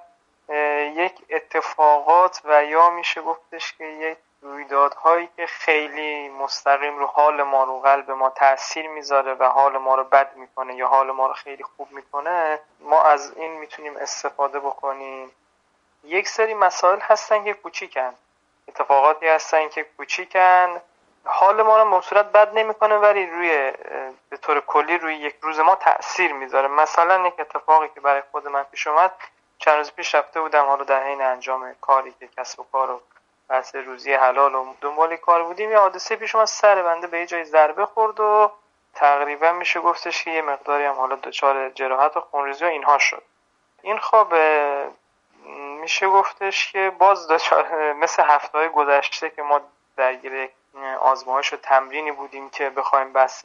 یک 0.96 1.12
اتفاقات 1.30 2.42
و 2.44 2.64
یا 2.64 2.90
میشه 2.90 3.22
گفتش 3.22 3.72
که 3.72 3.84
یک 3.84 4.18
رویدادهایی 4.42 5.28
که 5.36 5.46
خیلی 5.46 6.28
مستقیم 6.28 6.98
رو 6.98 7.06
حال 7.06 7.42
ما 7.42 7.64
رو 7.64 7.80
قلب 7.80 8.10
ما 8.10 8.30
تاثیر 8.30 8.88
می‌ذاره 8.88 9.34
و 9.34 9.44
حال 9.44 9.78
ما 9.78 9.94
رو 9.94 10.04
بد 10.04 10.36
می‌کنه 10.36 10.74
یا 10.74 10.88
حال 10.88 11.10
ما 11.10 11.26
رو 11.26 11.32
خیلی 11.32 11.62
خوب 11.62 11.92
می‌کنه 11.92 12.60
ما 12.80 13.02
از 13.02 13.32
این 13.36 13.52
می‌تونیم 13.52 13.96
استفاده 13.96 14.60
بکنیم. 14.60 15.30
یک 16.04 16.28
سری 16.28 16.54
مسائل 16.54 17.00
هستن 17.00 17.44
که 17.44 17.54
کوچیکن 17.54 18.14
اتفاقاتی 18.68 19.28
هستن 19.28 19.68
که 19.68 19.86
کوچیکن. 19.96 20.80
حال 21.24 21.62
ما 21.62 21.82
رو 21.82 22.00
صورت 22.00 22.26
بد 22.26 22.54
نمی‌کنه 22.54 22.96
ولی 22.96 23.26
روی 23.26 23.72
به 24.28 24.36
طور 24.36 24.60
کلی 24.60 24.98
روی 24.98 25.16
یک 25.16 25.36
روز 25.42 25.60
ما 25.60 25.74
تاثیر 25.74 26.32
می‌ذاره. 26.32 26.68
مثلا 26.68 27.26
یک 27.26 27.40
اتفاقی 27.40 27.88
که 27.94 28.00
برای 28.00 28.22
خود 28.30 28.48
من 28.48 28.62
پیش 28.62 28.86
اومد 28.86 29.12
چند 29.58 29.76
روز 29.76 29.92
پیش 29.92 30.14
رفته 30.14 30.40
بودم 30.40 30.64
حالا 30.64 30.84
در 30.84 31.02
حین 31.02 31.22
انجام 31.22 31.74
کاری 31.80 32.14
که 32.20 32.28
کسب 32.36 32.60
و 32.60 32.66
کار 32.72 33.00
بحث 33.52 33.74
روزی 33.74 34.12
حلال 34.12 34.54
و 34.54 34.74
دنبال 34.80 35.16
کار 35.16 35.42
بودیم. 35.42 35.70
یه 35.70 35.78
حادثه 35.78 36.16
پیش 36.16 36.34
اومد 36.34 36.46
سر 36.46 36.82
بنده 36.82 37.06
به 37.06 37.18
یه 37.18 37.26
جای 37.26 37.44
ضربه 37.44 37.86
خورد 37.86 38.20
و 38.20 38.52
تقریبا 38.94 39.52
میشه 39.52 39.80
گفتش 39.80 40.24
که 40.24 40.30
یه 40.30 40.42
مقداری 40.42 40.84
هم 40.84 40.94
حالا 40.94 41.16
دچار 41.16 41.70
جراحت 41.70 42.16
و 42.16 42.20
خونریزی 42.20 42.64
و 42.64 42.68
اینها 42.68 42.98
شد. 42.98 43.22
این 43.82 43.98
خواب 43.98 44.34
میشه 45.80 46.08
گفتش 46.08 46.72
که 46.72 46.92
باز 46.98 47.28
دچار 47.28 47.92
مثل 47.92 48.22
هفته 48.22 48.58
های 48.58 48.68
گذشته 48.68 49.30
که 49.30 49.42
ما 49.42 49.60
درگیر 49.96 50.48
آزمایش 51.00 51.52
و 51.52 51.56
تمرینی 51.56 52.12
بودیم 52.12 52.50
که 52.50 52.70
بخوایم 52.70 53.12
بس 53.12 53.44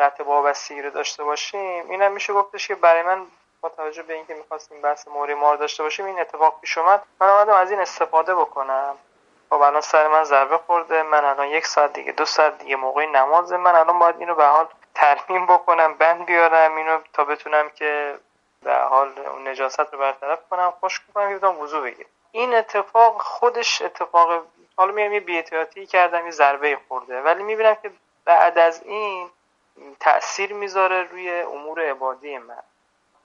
قطع 0.00 0.24
وابستگی 0.24 0.82
رو 0.82 0.90
داشته 0.90 1.24
باشیم 1.24 1.90
اینم 1.90 2.12
میشه 2.12 2.32
گفتش 2.32 2.68
که 2.68 2.74
برای 2.74 3.02
من 3.02 3.26
با 3.60 3.68
توجه 3.68 4.02
به 4.02 4.14
اینکه 4.14 4.34
می‌خواستیم 4.34 4.82
بحث 4.82 5.08
موری 5.08 5.34
مار 5.34 5.56
داشته 5.56 5.82
باشیم 5.82 6.06
این 6.06 6.20
اتفاق 6.20 6.60
پیش 6.60 6.78
اومد. 6.78 7.02
من 7.20 7.28
آمدم 7.28 7.52
از 7.52 7.70
این 7.70 7.80
استفاده 7.80 8.34
بکنم. 8.34 8.96
خب 9.50 9.60
الان 9.60 9.80
سر 9.80 10.08
من 10.08 10.24
ضربه 10.24 10.58
خورده. 10.58 11.02
من 11.02 11.24
الان 11.24 11.46
یک 11.46 11.66
ساعت 11.66 11.92
دیگه 11.92 12.12
دو 12.12 12.24
ساعت 12.24 12.58
دیگه 12.58 12.76
موقع 12.76 13.06
نمازه. 13.06 13.56
من 13.56 13.74
الان 13.74 13.98
باید 13.98 14.16
اینو 14.18 14.34
به 14.34 14.44
حال 14.44 14.66
ترمیم 14.94 15.46
بکنم 15.46 15.94
بند 15.94 16.26
بیارم 16.26 16.76
اینو 16.76 16.98
تا 17.12 17.24
بتونم 17.24 17.68
که 17.70 18.18
به 18.62 18.74
حال 18.74 19.18
اون 19.18 19.48
نجاست 19.48 19.80
رو 19.80 19.98
برطرف 19.98 20.38
کنم. 20.50 20.72
خشک 20.82 21.02
کنم 21.14 21.36
بتونم 21.36 21.60
وضو 21.60 21.82
بگیرم. 21.82 22.08
این 22.32 22.54
اتفاق 22.54 23.22
خودش 23.22 23.82
اتفاق 23.82 24.46
حالا 24.76 24.92
میام 24.92 25.12
یه 25.12 25.20
بی‌احتیاطی 25.20 25.86
کردم 25.86 26.24
یه 26.24 26.30
ضربه 26.30 26.78
خورده. 26.88 27.22
ولی 27.22 27.42
می‌بینم 27.42 27.74
که 27.74 27.90
بعد 28.24 28.58
از 28.58 28.82
این 28.82 29.30
تاثیر 30.00 30.54
می‌ذاره 30.54 31.02
روی 31.02 31.40
امور 31.40 31.90
عبادی 31.90 32.38
من. 32.38 32.62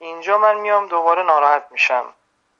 اینجا 0.04 0.38
من 0.38 0.56
میام 0.56 0.86
دوباره 0.86 1.22
ناراحت 1.22 1.66
میشم 1.70 2.04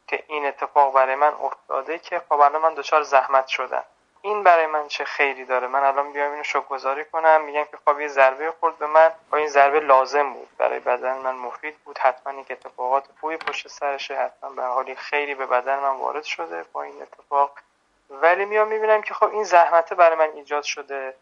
که 0.06 0.24
این 0.26 0.46
اتفاق 0.46 0.94
برای 0.94 1.14
من 1.14 1.32
افتاده 1.42 1.98
که 1.98 2.22
خب 2.28 2.40
الان 2.40 2.62
من 2.62 2.74
دچار 2.74 3.02
زحمت 3.02 3.46
شدم. 3.46 3.84
این 4.22 4.42
برای 4.42 4.66
من 4.66 4.88
چه 4.88 5.04
خیری 5.04 5.44
داره؟ 5.44 5.66
من 5.66 5.84
الان 5.84 6.12
بیام 6.12 6.30
اینو 6.30 6.42
شکرگزاری 6.42 7.04
کنم 7.04 7.40
میگم 7.40 7.64
که 7.64 7.78
خب 7.84 8.00
یه 8.00 8.08
ضربه 8.08 8.52
خورد 8.60 8.78
به 8.78 8.86
من. 8.86 9.12
و 9.30 9.36
این 9.36 9.48
ضربه 9.48 9.80
لازم 9.80 10.32
بود 10.32 10.48
برای 10.58 10.80
بدن 10.80 11.18
من 11.18 11.34
مفید 11.34 11.78
بود. 11.78 11.98
حتما 11.98 12.32
این 12.32 12.46
اتفاقات 12.50 13.04
خوبی 13.20 13.36
پشت 13.36 13.68
سرشه 13.68 14.16
حتما 14.16 14.50
به 14.50 14.62
حالی 14.62 14.94
خیری 14.94 15.34
به 15.34 15.46
بدن 15.46 15.78
من 15.78 15.96
وارد 15.96 16.24
شده 16.24 16.64
با 16.72 16.82
این 16.82 17.02
اتفاق. 17.02 17.50
ولی 18.10 18.44
میام 18.44 18.68
می‌بینم 18.68 19.02
که 19.02 19.14
خب 19.14 19.28
این 19.28 19.44
زحمته 19.44 19.94
برای 19.94 20.16
من 20.16 20.30
ایجاد 20.34 20.62
شده. 20.62 21.14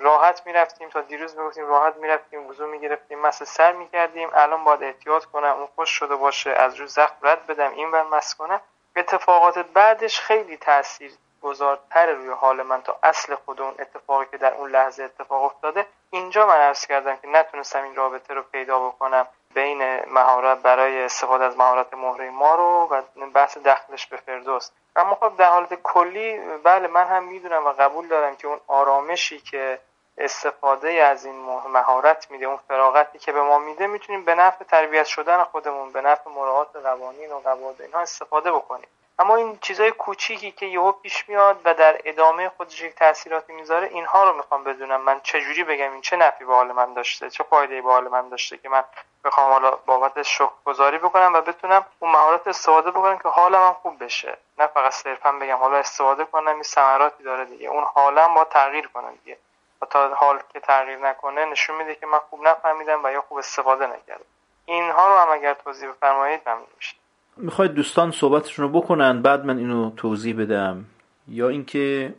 راحت 0.00 0.42
می‌رفتیم 0.46 0.88
تا 0.88 1.00
دیروز 1.00 1.38
می‌گفتیم 1.38 1.66
راحت 1.66 1.96
می‌رفتیم 1.96 2.46
وضو 2.46 2.66
می‌گرفتیم 2.66 3.18
مس 3.18 3.42
سر 3.42 3.72
می‌کردیم. 3.72 4.30
الان 4.34 4.64
باید 4.64 4.82
احتیاط 4.82 5.24
کنم 5.24 5.56
اون 5.56 5.68
خوش 5.74 5.90
شده 5.90 6.16
باشه 6.16 6.50
از 6.50 6.74
رو 6.74 6.86
زخم 6.86 7.16
رد 7.22 7.46
بدم 7.46 7.70
این 7.70 7.90
بر 7.90 8.02
مس 8.02 8.34
کنم 8.34 8.60
اتفاقات 8.96 9.58
بعدش 9.58 10.20
خیلی 10.20 10.56
تاثیر 10.56 11.12
گذارتر 11.42 12.12
روی 12.12 12.28
حال 12.28 12.62
من 12.62 12.82
تا 12.82 12.98
اصل 13.02 13.34
خود 13.34 13.60
اون 13.60 13.74
اتفاقی 13.78 14.26
که 14.30 14.36
در 14.36 14.54
اون 14.54 14.70
لحظه 14.70 15.02
اتفاق 15.02 15.42
افتاده. 15.42 15.86
اینجا 16.10 16.46
من 16.46 16.56
عرض 16.56 16.86
کردم 16.86 17.16
که 17.16 17.28
نتونستم 17.28 17.82
این 17.82 17.94
رابطه 17.94 18.34
رو 18.34 18.42
پیدا 18.42 18.88
بکنم 18.88 19.26
بین 19.54 20.00
مهارت 20.06 20.58
برای 20.58 21.02
استفاده 21.02 21.44
از 21.44 21.56
مهارت 21.56 21.94
مهره 21.94 22.30
ما 22.30 22.54
رو 22.54 22.88
و 22.90 23.02
بحث 23.34 23.58
دخلش 23.58 24.06
به 24.06 24.16
فردوس. 24.16 24.70
اما 24.96 25.14
خب 25.14 25.36
در 25.36 25.50
حالت 25.50 25.74
کلی 25.74 26.38
بله 26.64 26.88
من 26.88 27.06
هم 27.06 27.24
می‌دونم 27.24 27.66
و 27.66 27.72
قبول 27.72 28.08
دارم 28.08 28.36
که 28.36 28.48
اون 28.48 28.60
آرامشی 28.66 29.40
که 29.40 29.80
استفاده 30.18 30.90
از 30.90 31.24
این 31.24 31.34
مهارت 31.68 32.30
میده 32.30 32.46
اون 32.46 32.58
فراغتی 32.68 33.18
که 33.18 33.32
به 33.32 33.42
ما 33.42 33.58
میده 33.58 33.86
می‌تونیم 33.86 34.24
به 34.24 34.34
نفع 34.34 34.64
تربیت 34.64 35.06
شدن 35.06 35.44
خودمون 35.44 35.92
به 35.92 36.00
نفع 36.00 36.30
مراعات 36.30 36.76
قوانین 36.76 37.32
و 37.32 37.38
قواعد 37.38 37.82
اینها 37.82 38.00
استفاده 38.00 38.52
بکنیم. 38.52 38.88
اما 39.20 39.36
این 39.36 39.58
چیزای 39.60 39.90
کوچیکی 39.90 40.50
که 40.52 40.66
یهو 40.66 40.92
پیش 40.92 41.28
میاد 41.28 41.60
و 41.64 41.74
در 41.74 42.00
ادامه 42.04 42.48
خودش 42.48 42.82
یک 42.82 42.94
تاثیراتی 42.94 43.52
می‌ذاره 43.52 43.86
اینها 43.86 44.24
رو 44.24 44.36
می‌خوام 44.36 44.64
بدونم. 44.64 45.00
من 45.00 45.20
چجوری 45.20 45.64
بگم 45.64 45.92
این 45.92 46.00
چه 46.00 46.16
نفعی 46.16 46.46
به 46.46 46.54
حال 46.54 46.72
من 46.72 46.94
داشته 46.94 47.30
چه 47.30 47.44
فایده 47.44 47.82
به 47.82 47.88
حال 47.90 48.08
من 48.08 48.28
داشته 48.28 48.58
که 48.58 48.68
من 48.68 48.84
بخوام 49.24 49.52
حالا 49.52 49.70
بابت 49.70 50.22
شکر 50.22 50.50
گذاری 50.64 50.98
بکنم 50.98 51.34
و 51.34 51.40
بتونم 51.40 51.86
اون 51.98 52.12
مهارت 52.12 52.46
استفاده 52.46 52.90
بکنم 52.90 53.18
که 53.18 53.28
حالم 53.28 53.66
هم 53.66 53.72
خوب 53.82 54.04
بشه. 54.04 54.38
نه 54.58 54.66
فقط 54.66 54.92
صرفا 54.92 55.32
بگم 55.32 55.56
حالا 55.56 55.76
استفاده 55.76 56.24
کنم 56.24 56.54
این 56.54 56.62
ثمراتی 56.62 57.24
داره 57.24 57.44
دیگه. 57.44 57.68
اون 57.68 57.84
حالم 57.84 58.34
با 58.34 58.44
تغییر 58.44 58.88
کنم 58.94 59.18
دیگه. 59.24 59.38
و 59.82 59.86
تا 59.86 60.14
حال 60.14 60.38
که 60.52 60.60
تغییر 60.60 60.98
نکنه 60.98 61.44
نشون 61.44 61.76
میده 61.76 61.94
که 61.94 62.06
من 62.06 62.18
خوب 62.30 62.40
نفهمیدم 62.42 63.04
و 63.04 63.10
یا 63.12 63.24
خوب 63.28 63.38
استفاده 63.38 63.86
نکردم. 63.86 64.24
اینها 64.64 65.08
رو 65.08 65.20
هم 65.20 65.28
اگر 65.30 65.54
توضیح 65.54 65.88
بفرمایید 65.90 66.40
ممنون 66.46 66.66
میشه 66.76 66.96
می‌خواید 67.36 67.74
دوستان 67.74 68.10
صحبتشون 68.10 68.64
رو 68.64 68.80
بکنن 68.80 69.22
بعد 69.22 69.44
من 69.44 69.58
اینو 69.58 69.90
توضیح 69.90 70.42
بدم. 70.42 70.84
یا 71.28 71.48
اینکه 71.48 72.14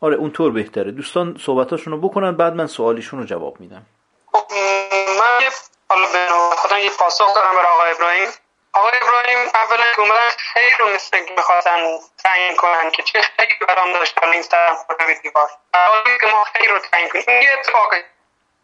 آره 0.00 0.16
اونطور 0.16 0.52
بهتره. 0.52 0.90
دوستان 0.90 1.36
صحبتاشون 1.40 1.92
رو 1.92 2.08
بکنن 2.08 2.36
بعد 2.36 2.54
من 2.54 2.66
سوالیشون 2.66 3.18
رو 3.20 3.24
جواب 3.24 3.60
میدم. 3.60 3.86
من 5.18 5.50
حالا 5.90 6.06
به 6.12 6.28
خودم 6.56 6.78
یه 6.78 6.90
پاسخ 6.98 7.34
دارم 7.34 7.54
برای 7.54 7.72
آقای 7.74 7.90
ابراهیم. 7.90 8.28
آقای 8.74 8.92
ابراهیم 9.02 9.38
اولا 9.54 9.92
که 9.92 10.00
اومدن 10.00 10.28
خیلی 10.28 10.74
رو 10.78 10.88
مثل 10.88 11.18
می‌خواستن 11.36 11.98
تعیین 12.24 12.56
کنن 12.56 12.90
که 12.90 13.02
چه 13.02 13.20
خیلی 13.20 13.54
برام 13.68 13.92
داشت 13.92 14.22
این 14.22 14.42
طرف 14.42 14.78
خورده 14.86 15.14
دیوار 15.14 15.50
که 16.20 16.26
ما 16.26 16.44
خیلی 16.44 16.66
رو 16.66 16.78
تعیین 16.78 17.08
کنیم. 17.08 17.24
این 17.28 17.42
یه 17.42 17.52
اتفاقی 17.52 18.02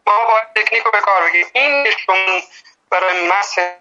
ما 0.07 0.25
باید 0.25 0.53
تکنیک 0.55 0.83
رو 0.83 0.91
به 0.91 0.99
کار 0.99 1.23
بگیریم. 1.23 1.51
این 1.53 1.91
شما 1.91 2.41
برای 2.89 3.27
مسح 3.27 3.75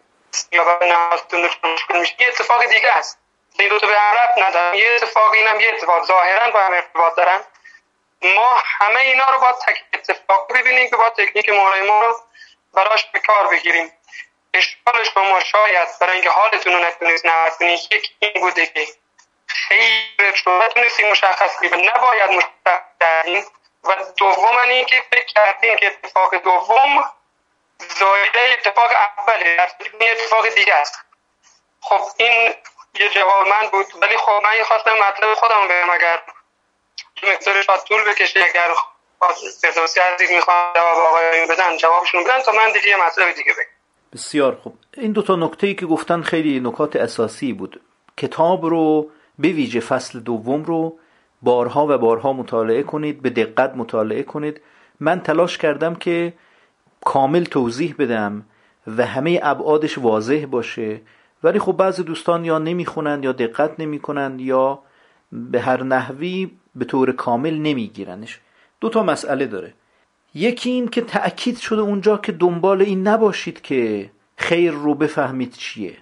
یا 0.53 0.65
برای 0.65 0.91
نمازتون 0.91 1.51
مشکل 1.65 1.99
میشه. 1.99 2.15
یه 2.19 2.29
اتفاق 2.29 2.65
دیگه 2.65 2.97
است. 2.97 3.19
این 3.59 3.69
دو 3.69 3.79
تا 3.79 3.87
به 3.87 3.99
هم 4.01 4.15
ربط 4.15 4.39
ندارم 4.39 4.75
یه 4.75 4.95
اتفاق 4.95 5.33
اینم 5.33 5.61
یه 5.61 5.69
اتفاق. 5.69 6.05
ظاهرا 6.05 6.51
با 6.51 6.61
هم 6.61 6.73
ارتباط 6.73 7.15
دارن. 7.17 7.41
ما 8.23 8.63
همه 8.65 9.01
اینا 9.01 9.31
رو 9.31 9.39
با 9.39 9.53
تک 9.53 9.85
اتفاق 9.95 10.53
ببینیم 10.53 10.91
که 10.91 10.97
با 10.97 11.11
تکنیک 11.11 11.49
مهره 11.49 11.83
ما 11.83 12.03
رو 12.03 12.21
براش 12.75 13.05
به 13.05 13.19
کار 13.19 13.49
بگیریم. 13.49 13.93
اشکال 14.55 15.05
شما 15.15 15.41
شاید 15.41 15.89
برای 16.01 16.13
اینکه 16.13 16.31
حالتون 16.31 16.73
رو 16.73 16.79
نتونید 16.79 17.21
نقد 17.25 17.63
یک 17.63 18.11
این 18.19 18.33
بوده 18.41 18.67
که 18.67 18.87
خیر 19.47 20.35
رو 20.45 20.63
نتونستید 20.63 21.07
مشخص 21.07 21.63
نباید 21.63 22.31
مشخص 22.31 22.81
کردین. 23.01 23.45
و 23.85 23.97
دوم 24.17 24.59
اینکه 24.69 25.03
فکر 25.11 25.25
کردین 25.25 25.77
که 25.77 25.87
اتفاق 25.87 26.35
دوم 26.35 27.11
زایده 27.79 28.41
اتفاق 28.41 28.91
اوله. 29.19 29.57
در 29.57 29.69
این 30.01 30.11
اتفاق 30.11 30.49
دیگه 30.49 30.75
است. 30.75 30.99
خب 31.81 32.01
این 32.17 32.55
یه 32.95 33.09
جواب 33.09 33.49
من 33.49 33.69
بود. 33.69 33.87
ولی 34.03 34.17
خب 34.17 34.41
من 34.45 34.65
خواستم 34.65 34.99
مطلب 34.99 35.35
خودم 35.35 35.69
بگم. 35.69 35.91
اگر 35.91 36.23
مقدار 37.23 37.63
شاید 37.63 37.83
طول 37.83 38.05
بکشه 38.05 38.45
اگر 38.45 38.75
فردوسی 39.63 40.01
عزیز 40.01 40.31
می‌خوان 40.31 40.75
جواب 40.75 40.99
آقای 40.99 41.47
بدن 41.47 41.77
جوابشون 41.77 42.25
بدن 42.25 42.43
تا 42.43 42.53
من 42.53 42.73
دیگه 42.73 42.89
یه 42.89 42.97
مطلب 42.97 43.33
دیگه 43.33 43.53
بگم. 43.53 43.78
بسیار 44.13 44.55
خوب. 44.55 44.75
این 44.97 45.13
دو 45.13 45.23
تا 45.23 45.37
نکته 45.37 45.67
ای 45.67 45.75
که 45.75 45.87
گفتن 45.87 46.23
خیلی 46.23 46.61
نکات 46.61 46.97
اساسی 46.97 47.53
بود. 47.53 47.81
کتاب 48.17 48.67
رو 48.67 49.11
به 49.39 49.49
ویژه 49.49 49.81
فصل 49.81 50.21
دوم 50.21 50.63
رو 50.65 50.99
بارها 51.43 51.87
و 51.91 51.99
بارها 51.99 52.33
مطالعه 52.33 52.83
کنید 52.83 53.23
به 53.23 53.31
دقت 53.31 53.77
مطالعه 53.77 54.23
کنید. 54.23 54.61
من 55.01 55.21
تلاش 55.21 55.59
کردم 55.59 55.95
که 55.95 56.33
کامل 57.01 57.45
توضیح 57.45 57.95
بدم 57.99 58.45
و 58.87 59.07
همه 59.07 59.41
ابعادش 59.43 59.99
واضح 59.99 60.47
باشه. 60.51 61.01
ولی 61.43 61.59
خب 61.59 61.73
بعضی 61.73 62.03
دوستان 62.03 62.45
یا 62.45 62.59
نمی‌خونند 62.59 63.25
یا 63.25 63.33
دقت 63.33 63.81
نمی‌کنند 63.81 64.41
یا 64.41 64.79
به 65.33 65.61
هر 65.61 65.83
نحوی 65.83 66.51
به 66.77 66.85
طور 66.85 67.13
کامل 67.13 67.55
نمیگیرنش. 67.55 68.41
دو 68.81 68.89
تا 68.89 69.03
مسئله 69.03 69.47
داره. 69.47 69.75
یکی 70.39 70.71
این 70.71 70.89
که 70.89 71.01
تأکید 71.01 71.59
شده 71.59 71.81
اونجا 71.81 72.17
که 72.17 72.33
دنبال 72.33 72.83
این 72.83 73.09
نباشید 73.09 73.61
که 73.61 74.11
خیر 74.37 74.73
رو 74.73 74.95
بفهمید 74.95 75.53
چیه. 75.53 75.97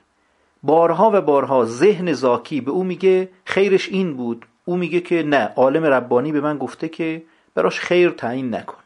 بارها 0.63 1.11
و 1.15 1.21
بارها 1.21 1.65
ذهن 1.65 2.13
زاکی 2.13 2.61
به 2.61 2.71
او 2.71 2.85
میگه 2.85 3.29
خیرش 3.45 3.89
این 3.89 4.17
بود. 4.17 4.47
او 4.65 4.77
میگه 4.77 5.01
که 5.01 5.23
نه 5.23 5.53
عالم 5.57 5.85
ربانی 5.85 6.33
به 6.33 6.41
من 6.41 6.59
گفته 6.59 6.89
که 6.89 7.23
براش 7.55 7.81
خیر 7.81 8.11
تعیین 8.11 8.55
نکن. 8.55 8.79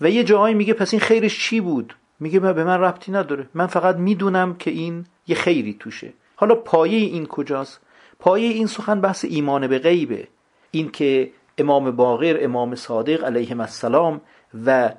و 0.00 0.10
یه 0.10 0.24
جایی 0.24 0.54
میگه 0.54 0.72
پس 0.72 0.94
این 0.94 1.00
خیرش 1.00 1.48
چی 1.48 1.60
بود؟ 1.60 1.94
میگه 2.20 2.40
به 2.40 2.64
من 2.64 2.80
ربطی 2.80 3.12
نداره. 3.12 3.48
من 3.54 3.66
فقط 3.66 3.96
می‌دونم 3.96 4.54
که 4.54 4.70
این 4.70 5.06
یه 5.26 5.36
خیری 5.36 5.76
توشه. 5.80 6.12
حالا 6.36 6.54
پایه 6.54 6.98
این 6.98 7.26
کجاست؟ 7.26 7.80
پایه 8.18 8.48
این 8.48 8.66
سخن 8.66 9.00
بحث 9.00 9.24
ایمان 9.28 9.66
به 9.66 9.78
غیبه. 9.78 10.28
این 10.70 10.90
که 10.90 11.30
امام 11.58 11.90
باقر 11.90 12.38
امام 12.40 12.74
صادق 12.74 13.24
علیهم 13.24 13.60
السلام 13.60 14.20
و 14.66 14.90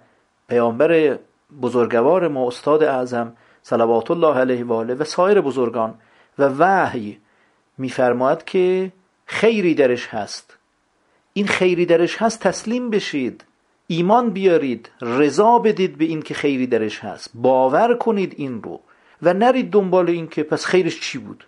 پیامبر 0.50 1.18
بزرگوار 1.62 2.28
ما 2.28 2.48
استاد 2.48 2.84
اعظم 2.84 3.34
صلوات 3.64 4.12
الله 4.12 4.38
علیه 4.40 4.66
و 4.66 4.74
آله 4.74 4.94
و 4.94 5.04
سایر 5.04 5.42
بزرگان 5.42 5.94
و 6.40 6.50
وحی 6.60 7.18
میفرماید 7.78 8.44
که 8.44 8.92
خیری 9.26 9.76
درش 9.76 10.08
هست. 10.08 10.58
این 11.34 11.48
خیری 11.48 11.86
درش 11.86 12.22
هست 12.22 12.40
تسلیم 12.40 12.90
بشید 12.90 13.44
ایمان 13.88 14.30
بیارید 14.30 14.90
رضا 15.02 15.60
بدید 15.60 15.98
به 15.98 16.06
این 16.06 16.22
که 16.22 16.34
خیری 16.34 16.68
درش 16.68 17.00
هست. 17.00 17.32
باور 17.34 17.98
کنید 17.98 18.34
این 18.38 18.64
رو 18.64 18.80
و 19.22 19.34
نرید 19.34 19.72
دنبال 19.72 20.10
این 20.10 20.28
که 20.28 20.44
پس 20.44 20.66
خیرش 20.66 21.00
چی 21.00 21.18
بود. 21.18 21.46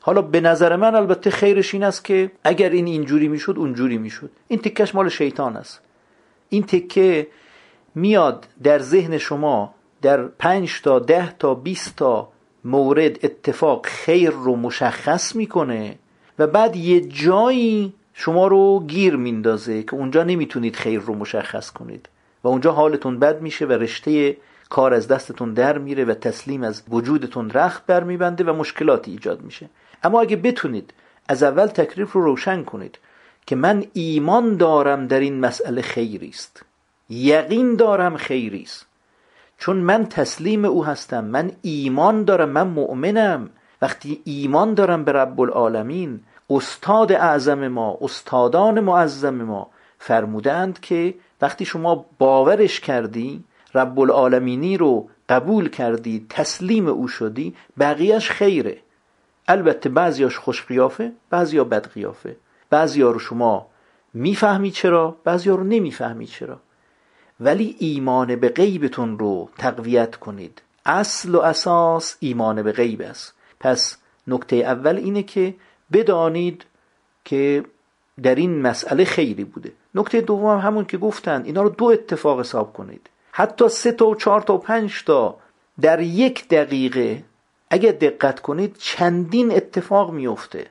حالا 0.00 0.22
به 0.22 0.40
نظر 0.40 0.76
من 0.76 0.94
البته 0.94 1.30
خیرش 1.30 1.74
این 1.74 1.84
است 1.84 2.04
که 2.04 2.30
اگر 2.44 2.70
این 2.70 2.86
اینجوری 2.86 3.28
می‌شد 3.28 3.54
اونجوری 3.58 3.98
می‌شد. 3.98 4.30
این 4.48 4.58
تکش 4.58 4.94
مال 4.94 5.08
شیطان 5.08 5.56
است. 5.56 5.80
این 6.48 6.62
تکه 6.62 7.26
میاد 7.94 8.46
در 8.62 8.78
ذهن 8.78 9.18
شما 9.18 9.74
در 10.02 10.22
پنج 10.22 10.80
تا 10.82 10.98
ده 10.98 11.32
تا 11.38 11.54
بیست 11.54 11.96
تا 11.96 12.28
مورد 12.64 13.24
اتفاق 13.24 13.86
خیر 13.86 14.30
رو 14.30 14.56
مشخص 14.56 15.36
می‌کنه 15.36 15.98
و 16.38 16.46
بعد 16.46 16.76
یه 16.76 17.00
جایی 17.00 17.94
شما 18.14 18.46
رو 18.46 18.84
گیر 18.86 19.16
میندازه 19.16 19.82
که 19.82 19.94
اونجا 19.94 20.24
نمی‌تونید 20.24 20.76
خیر 20.76 21.00
رو 21.00 21.14
مشخص 21.14 21.70
کنید 21.70 22.08
و 22.44 22.48
اونجا 22.48 22.72
حالتون 22.72 23.18
بد 23.18 23.42
میشه 23.42 23.66
و 23.66 23.72
رشته 23.72 24.36
کار 24.68 24.94
از 24.94 25.08
دستتون 25.08 25.54
در 25.54 25.78
میره 25.78 26.04
و 26.04 26.14
تسلیم 26.14 26.62
از 26.62 26.82
وجودتون 26.90 27.50
رخت 27.50 27.86
بر 27.86 28.04
میبنده 28.04 28.44
و 28.44 28.52
مشکلاتی 28.52 29.10
ایجاد 29.10 29.42
میشه. 29.42 29.70
اما 30.02 30.20
اگه 30.20 30.36
بتونید 30.36 30.94
از 31.28 31.42
اول 31.42 31.66
تکلیف 31.66 32.12
رو 32.12 32.24
روشن 32.24 32.64
کنید 32.64 32.98
که 33.46 33.56
من 33.56 33.84
ایمان 33.92 34.56
دارم 34.56 35.06
در 35.06 35.20
این 35.20 35.40
مسئله 35.40 35.82
خیری 35.82 36.28
است 36.28 36.64
یقین 37.08 37.76
دارم 37.76 38.16
خیری 38.16 38.62
است 38.62 38.86
چون 39.58 39.76
من 39.76 40.06
تسلیم 40.06 40.64
او 40.64 40.84
هستم 40.84 41.24
من 41.24 41.52
ایمان 41.62 42.24
دارم 42.24 42.48
من 42.48 42.66
مؤمنم. 42.66 43.50
وقتی 43.82 44.20
ایمان 44.24 44.74
دارم 44.74 45.04
به 45.04 45.12
رب 45.12 45.40
العالمین 45.40 46.20
استاد 46.50 47.12
اعظم 47.12 47.68
ما 47.68 47.98
استادان 48.00 48.80
معظم 48.80 49.34
ما 49.34 49.70
فرمودند 49.98 50.80
که 50.80 51.14
وقتی 51.42 51.64
شما 51.64 52.06
باورش 52.18 52.80
کردی 52.80 53.44
رب 53.74 54.00
العالمینی 54.00 54.76
رو 54.76 55.08
قبول 55.28 55.68
کردی 55.68 56.26
تسلیم 56.28 56.88
او 56.88 57.08
شدی 57.08 57.54
بقیهش 57.78 58.30
خیره. 58.30 58.78
البته 59.48 59.88
بعضیاش 59.88 60.38
خوش 60.38 60.66
قیافه 60.66 61.12
بعضیا 61.30 61.64
بد 61.64 61.88
قیافه 61.88 62.36
بعضیا 62.70 63.10
رو 63.10 63.18
شما 63.18 63.66
می‌فهمی 64.14 64.70
چرا 64.70 65.16
بعضیا 65.24 65.54
رو 65.54 65.64
نمی‌فهمی 65.64 66.26
چرا. 66.26 66.60
ولی 67.40 67.76
ایمان 67.78 68.36
به 68.36 68.48
غیبتون 68.48 69.18
رو 69.18 69.48
تقویت 69.58 70.16
کنید. 70.16 70.62
اصل 70.86 71.34
و 71.34 71.40
اساس 71.40 72.16
ایمان 72.20 72.62
به 72.62 72.72
غیب 72.72 73.02
است. 73.02 73.34
پس 73.60 73.96
نکته 74.26 74.56
اول 74.56 74.96
اینه 74.96 75.22
که 75.22 75.54
بدانید 75.92 76.64
که 77.24 77.64
در 78.22 78.34
این 78.34 78.62
مسئله 78.62 79.04
خیری 79.04 79.44
بوده. 79.44 79.72
نکته 79.94 80.20
دوم 80.20 80.58
همون 80.58 80.84
که 80.84 80.98
گفتن 80.98 81.42
اینا 81.44 81.62
رو 81.62 81.68
دو 81.68 81.84
اتفاق 81.84 82.40
حساب 82.40 82.72
کنید. 82.72 83.10
حتی 83.32 83.68
سه 83.68 83.92
تا 83.92 84.06
و 84.06 84.14
چهار 84.14 84.40
تا 84.40 84.54
و 84.54 84.58
پنج 84.58 85.04
تا 85.04 85.36
در 85.80 86.00
یک 86.00 86.48
دقیقه 86.48 87.24
اگر 87.70 87.92
دقت 87.92 88.40
کنید 88.40 88.76
چندین 88.78 89.52
اتفاق 89.52 90.12
میفته 90.12 90.66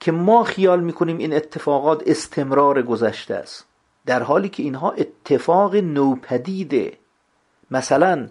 که 0.00 0.12
ما 0.12 0.44
خیال 0.44 0.80
می‌کنیم 0.80 1.18
این 1.18 1.32
اتفاقات 1.32 2.02
استمرار 2.06 2.82
گذشته 2.82 3.34
است. 3.34 3.64
در 4.06 4.22
حالی 4.22 4.48
که 4.48 4.62
اینها 4.62 4.90
اتفاق 4.90 5.76
نوپدیده 5.76 6.92
مثلا 7.70 8.28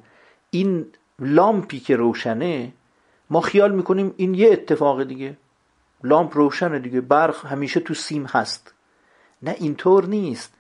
این 0.50 0.86
لامپی 1.20 1.80
که 1.80 1.96
روشنه 1.96 2.74
ما 3.30 3.42
خیال 3.42 3.72
می‌کنیم 3.72 4.14
این 4.18 4.34
یه 4.34 4.52
اتفاق 4.52 5.04
دیگه. 5.04 5.38
لامپ 6.04 6.38
روشنه 6.38 6.80
دیگه 6.80 7.02
برق 7.02 7.46
همیشه 7.46 7.80
تو 7.80 7.94
سیم 7.94 8.26
هست. 8.26 8.74
نه 9.44 9.56
اینطور 9.60 10.06
نیست. 10.06 10.54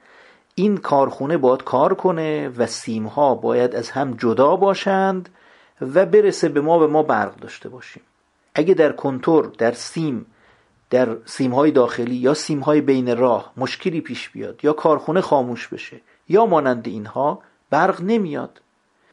این 0.56 0.78
کارخونه 0.78 1.38
باید 1.38 1.64
کار 1.64 1.93
کنه 1.93 2.49
و 2.49 2.66
سیم 2.66 3.06
ها 3.06 3.36
باید 3.36 3.76
از 3.76 3.89
هم 3.89 4.14
جدا 4.14 4.56
باشند 4.56 5.30
و 5.82 6.06
برسه 6.06 6.49
به 6.49 6.62
ما 6.62 6.80
به 6.80 6.88
ما 6.88 7.03
برق 7.03 7.36
داشته 7.36 7.70
باشیم. 7.70 8.03
اگه 8.56 8.74
در 8.74 8.91
کنتور 8.91 9.51
در 9.58 9.72
سیم 9.72 10.26
در 10.96 11.18
سیم 11.26 11.52
های 11.52 11.72
داخلی 11.72 12.16
یا 12.16 12.34
سیم 12.34 12.60
های 12.60 12.82
بین 12.82 13.18
راه 13.18 13.54
مشکلی 13.58 14.02
پیش 14.02 14.30
بیاد 14.30 14.60
یا 14.64 14.74
کارخونه 14.74 15.22
خاموش 15.22 15.68
بشه 15.68 16.02
یا 16.30 16.46
مانند 16.46 16.88
اینها 16.88 17.39
برق 17.70 18.02
نمیاد. 18.02 18.62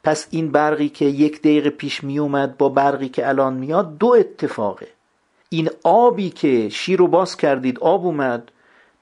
پس 0.05 0.27
این 0.31 0.53
برقی 0.53 0.89
که 0.89 1.05
یک 1.05 1.39
دقیقه 1.41 1.71
پیش 1.71 2.05
می 2.05 2.19
اومد 2.19 2.59
با 2.59 2.69
برقی 2.69 3.09
که 3.09 3.29
الان 3.29 3.55
میاد 3.55 3.99
دو 3.99 4.07
اتفاقه. 4.19 4.89
این 5.49 5.71
آبی 5.83 6.31
که 6.31 6.69
شیر 6.69 6.99
رو 6.99 7.07
باز 7.07 7.37
کردید 7.37 7.79
آب 7.79 8.07
اومد 8.07 8.53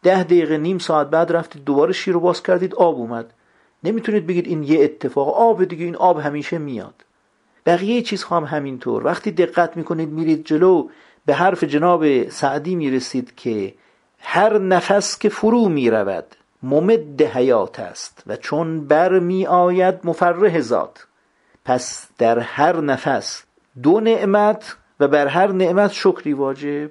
ده 0.03 0.23
دقیقه 0.23 0.59
نیم 0.59 0.79
ساعت 0.79 1.11
بعد 1.11 1.33
رفتید 1.33 1.65
دوباره 1.65 1.93
شیر 1.93 2.15
رو 2.15 2.21
باز 2.21 2.43
کردید 2.43 2.75
آب 2.75 2.95
اومد. 2.95 3.33
نمی‌تونید 3.85 4.27
بگید 4.27 4.47
این 4.47 4.63
یه 4.63 4.85
اتفاق 4.85 5.29
آب 5.29 5.65
دیگه 5.65 5.85
این 5.85 5.97
آب 5.97 6.21
همیشه 6.21 6.59
میاد. 6.59 7.05
بقیه 7.67 8.03
چیز 8.03 8.25
هم 8.25 8.45
همینطور. 8.45 9.07
وقتی 9.07 9.31
دقت 9.31 9.77
می‌کنید 9.77 10.09
میرید 10.09 10.45
جلو 10.45 10.89
به 11.27 11.35
حرف 11.35 11.65
جناب 11.65 12.29
سعدی 12.29 12.75
می‌رسید 12.75 13.35
که 13.37 13.75
هر 14.19 14.59
نفس 14.59 15.19
که 15.19 15.29
فرو 15.29 15.69
می‌رود 15.69 16.25
ممد 16.63 17.23
حیات 17.23 17.81
است 17.81 18.23
و 18.27 18.37
چون 18.37 18.87
بر 18.87 19.19
می 19.19 19.47
آید 19.47 19.95
مفرح 20.05 20.61
ذات. 20.61 21.07
پس 21.65 22.09
در 22.19 22.39
هر 22.39 22.81
نفس 22.81 23.43
دو 23.83 24.01
نعمت 24.01 24.77
و 25.01 25.09
بر 25.09 25.27
هر 25.27 25.53
نعمت 25.53 25.93
شکری 25.93 26.33
واجب. 26.33 26.91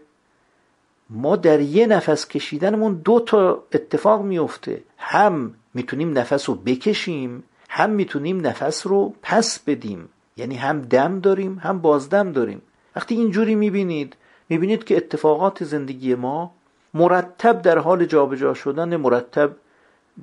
ما 1.09 1.35
در 1.35 1.59
یه 1.59 1.87
نفس 1.87 2.27
کشیدنمون 2.27 2.93
دو 2.93 3.19
تا 3.19 3.63
اتفاق 3.73 4.21
میفته 4.21 4.81
هم 4.97 5.53
می‌تونیم 5.73 6.17
نفس 6.17 6.49
رو 6.49 6.55
بکشیم 6.55 7.43
هم 7.69 7.89
می‌تونیم 7.89 8.47
نفس 8.47 8.87
رو 8.87 9.13
پس 9.21 9.59
بدیم. 9.59 10.09
یعنی 10.37 10.55
هم 10.55 10.81
دم 10.81 11.19
داریم 11.19 11.59
هم 11.63 11.79
بازدم 11.79 12.31
داریم. 12.31 12.61
وقتی 12.95 13.15
اینجوری 13.15 13.55
می‌بینید 13.55 14.15
می‌بینید 14.49 14.83
که 14.83 14.97
اتفاقات 14.97 15.63
زندگی 15.63 16.15
ما 16.15 16.51
مرتب 16.93 17.61
در 17.61 17.77
حال 17.77 18.05
جابجا 18.05 18.53
شدن 18.53 18.95
مرتب 18.95 19.51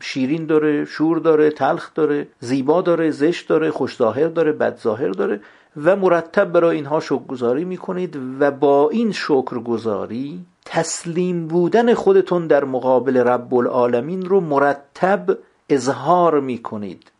شیرین 0.01 0.47
داره 0.47 0.85
شور 0.85 1.19
داره 1.19 1.51
تلخ 1.51 1.95
داره 1.95 2.29
زیبا 2.41 2.83
داره 2.83 3.11
زشت 3.11 3.49
داره 3.49 3.71
خوشظاهر 3.71 4.29
داره 4.29 4.53
بدظاهر 4.53 5.09
داره 5.09 5.41
و 5.85 5.97
مرتب 5.97 6.53
برای 6.53 6.77
اینها 6.77 7.01
شکرگزاری 7.01 7.65
می‌کنید 7.65 8.19
و 8.41 8.51
با 8.51 8.91
این 8.91 9.13
شکرگزاری 9.13 10.45
تسلیم 10.65 11.47
بودن 11.47 11.95
خودتون 11.95 12.47
در 12.47 12.65
مقابل 12.65 13.17
رب 13.17 13.55
العالمین 13.55 14.25
رو 14.25 14.41
مرتب 14.41 15.39
اظهار 15.69 16.41
می‌کنید. 16.41 17.11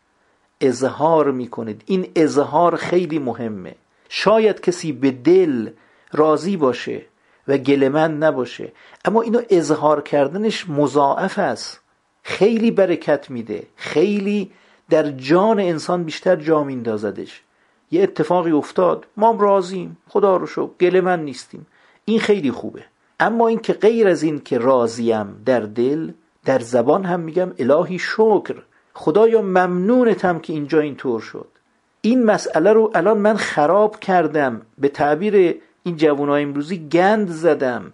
اظهار 0.61 1.31
می‌کنید. 1.31 1.81
این 1.85 2.07
اظهار 2.15 2.75
خیلی 2.75 3.19
مهمه. 3.19 3.75
شاید 4.09 4.61
کسی 4.61 4.91
به 4.91 5.11
دل 5.11 5.69
راضی 6.13 6.57
باشه 6.57 7.01
و 7.47 7.57
گلمند 7.57 8.23
نباشه. 8.23 8.71
اما 9.05 9.21
اینو 9.21 9.41
اظهار 9.49 10.01
کردنش 10.01 10.69
مضاعف 10.69 11.39
است. 11.39 11.81
خیلی 12.23 12.71
برکت 12.71 13.29
میده. 13.29 13.63
خیلی 13.75 14.51
در 14.89 15.11
جان 15.11 15.59
انسان 15.59 16.03
بیشتر 16.03 16.35
جا 16.35 16.63
میندازدش. 16.63 17.41
یه 17.91 18.03
اتفاقی 18.03 18.51
افتاد. 18.51 19.05
ما 19.17 19.37
راضیم. 19.39 19.97
خدا 20.07 20.37
رو 20.37 20.47
شو 20.47 20.71
گلمند 20.81 21.23
نیستیم. 21.23 21.67
این 22.05 22.19
خیلی 22.19 22.51
خوبه. 22.51 22.83
اما 23.19 23.47
این 23.47 23.59
که 23.59 23.73
غیر 23.73 24.07
از 24.07 24.23
این 24.23 24.39
که 24.39 24.57
راضیم 24.57 25.41
در 25.45 25.59
دل 25.59 26.11
در 26.45 26.59
زبان 26.59 27.05
هم 27.05 27.19
میگم 27.19 27.53
الهی 27.59 27.99
شکر. 27.99 28.55
خدایا 28.93 29.41
ممنونتم 29.41 30.39
که 30.39 30.53
اینجا 30.53 30.79
اینطور 30.79 31.21
شد. 31.21 31.47
این 32.07 32.25
مسئله 32.25 32.73
رو 32.73 32.91
الان 32.95 33.17
من 33.17 33.37
خراب 33.37 33.99
کردم. 33.99 34.61
به 34.77 34.89
تعبیر 34.89 35.61
این 35.83 35.97
جوانای 35.97 36.43
امروزی 36.43 36.87
گند 36.89 37.29
زدم. 37.29 37.93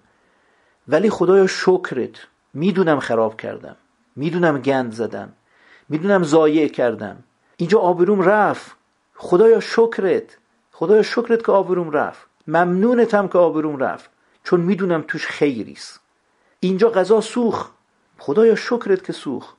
ولی 0.88 1.10
خدایا 1.10 1.48
شکرت. 1.48 2.28
می‌دونم 2.54 3.00
خراب 3.00 3.42
کردم. 3.42 3.76
می‌دونم 4.16 4.62
گند 4.62 4.94
زدم. 4.94 5.34
می‌دونم 5.90 6.24
ضایع 6.24 6.68
کردم. 6.68 7.24
اینجا 7.58 7.80
آبروم 7.80 8.22
رفت. 8.22 8.72
خدایا 9.16 9.60
شکرت. 9.60 10.38
خدایا 10.72 11.02
شکرت 11.02 11.46
که 11.46 11.52
آبروم 11.52 11.92
رفت. 11.92 12.28
ممنونتم 12.48 13.28
که 13.28 13.38
آبروم 13.38 13.78
رفت. 13.78 14.10
چون 14.44 14.62
می‌دونم 14.62 15.04
توش 15.08 15.28
خیریست. 15.28 16.00
اینجا 16.60 16.90
غذا 16.90 17.22
سوخ 17.22 17.70
خدایا 18.20 18.56
شکرت 18.56 19.04
که 19.04 19.14
سوخ 19.14 19.54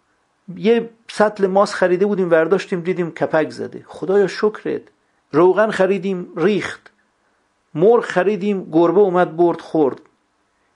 یه 0.56 0.90
سطل 1.16 1.46
ماس 1.46 1.74
خریده 1.74 2.06
بودیم 2.06 2.30
ورداشتیم 2.30 2.80
دیدیم 2.80 3.10
کپک 3.10 3.50
زده. 3.50 3.84
خدایا 3.86 4.26
شکرت. 4.26 4.82
روغن 5.32 5.70
خریدیم 5.70 6.28
ریخت. 6.36 6.92
مرغ 7.74 8.04
خریدیم 8.04 8.70
گربه 8.72 9.00
اومد 9.00 9.36
برد 9.36 9.60
خورد. 9.60 10.00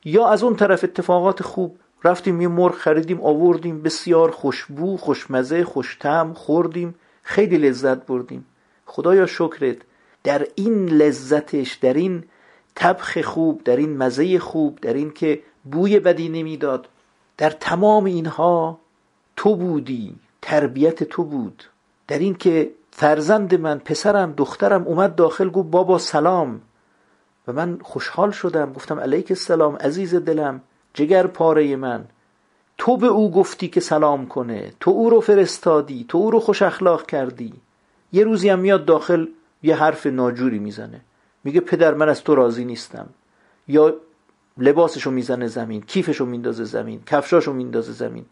یا 0.04 0.28
از 0.28 0.42
اون 0.42 0.56
طرف 0.56 0.84
اتفاقات 0.84 1.42
خوب 1.42 1.78
رفتیم 2.04 2.40
یه 2.40 2.48
مرغ 2.48 2.74
خریدیم 2.74 3.20
آوردیم. 3.20 3.82
بسیار 3.82 4.30
خوشبو 4.30 4.96
خوشمزه 4.96 5.64
خوشتم 5.64 6.32
خوردیم. 6.32 6.94
خیلی 7.22 7.58
لذت 7.58 8.06
بردیم. 8.06 8.46
خدایا 8.86 9.26
شکرت. 9.26 9.76
در 10.24 10.46
این 10.54 10.88
لذتش 10.88 11.74
در 11.74 11.94
این 11.94 12.24
تبخ 12.74 13.20
خوب 13.20 13.64
در 13.64 13.76
این 13.76 13.96
مزه 13.96 14.38
خوب 14.38 14.78
در 14.80 14.94
این 14.94 15.10
که 15.10 15.42
بوی 15.64 16.00
بدی 16.00 16.28
نمی‌داد 16.28 16.88
در 17.36 17.50
تمام 17.50 18.04
اینها 18.04 18.78
تو 19.36 19.56
بودی. 19.56 20.16
تربیت 20.42 21.04
تو 21.04 21.24
بود. 21.24 21.64
در 22.08 22.18
این 22.18 22.34
که 22.34 22.70
فرزند 22.90 23.54
من 23.54 23.78
پسرم 23.78 24.32
دخترم 24.32 24.82
اومد 24.82 25.14
داخل 25.14 25.48
گفت 25.50 25.70
بابا 25.70 25.98
سلام. 25.98 26.60
و 27.48 27.52
من 27.52 27.78
خوشحال 27.82 28.30
شدم. 28.30 28.72
گفتم 28.72 29.00
علیک 29.00 29.26
السلام 29.30 29.76
عزیز 29.76 30.14
دلم 30.14 30.60
جگر 30.94 31.26
پاره 31.26 31.76
من. 31.76 32.04
تو 32.78 32.96
به 32.96 33.06
او 33.06 33.30
گفتی 33.30 33.68
که 33.68 33.80
سلام 33.80 34.26
کنه 34.26 34.72
تو 34.80 34.90
او 34.90 35.10
رو 35.10 35.20
فرستادی 35.20 36.04
تو 36.08 36.18
او 36.18 36.30
رو 36.30 36.40
خوش 36.40 36.62
اخلاق 36.62 37.06
کردی. 37.06 37.52
یه 38.12 38.24
روزی 38.24 38.48
هم 38.48 38.58
میاد 38.58 38.84
داخل 38.84 39.26
یه 39.62 39.76
حرف 39.76 40.06
ناجوری 40.06 40.58
می‌زنه. 40.58 41.00
میگه 41.44 41.60
پدر 41.60 41.94
من 41.94 42.08
از 42.08 42.24
تو 42.24 42.34
راضی 42.34 42.64
نیستم. 42.64 43.08
یا 43.68 43.94
لباسشو 44.58 45.10
می‌زنه 45.10 45.46
زمین 45.46 45.80
کیفشو 45.80 46.24
میندازه 46.24 46.64
زمین 46.64 47.02
کفشاشو 47.06 47.52
میندازه 47.52 47.92
زمین. 47.92 48.26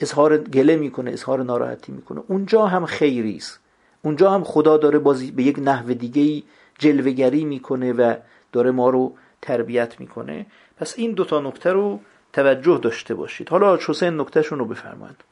اظهار 0.00 0.38
گله 0.38 0.76
می‌کنه 0.76 1.10
اظهار 1.12 1.42
ناراحتی 1.42 1.92
می‌کنه. 1.92 2.22
اونجا 2.28 2.66
هم 2.66 2.86
خیری 2.86 3.36
است 3.36 3.60
اونجا 4.02 4.30
هم 4.30 4.44
خدا 4.44 4.76
داره 4.76 4.98
بازی 4.98 5.30
به 5.30 5.42
یک 5.42 5.56
نحو 5.58 5.94
دیگه 5.94 6.46
جلوگری 6.78 7.44
می‌کنه 7.44 7.92
و 7.92 8.16
داره 8.52 8.70
ما 8.70 8.90
رو 8.90 9.16
تربیت 9.42 10.00
می‌کنه. 10.00 10.46
پس 10.80 10.94
این 10.96 11.12
دوتا 11.12 11.40
نکته 11.40 11.72
رو 11.72 12.00
توجه 12.32 12.78
داشته 12.78 13.14
باشید. 13.14 13.48
حالا 13.48 13.78
حسین 13.88 14.20
نکتهشون 14.20 14.58
رو 14.58 14.64
بفرمایید. 14.64 15.24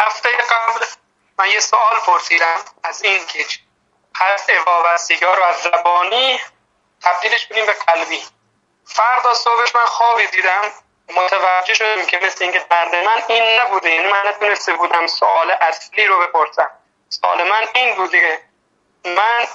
هفته 0.00 0.28
قبل 0.28 0.84
من 1.38 1.46
یه 1.54 1.60
سوال 1.60 1.96
پرسیدم. 2.06 2.56
از 2.84 3.02
این 3.04 3.18
که 3.28 3.38
حرف 4.12 4.50
وابستگی 4.66 5.24
رو 5.24 5.44
از 5.44 5.56
زبانی 5.56 6.38
تبدیلش 7.00 7.48
کنیم 7.48 7.66
به 7.66 7.72
قلبی. 7.86 8.20
فردا 8.84 9.34
صبحش 9.34 9.74
من 9.74 9.86
خوابی 9.86 10.26
دیدم. 10.32 10.62
متوجه 11.16 11.74
شدم 11.74 12.06
که 12.06 12.20
مثل 12.22 12.44
اینکه 12.44 12.66
درد 12.70 12.94
من 12.94 13.22
این 13.28 13.60
نبوده. 13.60 13.90
یعنی 13.90 14.08
من 14.08 14.22
نتونسته 14.26 14.72
بودم 14.72 15.06
سوال 15.06 15.50
اصلی 15.50 16.06
رو 16.06 16.20
بپرسم. 16.20 16.70
سوال 17.08 17.48
من 17.48 17.62
این 17.74 17.94
بوده 17.94 18.20
که 18.20 18.38
من 19.10 19.46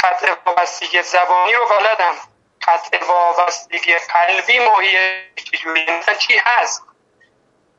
قطع 0.00 0.34
وابستگی 0.46 1.02
زبانی 1.02 1.52
رو 1.52 1.66
بلدم. 1.66 2.14
قطع 2.62 3.04
وابستگی 3.06 3.94
قلبی 3.94 4.58
ماهیه 4.58 5.30
چجوری؟ 5.36 5.86
چی 6.18 6.40
هست؟ 6.44 6.82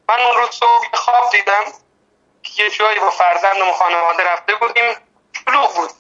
من 0.10 0.20
اون 0.20 0.38
روز 0.38 0.50
صبح 0.50 0.88
خواب 0.94 1.32
دیدم. 1.32 1.64
که 2.44 2.64
یه 2.64 2.70
جایی 2.70 3.00
با 3.00 3.10
فرزندم 3.10 3.72
خانواده 3.72 4.24
رفته 4.24 4.56
بودیم. 4.56 4.96
شلوغ 5.46 5.76
بود. 5.76 5.92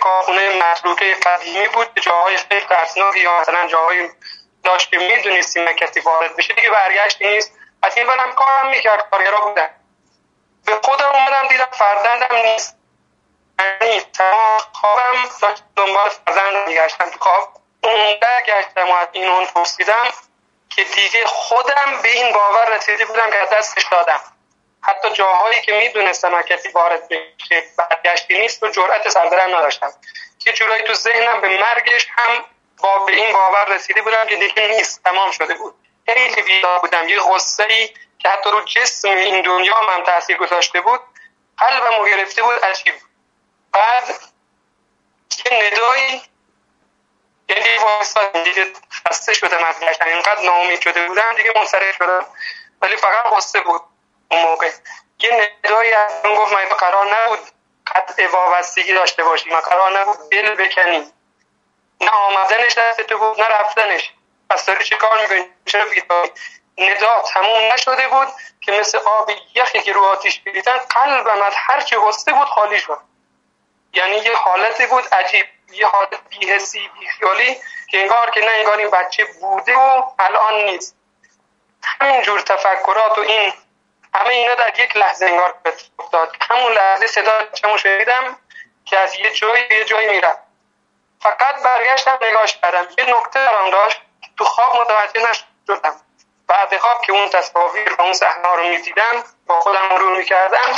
کارخونه 0.00 0.62
مطلوقه 0.62 1.14
قدیمی 1.14 1.68
بود. 1.68 2.00
جاهای 2.00 2.36
خیلی 2.36 2.60
ترسناک 2.60 3.16
یا 3.16 3.40
مثلا 3.40 3.66
جاهای 3.66 4.10
داشت 4.66 4.90
که 4.90 4.98
می‌دونستیم 4.98 5.64
نه 5.64 5.74
کسی 5.74 6.00
وارد 6.00 6.36
بشه 6.36 6.54
دیگه 6.54 6.70
برگشت 6.70 7.22
نیست. 7.22 7.52
از 7.82 7.96
این 7.96 8.06
برم 8.06 8.32
کارم 8.32 8.70
می‌کرد 8.70 9.10
کارگرا 9.10 9.40
بودن. 9.40 9.70
به 10.66 10.78
خودم 10.82 11.08
اومدم 11.08 11.48
دیدم 11.48 11.68
فرزندم 11.72 12.36
نیست. 12.36 12.76
یعنی 13.58 14.00
تمام 14.00 14.58
خوابم 14.72 15.28
داشت 15.40 15.62
دنبال 15.76 16.08
فرزندم 16.08 16.68
میگشتم. 16.68 17.10
تو 17.10 17.18
خواب 17.18 17.48
اونقدر 17.84 18.42
گشتم 18.46 18.90
و 18.90 18.94
از 18.94 19.08
این 19.12 19.28
اون 19.28 19.46
پرسیدم 19.46 20.12
که 20.70 20.84
دیگه 20.84 21.26
خودم 21.26 22.02
به 22.02 22.08
این 22.08 22.32
باور 22.32 22.76
رسیده 22.76 23.04
بودم 23.04 23.30
که 23.30 23.36
از 23.36 23.50
دستش 23.50 23.84
دادم. 23.90 24.20
حتی 24.82 25.10
جاهایی 25.10 25.62
که 25.62 25.72
می‌دونستم 25.72 26.42
کسی 26.42 26.68
وارد 26.68 27.08
بشه 27.08 27.64
برگشتی 27.78 28.38
نیست 28.38 28.62
و 28.62 28.68
جرأت 28.68 29.08
سردرم 29.08 29.56
نداشتم. 29.56 29.92
یه 30.46 30.52
جورایی 30.52 30.82
تو 30.82 30.94
ذهنم 30.94 31.40
به 31.40 31.48
مرگش 31.48 32.06
هم 32.16 32.44
با 32.82 32.98
به 32.98 33.12
این 33.12 33.32
باور 33.32 33.74
رسیده 33.74 34.02
بودم 34.02 34.26
که 34.28 34.36
دیگه 34.36 34.66
نیست 34.66 35.02
تمام 35.04 35.30
شده 35.30 35.54
بود. 35.54 35.74
خیلی 36.06 36.42
بیدار 36.42 36.78
بودم 36.78 37.08
یه 37.08 37.20
غصه 37.20 37.66
ای 37.70 37.88
که 38.18 38.28
حتی 38.28 38.50
رو 38.50 38.64
جسم 38.64 39.08
این 39.08 39.42
دنیا 39.42 39.76
هم 39.76 40.02
تاثیر 40.02 40.36
گذاشته 40.36 40.80
بود 40.80 41.00
قلبم 41.58 42.04
گرفته 42.04 42.42
بود 42.42 42.64
عجیب 42.64 42.94
بعد 43.72 44.04
یه 45.46 45.52
ندایی 45.52 46.22
یعنی 47.48 47.78
واسه 47.78 48.20
دیگه 48.44 48.66
خسته 49.08 49.34
شدم 49.34 49.64
از 49.64 49.80
گشتن 49.80 50.08
اینقدر 50.08 50.42
ناامید 50.42 50.80
شده 50.80 51.06
بودم 51.08 51.34
دیگه 51.36 51.52
منصرف 51.56 51.96
شدم. 51.96 52.26
ولی 52.82 52.96
فقط 52.96 53.24
غصه 53.32 53.60
بود 53.60 53.82
اون 54.30 54.42
موقع. 54.42 54.70
یه 55.18 55.50
ندایی 55.64 55.92
از 55.92 56.12
اون 56.24 56.34
گفت 56.34 56.52
ما 56.52 56.76
قرار 56.76 57.16
نبود 57.16 57.38
قطع 57.86 58.26
وابستگی 58.26 58.94
داشته 58.94 59.24
باشیم 59.24 59.52
ما 59.52 59.60
قرار 59.60 60.00
نبود 60.00 60.30
دل 60.30 60.54
بکنیم 60.54 61.12
نه 62.00 62.10
آمدنش 62.10 62.78
دست 62.78 63.00
تو 63.00 63.18
بود 63.18 63.40
نه 63.40 63.48
رفتنش. 63.48 64.12
پس 64.50 64.66
داری 64.66 64.84
چه 64.84 64.96
کار 64.96 65.20
می‌کنی؟ 65.20 65.44
چرا 65.66 65.84
بیداری؟ 65.84 66.30
ندا 66.78 67.22
تموم 67.22 67.72
نشده 67.72 68.08
بود 68.08 68.28
که 68.60 68.72
مثل 68.72 68.98
آب 68.98 69.30
یخی 69.54 69.80
که 69.80 69.92
رو 69.92 70.04
آتیش 70.04 70.40
بریدن 70.40 70.76
قلبم 70.76 71.42
از 71.42 71.52
هر 71.56 71.80
چی 71.80 71.96
غصه 71.96 72.32
بود 72.32 72.48
خالی 72.48 72.78
شد. 72.78 73.00
یعنی 73.92 74.16
یه 74.16 74.36
حالتی 74.36 74.86
بود 74.86 75.14
عجیب 75.14 75.46
یه 75.72 75.86
حالت 75.86 76.28
بیهسی 76.28 76.90
بیخیالی 77.00 77.56
که 77.90 78.00
انگار 78.00 78.30
که 78.30 78.40
نه 78.40 78.50
انگار 78.50 78.78
این 78.78 78.90
بچه 78.90 79.24
بوده 79.24 79.74
و 79.74 80.02
الان 80.18 80.64
نیست. 80.64 80.96
همین 81.82 82.22
جور 82.22 82.40
تفکرات 82.40 83.18
و 83.18 83.20
این 83.20 83.52
همه 84.14 84.28
اینا 84.28 84.54
در 84.54 84.80
یک 84.80 84.96
لحظه 84.96 85.26
انگار 85.26 85.54
افتاد. 85.98 86.36
همون 86.50 86.72
لحظه 86.72 87.06
صدا 87.06 87.46
چمو 87.54 87.78
شنیدم 87.78 88.38
که 88.84 88.98
از 88.98 89.14
یه 89.14 89.30
جایی 89.30 89.64
یه 89.70 89.84
جایی 89.84 90.08
میرم 90.08 90.38
فقط 91.20 91.62
برگشتم 91.62 92.18
نگاش 92.22 92.56
کردم. 92.56 92.88
یه 92.98 93.16
نکته 93.16 93.44
دارم 93.44 93.70
داشت 93.70 94.00
تو 94.38 94.44
خواب 94.44 94.76
متوجه 94.80 95.30
نشدم. 95.30 96.00
بعد 96.46 96.76
خواب 96.76 97.02
که 97.02 97.12
اون 97.12 97.28
تصاویر 97.28 97.94
و 97.98 98.02
اون 98.02 98.12
صحنه 98.12 98.48
رو 98.56 98.68
می‌دیدم 98.68 99.24
با 99.46 99.60
خودم 99.60 99.88
مرور 99.90 100.16
می‌کردم 100.16 100.74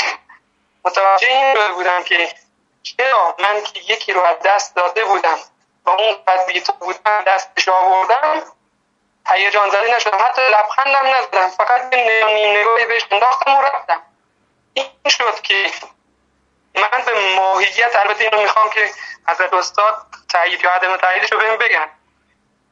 متوجه 0.84 1.28
این 1.28 1.72
بودم 1.74 2.02
که 2.02 2.34
چرا 2.82 3.36
من 3.38 3.62
که 3.62 3.80
یکی 3.80 4.12
رو 4.12 4.22
از 4.22 4.36
دست 4.44 4.76
داده 4.76 5.04
بودم 5.04 5.38
و 5.84 5.90
اون 5.90 6.16
قد 6.26 6.46
بیتا 6.46 6.72
بودم 6.72 7.24
دستش 7.26 7.68
آوردم 7.68 8.42
هیجان 9.30 9.70
زده 9.70 9.96
نشدم. 9.96 10.18
حتی 10.18 10.42
لبخندم 10.48 11.06
نزدم. 11.06 11.48
فقط 11.48 11.94
یه 11.94 12.24
نیم 12.26 12.58
نگاهی 12.58 12.86
بهش 12.86 13.06
انداختم 13.10 13.56
و 13.56 13.62
رفتم. 13.62 14.02
شد 15.08 15.40
که 15.40 15.70
من 16.74 17.02
به 17.06 17.34
ماهیت 17.36 17.96
البته 17.96 18.24
اینو 18.24 18.42
می‌خوام 18.42 18.70
که 18.70 18.90
از 19.26 19.40
استاد 19.40 20.06
تایید 20.28 20.64
یا 20.64 20.70
عدم 20.70 20.96
تاییدش 20.96 21.32
رو 21.32 21.38
بهم 21.38 21.56
بگن. 21.56 21.88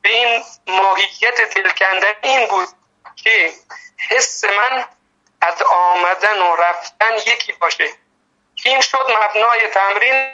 به 0.03 0.09
این 0.09 0.45
ماهیت 0.67 1.55
دلکنده 1.55 2.17
این 2.23 2.47
بود 2.47 2.69
که 3.17 3.53
حس 4.11 4.45
من 4.45 4.85
از 5.41 5.63
آمدن 5.63 6.39
و 6.39 6.57
رفتن 6.57 7.15
یکی 7.27 7.53
باشه. 7.53 7.89
این 8.65 8.81
شد 8.81 9.11
مبنای 9.23 9.69
تمرین 9.69 10.33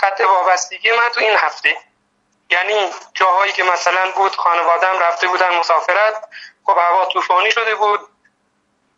قطع 0.00 0.24
وابستگی 0.24 0.90
من 0.90 1.08
تو 1.08 1.20
این 1.20 1.36
هفته. 1.36 1.76
یعنی 2.50 2.90
جاهایی 3.14 3.52
که 3.52 3.62
مثلا 3.62 4.10
بود 4.10 4.36
خانوادم 4.36 4.98
رفته 4.98 5.26
بودن 5.26 5.58
مسافرت 5.58 6.28
خب 6.66 6.78
هوا 6.78 7.04
طوفانی 7.04 7.50
شده 7.50 7.74
بود 7.74 8.00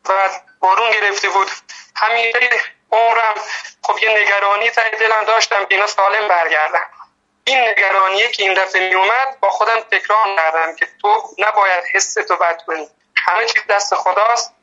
و 0.08 0.28
بارون 0.60 0.90
گرفته 0.90 1.28
بود. 1.28 1.50
همین 1.96 2.32
عمرم 2.92 3.34
خب 3.82 3.98
یه 4.02 4.22
نگرانی 4.22 4.70
تا 4.70 4.82
دلم 5.00 5.24
داشتم 5.24 5.64
که 5.64 5.74
اینا 5.74 5.86
سالم 5.86 6.28
برگردن. 6.28 6.84
این 7.44 7.68
نگرانیه 7.68 8.30
که 8.30 8.42
این 8.42 8.54
دفعه 8.54 8.88
می 8.88 8.94
اومد 8.94 9.40
با 9.40 9.50
خودم 9.50 9.80
تکرار 9.80 10.36
کردم 10.36 10.76
که 10.76 10.88
تو 11.02 11.22
نباید 11.38 11.84
حس 11.92 12.14
تو 12.14 12.36
بد 12.36 12.62
کنی. 12.66 12.88
همه 13.26 13.46
چیز 13.46 13.62
دست 13.68 13.94
خداست 13.94 14.54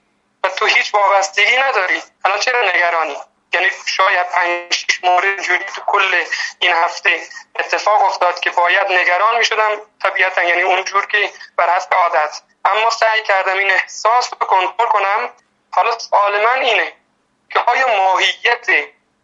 و 0.44 0.50
تو 0.50 0.66
هیچ 0.66 0.94
وابستگی 0.94 1.58
نداری. 1.58 2.02
الان 2.26 2.40
چرا 2.40 2.62
نگرانی؟ 2.62 3.18
یعنی 3.54 3.68
شاید 3.86 4.30
پنج 4.30 4.86
مورد 5.04 5.42
جوری 5.42 5.64
تو 5.76 5.82
کل 5.86 6.24
این 6.60 6.72
هفته 6.74 7.22
اتفاق 7.60 8.04
افتاد 8.04 8.40
که 8.40 8.50
باید 8.50 8.92
نگران 8.92 9.38
می 9.38 9.46
شدم 9.46 9.82
طبیعتا 10.04 10.44
یعنی 10.44 10.62
اونجور 10.62 11.06
که 11.06 11.30
بر 11.58 11.76
حسب 11.76 11.94
عادت. 11.94 12.42
اما 12.66 12.90
سعی 12.90 13.24
کردم 13.24 13.58
این 13.58 13.72
احساس 13.72 14.34
رو 14.40 14.48
کنترل 14.48 14.88
کنم. 14.88 15.30
حالا 15.72 16.00
سوال 16.00 16.44
من 16.44 16.62
اینه. 16.62 16.94
که 17.58 17.72
آیا 17.72 17.88
ماهیت 17.98 18.68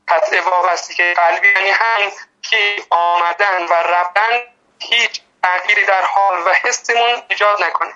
قطع 0.08 0.42
وابستگی 0.52 1.04
قلبی 1.14 1.48
یعنی 1.48 1.70
هم 1.70 2.12
که 2.42 2.58
آمدن 2.90 3.64
و 3.70 3.74
رفتن 3.74 4.34
هیچ 4.80 5.22
تغییری 5.44 5.86
در 5.86 6.02
حال 6.02 6.40
و 6.48 6.50
حسمون 6.64 7.22
ایجاد 7.30 7.58
نکنه. 7.64 7.90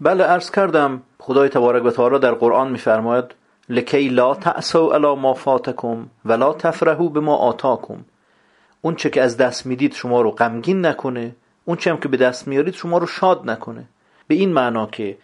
بله 0.00 0.24
عرض 0.24 0.50
کردم 0.50 1.02
خدای 1.18 1.48
تبارک 1.48 1.84
و 1.84 1.90
تعالی 1.90 2.18
در 2.18 2.34
قرآن 2.34 2.70
میفرماید 2.70 3.24
لکی 3.68 4.08
لا 4.08 4.34
تأسو 4.34 4.84
الا 4.84 5.14
ما 5.14 5.34
فاتکم 5.34 6.10
ولا 6.24 6.52
تفرحو 6.52 7.08
به 7.08 7.20
ما 7.20 7.36
آتاکم. 7.36 8.04
اون 8.82 8.96
چه 8.96 9.10
که 9.10 9.22
از 9.22 9.36
دست 9.36 9.66
می‌دید 9.66 9.94
شما 9.94 10.20
رو 10.20 10.30
غمگین 10.30 10.86
نکنه 10.86 11.36
اون 11.64 11.76
چه 11.76 11.90
هم 11.90 12.00
که 12.00 12.08
به 12.08 12.16
دست 12.16 12.48
میارید 12.48 12.74
شما 12.74 12.98
رو 12.98 13.06
شاد 13.06 13.50
نکنه. 13.50 13.84
به 14.28 14.34
این 14.34 14.52
معنا 14.52 14.86
که 14.86 15.16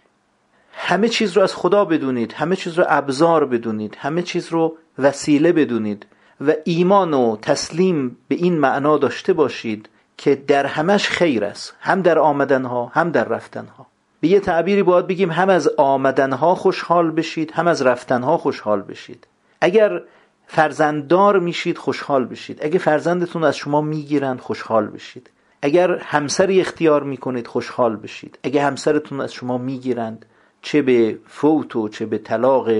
همه 0.72 1.08
چیز 1.08 1.32
رو 1.32 1.42
از 1.42 1.54
خدا 1.54 1.84
بدونید 1.84 2.32
همه 2.32 2.56
چیز 2.56 2.78
رو 2.78 2.84
ابزار 2.88 3.46
بدونید 3.46 3.96
همه 4.00 4.22
چیز 4.22 4.48
رو 4.48 4.76
وسیله 4.98 5.52
بدونید 5.52 6.06
و 6.40 6.52
ایمان 6.64 7.14
و 7.14 7.36
تسلیم 7.36 8.16
به 8.28 8.34
این 8.34 8.58
معنا 8.58 8.98
داشته 8.98 9.32
باشید 9.32 9.88
که 10.16 10.34
در 10.34 10.66
همش 10.66 11.08
خیر 11.08 11.44
است 11.44 11.74
هم 11.80 12.02
در 12.02 12.18
آمدنها 12.18 12.86
هم 12.86 13.10
در 13.10 13.24
رفتنها. 13.24 13.86
به 14.20 14.28
یه 14.28 14.40
تعبیری 14.40 14.82
باید 14.82 15.06
بگیم 15.06 15.30
هم 15.30 15.48
از 15.48 15.68
آمدنها 15.76 16.54
خوشحال 16.54 17.10
بشید 17.10 17.50
هم 17.50 17.66
از 17.66 17.82
رفتنها 17.82 18.38
خوشحال 18.38 18.82
بشید. 18.82 19.26
اگر 19.60 20.02
فرزنددار 20.46 21.38
میشید 21.38 21.78
خوشحال 21.78 22.24
بشید. 22.24 22.58
اگر 22.62 22.78
فرزندتون 22.78 23.44
از 23.44 23.56
شما 23.56 23.80
می‌گیرند 23.80 24.40
خوشحال 24.40 24.86
بشید. 24.86 25.30
اگر 25.62 25.96
همسری 25.96 26.60
اختیار 26.60 27.02
می‌کنید 27.02 27.46
خوشحال 27.46 27.96
بشید. 27.96 28.38
اگر 28.42 28.66
همسرتون 28.66 29.20
از 29.20 29.32
شما 29.32 29.58
می‌گیرند 29.58 30.26
چه 30.62 30.82
به 30.82 31.18
فوت 31.26 31.76
و 31.76 31.88
چه 31.88 32.06
به 32.06 32.18
طلاق 32.18 32.70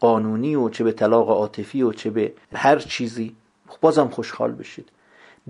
قانونی 0.00 0.54
و 0.54 0.68
چه 0.68 0.84
به 0.84 0.92
طلاق 0.92 1.28
عاطفی 1.30 1.82
و 1.82 1.92
چه 1.92 2.10
به 2.10 2.32
هر 2.54 2.78
چیزی 2.78 3.36
بازم 3.80 4.08
خوشحال 4.08 4.52
بشید. 4.52 4.88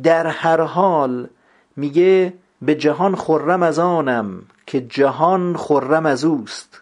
در 0.02 0.26
هر 0.26 0.60
حال 0.60 1.28
میگه 1.76 2.34
به 2.62 2.74
جهان 2.74 3.16
خرم 3.16 3.62
از 3.62 3.78
آنم 3.78 4.42
که 4.66 4.80
جهان 4.80 5.56
خرم 5.56 6.06
از 6.06 6.24
اوست. 6.24 6.80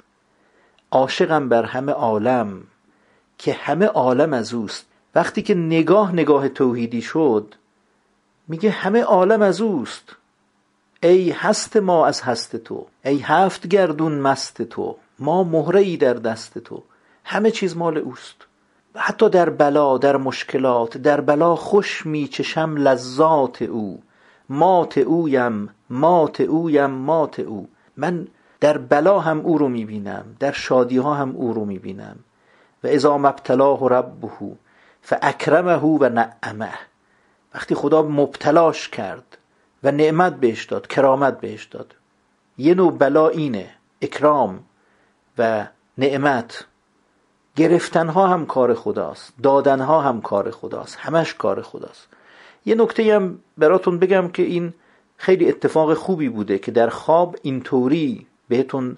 عاشقم 0.91 1.49
بر 1.49 1.65
همه 1.65 1.93
عالم 1.93 2.63
که 3.39 3.53
همه 3.53 3.87
عالم 3.87 4.33
از 4.33 4.55
اوست. 4.55 4.87
وقتی 5.15 5.43
که 5.43 5.55
نگاه 5.55 6.13
نگاه 6.13 6.49
توحیدی 6.49 7.03
شد 7.03 7.55
میگه 8.49 8.71
همه 8.71 9.03
عالم 9.03 9.43
از 9.43 9.61
اوست. 9.61 10.17
ای 11.03 11.31
هست 11.31 11.77
ما 11.77 12.07
از 12.07 12.23
هست 12.23 12.57
تو 12.57 12.87
ای 13.05 13.19
هفت 13.19 13.67
گردون 13.67 14.19
مست 14.19 14.63
تو 14.63 14.97
ما 15.19 15.45
مهره 15.45 15.81
ای 15.81 15.97
در 15.97 16.15
دست 16.15 16.59
تو. 16.59 16.83
همه 17.25 17.51
چیز 17.51 17.77
مال 17.77 17.99
اوست. 17.99 18.37
حتی 18.95 19.29
در 19.29 19.51
بلا 19.51 19.99
در 19.99 20.17
مشکلات 20.17 20.99
در 20.99 21.21
بلا 21.21 21.57
خوش 21.57 22.07
می 22.07 22.29
چشم 22.29 22.77
لذات 22.77 23.63
او. 23.63 24.03
مات 24.49 24.99
اویم 24.99 25.69
مات 25.91 26.41
اویم 26.41 26.91
مات 26.91 27.41
او. 27.41 27.69
من 27.97 28.29
در 28.61 28.79
بلا 28.79 29.21
هم 29.21 29.41
او 29.41 29.59
رو 29.59 29.69
می‌بینم 29.69 30.25
در 30.41 30.53
شادی 30.53 30.97
ها 30.97 31.15
هم 31.15 31.37
او 31.37 31.53
رو 31.53 31.65
می‌بینم 31.65 32.17
و 32.85 32.87
اذا 32.87 33.19
مبتلاه 33.19 33.89
ربه 33.89 34.57
فاکرمه 35.03 35.77
و 35.77 36.09
نعمه. 36.09 36.73
وقتی 37.55 37.75
خدا 37.75 38.03
مبتلاش 38.03 38.89
کرد 38.89 39.39
و 39.85 39.93
نعمت 39.93 40.37
بهش 40.37 40.65
داد 40.65 40.87
کرامت 40.87 41.41
بهش 41.41 41.65
داد. 41.65 41.95
یه 42.59 42.75
نوع 42.75 42.93
بلا 42.93 43.29
اینه 43.29 43.71
اکرام 44.03 44.65
و 45.39 45.67
نعمت. 45.99 46.67
گرفتنها 47.57 48.27
هم 48.27 48.47
کار 48.47 48.75
خداست 48.75 49.33
دادنها 49.43 50.01
هم 50.01 50.21
کار 50.21 50.51
خداست 50.51 50.97
همش 50.97 51.35
کار 51.35 51.63
خداست. 51.63 52.09
یه 52.67 52.75
نکته 52.75 53.17
هم 53.17 53.39
براتون 53.59 53.99
بگم 53.99 54.29
که 54.29 54.43
این 54.43 54.75
خیلی 55.17 55.49
اتفاق 55.49 55.95
خوبی 55.95 56.29
بوده 56.29 56.59
که 56.59 56.71
در 56.71 56.89
خواب 56.89 57.37
اینطوری 57.43 58.27
بهتون 58.49 58.97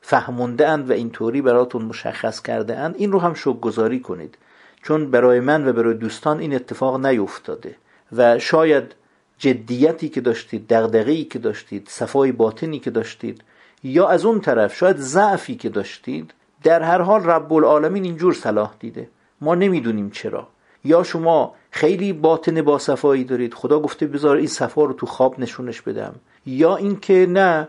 فهمونده 0.00 0.68
اند 0.68 0.90
و 0.90 0.92
اینطوری 0.92 1.42
براتون 1.42 1.84
مشخص 1.84 2.42
کرده 2.42 2.78
اند 2.78 2.94
این 2.98 3.12
رو 3.12 3.18
هم 3.18 3.34
شک 3.34 3.60
گذاری 3.60 4.00
کنید 4.00 4.38
چون 4.82 5.10
برای 5.10 5.40
من 5.40 5.68
و 5.68 5.72
برای 5.72 5.94
دوستان 5.94 6.38
این 6.38 6.54
اتفاق 6.54 7.06
نیفتاده 7.06 7.76
و 8.12 8.38
شاید 8.38 8.94
جدیتی 9.38 10.08
که 10.08 10.20
داشتید 10.20 10.66
دغدغه‌ای 10.68 11.24
که 11.24 11.38
داشتید 11.38 11.88
صفای 11.88 12.32
باطنی 12.32 12.78
که 12.78 12.90
داشتید 12.90 13.42
یا 13.82 14.08
از 14.08 14.24
اون 14.24 14.40
طرف 14.40 14.76
شاید 14.76 14.96
ضعفی 14.96 15.54
که 15.54 15.68
داشتید 15.68 16.34
در 16.62 16.82
هر 16.82 17.00
حال 17.00 17.24
رب 17.24 17.52
العالمین 17.52 18.04
اینجور 18.04 18.34
صلاح 18.34 18.74
دیده. 18.80 19.08
ما 19.40 19.54
نمی‌دونیم 19.54 20.10
چرا. 20.10 20.48
یا 20.84 21.02
شما 21.02 21.54
خیلی 21.70 22.12
باطن 22.12 22.62
با 22.62 22.78
صفایی 22.78 23.24
دارید 23.24 23.54
خدا 23.54 23.80
گفته 23.80 24.06
بذار 24.06 24.36
این 24.36 24.46
صفا 24.46 24.84
رو 24.84 24.92
تو 24.92 25.06
خواب 25.06 25.40
نشونش 25.40 25.80
بدم. 25.80 26.14
یا 26.46 26.76
اینکه 26.76 27.26
نه 27.26 27.68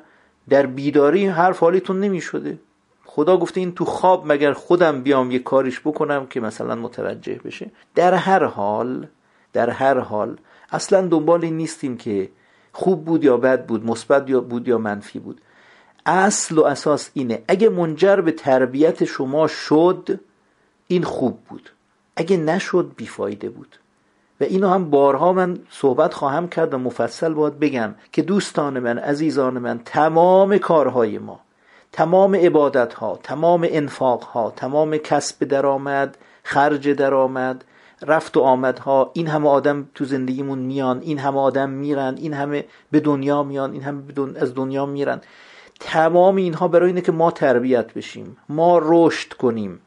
در 0.49 0.65
بیداری 0.65 1.25
حرف 1.25 1.59
حالیتون 1.59 1.99
نمی 1.99 2.21
شده 2.21 2.59
خدا 3.05 3.37
گفته 3.37 3.59
این 3.59 3.75
تو 3.75 3.85
خواب 3.85 4.31
مگر 4.31 4.53
خودم 4.53 5.01
بیام 5.01 5.31
یه 5.31 5.39
کاریش 5.39 5.79
بکنم 5.79 6.27
که 6.27 6.39
مثلا 6.39 6.75
متوجه 6.75 7.39
بشه. 7.45 7.71
در 7.95 8.13
هر 8.13 8.43
حال 8.43 9.07
در 9.53 9.69
هر 9.69 9.99
حال 9.99 10.37
اصلا 10.71 11.07
دنبال 11.07 11.45
این 11.45 11.57
نیستیم 11.57 11.97
که 11.97 12.29
خوب 12.71 13.05
بود 13.05 13.23
یا 13.23 13.37
بد 13.37 13.65
بود 13.65 13.85
مثبت 13.85 14.29
یا 14.29 14.41
بود 14.41 14.67
یا 14.67 14.77
منفی 14.77 15.19
بود. 15.19 15.41
اصل 16.05 16.57
و 16.57 16.63
اساس 16.63 17.09
اینه 17.13 17.43
اگه 17.47 17.69
منجر 17.69 18.21
به 18.21 18.31
تربیت 18.31 19.05
شما 19.05 19.47
شد 19.47 20.19
این 20.87 21.03
خوب 21.03 21.39
بود. 21.49 21.69
اگه 22.15 22.37
نشد 22.37 22.91
بیفایده 22.97 23.49
بود. 23.49 23.79
و 24.41 24.43
اینو 24.43 24.69
هم 24.69 24.89
بارها 24.89 25.33
من 25.33 25.59
صحبت 25.69 26.13
خواهم 26.13 26.47
کرد 26.47 26.73
و 26.73 26.77
مفصل 26.77 27.33
باید 27.33 27.59
بگم 27.59 27.95
که 28.11 28.21
دوستان 28.21 28.79
من 28.79 28.97
عزیزان 28.97 29.59
من 29.59 29.79
تمام 29.85 30.57
کارهای 30.57 31.17
ما 31.17 31.39
تمام 31.91 32.35
عبادت 32.35 32.93
ها 32.93 33.19
تمام 33.23 33.67
انفاق 33.69 34.23
ها 34.23 34.53
تمام 34.55 34.97
کسب 34.97 35.45
درآمد 35.45 36.17
خرج 36.43 36.89
درآمد 36.89 37.63
رفت 38.01 38.37
و 38.37 38.39
آمدها. 38.39 39.11
این 39.13 39.27
همه 39.27 39.49
آدم 39.49 39.89
تو 39.95 40.05
زندگیمون 40.05 40.59
میان 40.59 41.01
این 41.01 41.19
همه 41.19 41.39
آدم 41.39 41.69
میرن 41.69 42.15
این 42.17 42.33
همه 42.33 42.65
به 42.91 42.99
دنیا 42.99 43.43
میان 43.43 43.73
این 43.73 43.81
همه 43.81 44.03
از 44.35 44.55
دنیا 44.55 44.85
میرن. 44.85 45.21
تمام 45.79 46.35
اینها 46.35 46.67
برای 46.67 46.87
اینه 46.87 47.01
که 47.01 47.11
ما 47.11 47.31
تربیت 47.31 47.93
بشیم 47.93 48.37
ما 48.49 48.79
رشد 48.83 49.33
کنیم. 49.33 49.79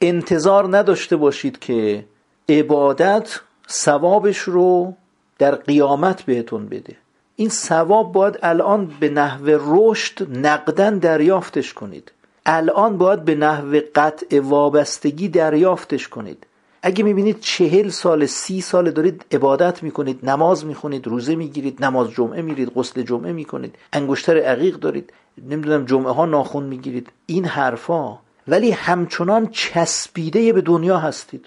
انتظار 0.00 0.76
نداشته 0.76 1.16
باشید 1.16 1.58
که 1.58 2.04
عبادت 2.48 3.40
ثوابش 3.68 4.38
رو 4.38 4.94
در 5.38 5.54
قیامت 5.54 6.22
بهتون 6.22 6.66
بده. 6.66 6.96
این 7.36 7.48
ثواب 7.48 8.12
باید 8.12 8.38
الان 8.42 8.92
به 9.00 9.08
نحو 9.08 9.44
رشد 9.46 10.38
نقدن 10.46 10.98
دریافتش 10.98 11.74
کنید. 11.74 12.12
الان 12.46 12.98
باید 12.98 13.24
به 13.24 13.34
نحو 13.34 13.80
قطع 13.94 14.40
وابستگی 14.40 15.28
دریافتش 15.28 16.08
کنید. 16.08 16.46
اگه 16.86 17.04
می‌بینید 17.04 17.40
چهل 17.40 17.88
سال 17.88 18.26
سی 18.26 18.60
سال 18.60 18.90
دارید 18.90 19.24
عبادت 19.32 19.82
می‌کنید 19.82 20.30
نماز 20.30 20.66
می‌خونید 20.66 21.06
روزه 21.06 21.34
می‌گیرید 21.34 21.84
نماز 21.84 22.10
جمعه 22.10 22.42
میرید 22.42 22.72
غسل 22.74 23.02
جمعه 23.02 23.32
می‌کنید 23.32 23.76
انگشتر 23.92 24.38
عقیق 24.38 24.76
دارید 24.76 25.12
نمی‌دونم 25.48 25.84
جمعه 25.84 26.12
ها 26.12 26.26
ناخون 26.26 26.64
می‌گیرید 26.64 27.08
این 27.26 27.44
حرفا. 27.44 28.18
ولی 28.48 28.70
همچنان 28.70 29.46
چسبیده 29.46 30.52
به 30.52 30.60
دنیا 30.60 30.98
هستید. 30.98 31.46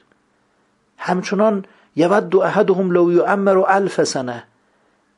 همچنان 0.98 1.66
یود 1.96 2.30
دو 2.30 2.40
احدهم 2.40 2.92
لو 2.92 3.14
یعمر 3.14 3.58
الف 3.68 4.04
سنه. 4.04 4.44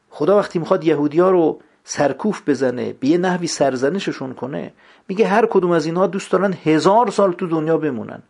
خدا 0.09 0.37
وقتی 0.37 0.59
می‌خواد 0.59 0.83
یهودی 0.83 1.19
ها 1.19 1.29
رو 1.29 1.59
سرکوف 1.83 2.41
بزنه 2.47 2.93
به 2.93 3.07
یه 3.07 3.17
نحوی 3.17 3.47
سرزنششون 3.47 4.33
کنه 4.33 4.73
میگه 5.07 5.27
هر 5.27 5.45
کدوم 5.45 5.71
از 5.71 5.85
اینها 5.85 6.07
دوست 6.07 6.31
دارن 6.31 6.53
هزار 6.63 7.11
سال 7.11 7.33
تو 7.33 7.47
دنیا 7.47 7.77
بمونن. 7.77 8.21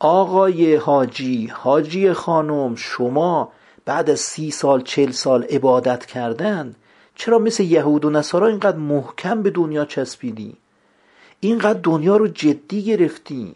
آقای 0.00 0.76
حاجی 0.76 1.46
حاجی 1.46 2.12
خانم 2.12 2.74
شما 2.74 3.52
بعد 3.84 4.10
از 4.10 4.20
سی 4.20 4.50
سال 4.50 4.82
چل 4.82 5.10
سال 5.10 5.44
عبادت 5.44 6.06
کردن 6.06 6.74
چرا 7.14 7.38
مثل 7.38 7.62
یهود 7.62 8.04
و 8.04 8.10
نصارا 8.10 8.46
اینقدر 8.46 8.76
محکم 8.76 9.42
به 9.42 9.50
دنیا 9.50 9.84
چسبیدی؟ 9.84 10.56
اینقدر 11.40 11.80
دنیا 11.82 12.16
رو 12.16 12.28
جدی 12.28 12.82
گرفتی؟ 12.82 13.54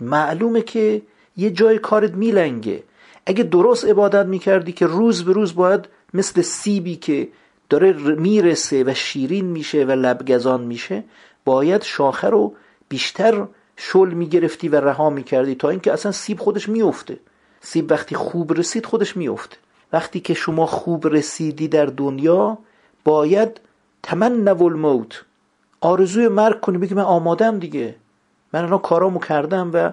معلومه 0.00 0.62
که 0.62 1.02
یه 1.36 1.50
جای 1.50 1.78
کارت 1.78 2.14
میلنگه. 2.14 2.82
اگه 3.26 3.44
درست 3.44 3.84
عبادت 3.84 4.26
می‌کردی 4.26 4.72
که 4.72 4.86
روز 4.86 5.24
به 5.24 5.32
روز 5.32 5.54
باید 5.54 5.88
مثل 6.14 6.42
سیبی 6.42 6.96
که 6.96 7.28
داره 7.70 7.92
می‌رسه 7.92 8.84
و 8.84 8.94
شیرین 8.94 9.44
میشه 9.44 9.84
و 9.84 9.90
لبگزان 9.90 10.60
میشه 10.60 11.04
باید 11.44 11.82
شاخه 11.82 12.28
رو 12.28 12.54
بیشتر 12.88 13.46
شل 13.76 14.08
می‌گرفتی 14.08 14.68
و 14.68 14.80
رها 14.80 15.10
می‌کردی 15.10 15.54
تا 15.54 15.68
اینکه 15.68 15.92
اصلا 15.92 16.12
سیب 16.12 16.40
خودش 16.40 16.68
میفته 16.68 17.18
سیب 17.60 17.90
وقتی 17.90 18.14
خوب 18.14 18.52
رسید 18.52 18.86
خودش 18.86 19.16
میفته 19.16 19.56
وقتی 19.92 20.20
که 20.20 20.34
شما 20.34 20.66
خوب 20.66 21.06
رسیدی 21.06 21.68
در 21.68 21.86
دنیا 21.86 22.58
باید 23.04 23.60
تمنو 24.02 24.62
الموت. 24.62 25.24
آرزوی 25.80 26.28
مرگ 26.28 26.60
کنی 26.60 26.78
بگی 26.78 26.94
من 26.94 27.02
آمادم 27.02 27.58
دیگه. 27.58 27.94
من 28.52 28.64
الان 28.64 28.78
کارامو 28.78 29.18
کردم 29.18 29.70
و 29.74 29.92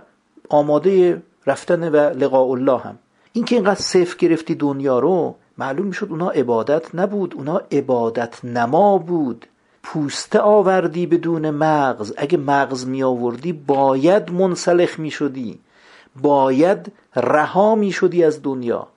آماده 0.49 1.21
رفتن 1.47 1.89
و 1.89 1.95
لقاء 1.95 2.51
الله 2.51 2.77
هم. 2.77 2.99
این 3.33 3.45
که 3.45 3.55
اینقدر 3.55 3.81
صفر 3.81 4.17
گرفتی 4.17 4.55
دنیا 4.55 4.99
رو 4.99 5.35
معلوم 5.57 5.87
می‌شد 5.87 6.07
اونا 6.09 6.29
عبادت 6.29 6.95
نبود 6.95 7.33
اونا 7.35 7.61
عبادت 7.71 8.45
نما 8.45 8.97
بود. 8.97 9.45
پوسته 9.83 10.39
آوردی 10.39 11.05
بدون 11.05 11.49
مغز. 11.49 12.13
اگه 12.17 12.37
مغز 12.37 12.87
می 12.87 13.03
آوردی 13.03 13.53
باید 13.53 14.31
منسلخ 14.31 14.99
می 14.99 15.11
شدی 15.11 15.59
باید 16.21 16.91
رها 17.15 17.75
می 17.75 17.91
شدی 17.91 18.23
از 18.23 18.43
دنیا. 18.43 18.87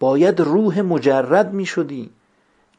باید 0.00 0.40
روح 0.40 0.80
مجرد 0.80 1.52
می 1.52 1.66
شدی 1.66 2.10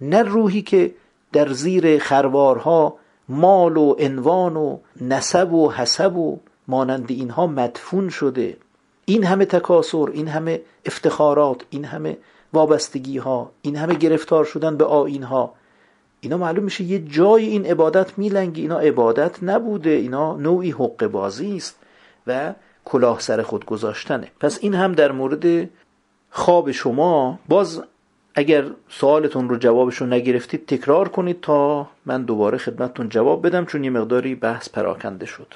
نه 0.02 0.24
روحی 0.24 0.62
که 0.62 0.94
در 1.32 1.54
زیر 1.54 2.00
خروارها 2.00 2.96
مال 3.30 3.78
و 3.78 3.96
عنوان 4.00 4.56
و 4.56 4.78
نسب 5.02 5.54
و 5.54 5.72
حسب 5.72 6.18
و 6.18 6.40
مانند 6.68 7.12
اینها 7.12 7.48
مدفون 7.48 8.10
شده. 8.10 8.58
این 9.06 9.24
همه 9.24 9.46
تکاسر 9.46 10.10
این 10.14 10.28
همه 10.28 10.62
افتخارات 10.86 11.62
این 11.70 11.86
همه 11.86 12.18
وابستگی 12.54 13.18
ها 13.18 13.52
این 13.62 13.76
همه 13.76 13.96
گرفتار 13.96 14.46
شدن 14.46 14.78
به 14.78 14.86
آین 14.86 15.24
ها 15.24 15.54
اینا 16.22 16.38
معلوم 16.38 16.64
میشه 16.64 16.84
یه 16.84 17.00
جای 17.00 17.46
این 17.46 17.66
عبادت 17.66 18.18
میلنگی 18.18 18.62
اینا 18.62 18.80
عبادت 18.80 19.44
نبوده 19.44 19.90
اینا 19.90 20.34
نوعی 20.34 20.72
حق 20.72 21.08
بازی 21.08 21.58
است 21.58 21.76
و 22.28 22.54
کلاه 22.86 23.20
سر 23.20 23.42
خود 23.44 23.66
گذاشتنه. 23.66 24.32
پس 24.40 24.58
این 24.62 24.76
هم 24.76 24.94
در 24.94 25.12
مورد 25.12 25.70
خواب 26.32 26.72
شما 26.72 27.40
باز 27.48 27.84
اگر 28.36 28.66
سوالتون 28.90 29.50
رو 29.50 29.58
جوابش 29.58 29.98
رو 29.98 30.08
نگرفتید 30.08 30.66
تکرار 30.68 31.10
کنید 31.10 31.42
تا 31.42 31.88
من 32.06 32.24
دوباره 32.24 32.58
خدمتتون 32.58 33.10
جواب 33.10 33.48
بدم 33.48 33.66
چون 33.66 33.84
یه 33.84 33.90
مقداری 33.90 34.36
بحث 34.36 34.70
پراکنده 34.70 35.26
شد. 35.26 35.54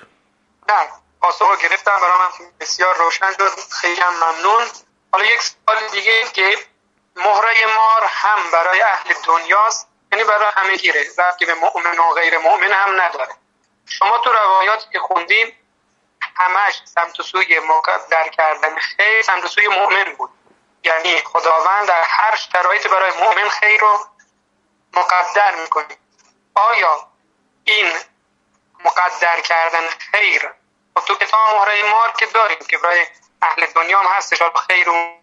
نه 0.70 0.76
پاسخ 1.22 1.64
گرفتم 1.64 1.92
برای 2.02 2.18
من 2.20 2.46
بسیار 2.60 2.96
روشن 3.00 3.32
شد 3.32 3.76
خیلی 3.82 4.02
هم 4.02 4.14
ممنون. 4.14 4.64
حالا 5.12 5.26
یک 5.26 5.42
سوال 5.42 5.78
دیگه 5.92 6.12
که 6.34 6.48
مهره 7.16 7.66
مار 7.76 8.04
هم 8.04 8.52
برای 8.54 8.82
اهل 8.82 9.14
دنیاست. 9.28 9.93
یعنی 10.14 10.24
برای 10.24 10.52
همه 10.56 10.76
گیره. 10.76 11.06
که 11.40 11.46
به 11.46 11.54
مؤمن 11.54 12.00
و 12.00 12.14
غیر 12.14 12.38
مؤمن 12.38 12.72
هم 12.72 13.02
نداره. 13.02 13.34
شما 13.86 14.18
تو 14.18 14.34
روایاتی 14.34 14.86
که 14.92 15.00
خوندیم 15.00 15.58
همش 16.36 16.82
سمت 16.86 17.22
سوی 17.22 17.60
مقدر 17.60 18.28
کردن 18.28 18.76
خیر 18.76 19.22
سمت 19.22 19.48
سوی 19.48 19.68
مؤمن 19.68 20.04
بود. 20.04 20.30
یعنی 20.84 21.20
خداوند 21.20 21.88
در 21.88 22.04
هر 22.04 22.36
شرایطی 22.36 22.90
برای 22.90 23.12
مؤمن 23.12 23.50
خیر 23.50 23.82
رو 23.82 24.00
مقدر 24.94 25.56
می‌کنه. 25.56 25.98
آیا 26.56 27.08
این 27.64 27.92
مقدر 28.86 29.42
کردن 29.42 29.88
خیر؟ 29.88 30.46
و 30.96 31.00
خب 31.00 31.06
تو 31.06 31.16
کتاب 31.16 31.50
مهره 31.56 31.92
مار 31.92 32.12
که 32.12 32.26
داریم 32.26 32.60
که 32.70 32.78
برای 32.78 33.06
اهل 33.42 33.66
دنیا 33.66 34.00
هم 34.00 34.18
هستش. 34.18 34.42
خیر 34.68 34.90
و 34.90 35.20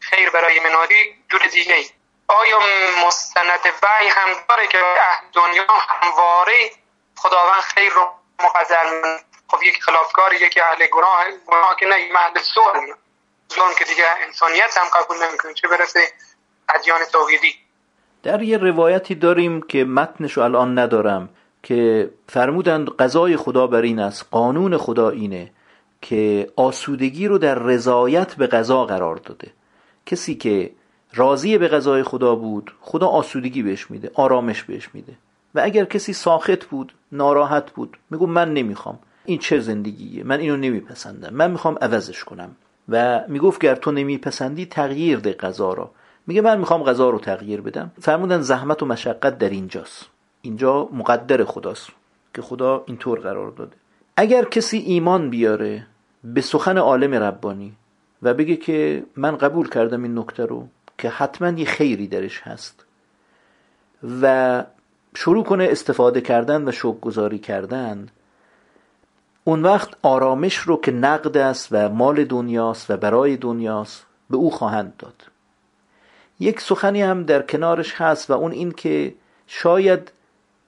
خیر 0.00 0.30
برای 0.30 0.60
منادی 0.60 1.24
جور 1.28 1.46
دیگه 1.46 2.03
آیا 2.28 2.58
مستند 3.06 3.64
وحی 3.82 4.08
هم 4.08 4.28
داره 4.48 4.66
که 4.66 4.78
اهل 4.78 5.26
دنیا 5.32 5.64
همواره 5.88 6.70
خداوند 7.16 7.60
خیر 7.60 7.92
رو 7.92 8.12
مقدر 8.44 8.84
خب 9.48 9.62
یک 9.62 9.82
خلافکار 9.82 10.32
یکی 10.34 10.60
اهل 10.60 10.86
گناه 10.86 11.24
گناه 11.46 11.76
که 11.80 11.86
نه 11.86 11.94
اهل 11.94 12.40
ظلم. 12.54 12.96
ظلم 13.54 13.74
که 13.78 13.84
دیگه 13.84 14.04
انسانیت 14.26 14.76
هم 14.76 14.86
قبول 14.94 15.16
نمی‌کنه. 15.28 15.54
چه 15.54 15.68
برسه 15.68 16.00
ادیان 16.68 17.00
توحیدی؟ 17.12 17.54
در 18.22 18.42
یه 18.42 18.58
روایتی 18.58 19.14
داریم 19.14 19.62
که 19.62 19.84
متنشو 19.84 20.40
الان 20.40 20.78
ندارم 20.78 21.28
که 21.62 22.10
فرمودند 22.28 22.88
قضای 22.96 23.36
خدا 23.36 23.66
بر 23.66 23.82
این 23.82 23.98
است 23.98 24.26
قانون 24.30 24.76
خدا 24.78 25.10
اینه 25.10 25.52
که 26.02 26.52
آسودگی 26.56 27.28
رو 27.28 27.38
در 27.38 27.54
رضایت 27.54 28.34
به 28.34 28.46
قضا 28.46 28.84
قرار 28.84 29.16
داده. 29.16 29.52
کسی 30.06 30.34
که 30.34 30.70
راضی 31.14 31.58
به 31.58 31.68
قضای 31.68 32.02
خدا 32.02 32.34
بود 32.34 32.74
خدا 32.80 33.06
آسودگی 33.06 33.62
بهش 33.62 33.90
میده 33.90 34.10
آرامش 34.14 34.62
بهش 34.62 34.88
میده. 34.94 35.12
و 35.54 35.60
اگر 35.64 35.84
کسی 35.84 36.12
ساخت 36.12 36.64
بود 36.64 36.92
ناراحت 37.12 37.70
بود 37.70 37.96
میگو 38.10 38.26
من 38.26 38.54
نمی‌خوام. 38.54 38.98
این 39.24 39.38
چه 39.38 39.60
زندگیه؟ 39.60 40.24
من 40.24 40.40
اینو 40.40 40.56
نمیپسندم. 40.56 41.34
من 41.34 41.50
می‌خوام 41.50 41.78
عوضش 41.82 42.24
کنم. 42.24 42.50
و 42.88 43.24
می‌گفت 43.28 43.60
گر 43.60 43.74
تو 43.74 43.92
نمیپسندی 43.92 44.66
تغییر 44.66 45.18
ده 45.18 45.32
قضا 45.32 45.72
را. 45.72 45.90
میگه 46.26 46.40
من 46.40 46.58
می‌خوام 46.58 46.82
قضا 46.82 47.10
رو 47.10 47.18
تغییر 47.18 47.60
بدم. 47.60 47.92
فرمودن 48.00 48.40
زحمت 48.40 48.82
و 48.82 48.86
مشقت 48.86 49.38
در 49.38 49.50
اینجاست. 49.50 50.06
اینجا 50.42 50.88
مقدر 50.92 51.44
خداست 51.44 51.90
که 52.34 52.42
خدا 52.42 52.84
اینطور 52.86 53.20
قرار 53.20 53.50
داده. 53.50 53.76
اگر 54.16 54.44
کسی 54.44 54.78
ایمان 54.78 55.30
بیاره 55.30 55.86
به 56.24 56.40
سخن 56.40 56.78
عالم 56.78 57.14
ربانی 57.14 57.72
و 58.22 58.34
بگه 58.34 58.56
که 58.56 59.04
من 59.16 59.36
قبول 59.36 59.68
کردم 59.68 60.02
این 60.02 60.18
نکته 60.18 60.46
رو 60.46 60.68
که 60.98 61.08
حتما 61.08 61.48
یه 61.48 61.64
خیری 61.64 62.06
درش 62.06 62.40
هست 62.40 62.84
و 64.22 64.64
شروع 65.14 65.44
کنه 65.44 65.68
استفاده 65.70 66.20
کردن 66.20 66.68
و 66.68 66.72
شوق 66.72 67.00
گذاری 67.00 67.38
کردن 67.38 68.08
اون 69.44 69.62
وقت 69.62 69.88
آرامش 70.02 70.56
رو 70.56 70.76
که 70.76 70.90
نقد 70.92 71.36
است 71.36 71.68
و 71.70 71.88
مال 71.88 72.24
دنیاست 72.24 72.90
و 72.90 72.96
برای 72.96 73.36
دنیاست 73.36 74.06
به 74.30 74.36
او 74.36 74.50
خواهند 74.50 74.94
داد. 74.98 75.22
یک 76.40 76.60
سخنی 76.60 77.02
هم 77.02 77.22
در 77.22 77.42
کنارش 77.42 77.94
هست 78.00 78.30
و 78.30 78.32
اون 78.32 78.52
این 78.52 78.72
که 78.72 79.14
شاید 79.46 80.12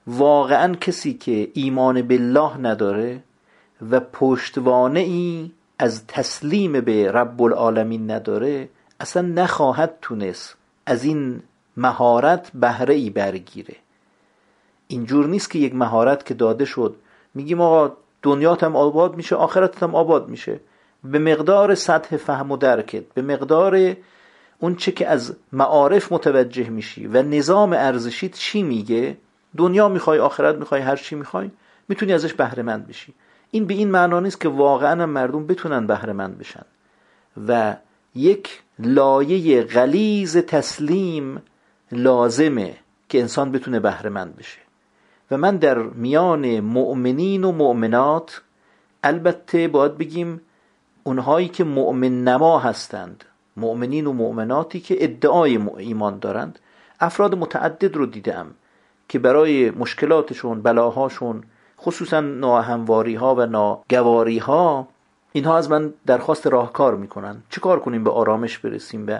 واقعا 0.07 0.75
کسی 0.75 1.13
که 1.13 1.51
ایمان 1.53 2.01
بالله 2.01 2.57
نداره 2.57 3.23
و 3.91 3.99
پشتوانه 3.99 4.99
ای 4.99 5.51
از 5.79 6.07
تسلیم 6.07 6.81
به 6.81 7.11
رب 7.11 7.41
العالمین 7.41 8.11
نداره 8.11 8.69
اصلا 8.99 9.21
نخواهد 9.21 9.93
تونست 10.01 10.55
از 10.85 11.03
این 11.03 11.41
مهارت 11.77 12.51
بهره 12.53 12.93
ای 12.93 13.09
برگیره. 13.09 13.75
اینجور 14.87 15.27
نیست 15.27 15.51
که 15.51 15.59
یک 15.59 15.75
مهارت 15.75 16.25
که 16.25 16.33
داده 16.33 16.65
شد. 16.65 16.95
میگیم 17.33 17.61
آقا 17.61 17.97
دنیات 18.21 18.63
هم 18.63 18.75
آباد 18.75 19.15
میشه 19.15 19.35
آخرتت 19.35 19.83
هم 19.83 19.95
آباد 19.95 20.29
میشه. 20.29 20.59
به 21.03 21.19
مقدار 21.19 21.75
سطح 21.75 22.17
فهم 22.17 22.51
و 22.51 22.57
درکت 22.57 23.03
به 23.13 23.21
مقدار 23.21 23.95
اون 24.59 24.75
چه 24.75 24.91
که 24.91 25.07
از 25.07 25.35
معارف 25.51 26.11
متوجه 26.11 26.69
میشی 26.69 27.07
و 27.07 27.21
نظام 27.21 27.73
ارزشیت 27.73 28.33
چی 28.33 28.63
میگه؟ 28.63 29.17
دنیا 29.57 29.89
می‌خوای 29.89 30.19
آخرت 30.19 30.55
می‌خوای 30.55 30.81
هر 30.81 30.95
چی 30.95 31.15
می‌خوای 31.15 31.51
می‌تونی 31.87 32.13
ازش 32.13 32.33
بهره 32.33 32.63
مند 32.63 32.87
بشی. 32.87 33.13
این 33.51 33.65
به 33.65 33.73
این 33.73 33.91
معنا 33.91 34.19
نیست 34.19 34.41
که 34.41 34.49
واقعا 34.49 35.05
مردم 35.05 35.47
بتونن 35.47 35.87
بهره 35.87 36.13
مند 36.13 36.37
بشن. 36.37 36.65
و 37.47 37.75
یک 38.15 38.61
لایه 38.79 39.63
غلیز 39.63 40.37
تسلیم 40.37 41.41
لازمه 41.91 42.75
که 43.09 43.19
انسان 43.21 43.51
بتونه 43.51 43.79
بهره 43.79 44.09
مند 44.09 44.35
بشه. 44.35 44.59
و 45.31 45.37
من 45.37 45.57
در 45.57 45.77
میان 45.77 46.59
مؤمنین 46.59 47.43
و 47.43 47.51
مؤمنات 47.51 48.41
البته 49.03 49.67
باید 49.67 49.97
بگیم 49.97 50.41
اونهایی 51.03 51.47
که 51.47 51.63
مؤمن 51.63 52.23
نما 52.23 52.59
هستند 52.59 53.25
مؤمنین 53.57 54.07
و 54.07 54.13
مؤمناتی 54.13 54.79
که 54.79 55.03
ادعای 55.03 55.59
ایمان 55.77 56.19
دارند 56.19 56.59
افراد 56.99 57.35
متعدد 57.35 57.95
رو 57.95 58.05
دیدم 58.05 58.47
که 59.09 59.19
برای 59.19 59.71
مشکلاتشون 59.71 60.61
بلاهاشون 60.61 61.43
خصوصا 61.81 62.19
ناهمواری 62.19 63.15
ها 63.15 63.35
و 63.35 63.45
ناگواری 63.45 64.37
ها 64.37 64.87
اینها 65.37 65.57
از 65.57 65.71
من 65.71 65.93
درخواست 66.05 66.47
راهکار 66.47 66.95
می‌کنن. 66.95 67.43
چه 67.49 67.61
کار 67.61 67.79
کنیم 67.79 68.03
به 68.03 68.11
آرامش 68.11 68.57
برسیم 68.57 69.07
و 69.07 69.19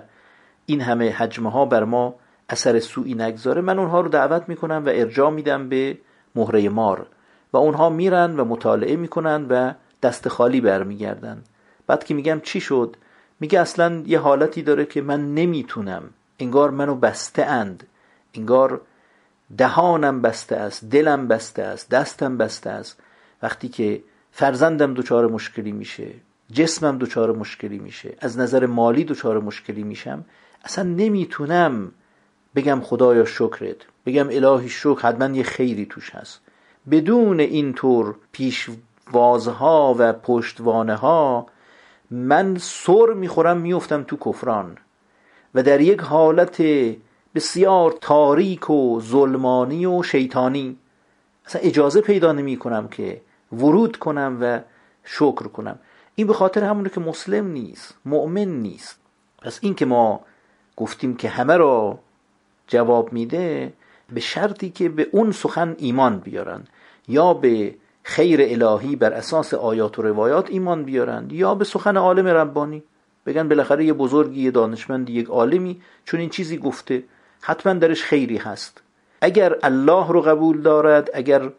این 0.65 0.81
همه 0.81 1.11
حجمه 1.11 1.51
ها 1.51 1.65
بر 1.65 1.83
ما 1.83 2.15
اثر 2.49 2.79
سوئی 2.79 3.13
نگذاره؟ 3.13 3.61
من 3.61 3.79
اونها 3.79 4.01
رو 4.01 4.09
دعوت 4.09 4.49
می‌کنم 4.49 4.83
و 4.85 4.89
ارجاع 4.89 5.29
میدم 5.29 5.69
به 5.69 5.97
مهره 6.35 6.69
مار. 6.69 7.07
و 7.53 7.57
اونها 7.57 7.89
میرن 7.89 8.39
و 8.39 8.45
مطالعه 8.45 8.95
می‌کنن 8.95 9.45
و 9.49 9.73
دست 10.03 10.27
خالی 10.27 10.61
برمیگردن. 10.61 11.43
بعد 11.87 12.03
که 12.03 12.13
میگم 12.13 12.39
چی 12.43 12.59
شد؟ 12.59 12.95
میگه 13.39 13.59
اصلا 13.59 14.03
یه 14.05 14.19
حالتی 14.19 14.61
داره 14.61 14.85
که 14.85 15.01
من 15.01 15.33
نمی‌تونم. 15.33 16.03
انگار 16.39 16.71
منو 16.71 16.95
بسته 16.95 17.45
اند. 17.45 17.87
انگار 18.33 18.81
دهانم 19.57 20.21
بسته 20.21 20.55
است 20.55 20.89
دلم 20.89 21.27
بسته 21.27 21.63
است 21.63 21.89
دستم 21.89 22.37
بسته 22.37 22.69
است. 22.69 23.01
وقتی 23.43 23.67
که 23.67 24.01
فرزندم 24.39 24.93
دچار 24.93 25.27
مشکلی 25.27 25.71
میشه 25.71 26.07
جسمم 26.51 26.97
دچار 26.97 27.31
مشکلی 27.31 27.79
میشه 27.79 28.15
از 28.19 28.39
نظر 28.39 28.65
مالی 28.65 29.03
دچار 29.03 29.39
مشکلی 29.39 29.83
میشم. 29.83 30.25
اصلا 30.63 30.83
نمی‌تونم 30.83 31.91
بگم 32.55 32.81
خدایا 32.81 33.25
شکرت 33.25 33.75
بگم 34.05 34.27
الهی 34.29 34.69
شکر 34.69 35.01
حتما 35.01 35.35
یه 35.35 35.43
خیری 35.43 35.85
توش 35.85 36.15
هست. 36.15 36.41
بدون 36.91 37.39
اینطور 37.39 38.15
پیشوازها 38.31 39.95
و 39.99 40.13
پشتوانه 40.13 40.95
ها 40.95 41.47
من 42.11 42.57
سر 42.57 43.13
می‌خورم 43.15 43.57
میفتم 43.57 44.03
تو 44.03 44.17
کفران. 44.17 44.77
و 45.55 45.63
در 45.63 45.81
یک 45.81 45.99
حالت 45.99 46.61
بسیار 47.35 47.95
تاریک 48.01 48.69
و 48.69 49.01
ظلمانی 49.01 49.85
و 49.85 50.03
شیطانی. 50.03 50.77
اصلا 51.45 51.61
اجازه 51.61 52.01
پیدا 52.01 52.31
نمی 52.31 52.57
کنم 52.57 52.87
که 52.87 53.21
ورود 53.53 53.97
کنم 53.97 54.37
و 54.41 54.59
شکر 55.03 55.47
کنم. 55.47 55.79
این 56.15 56.27
به 56.27 56.33
خاطر 56.33 56.63
همونه 56.63 56.89
که 56.89 56.99
مسلم 56.99 57.47
نیست 57.47 57.97
مؤمن 58.05 58.47
نیست. 58.47 58.99
پس 59.41 59.59
این 59.61 59.75
که 59.75 59.85
ما 59.85 60.21
گفتیم 60.75 61.15
که 61.15 61.29
همه 61.29 61.57
را 61.57 61.99
جواب 62.67 63.13
میده 63.13 63.73
به 64.13 64.19
شرطی 64.19 64.69
که 64.69 64.89
به 64.89 65.07
اون 65.11 65.31
سخن 65.31 65.75
ایمان 65.77 66.19
بیارن 66.19 66.63
یا 67.07 67.33
به 67.33 67.75
خیر 68.03 68.39
الهی 68.41 68.95
بر 68.95 69.13
اساس 69.13 69.53
آیات 69.53 69.99
و 69.99 70.01
روایات 70.01 70.49
ایمان 70.49 70.83
بیارن 70.83 71.27
یا 71.31 71.55
به 71.55 71.65
سخن 71.65 71.97
عالم 71.97 72.27
ربانی. 72.27 72.83
بگن 73.25 73.47
بالاخره 73.47 73.85
یه 73.85 73.93
بزرگی 73.93 74.41
یه 74.41 74.51
دانشمندی 74.51 75.13
یک 75.13 75.27
عالمی 75.27 75.81
چون 76.05 76.19
این 76.19 76.29
چیزی 76.29 76.57
گفته. 76.57 77.03
حتما 77.41 77.73
درش 77.73 78.03
خیری 78.03 78.37
هست. 78.37 78.81
اگر 79.21 79.55
الله 79.63 80.11
رو 80.11 80.21
قبول 80.21 80.61
دارد 80.61 81.09
اگر 81.13 81.49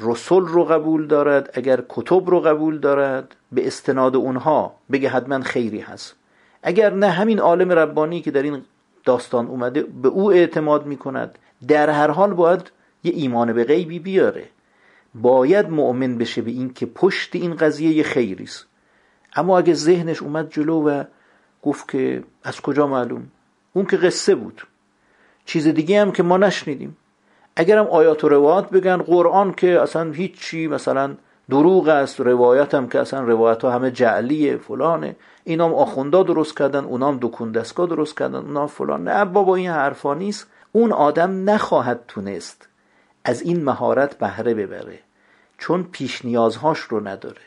رسول 0.00 0.46
رو 0.46 0.64
قبول 0.64 1.06
دارد 1.06 1.50
اگر 1.54 1.82
کتب 1.88 2.30
رو 2.30 2.40
قبول 2.40 2.78
دارد 2.78 3.36
به 3.52 3.66
استناد 3.66 4.16
اونها 4.16 4.74
بگه 4.92 5.08
حتما 5.08 5.40
خیری 5.40 5.80
هست. 5.80 6.14
اگر 6.62 6.94
نه 6.94 7.08
همین 7.08 7.38
عالم 7.38 7.72
ربانی 7.72 8.20
که 8.20 8.30
در 8.30 8.42
این 8.42 8.62
داستان 9.04 9.46
اومده 9.46 9.82
به 9.82 10.08
او 10.08 10.32
اعتماد 10.32 10.86
می‌کند 10.86 11.38
در 11.68 11.90
هر 11.90 12.10
حال 12.10 12.34
باید 12.34 12.70
یه 13.04 13.12
ایمان 13.14 13.52
به 13.52 13.64
غیبی 13.64 13.98
بیاره. 13.98 14.48
باید 15.14 15.70
مؤمن 15.70 16.18
بشه 16.18 16.42
به 16.42 16.50
این 16.50 16.72
که 16.72 16.86
پشت 16.86 17.36
این 17.36 17.54
قضیه 17.54 17.90
یه 17.90 18.02
خیری 18.02 18.44
است. 18.44 18.66
اما 19.36 19.58
اگه 19.58 19.74
ذهنش 19.74 20.22
اومد 20.22 20.50
جلو 20.50 20.88
و 20.88 21.04
گفت 21.62 21.88
که 21.88 22.24
از 22.42 22.60
کجا 22.60 22.86
معلوم؟ 22.86 23.26
اون 23.72 23.86
که 23.86 23.96
قصه 23.96 24.34
بود. 24.34 24.66
چیز 25.44 25.68
دیگه 25.68 26.00
هم 26.00 26.12
که 26.12 26.22
ما 26.22 26.36
نشنیدیم. 26.36 26.96
اگرم 27.56 27.86
آیات 27.86 28.24
و 28.24 28.28
روایات 28.28 28.70
بگن 28.70 28.96
قرآن 28.96 29.52
که 29.52 29.80
اصلا 29.80 30.12
هیچی 30.12 30.66
مثلا 30.66 31.14
دروغ 31.50 31.88
است 31.88 32.20
روایت 32.20 32.74
هم 32.74 32.88
که 32.88 33.00
اصلا 33.00 33.20
روایت 33.20 33.62
ها 33.64 33.70
همه 33.70 33.90
جعلیه 33.90 34.56
فلانه. 34.56 35.16
اینام 35.44 35.74
آخوندا 35.74 36.22
درست 36.22 36.58
کردن 36.58 36.84
اونام 36.84 37.18
دکون 37.22 37.52
دستگاه 37.52 37.86
درست 37.86 38.18
کردن 38.18 38.38
اونام 38.38 38.66
فلان. 38.66 39.08
نه 39.08 39.24
بابا 39.24 39.56
این 39.56 39.70
حرفا 39.70 40.14
نیست. 40.14 40.46
اون 40.72 40.92
آدم 40.92 41.50
نخواهد 41.50 42.00
تونست 42.08 42.68
از 43.24 43.42
این 43.42 43.64
مهارت 43.64 44.18
بهره 44.18 44.54
ببره 44.54 44.98
چون 45.58 45.82
پیش 45.82 46.24
نیازهاش 46.24 46.78
رو 46.78 47.08
نداره. 47.08 47.40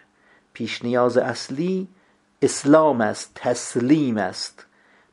پیش 0.53 0.83
نیاز 0.83 1.17
اصلی 1.17 1.87
اسلام 2.41 3.01
است 3.01 3.31
تسلیم 3.35 4.17
است. 4.17 4.65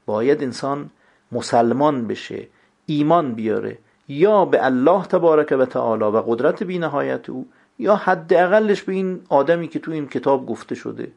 باید 0.06 0.42
انسان 0.42 0.90
مسلمان 1.32 2.06
بشه 2.06 2.48
ایمان 2.86 3.34
بیاره. 3.34 3.78
یا 4.08 4.44
به 4.44 4.64
الله 4.64 5.04
تبارک 5.04 5.54
و 5.58 5.64
تعالی 5.64 6.04
و 6.04 6.22
قدرت 6.26 6.62
بینهایت 6.62 7.30
او 7.30 7.46
یا 7.78 7.96
حداقلش 7.96 8.82
به 8.82 8.92
این 8.92 9.20
آدمی 9.28 9.68
که 9.68 9.78
تو 9.78 9.90
این 9.90 10.08
کتاب 10.08 10.46
گفته 10.46 10.74
شده. 10.74 11.12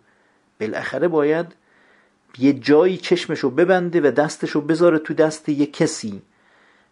بالاخره 0.60 1.08
باید 1.08 1.46
یه 2.40 2.54
جایی 2.54 2.98
چشمشو 2.98 3.50
ببنده 3.50 4.02
و 4.02 4.12
دستشو 4.12 4.62
بذاره 4.62 5.00
تو 5.00 5.14
دست 5.14 5.50
یه 5.50 5.66
کسی 5.66 6.22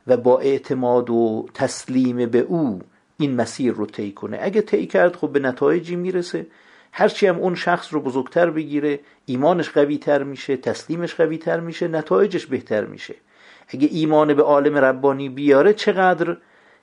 و 0.08 0.18
با 0.18 0.40
اعتماد 0.40 1.10
و 1.10 1.46
تسلیم 1.54 2.26
به 2.26 2.40
او 2.40 2.82
این 3.18 3.36
مسیر 3.36 3.74
رو 3.74 3.86
طی 3.86 4.12
کنه. 4.12 4.38
اگه 4.42 4.62
طی 4.62 4.86
کرد 4.86 5.16
خب 5.16 5.30
به 5.30 5.40
نتایجی 5.40 5.96
می‌رسه. 5.96 6.48
هرچی 6.92 7.28
هم 7.28 7.38
اون 7.38 7.56
شخص 7.56 7.94
رو 7.94 8.02
بزرگتر 8.02 8.50
بگیره 8.50 9.00
ایمانش 9.26 9.70
قوی 9.70 9.98
تر 9.98 10.24
میشه 10.24 10.58
تسلیمش 10.58 11.16
قوی 11.16 11.38
تر 11.38 11.60
میشه 11.60 11.88
نتایجش 11.88 12.46
بهتر 12.46 12.86
میشه. 12.86 13.16
اگه 13.68 13.88
ایمان 13.92 14.34
به 14.34 14.44
عالم 14.44 14.78
ربانی 14.78 15.30
بیاره 15.30 15.74
چقدر 15.74 16.38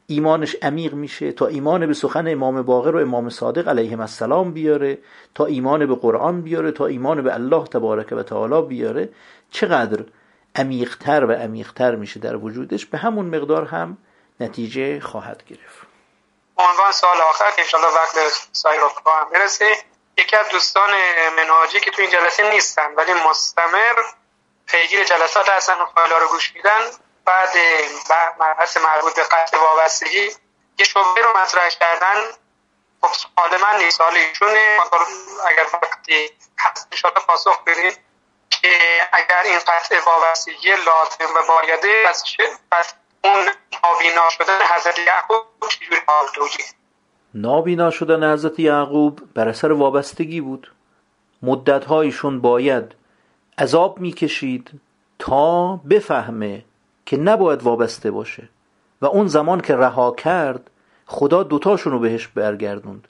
ایمانش 0.07 0.57
عمیق 0.63 0.95
میشه؟ 0.95 1.33
تا 1.33 1.47
ایمان 1.47 1.87
به 1.87 1.95
سخن 1.95 2.29
امام 2.29 2.63
باقر 2.63 2.97
و 2.97 2.99
امام 2.99 3.29
صادق 3.29 3.69
علیهم 3.69 4.01
السلام 4.01 4.53
بیاره 4.53 4.99
تا 5.35 5.47
ایمان 5.47 5.87
به 5.87 5.95
قرآن 5.95 6.43
بیاره 6.43 6.73
تا 6.73 6.87
ایمان 6.87 7.23
به 7.23 7.35
الله 7.35 7.65
تبارک 7.65 8.13
و 8.13 8.23
تعالی 8.23 8.69
بیاره 8.69 9.09
چقدر 9.51 10.05
عمیقتر 10.57 11.25
و 11.25 11.33
عمیقتر 11.33 11.95
میشه 11.95 12.21
در 12.21 12.37
وجودش؟ 12.37 12.87
به 12.87 12.99
همون 12.99 13.27
مقدار 13.27 13.65
هم 13.65 13.99
نتیجه 14.41 15.01
خواهد 15.01 15.43
گرفت. 15.47 15.87
عنوان 16.59 16.93
سال 16.93 17.21
آخر 17.31 17.51
که 17.57 17.63
انشاءالله 17.63 17.95
وقت 17.95 18.17
سایر 18.53 18.81
هم 18.81 19.31
برسه. 19.33 19.65
یکی 20.19 20.37
از 20.37 20.47
دوستان 20.53 20.91
مناجی 21.37 21.81
که 21.81 21.91
تو 21.91 22.03
این 22.03 22.11
جلسه 22.11 22.51
نیستن 22.51 22.95
ولی 22.97 23.13
مستمر 23.31 23.95
پیگیر 24.67 25.05
جلسات 25.05 25.49
هستن 25.49 25.73
و 25.73 25.87
فایل 25.87 26.13
رو 26.13 26.29
گوش 26.29 26.55
میدن. 26.55 26.81
بعد 27.25 27.57
مبحث 28.41 28.77
مربوط 28.77 29.15
به 29.17 29.23
قطع 29.23 29.59
وابستگی 29.59 30.31
یه 30.79 30.85
شبه 30.85 31.01
رو 31.01 31.39
مطرح 31.43 31.69
کردن. 31.69 32.17
خب 33.01 33.13
سوال 33.13 33.61
من 33.61 33.79
نیست 33.79 33.99
سوال 33.99 34.17
ایشونه. 34.17 34.79
اگر 35.47 35.67
وقتی 35.73 36.31
هست 36.59 36.89
انشاءالله 36.93 37.25
پاسخ 37.27 37.65
بدین 37.65 37.93
که 38.51 38.69
اگر 39.13 39.43
این 39.45 39.59
قطع 39.59 39.97
وابستگی 40.07 40.69
لازم 40.71 41.35
و 41.37 41.43
بایده 41.49 42.05
پس 42.71 42.95
اون 43.25 43.49
نابینا 43.85 44.29
شدن 44.31 44.59
حضرت 44.77 44.99
یعقوب 44.99 45.47
چجوری 45.69 46.01
توجیه؟ 46.35 46.67
نابینا 47.35 47.91
شدن 47.91 48.33
حضرت 48.33 48.59
یعقوب 48.59 49.35
بر 49.35 49.49
اثر 49.49 49.73
وابستگی 49.73 50.41
بود. 50.41 50.73
مدتهایشون 51.43 52.41
باید 52.41 52.95
عذاب 53.59 54.01
می‌کشید 54.01 54.71
تا 55.19 55.77
بفهمه 55.77 56.65
که 57.07 57.17
نباید 57.17 57.63
وابسته 57.63 58.11
باشه. 58.11 58.49
و 59.03 59.07
اون 59.07 59.27
زمان 59.27 59.61
که 59.61 59.77
رها 59.77 60.11
کرد 60.11 60.71
خدا 61.07 61.43
دوتاشون 61.43 61.93
رو 61.93 61.99
بهش 61.99 62.27
برگردوند. 62.27 63.09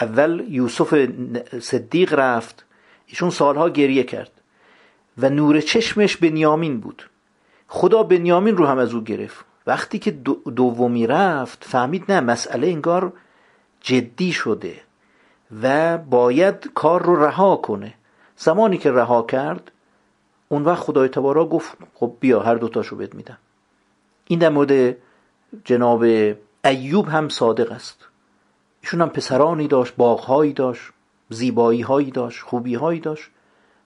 اول 0.00 0.44
یوسف 0.48 1.08
صدیق 1.60 2.14
رفت 2.14 2.64
ایشون 3.06 3.30
سالها 3.30 3.68
گریه 3.68 4.04
کرد 4.04 4.30
و 5.18 5.30
نور 5.30 5.60
چشمش 5.60 6.16
به 6.16 6.30
نیامین 6.30 6.80
بود. 6.80 7.10
خدا 7.68 8.02
به 8.02 8.18
نیامین 8.18 8.56
رو 8.56 8.66
هم 8.66 8.78
از 8.78 8.94
او 8.94 9.00
گرفت. 9.04 9.44
وقتی 9.66 9.98
که 9.98 10.10
دومی 10.56 11.06
رفت 11.06 11.64
فهمید 11.64 12.12
نه 12.12 12.20
مسئله 12.20 12.66
انگار 12.66 13.12
جدی 13.80 14.32
شده 14.32 14.74
و 15.62 15.98
باید 15.98 16.70
کار 16.74 17.02
رو 17.02 17.24
رها 17.24 17.56
کنه. 17.56 17.94
زمانی 18.36 18.78
که 18.78 18.90
رها 18.92 19.22
کرد 19.22 19.72
اون 20.48 20.62
وقت 20.62 20.82
خدای 20.82 21.08
تبارا 21.08 21.46
گفت 21.46 21.76
خب 21.94 22.12
بیا 22.20 22.40
هر 22.40 22.54
دوتاشو 22.54 22.96
بهت 22.96 23.14
میدم. 23.14 23.38
این 24.26 24.38
در 24.38 24.48
مورد 24.48 24.96
جناب 25.64 26.02
ایوب 26.64 27.08
هم 27.08 27.28
صادق 27.28 27.72
است. 27.72 28.06
ایشون 28.80 29.00
هم 29.00 29.08
پسرانی 29.08 29.68
داشت 29.68 29.96
باغهایی 29.96 30.52
داشت 30.52 30.92
زیبایی 31.30 31.80
هایی 31.80 32.10
داشت 32.10 32.42
خوبی 32.42 32.74
هایی 32.74 33.00
داشت 33.00 33.30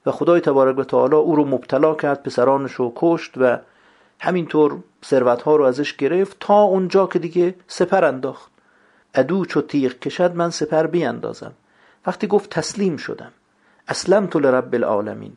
و 0.06 0.10
خدای 0.10 0.40
تبارک 0.40 0.78
و 0.78 0.84
تعالی 0.84 1.14
او 1.14 1.36
رو 1.36 1.44
مبتلا 1.44 1.94
کرد 1.94 2.22
پسرانش 2.22 2.72
رو 2.72 2.92
کشت 2.96 3.32
و 3.36 3.58
همینطور 4.20 4.78
ثروت 5.04 5.42
ها 5.42 5.56
رو 5.56 5.64
ازش 5.64 5.96
گرفت 5.96 6.36
تا 6.40 6.62
اونجا 6.62 7.06
که 7.06 7.18
دیگه 7.18 7.54
سپر 7.66 8.04
انداخت. 8.04 8.50
ادو 9.14 9.44
چو 9.44 9.60
تیغ 9.60 9.98
کشد 9.98 10.34
من 10.34 10.50
سپر 10.50 10.86
بیاندازم. 10.86 11.52
وقتی 12.06 12.26
گفت 12.26 12.50
تسلیم 12.50 12.96
شدم. 12.96 13.32
اسلمت 13.90 14.36
لرب 14.36 14.74
العالمین. 14.74 15.32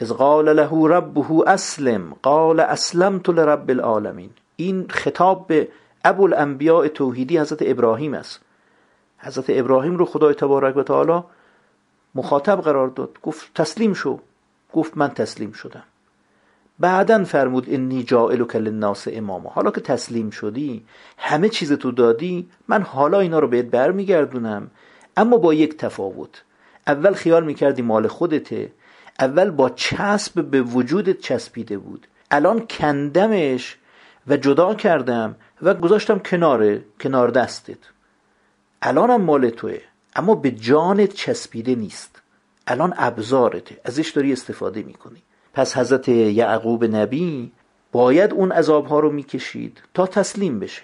از 0.00 0.12
قال 0.12 0.56
له 0.56 0.70
ربه 0.88 1.42
اسلم. 1.46 2.16
قال 2.22 2.60
اسلمت 2.60 3.28
لرب 3.28 3.70
العالمین. 3.70 4.30
این 4.56 4.86
خطاب 4.90 5.46
به 5.46 5.68
ابو 6.04 6.24
الانبیاء 6.24 6.88
توحیدی 6.88 7.38
حضرت 7.38 7.58
ابراهیم 7.60 8.14
است. 8.14 8.40
حضرت 9.18 9.44
ابراهیم 9.48 9.96
رو 9.96 10.04
خدای 10.04 10.34
تبارک 10.34 10.76
و 10.76 10.82
تعالی 10.82 11.22
مخاطب 12.14 12.60
قرار 12.60 12.88
داد. 12.88 13.10
گفت 13.22 13.54
تسلیم 13.54 13.92
شو. 13.92 14.18
گفت 14.72 14.96
من 14.96 15.08
تسلیم 15.08 15.52
شدم. 15.52 15.82
بعدا 16.78 17.24
فرمود 17.24 17.64
انی 17.68 18.02
جائلک 18.02 18.56
للناس 18.56 19.08
اماما. 19.10 19.50
حالا 19.50 19.70
که 19.70 19.80
تسلیم 19.80 20.30
شدی 20.30 20.84
همه 21.18 21.48
چیز 21.48 21.72
تو 21.72 21.92
دادی 21.92 22.48
من 22.68 22.82
حالا 22.82 23.20
اینا 23.20 23.38
رو 23.38 23.48
بهت 23.48 23.66
برمیگردونم. 23.66 24.70
اما 25.16 25.36
با 25.36 25.54
یک 25.54 25.76
تفاوت. 25.76 26.42
اول 26.88 27.12
خیال 27.14 27.44
می‌کردی 27.44 27.82
مال 27.82 28.06
خودته. 28.06 28.72
اول 29.20 29.50
با 29.50 29.70
چسب 29.70 30.44
به 30.44 30.62
وجودت 30.62 31.20
چسبیده 31.20 31.78
بود. 31.78 32.06
الان 32.30 32.66
کندمش 32.66 33.76
و 34.26 34.36
جدا 34.36 34.74
کردم 34.74 35.36
و 35.62 35.74
گذاشتم 35.74 36.18
کنار 36.18 36.78
کنار 37.00 37.30
دستت. 37.30 37.78
الانم 38.82 39.22
مال 39.22 39.50
توه 39.50 39.78
اما 40.16 40.34
به 40.34 40.50
جانت 40.50 41.12
چسبیده 41.12 41.74
نیست. 41.74 42.22
الان 42.66 42.94
ابزارته 42.96 43.80
ازش 43.84 44.10
داری 44.10 44.32
استفاده 44.32 44.82
می‌کنی. 44.82 45.22
پس 45.54 45.76
حضرت 45.76 46.08
یعقوب 46.08 46.84
نبی 46.84 47.52
باید 47.92 48.32
اون 48.32 48.52
عذابها 48.52 49.00
رو 49.00 49.12
می‌کشید 49.12 49.82
تا 49.94 50.06
تسلیم 50.06 50.60
بشه. 50.60 50.82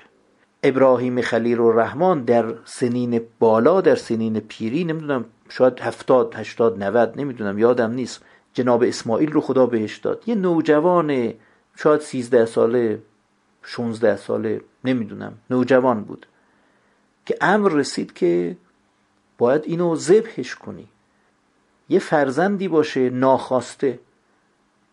ابراهیم 0.62 1.20
خلیل 1.20 1.60
و 1.60 1.72
رحمان 1.72 2.24
در 2.24 2.54
سنین 2.64 3.20
بالا 3.38 3.80
در 3.80 3.94
سنین 3.94 4.40
پیری 4.40 4.84
نمی‌دونم 4.84 5.24
شاید 5.48 5.80
هفتاد 5.80 6.34
هشتاد 6.34 6.82
نود 6.82 7.20
نمی‌دونم 7.20 7.58
یادم 7.58 7.90
نیست. 7.90 8.24
جناب 8.52 8.82
اسماعیل 8.82 9.32
رو 9.32 9.40
خدا 9.40 9.66
بهش 9.66 9.96
داد. 9.96 10.22
یه 10.26 10.34
نوجوان 10.34 11.34
شاید 11.76 12.00
سیزده 12.00 12.46
ساله 12.46 13.02
شونزده 13.62 14.16
ساله 14.16 14.60
نمی‌دونم. 14.84 15.32
نوجوان 15.50 16.04
بود. 16.04 16.26
که 17.26 17.36
امر 17.40 17.72
رسید 17.72 18.12
که 18.12 18.56
باید 19.38 19.62
اینو 19.64 19.96
ذبحش 19.96 20.54
کنی. 20.54 20.88
یه 21.88 21.98
فرزندی 21.98 22.68
باشه 22.68 23.10
ناخواسته. 23.10 23.98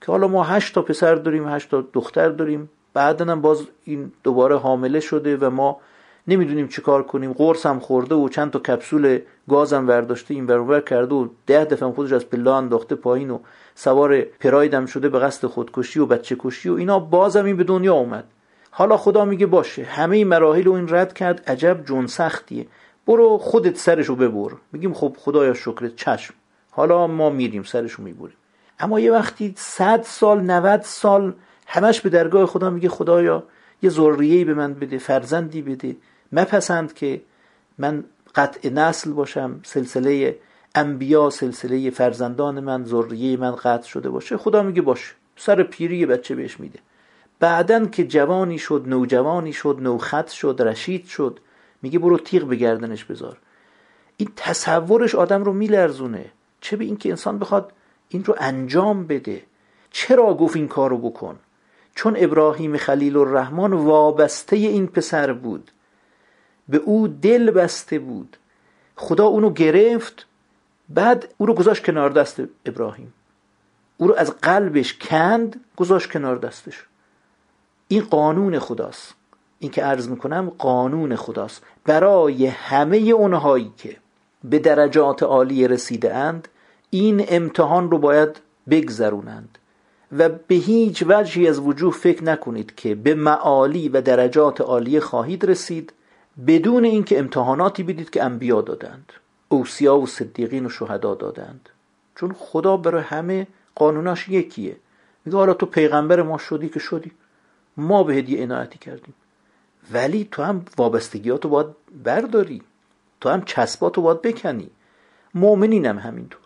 که 0.02 0.12
حالا 0.12 0.28
ما 0.28 0.44
هشت 0.44 0.76
تا 0.76 0.82
پسر 0.82 1.16
داریم 1.16 1.48
هشت 1.48 1.70
تا 1.70 1.84
دختر 1.94 2.30
داریم. 2.30 2.70
بعدا 2.94 3.36
باز 3.36 3.68
این 3.84 4.12
دوباره 4.24 4.58
حامله 4.58 5.00
شده 5.00 5.38
و 5.38 5.50
ما 5.50 5.80
نمی‌دونیم 6.28 6.68
چی 6.68 6.82
کار 6.82 7.04
کنیم. 7.04 7.34
قرص 7.34 7.66
هم 7.66 7.80
خورده 7.80 8.16
و 8.16 8.30
چند 8.30 8.52
تا 8.52 8.60
کپسول 8.60 9.20
گازم 9.50 9.88
ورداشته 9.88 10.34
این 10.34 10.46
برابر 10.46 10.80
کرده 10.80 11.16
و 11.16 11.28
ده 11.48 11.66
دفعه 11.66 11.92
خودش 11.92 12.12
از 12.12 12.30
پلا 12.30 12.58
انداخته 12.58 12.96
پایین 12.96 13.32
و 13.32 13.40
سوار 13.76 14.22
پرایدم 14.22 14.86
شده 14.86 15.10
به 15.10 15.20
قصد 15.20 15.48
خودکشی 15.48 16.00
و 16.00 16.06
بچه 16.06 16.36
کشی 16.40 16.70
و 16.70 16.74
اینا. 16.74 17.00
بازم 17.00 17.46
این 17.46 17.58
به 17.58 17.64
دنیا 17.64 17.94
اومد. 17.94 18.24
حالا 18.72 18.98
خدا 18.98 19.26
میگه 19.26 19.46
باشه. 19.46 19.84
همه 19.84 20.18
این 20.18 20.28
مراحل 20.28 20.64
رو 20.64 20.72
این 20.72 20.88
رد 20.90 21.14
کرد. 21.14 21.44
عجب 21.50 21.84
جون 21.86 22.08
سختیه. 22.08 22.68
برو 23.08 23.38
خودت 23.38 23.78
سرشو 23.78 24.16
ببر. 24.16 24.52
میگیم 24.72 24.94
خب 24.94 25.16
خدایا 25.20 25.54
شکرت 25.54 25.96
چشم. 25.96 26.34
حالا 26.72 27.08
ما 27.08 27.30
میریم 27.30 27.64
سرشو 27.64 28.04
می‌بریم. 28.04 28.36
اما 28.80 29.00
یه 29.00 29.12
وقتی 29.12 29.54
صد 29.58 30.02
سال 30.04 30.42
90 30.42 30.82
سال 30.82 31.34
همش 31.68 32.02
به 32.02 32.10
درگاه 32.10 32.46
خدا 32.46 32.70
میگه 32.70 32.90
خدایا 32.90 33.44
یه 33.82 33.90
ذریه‌ای 33.90 34.46
به 34.46 34.54
من 34.54 34.74
بده 34.74 34.98
فرزندی 34.98 35.62
بده. 35.62 35.96
مپسند 36.32 36.94
که 36.94 37.22
من 37.78 38.04
قطع 38.36 38.70
نسل 38.70 39.12
باشم 39.12 39.60
سلسله 39.64 40.40
انبیا 40.76 41.30
سلسله 41.30 41.90
فرزندان 41.90 42.60
من 42.60 42.86
ذریه 42.86 43.38
من 43.38 43.52
قطع 43.52 43.88
شده 43.88 44.10
باشه. 44.10 44.38
خدا 44.38 44.64
میگه 44.64 44.82
باشه 44.82 45.14
سر 45.36 45.64
پیری 45.64 46.06
بچه 46.06 46.36
بهش 46.36 46.60
میده. 46.60 46.80
بعدن 47.40 47.90
که 47.90 48.08
جوانی 48.08 48.58
شد 48.58 48.84
نوجوانی 48.88 49.54
شد 49.54 49.78
نوخط 49.82 50.30
شد 50.30 50.56
رشید 50.60 51.06
شد 51.06 51.40
میگه 51.82 52.00
برو 52.00 52.18
تیغ 52.18 52.44
به 52.44 52.56
گردنش 52.56 53.06
بذار. 53.06 53.38
این 54.18 54.30
تصورش 54.36 55.16
آدم 55.16 55.44
رو 55.44 55.54
میلرزونه. 55.54 56.26
چه 56.62 56.78
به 56.78 56.86
اینکه 56.86 57.10
انسان 57.10 57.40
بخواد 57.40 57.74
این 58.10 58.24
رو 58.24 58.36
انجام 58.40 59.08
بده. 59.08 59.42
چرا 59.92 60.34
گفت 60.34 60.56
این 60.56 60.68
کارو 60.68 60.98
بکن؟ 60.98 61.40
چون 62.02 62.16
ابراهیم 62.18 62.78
خلیل 62.78 63.18
الرحمن 63.18 63.74
وابسته 63.74 64.56
این 64.56 64.88
پسر 64.88 65.34
بود. 65.34 65.72
به 66.70 66.78
او 66.78 67.08
دل 67.08 67.52
بسته 67.52 68.00
بود. 68.00 68.38
خدا 68.96 69.26
اونو 69.26 69.50
گرفت 69.50 70.26
بعد 70.90 71.34
او 71.38 71.46
رو 71.46 71.54
گذاشت 71.54 71.86
کنار 71.86 72.10
دست 72.10 72.42
ابراهیم. 72.66 73.14
او 73.98 74.08
رو 74.08 74.16
از 74.18 74.32
قلبش 74.42 74.94
کند 74.94 75.60
گذاشت 75.78 76.12
کنار 76.12 76.38
دستش. 76.38 76.86
این 77.88 78.02
قانون 78.02 78.60
خداست. 78.60 79.16
این 79.60 79.72
که 79.72 79.84
عرض 79.84 80.10
می‌کنم 80.10 80.52
قانون 80.58 81.16
خداست. 81.16 81.64
برای 81.86 82.48
همه 82.48 82.98
اونهایی 82.98 83.74
که 83.78 83.98
به 84.44 84.60
درجات 84.60 85.24
عالی 85.24 85.68
رسیده 85.68 86.16
اند 86.16 86.48
این 86.90 87.26
امتحان 87.30 87.92
رو 87.92 87.98
باید 87.98 88.40
بگذرونند. 88.70 89.58
و 90.18 90.30
به 90.30 90.56
هیچ 90.56 91.04
وجهی 91.08 91.48
از 91.48 91.60
وجوه 91.60 91.94
فکر 91.94 92.24
نکنید 92.24 92.76
که 92.76 92.96
به 92.96 93.16
معالی 93.16 93.90
و 93.90 94.02
درجات 94.02 94.62
عالی 94.62 95.00
خواهید 95.00 95.46
رسید 95.46 95.94
بدون 96.48 96.86
اینکه 96.86 97.20
امتحاناتی 97.20 97.84
بدید 97.84 98.10
که 98.10 98.24
انبیا 98.24 98.62
دادند. 98.62 99.14
اوسیا 99.50 99.98
و 99.98 100.08
صدیقین 100.08 100.66
و 100.66 100.70
شهدا 100.70 101.16
دادند. 101.16 101.70
چون 102.16 102.36
خدا 102.40 102.78
برای 102.78 103.04
همه 103.04 103.48
قانوناش 103.76 104.30
یکیه. 104.30 104.76
میگه 105.26 105.38
حالا 105.38 105.54
تو 105.54 105.66
پیغمبر 105.66 106.22
ما 106.22 106.38
شدی 106.38 106.70
که 106.70 106.80
شدی. 106.80 107.12
ما 107.78 108.04
به 108.04 108.16
هدیه 108.16 108.44
عنایتی 108.44 108.80
کردیم. 108.80 109.14
ولی 109.92 110.28
تو 110.32 110.44
هم 110.44 110.66
وابستگیاتو 110.78 111.50
باید 111.50 111.68
برداری. 112.04 112.62
تو 113.22 113.30
هم 113.30 113.42
چسباتو 113.42 114.02
باید 114.02 114.22
بکنی. 114.22 114.70
مؤمنینم 115.34 116.00
همینطور. 116.00 116.42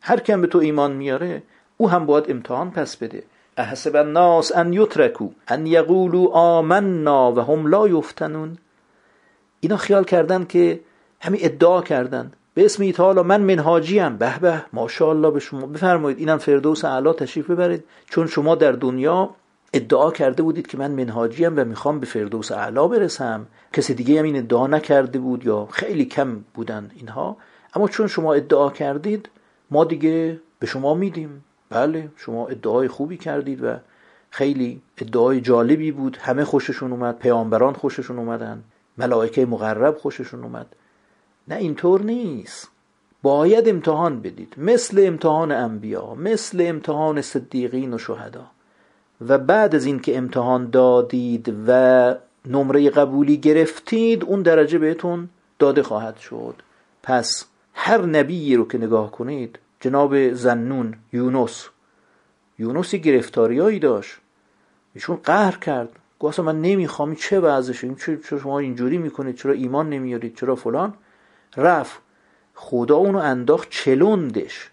هر 0.00 0.20
کم 0.20 0.40
به 0.40 0.46
تو 0.46 0.58
ایمان 0.58 0.92
میاره 0.92 1.42
او 1.80 1.90
هم 1.90 2.06
باید 2.06 2.30
امتحان 2.30 2.70
پس 2.70 2.96
بده. 2.96 3.22
احسب 3.56 3.96
الناس 3.96 4.52
ان 4.56 4.72
یترکو 4.72 5.28
ان 5.48 5.66
یقولوا 5.66 6.32
آمنا 6.32 7.32
و 7.32 7.40
هم 7.40 7.66
لا 7.66 7.88
یفتنون. 7.88 8.58
اینا 9.60 9.76
خیال 9.76 10.04
کردن 10.04 10.44
که 10.44 10.80
همین 11.20 11.40
ادعا 11.44 11.82
کردن 11.82 12.32
به 12.54 12.64
اسم 12.64 12.82
ایتالا 12.82 13.22
من 13.22 13.40
منهاجیم. 13.40 14.16
به 14.16 14.38
به 14.38 14.62
ماشاءالله 14.72 15.30
به 15.30 15.40
شما. 15.40 15.66
بفرمایید 15.66 16.18
اینم 16.18 16.38
فردوس 16.38 16.84
اعلا 16.84 17.12
تشریف 17.12 17.50
ببرید. 17.50 17.84
چون 18.10 18.26
شما 18.26 18.54
در 18.54 18.72
دنیا 18.72 19.30
ادعا 19.72 20.10
کرده 20.10 20.42
بودید 20.42 20.66
که 20.66 20.78
من 20.78 20.90
منهاجیم 20.90 21.58
و 21.58 21.64
می‌خوام 21.64 22.00
به 22.00 22.06
فردوس 22.06 22.52
اعلا 22.52 22.88
برسم. 22.88 23.46
کسی 23.72 23.94
دیگه 23.94 24.18
هم 24.18 24.24
این 24.24 24.36
ادعا 24.36 24.66
نکرده 24.66 25.18
بود 25.18 25.46
یا 25.46 25.68
خیلی 25.70 26.04
کم 26.04 26.44
بودن 26.54 26.90
اینها. 26.96 27.36
اما 27.74 27.88
چون 27.88 28.06
شما 28.06 28.34
ادعا 28.34 28.70
کردید 28.70 29.28
ما 29.70 29.84
دیگه 29.84 30.40
به 30.58 30.66
شما 30.66 30.94
میدیم. 30.94 31.44
بله 31.70 32.08
شما 32.16 32.46
ادعای 32.46 32.88
خوبی 32.88 33.16
کردید 33.16 33.64
و 33.64 33.76
خیلی 34.30 34.82
ادعای 34.98 35.40
جالبی 35.40 35.92
بود. 35.92 36.16
همه 36.16 36.44
خوششون 36.44 36.92
اومد 36.92 37.18
پیامبران 37.18 37.74
خوششون 37.74 38.18
اومدن 38.18 38.62
ملائکه 38.98 39.46
مقرب 39.46 39.96
خوششون 39.96 40.42
اومد. 40.42 40.66
نه 41.48 41.54
اینطور 41.54 42.02
نیست. 42.02 42.68
باید 43.22 43.68
امتحان 43.68 44.20
بدید. 44.20 44.54
مثل 44.56 45.04
امتحان 45.06 45.52
انبیا 45.52 46.14
مثل 46.14 46.64
امتحان 46.66 47.22
صدیقین 47.22 47.94
و 47.94 47.98
شهدا. 47.98 48.44
و 49.28 49.38
بعد 49.38 49.74
از 49.74 49.84
اینکه 49.84 50.16
امتحان 50.16 50.70
دادید 50.70 51.54
و 51.66 52.14
نمره 52.46 52.90
قبولی 52.90 53.36
گرفتید 53.36 54.24
اون 54.24 54.42
درجه 54.42 54.78
بهتون 54.78 55.28
داده 55.58 55.82
خواهد 55.82 56.16
شد. 56.16 56.54
پس 57.02 57.44
هر 57.74 58.02
نبیی 58.02 58.56
رو 58.56 58.68
که 58.68 58.78
نگاه 58.78 59.10
کنید 59.10 59.58
جناب 59.80 60.32
زنون 60.32 60.94
یونس. 61.12 61.68
یونسی 62.58 63.00
گرفتاریایی 63.00 63.78
داشت. 63.78 64.16
ایشون 64.94 65.16
قهر 65.16 65.56
کرد. 65.56 65.88
گفت 66.20 66.40
من 66.40 66.60
نمی‌خوام 66.60 67.14
چه 67.14 67.40
وضعشه؟ 67.40 67.86
این 67.86 67.96
چرا 67.96 68.38
شما 68.38 68.58
اینجوری 68.58 68.98
می‌کنید؟ 68.98 69.36
چرا 69.36 69.52
ایمان 69.52 69.88
نمیارید؟ 69.88 70.36
چرا 70.36 70.54
فلان؟ 70.54 70.94
رفت. 71.56 72.00
خدا 72.54 72.96
اونو 72.96 73.18
انداخت 73.18 73.70
چلوندش. 73.70 74.70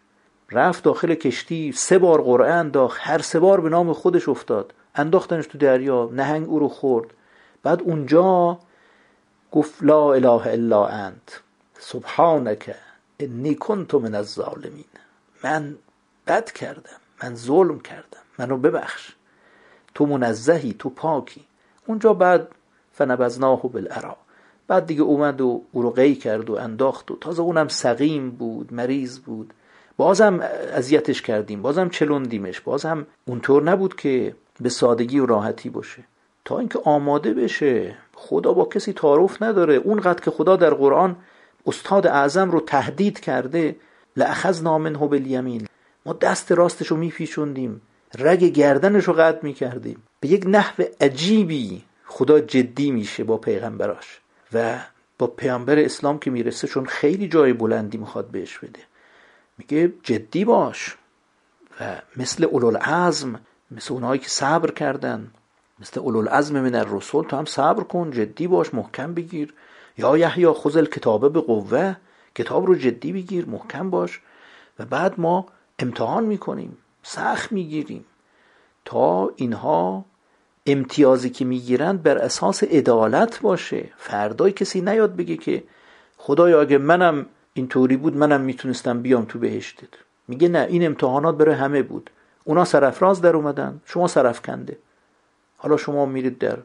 رفت 0.51 0.83
داخل 0.83 1.13
کشتی 1.13 1.71
سه 1.71 1.97
بار 1.97 2.21
قرعه 2.21 2.53
انداخت. 2.53 2.99
هر 3.03 3.17
سه 3.17 3.39
بار 3.39 3.61
به 3.61 3.69
نام 3.69 3.93
خودش 3.93 4.29
افتاد. 4.29 4.73
انداختنش 4.95 5.47
تو 5.47 5.57
دریا 5.57 6.09
نهنگ 6.13 6.49
او 6.49 6.59
رو 6.59 6.67
خورد. 6.67 7.07
بعد 7.63 7.81
اونجا 7.81 8.59
گفت 9.51 9.83
لا 9.83 10.13
اله 10.13 10.47
الا 10.47 10.87
انت. 10.87 11.41
سبحانک 11.79 12.75
انی 13.19 13.55
کنت 13.55 13.95
من 13.95 14.15
الظالمین. 14.15 14.85
من 15.43 15.75
بد 16.27 16.51
کردم 16.51 16.99
من 17.23 17.35
ظلم 17.35 17.79
کردم 17.79 18.21
منو 18.39 18.57
ببخش. 18.57 19.15
تو 19.95 20.05
منزهی 20.05 20.75
تو 20.79 20.89
پاکی. 20.89 21.45
اونجا 21.87 22.13
بعد 22.13 22.47
فنبذناه 22.91 23.61
بالعرا 23.61 24.17
بعد 24.67 24.85
دیگه 24.85 25.01
اومد 25.01 25.41
و 25.41 25.61
او 25.71 25.81
رو 25.81 25.91
قی 25.91 26.15
کرد 26.15 26.49
و 26.49 26.55
انداخت 26.55 27.11
و 27.11 27.17
تازه 27.21 27.41
اونم 27.41 27.67
سقیم 27.67 28.29
بود 28.29 28.73
مریض 28.73 29.19
بود. 29.19 29.53
بازم 29.97 30.39
اذیتش 30.73 31.21
کردیم 31.21 31.61
بازم 31.61 31.89
چلوندیمش 31.89 32.61
بازم 32.61 33.07
اونطور 33.25 33.63
نبود 33.63 33.95
که 33.95 34.35
به 34.61 34.69
سادگی 34.69 35.19
و 35.19 35.25
راحتی 35.25 35.69
باشه. 35.69 36.03
تا 36.45 36.59
اینکه 36.59 36.79
آماده 36.83 37.33
بشه 37.33 37.95
خدا 38.13 38.53
با 38.53 38.65
کسی 38.65 38.93
تعارف 38.93 39.41
نداره. 39.41 39.75
اونقدر 39.75 40.21
که 40.21 40.31
خدا 40.31 40.55
در 40.55 40.73
قرآن 40.73 41.15
استاد 41.65 42.07
اعظم 42.07 42.51
رو 42.51 42.59
تهدید 42.59 43.19
کرده 43.19 43.75
لأخذنا 44.17 44.77
منه 44.77 44.97
بالیمین 44.97 45.67
ما 46.05 46.13
دست 46.13 46.51
راستش 46.51 46.87
رو 46.87 46.97
میپیچوندیم. 46.97 47.81
رگ 48.19 48.43
گردنش 48.43 49.03
رو 49.03 49.13
قطع 49.13 49.39
می‌کردیم. 49.43 50.03
به 50.19 50.27
یک 50.27 50.43
نحو 50.47 50.83
عجیبی 51.01 51.83
خدا 52.05 52.39
جدی 52.39 52.91
میشه 52.91 53.23
با 53.23 53.37
پیغمبراش 53.37 54.19
و 54.53 54.79
با 55.17 55.27
پیامبر 55.27 55.79
اسلام 55.79 56.19
که 56.19 56.31
می‌رسه 56.31 56.67
چون 56.67 56.85
خیلی 56.85 57.27
جای 57.27 57.53
بلندی 57.53 57.97
می‌خواد 57.97 58.27
بهش 58.27 58.57
بده. 58.57 58.79
میگه 59.57 59.93
جدی 60.03 60.45
باش 60.45 60.95
و 61.81 62.01
مثل 62.17 62.43
اولوالعزم 62.43 63.39
مثل 63.71 63.93
اونهایی 63.93 64.19
که 64.19 64.29
صبر 64.29 64.71
کردن 64.71 65.31
مثل 65.79 65.99
اولوالعزم 65.99 66.61
من 66.61 66.75
الرسول 66.75 67.25
تو 67.25 67.37
هم 67.37 67.45
صبر 67.45 67.83
کن 67.83 68.11
جدی 68.11 68.47
باش 68.47 68.73
محکم 68.73 69.13
بگیر. 69.13 69.53
یا 69.97 70.17
یحیی 70.17 70.47
خذ 70.47 70.77
الکتابه 70.77 71.29
به 71.29 71.41
قوه 71.41 71.95
کتاب 72.37 72.65
رو 72.65 72.75
جدی 72.75 73.13
بگیر 73.13 73.45
محکم 73.45 73.89
باش 73.89 74.21
و 74.79 74.85
بعد 74.85 75.19
ما 75.19 75.45
امتحان 75.79 76.23
می‌کنیم 76.23 76.77
سخت 77.03 77.51
می‌گیریم 77.51 78.05
تا 78.85 79.31
اینها 79.35 80.05
امتیازی 80.65 81.29
که 81.29 81.45
می‌گیرند 81.45 82.03
بر 82.03 82.17
اساس 82.17 82.63
عدالت 82.63 83.39
باشه. 83.41 83.89
فردای 83.97 84.51
کسی 84.51 84.81
نیاد 84.81 85.15
بگه 85.15 85.37
که 85.37 85.63
خدایا 86.17 86.61
اگه 86.61 86.77
منم 86.77 87.25
اینطوری 87.53 87.97
بود 87.97 88.17
منم 88.17 88.41
می‌تونستم 88.41 89.01
بیام 89.01 89.25
تو 89.25 89.39
بهشتت. 89.39 89.93
میگه 90.27 90.47
نه 90.47 90.67
این 90.69 90.85
امتحانات 90.85 91.37
برای 91.37 91.55
همه 91.55 91.83
بود. 91.83 92.09
اونا 92.43 92.65
سرفراز 92.65 93.21
در 93.21 93.35
اومدن 93.35 93.81
شما 93.85 94.07
سرفکنده 94.07 94.77
حالا 95.57 95.77
شما 95.77 96.05
میرید 96.05 96.37
در 96.37 96.57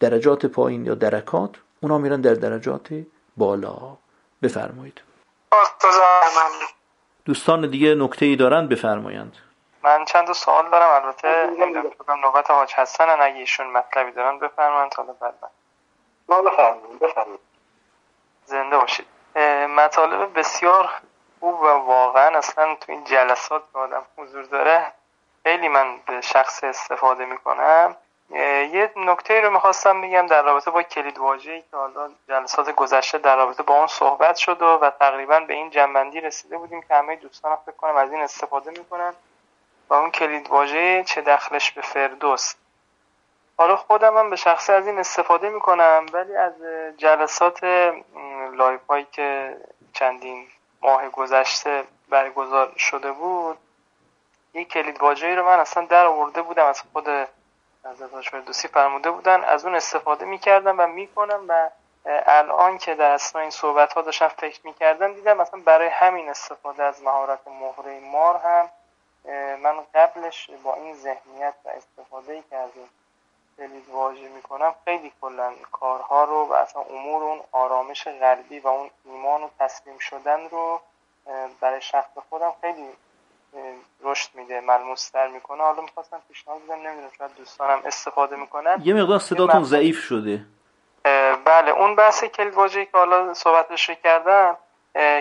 درجات 0.00 0.46
پایین 0.46 0.86
یا 0.86 0.94
درکات 0.94 1.50
اونا 1.80 1.98
میرن 1.98 2.20
در 2.20 2.34
درجات 2.34 2.88
بالا. 3.36 3.96
بفرمایید. 4.42 5.00
دوستان 7.24 7.70
دیگه 7.70 7.94
نکته 7.94 8.26
ای 8.26 8.36
دارن 8.36 8.68
بفرمایند. 8.68 9.36
من 9.82 10.04
چند 10.04 10.32
سوال 10.32 10.70
دارم. 10.70 11.04
البته 11.04 11.46
نمی‌دونم 11.46 12.20
نوبت 12.22 12.50
حاج 12.50 12.72
حسن 12.72 13.20
اگه 13.20 13.36
ایشون 13.36 13.66
مطلبی 13.66 14.12
دارن 14.12 14.38
بفرمایید 14.38 14.94
حالا 14.94 15.12
بعد 15.12 15.34
من. 16.28 16.44
بفرمایید 16.44 16.98
بفرمایید. 16.98 17.40
زنده 18.44 18.78
باشید. 18.78 19.06
مطالب 19.76 20.38
بسیار 20.38 20.90
خوب 21.40 21.60
و 21.60 21.66
واقعا 21.66 22.38
اصلا 22.38 22.74
تو 22.74 22.92
این 22.92 23.04
جلسات 23.04 23.62
که 23.72 23.78
آدم 23.78 24.02
حضور 24.16 24.42
داره 24.42 24.92
خیلی 25.42 25.68
من 25.68 25.96
به 26.06 26.20
شخص 26.20 26.64
استفاده 26.64 27.24
می‌کنم. 27.24 27.96
یه 28.34 28.90
نکته 28.96 29.40
رو 29.40 29.50
می‌خواستم 29.50 30.00
بگم 30.00 30.26
در 30.26 30.42
رابطه 30.42 30.70
با 30.70 30.82
کلید 30.82 31.18
واژه‌ای 31.18 31.60
که 31.60 31.76
حالا 31.76 32.10
جلسات 32.28 32.70
گذشته 32.70 33.18
در 33.18 33.36
رابطه 33.36 33.62
با 33.62 33.74
اون 33.74 33.86
صحبت 33.86 34.36
شد 34.36 34.62
و, 34.62 34.66
و 34.66 34.90
تقریبا 34.90 35.40
به 35.40 35.54
این 35.54 35.70
جنبندی 35.70 36.20
رسیده 36.20 36.58
بودیم 36.58 36.82
که 36.82 36.94
همه 36.94 37.16
دوستان 37.16 37.56
فکر 37.56 37.76
کنم 37.76 37.96
از 37.96 38.12
این 38.12 38.20
استفاده 38.20 38.70
می‌کنن 38.70 39.14
و 39.88 39.94
اون 39.94 40.10
کلید 40.10 40.50
واژه 40.50 41.04
چه 41.04 41.20
دخلش 41.20 41.70
به 41.70 41.82
فردوس. 41.82 42.54
حالا 43.56 43.76
خودم 43.76 44.16
هم 44.16 44.30
به 44.30 44.36
شخصه 44.36 44.72
از 44.72 44.86
این 44.86 44.98
استفاده 44.98 45.48
می‌کنم 45.48 46.06
ولی 46.12 46.36
از 46.36 46.52
جلسات 46.96 47.64
live 48.52 48.86
هایی 48.88 49.06
که 49.12 49.56
چندین 49.92 50.46
ماه 50.82 51.08
گذشته 51.08 51.84
برگزار 52.08 52.72
شده 52.76 53.12
بود 53.12 53.58
یک 54.54 54.68
کلید 54.68 55.02
واژه‌ای 55.02 55.36
رو 55.36 55.44
من 55.44 55.58
اصلا 55.58 55.84
در 55.84 56.06
آورده 56.06 56.42
بودم 56.42 56.66
از 56.66 56.82
خود 56.92 57.28
حضرت 57.84 58.20
فردوسی 58.20 58.68
فرموده 58.68 59.10
بودن 59.10 59.44
از 59.44 59.64
اون 59.64 59.74
استفاده 59.74 60.24
می‌کردم 60.24 60.80
و 60.80 60.86
می‌کنم 60.86 61.44
و 61.48 61.70
الان 62.06 62.78
که 62.78 62.94
در 62.94 63.10
اثنای 63.10 63.40
این 63.40 63.50
صحبت 63.50 63.92
ها 63.92 64.02
داشتم 64.02 64.28
فکر 64.28 64.60
می‌کردم 64.64 65.14
دیدم 65.14 65.36
مثلا 65.36 65.60
برای 65.60 65.88
همین 65.88 66.28
استفاده 66.28 66.82
از 66.82 67.02
مهارت 67.02 67.48
مهره 67.48 68.00
مار 68.00 68.36
هم 68.36 68.70
من 69.62 69.74
قبلش 69.94 70.50
با 70.62 70.74
این 70.74 70.94
ذهنیت 70.94 71.54
و 71.64 71.68
استفاده 71.68 72.42
دلیل 73.58 73.82
واژه 73.92 74.28
می‌کنم 74.28 74.74
خیلی 74.84 75.12
کلا 75.20 75.52
کارها 75.72 76.24
رو 76.24 76.44
و 76.44 76.52
اصلا 76.52 76.82
امور 76.82 77.22
اون 77.22 77.40
آرامش 77.52 78.08
قلبی 78.08 78.60
و 78.60 78.68
اون 78.68 78.90
ایمان 79.04 79.42
و 79.42 79.48
تسلیم 79.60 79.98
شدن 79.98 80.48
رو 80.48 80.80
برای 81.60 81.80
شخص 81.80 82.10
خودم 82.30 82.54
خیلی 82.60 82.88
رشد 84.02 84.28
میده 84.34 84.60
ملموستر 84.60 85.28
می‌کنه. 85.28 85.62
حالا 85.62 85.82
می‌خواستم 85.82 86.22
پیشنهاد 86.28 86.60
بدم 86.64 86.74
نمی‌دونم 86.74 87.10
شاید 87.18 87.34
دوستانم 87.36 87.82
استفاده 87.84 88.36
می‌کنن. 88.36 88.80
یه 88.84 88.94
مقدار 88.94 89.18
صداتون 89.18 89.64
ضعیف 89.64 89.98
شده. 89.98 90.40
بله 91.44 91.70
اون 91.70 91.96
بحث 91.96 92.24
واژه‌ای 92.54 92.86
که 92.86 92.98
حالا 92.98 93.34
صحبتش 93.34 93.88
رو 93.88 93.94
کردم 93.94 94.56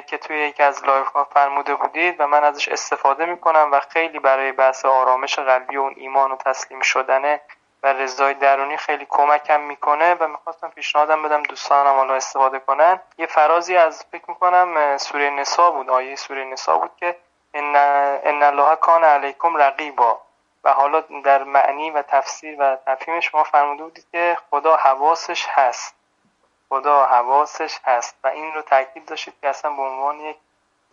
که 0.07 0.17
توی 0.17 0.37
یکی 0.37 0.63
از 0.63 0.85
live 0.85 1.07
ها 1.07 1.23
فرموده 1.23 1.75
بودید 1.75 2.15
و 2.19 2.27
من 2.27 2.43
ازش 2.43 2.67
استفاده 2.67 3.25
می‌کنم 3.25 3.69
و 3.71 3.79
خیلی 3.79 4.19
برای 4.19 4.51
بحث 4.51 4.85
آرامش 4.85 5.39
قلبی 5.39 5.77
و 5.77 5.81
اون 5.81 5.93
ایمان 5.97 6.31
و 6.31 6.35
تسلیم 6.35 6.81
شدنه 6.81 7.41
و 7.83 7.93
رضای 7.93 8.33
درونی 8.33 8.77
خیلی 8.77 9.07
کمکم 9.09 9.61
می‌کنه 9.61 10.13
و 10.13 10.27
می‌خواستم 10.27 10.69
پیشنهادم 10.69 11.23
بدم 11.23 11.43
دوستانم 11.43 11.93
حالا 11.95 12.13
استفاده 12.13 12.59
کنن. 12.59 12.99
یه 13.17 13.25
فرازی 13.25 13.75
از 13.77 14.05
فکر 14.11 14.23
می‌کنم 14.27 14.97
سوره 14.97 15.29
نسا 15.29 15.71
بود 15.71 15.89
آیه 15.89 16.15
سوره 16.15 16.43
نسا 16.43 16.77
بود 16.77 16.91
که 16.97 17.15
ان 17.53 17.75
ان 18.23 18.43
الله 18.43 18.75
کان 18.75 19.03
علیکم 19.03 19.57
رقیبا. 19.57 20.21
و 20.63 20.73
حالا 20.73 20.99
در 20.99 21.43
معنی 21.43 21.91
و 21.91 22.01
تفسیر 22.01 22.55
و 22.59 22.77
تفهیمش 22.85 23.35
شما 23.35 23.43
فرموده 23.43 23.83
بودید 23.83 24.05
که 24.11 24.37
خدا 24.51 24.75
حواسش 24.75 25.45
هست. 25.49 25.95
خدا 26.69 27.05
حواسش 27.05 27.79
هست. 27.83 28.15
و 28.23 28.27
این 28.27 28.53
رو 28.53 28.61
تاکید 28.61 29.05
داشتید 29.05 29.33
که 29.41 29.49
اصلا 29.49 29.71
به 29.71 29.81
عنوان 29.81 30.19
یک 30.19 30.37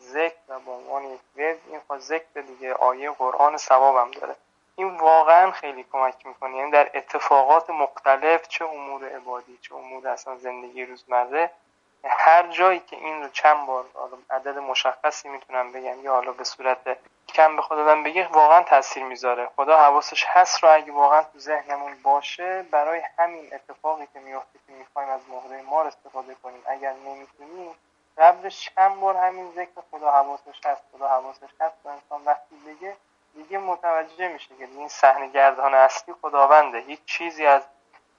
ذکر 0.00 0.36
و 0.48 0.58
به 0.58 0.70
عنوان 0.70 1.04
یک 1.04 1.20
ورد 1.36 1.58
این 1.70 1.80
خود 1.86 2.00
ذکر 2.00 2.40
دیگه 2.40 2.74
آیه 2.74 3.10
قرآن 3.10 3.56
ثوابم 3.56 4.10
داره. 4.10 4.36
این 4.76 4.96
واقعا 4.96 5.50
خیلی 5.50 5.86
کمک 5.92 6.26
می‌کنه. 6.26 6.56
یعنی 6.56 6.70
در 6.70 6.90
اتفاقات 6.94 7.70
مختلف 7.70 8.48
چه 8.48 8.64
امور 8.64 9.16
عبادی 9.16 9.58
چه 9.62 9.74
امور 9.74 10.08
اصلا 10.08 10.36
زندگی 10.36 10.84
روزمره 10.84 11.50
هر 12.04 12.46
جایی 12.46 12.80
که 12.80 12.96
این 12.96 13.22
رو 13.22 13.28
چند 13.28 13.66
بار 13.66 13.84
عدد 14.30 14.58
مشخصی 14.58 15.28
می‌تونم 15.28 15.72
بگم 15.72 16.04
یا 16.04 16.12
حالا 16.12 16.32
به 16.32 16.44
صورت 16.44 16.98
کم 17.28 17.56
به 17.56 17.62
خودم 17.62 18.02
بگه 18.02 18.28
واقعا 18.28 18.62
تاثیر 18.62 19.04
می‌ذاره. 19.04 19.50
خدا 19.56 19.78
حواسش 19.78 20.24
هست 20.28 20.62
رو 20.62 20.74
اگه 20.74 20.92
واقعا 20.92 21.22
تو 21.22 21.38
ذهنمون 21.38 22.02
باشه 22.02 22.62
برای 22.62 23.02
همین 23.18 23.54
اتفاقی 23.54 24.08
که 24.12 24.20
میفته 24.20 24.58
که 24.66 24.72
می‌خوایم 24.72 25.08
از 25.08 25.20
مهره 25.28 25.62
مار 25.62 25.86
استفاده 25.86 26.34
کنیم. 26.34 26.62
اگر 26.66 26.92
نمی‌تونیم 26.92 27.74
قبلش 28.18 28.70
چند 28.70 29.00
بار 29.00 29.16
همین 29.16 29.52
ذکر 29.56 29.80
خدا 29.90 30.10
حواسش 30.10 30.66
هست 30.66 30.82
خدا 30.92 31.08
حواسش 31.08 31.50
هست 31.60 31.76
و 31.84 31.88
انسان 31.88 32.24
وقتی 32.24 32.56
بگه 32.66 32.96
دیگه 33.34 33.58
متوجه 33.58 34.28
میشه 34.28 34.48
که 34.58 34.64
این 34.64 34.88
صحنه 34.88 35.28
گردان 35.28 35.74
اصلی 35.74 36.14
خداونده. 36.22 36.78
هیچ 36.78 37.04
چیزی 37.04 37.46
از 37.46 37.62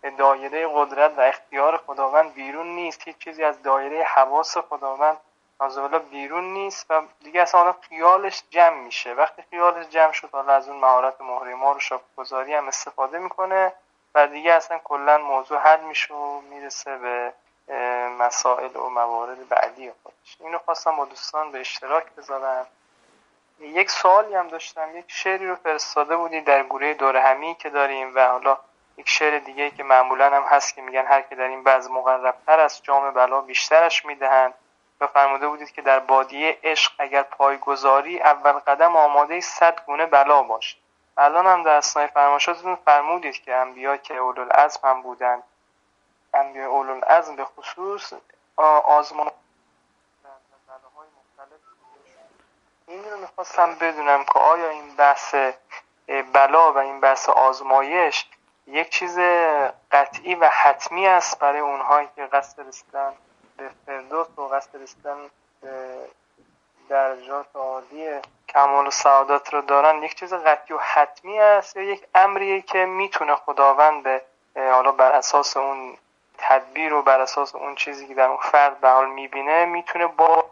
دایره 0.10 0.70
قدرت 0.76 1.18
و 1.18 1.22
اختیار 1.22 1.78
خداوند 1.78 2.34
بیرون 2.34 2.68
نیست. 2.68 3.02
هیچ 3.08 3.18
چیزی 3.18 3.44
از 3.44 3.64
دایره 3.64 4.04
حواس 4.04 4.58
خداوند 4.58 5.18
نازولا 5.62 6.00
بیرون 6.00 6.54
نیست 6.54 6.86
و 6.90 7.02
دیگه 7.24 7.42
اصلا 7.42 7.76
خیالش 7.90 8.44
جمع 8.50 8.78
میشه. 8.78 9.14
وقتی 9.14 9.44
خیالش 9.50 9.86
جمع 9.86 10.12
شد 10.12 10.30
حالا 10.32 10.54
از 10.54 10.70
اون 10.70 10.80
مهارت 10.80 11.22
مهره 11.22 11.56
ما 11.56 11.72
رو 11.72 12.00
گذاری 12.18 12.54
هم 12.54 12.68
استفاده 12.68 13.18
می‌کنه 13.18 13.74
و 14.16 14.28
دیگه 14.28 14.54
اصلا 14.54 14.80
کلا 14.84 15.18
موضوع 15.18 15.58
حل 15.58 15.82
میشه 15.82 16.14
و 16.14 16.42
می‌رسه 16.42 16.98
به 16.98 17.34
مسائل 18.20 18.76
و 18.76 18.90
موارد 18.90 19.50
بعدی 19.50 19.92
خودش. 20.04 20.38
اینو 20.40 20.58
خواستم 20.58 20.96
با 20.96 21.06
دوستان 21.06 21.52
به 21.52 21.60
اشتراک 21.60 22.06
بذارم. 22.18 22.68
یک 23.60 23.92
سوالی 23.92 24.36
هم 24.36 24.48
داشتم. 24.48 24.98
یک 24.98 25.06
شعری 25.08 25.48
رو 25.48 25.56
فرستاده 25.56 26.18
بودی 26.18 26.42
در 26.42 26.64
گروه 26.64 26.94
دور 26.94 27.18
همی 27.18 27.56
که 27.56 27.70
داریم 27.70 28.16
و 28.16 28.28
حالا 28.28 28.58
یک 28.98 29.10
شعر 29.10 29.40
دیگه 29.40 29.72
که 29.72 29.84
معمولا 29.84 30.30
هم 30.30 30.44
هست 30.44 30.76
که 30.76 30.82
میگن 30.82 31.06
هر 31.06 31.22
که 31.22 31.36
در 31.36 31.44
این 31.44 31.64
بعض 31.64 31.90
مقربتر 31.90 32.60
از 32.60 32.84
جام 32.84 33.12
بلا 33.12 33.42
بیشترش 33.42 34.06
می‌دهند. 34.06 34.54
و 35.02 35.08
فرموده 35.08 35.48
بودید 35.48 35.72
که 35.72 35.82
در 35.82 36.00
بادیه 36.00 36.58
عشق 36.64 36.92
اگر 36.98 37.24
پایگذاری 37.24 38.22
اول 38.22 38.52
قدم 38.52 38.96
آماده 38.96 39.42
صد 39.42 39.86
گونه 39.86 40.06
بلا 40.06 40.44
باش 40.44 40.78
الان 41.18 41.48
هم 41.48 41.64
در 41.64 41.76
اسنای 41.76 42.08
فرماشاتتون 42.08 42.76
فرمودید 42.76 43.44
که 43.44 43.56
انبیا 43.56 43.98
که 43.98 44.16
اولوالعزم 44.16 44.80
هم 44.84 45.02
بودن 45.02 45.44
انبیا 46.34 46.70
اولوالعزم 46.70 47.36
به 47.36 47.46
خصوص 47.46 48.14
آزمان 48.86 49.32
این 52.88 53.12
رو 53.12 53.18
می‌خواستم 53.18 53.76
بدونم 53.76 54.24
که 54.24 54.40
آیا 54.40 54.70
این 54.70 54.96
بحث 54.96 55.36
بلا 56.34 56.74
و 56.74 56.78
این 56.78 57.00
بحث 57.00 57.30
آزمایش 57.30 58.26
یک 58.68 58.90
چیز 58.90 59.20
قطعی 59.92 60.36
و 60.36 60.50
حتمی 60.64 61.08
است 61.08 61.40
برای 61.40 61.60
اونهایی 61.60 62.08
که 62.16 62.26
قصد 62.26 62.68
رسیدن 62.68 63.14
به 63.58 63.70
فردوس 63.86 64.28
و 64.38 64.48
قصد 64.48 64.82
رسیدن 64.82 65.18
به 65.62 65.70
درجات 66.90 67.46
عالی 67.56 68.10
کمال 68.50 68.88
و 68.88 68.92
سعادت 68.92 69.54
رو 69.54 69.62
دارن. 69.62 70.04
یک 70.04 70.16
چیز 70.16 70.34
قطعی 70.34 70.76
و 70.76 70.80
حتمی 70.80 71.40
است 71.40 71.78
یا 71.78 71.84
یک 71.84 72.08
امریه 72.16 72.62
که 72.62 72.86
می‌تونه 72.86 73.36
خداوند 73.36 74.04
به 74.04 74.22
حالا 74.56 74.92
بر 74.92 75.12
اساس 75.12 75.58
اون 75.58 75.98
تدبیر 76.38 76.92
رو 76.92 77.02
بر 77.02 77.20
اساس 77.20 77.56
اون 77.56 77.76
چیزی 77.76 78.08
که 78.08 78.14
در 78.14 78.28
اون 78.28 78.38
فرد 78.38 78.82
به 78.82 78.90
حال 78.90 79.10
می‌بینه 79.10 79.66
می‌تونه 79.66 80.08
با 80.08 80.46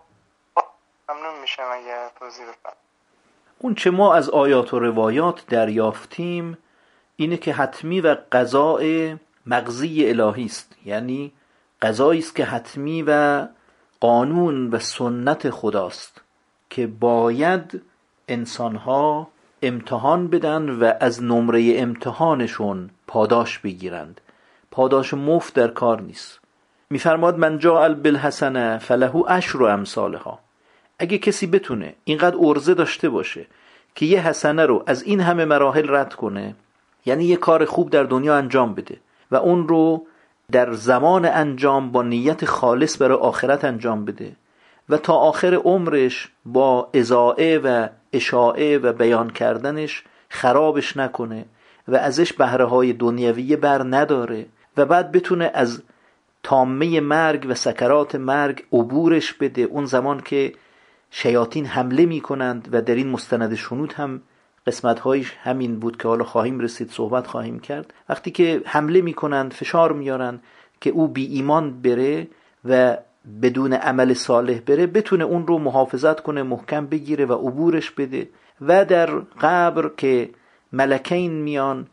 ممنون 1.10 1.40
میشم 1.41 1.72
اگر 1.72 2.10
توضیح 2.19 2.45
بفرم 2.45 2.73
اون 3.60 3.76
چه 3.76 3.91
ما 3.91 4.15
از 4.15 4.30
آیات 4.30 4.73
و 4.73 4.80
روایات 4.80 5.45
دریافتیم 5.48 6.57
اینه 7.19 7.37
که 7.37 7.53
حتمی 7.53 8.01
و 8.01 8.15
قضاء 8.31 9.13
مغزی 9.45 10.09
الهی 10.09 10.45
است. 10.45 10.75
یعنی 10.85 11.31
قضایی 11.81 12.19
است 12.19 12.35
که 12.35 12.45
حتمی 12.45 13.03
و 13.07 13.47
قانون 13.99 14.69
و 14.69 14.79
سنت 14.79 15.49
خداست 15.49 16.21
که 16.69 16.87
باید 16.87 17.81
انسانها 18.27 19.27
امتحان 19.61 20.27
بدن 20.27 20.69
و 20.69 20.93
از 20.99 21.23
نمره 21.23 21.73
امتحانشون 21.75 22.89
پاداش 23.07 23.59
بگیرند. 23.59 24.21
پاداش 24.71 25.13
مفت 25.13 25.53
در 25.53 25.67
کار 25.67 26.01
نیست. 26.01 26.39
میفرماد 26.89 27.37
من 27.37 27.57
جاء 27.57 27.93
بالحسنه 27.93 28.77
فله 28.77 29.31
اشر 29.31 29.63
امثالها. 29.63 30.39
اگه 30.99 31.17
کسی 31.17 31.47
بتونه 31.47 31.95
اینقدر 32.03 32.37
ارزه 32.39 32.73
داشته 32.73 33.09
باشه 33.09 33.45
که 33.95 34.05
یه 34.05 34.27
حسنه 34.27 34.65
رو 34.65 34.83
از 34.87 35.03
این 35.03 35.19
همه 35.19 35.45
مراحل 35.45 35.95
رد 35.95 36.13
کنه 36.13 36.55
یعنی 37.10 37.26
یه 37.26 37.36
کار 37.36 37.65
خوب 37.65 37.90
در 37.90 38.03
دنیا 38.03 38.36
انجام 38.36 38.73
بده 38.73 38.98
و 39.31 39.36
اون 39.36 39.68
رو 39.68 40.06
در 40.52 40.73
زمان 40.73 41.26
انجام 41.26 41.91
با 41.91 42.03
نیت 42.03 42.45
خالص 42.45 43.02
برای 43.02 43.18
آخرت 43.18 43.65
انجام 43.65 44.06
بده 44.06 44.36
و 44.90 44.98
تا 44.98 45.14
آخر 45.14 45.53
عمرش 45.53 46.30
با 46.45 46.90
ازائه 46.94 47.57
و 47.57 47.88
اشاعه 48.14 48.77
و 48.77 48.94
بیان 48.94 49.30
کردنش 49.30 50.03
خرابش 50.30 50.98
نکنه 50.98 51.45
و 51.88 51.95
ازش 51.95 52.34
بهره 52.34 52.65
های 52.65 52.94
دنیویه 52.94 53.57
بر 53.57 53.84
نداره 53.84 54.45
و 54.77 54.86
بعد 54.86 55.11
بتونه 55.11 55.52
از 55.53 55.81
تامه 56.44 56.99
مرگ 56.99 57.45
و 57.49 57.53
سکرات 57.53 58.15
مرگ 58.15 58.64
عبورش 58.73 59.34
بده. 59.34 59.61
اون 59.61 59.86
زمان 59.86 60.22
که 60.22 60.53
شیاطین 61.11 61.65
حمله 61.65 62.06
می 62.06 62.22
کنند 62.22 62.69
و 62.72 62.81
در 62.81 62.95
این 62.95 63.10
مستند 63.10 63.56
شنود 63.56 63.94
هم 63.94 64.22
قسمت 64.68 64.99
هایش 64.99 65.34
همین 65.44 65.80
بود 65.80 65.98
که 65.98 66.07
حالا 66.07 66.23
خواهیم 66.23 66.60
رسید 66.60 66.91
صحبت 66.91 67.27
خواهیم 67.27 67.60
کرد. 67.60 67.94
وقتی 68.10 68.31
که 68.31 68.61
حمله 68.65 69.02
می 69.02 69.14
کنند 69.14 69.53
فشار 69.53 69.94
میارن 69.94 70.40
که 70.81 70.90
او 70.90 71.07
بی 71.07 71.26
ایمان 71.26 71.81
بره 71.81 72.27
و 72.65 72.98
بدون 73.41 73.73
عمل 73.73 74.14
صالح 74.14 74.60
بره 74.60 74.88
بتونه 74.88 75.23
اون 75.23 75.48
رو 75.48 75.57
محافظت 75.57 76.19
کنه 76.19 76.44
محکم 76.44 76.86
بگیره 76.86 77.26
و 77.26 77.48
عبورش 77.48 77.91
بده 77.91 78.30
و 78.61 78.86
در 78.86 79.10
قبر 79.41 79.91
که 79.98 80.30
ملکین 80.73 81.31
میان 81.31 81.88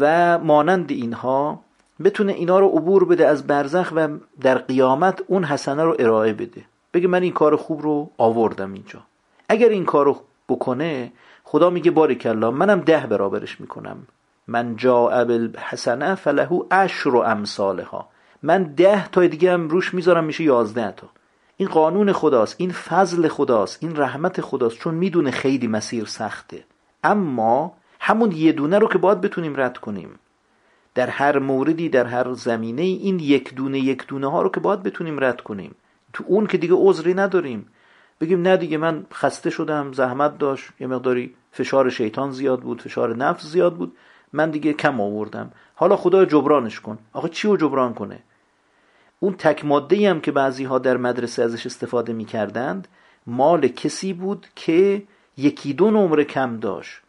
و 0.00 0.38
مانند 0.38 0.90
اینها 0.90 1.60
بتونه 2.04 2.32
اینا 2.32 2.58
رو 2.58 2.68
عبور 2.68 3.04
بده 3.04 3.26
از 3.26 3.46
برزخ 3.46 3.92
و 3.96 4.08
در 4.40 4.58
قیامت 4.58 5.22
اون 5.26 5.44
حسنه 5.44 5.82
رو 5.82 5.96
ارائه 5.98 6.32
بده. 6.32 6.64
بگه 6.94 7.08
من 7.08 7.22
این 7.22 7.32
کار 7.32 7.56
خوب 7.56 7.82
رو 7.82 8.10
آوردم 8.18 8.72
اینجا. 8.72 9.00
اگر 9.48 9.68
این 9.68 9.84
کار 9.84 10.04
رو 10.04 10.16
بکنه 10.48 11.12
خدا 11.48 11.70
میگه 11.70 11.90
بارک 11.90 12.26
الله 12.26 12.50
منم 12.50 12.80
ده 12.80 13.06
برابرش 13.06 13.60
می‌کنم. 13.60 14.06
من 14.46 14.76
جا 14.76 15.24
بالحسنه 15.24 16.14
فله 16.14 16.48
عشر 16.70 17.08
و 17.08 17.18
امثالها. 17.18 18.08
من 18.42 18.62
ده 18.62 19.08
تا 19.08 19.26
دیگه 19.26 19.52
هم 19.52 19.68
روش 19.68 19.94
می‌ذارم 19.94 20.24
میشه 20.24 20.44
یازده 20.44 20.92
تا. 20.92 21.08
این 21.56 21.68
قانون 21.68 22.12
خداست 22.12 22.56
این 22.58 22.70
فضل 22.70 23.28
خداست 23.28 23.78
این 23.82 23.96
رحمت 23.96 24.40
خداست 24.40 24.78
چون 24.78 24.94
می‌دونه 24.94 25.30
خیلی 25.30 25.66
مسیر 25.66 26.04
سخته. 26.04 26.64
اما 27.04 27.72
همون 28.00 28.32
یه 28.32 28.52
دونه 28.52 28.78
رو 28.78 28.88
که 28.88 28.98
باید 28.98 29.20
بتونیم 29.20 29.60
رد 29.60 29.78
کنیم. 29.78 30.18
در 30.94 31.10
هر 31.10 31.38
موردی 31.38 31.88
در 31.88 32.06
هر 32.06 32.32
زمینه 32.32 32.82
این 32.82 33.18
یک 33.18 33.54
دونه 33.54 33.78
یک 33.78 34.06
دونه 34.06 34.30
ها 34.30 34.42
رو 34.42 34.48
که 34.48 34.60
باید 34.60 34.82
بتونیم 34.82 35.24
رد 35.24 35.40
کنیم. 35.40 35.74
تو 36.12 36.24
اون 36.26 36.46
که 36.46 36.58
دیگه 36.58 36.74
عذری 36.76 37.14
نداریم. 37.14 37.66
بگیم 38.20 38.42
نه 38.42 38.56
دیگه 38.56 38.78
من 38.78 39.06
خسته 39.12 39.50
شدم 39.50 39.92
زحمت 39.92 40.38
داشت 40.38 40.70
یه 40.80 40.86
مقداری 40.86 41.34
فشار 41.52 41.90
شیطان 41.90 42.30
زیاد 42.30 42.60
بود 42.60 42.82
فشار 42.82 43.16
نفس 43.16 43.46
زیاد 43.46 43.74
بود. 43.76 43.96
من 44.32 44.50
دیگه 44.50 44.72
کم 44.72 45.00
آوردم. 45.00 45.52
حالا 45.74 45.96
خدا 45.96 46.24
جبرانش 46.24 46.80
کن. 46.80 46.98
آخه 47.12 47.28
چی 47.28 47.48
رو 47.48 47.56
جبران 47.56 47.94
کنه؟ 47.94 48.18
اون 49.20 49.34
تک 49.34 49.64
ماده 49.64 50.10
هم 50.10 50.20
که 50.20 50.32
بعضی 50.32 50.64
ها 50.64 50.78
در 50.78 50.96
مدرسه 50.96 51.42
ازش 51.42 51.66
استفاده 51.66 52.12
می 52.12 52.24
کردند 52.24 52.88
مال 53.26 53.68
کسی 53.68 54.12
بود 54.12 54.46
که 54.56 55.02
یکی 55.36 55.72
دو 55.72 55.90
نمره 55.90 56.24
کم 56.24 56.56
داشت. 56.56 57.00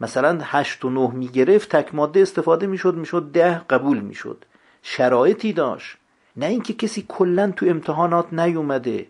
مثلا 0.00 0.38
هشت 0.42 0.84
و 0.84 0.90
نه 0.90 1.10
می 1.14 1.28
گرفت 1.28 1.76
تک 1.76 1.94
ماده 1.94 2.20
استفاده 2.20 2.66
می 2.66 2.78
شد 2.78 2.94
می 2.94 3.30
ده 3.32 3.58
قبول 3.70 4.00
می 4.00 4.14
شد 4.14 4.44
شرایطی 4.82 5.52
داشت. 5.52 5.96
نه 6.36 6.46
اینکه 6.46 6.72
کسی 6.74 7.04
کلا 7.08 7.52
تو 7.56 7.66
امتحانات 7.66 8.32
نیومده. 8.32 9.06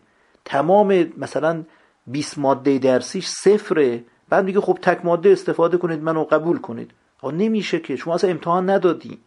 تمام 0.47 1.07
مثلا 1.19 1.65
20 2.07 2.39
ماده 2.39 2.79
درسیش 2.79 3.27
صفره. 3.27 4.05
بعد 4.29 4.45
میگه 4.45 4.61
خب 4.61 4.79
تک 4.83 5.05
ماده 5.05 5.31
استفاده 5.31 5.77
کنید 5.77 6.03
منو 6.03 6.25
قبول 6.25 6.59
کنید. 6.59 6.91
آقا 7.23 7.31
نمیشه 7.31 7.79
که. 7.79 7.97
شما 7.97 8.15
اصلا 8.15 8.31
امتحان 8.31 8.71
ندادی. 8.71 9.19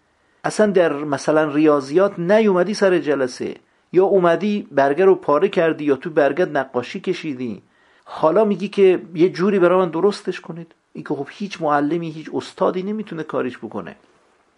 اصلا 0.43 0.71
در 0.71 0.93
مثلا 0.93 1.53
ریاضیات 1.53 2.19
نیومدی 2.19 2.73
سر 2.73 2.99
جلسه. 2.99 3.55
یا 3.93 4.05
اومدی 4.05 4.67
برگر 4.71 5.05
رو 5.05 5.15
پاره 5.15 5.49
کردی 5.49 5.85
یا 5.85 5.95
تو 5.95 6.09
برگت 6.09 6.47
نقاشی 6.47 6.99
کشیدی. 6.99 7.61
حالا 8.05 8.45
میگی 8.45 8.67
که 8.67 9.01
یه 9.15 9.29
جوری 9.29 9.59
برای 9.59 9.79
من 9.79 9.89
درستش 9.89 10.41
کنید. 10.41 10.75
این 10.93 11.03
که 11.03 11.13
خب 11.13 11.27
هیچ 11.29 11.61
معلمی 11.61 12.09
هیچ 12.11 12.29
استادی 12.33 12.83
نمی‌تونه 12.83 13.23
کارش 13.23 13.57
بکنه. 13.57 13.95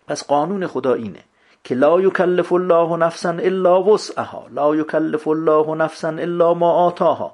پس 0.08 0.24
قانون 0.28 0.68
خدا 0.68 0.94
اینه. 0.94 1.20
که 1.64 1.76
لا 1.76 2.02
یکلف 2.02 2.54
الله 2.54 2.98
نفسا 2.98 3.30
الا 3.30 3.84
وسعها 3.84 4.48
لا 4.52 4.76
یکلف 4.76 5.28
الله 5.28 5.76
نفسا 5.76 6.10
الا 6.10 6.54
ما 6.54 6.72
آتاها 6.72 7.34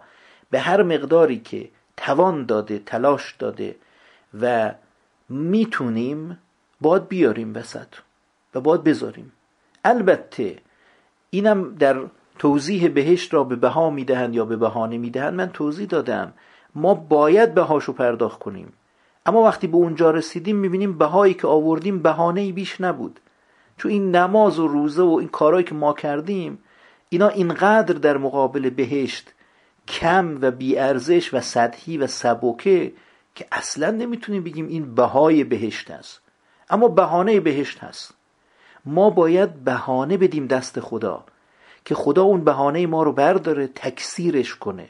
به 0.50 0.60
هر 0.60 0.84
مقداری 0.84 1.40
که 1.40 1.70
توان 1.98 2.46
داده 2.46 2.80
تلاش 2.80 3.36
داده 3.40 3.76
و 4.42 4.72
می‌تونیم 5.30 6.38
باید 6.82 7.08
بیاریم 7.08 7.56
وسط 7.56 7.88
و 8.56 8.62
باید 8.62 8.84
بذاریم. 8.84 9.32
البته 9.86 10.58
اینم 11.30 11.76
در 11.76 12.02
توضیح 12.40 12.88
بهشت 12.88 13.34
را 13.34 13.44
به 13.44 13.56
بها 13.56 13.90
می‌دهند 13.90 14.36
یا 14.36 14.46
به 14.46 14.56
بهانه 14.56 14.98
می‌دهند 14.98 15.34
من 15.34 15.50
توضیح 15.50 15.88
دادم. 15.88 16.34
ما 16.76 16.94
باید 16.94 17.54
بهاشو 17.54 17.94
پرداخت 17.94 18.40
کنیم. 18.40 18.74
اما 19.26 19.44
وقتی 19.44 19.68
به 19.68 19.78
اونجا 19.78 20.12
رسیدیم 20.12 20.56
می‌بینیم 20.56 20.98
بهایی 20.98 21.34
که 21.34 21.48
آوردیم 21.48 22.00
بهانه 22.00 22.52
بیش 22.52 22.82
نبود. 22.82 23.20
چون 23.78 23.92
این 23.92 24.16
نماز 24.16 24.60
و 24.60 24.68
روزه 24.68 25.04
و 25.04 25.18
این 25.20 25.28
کارهایی 25.28 25.66
که 25.66 25.76
ما 25.76 25.94
کردیم 25.94 26.60
اینا 27.10 27.28
اینقدر 27.28 27.94
در 27.94 28.18
مقابل 28.18 28.70
بهشت 28.70 29.34
کم 29.88 30.38
و 30.42 30.52
بیارزش 30.52 31.34
و 31.34 31.42
سطحی 31.42 31.98
و 31.98 32.08
سبکه 32.08 32.94
که 33.36 33.46
اصلا 33.52 33.92
نمی‌تونیم 33.92 34.44
بگیم 34.44 34.68
این 34.68 34.96
بهای 34.96 35.44
بهشت 35.44 35.92
است. 35.92 36.22
اما 36.70 36.88
بهانه 36.88 37.40
بهشت 37.40 37.80
هست. 37.80 38.14
ما 38.86 39.10
باید 39.10 39.64
بهانه 39.64 40.18
بدیم 40.18 40.48
دست 40.48 40.80
خدا 40.80 41.24
که 41.86 41.96
خدا 41.96 42.24
اون 42.24 42.44
بهانه 42.44 42.88
ما 42.88 43.04
رو 43.04 43.12
برداره 43.12 43.68
تکثیرش 43.68 44.56
کنه 44.56 44.90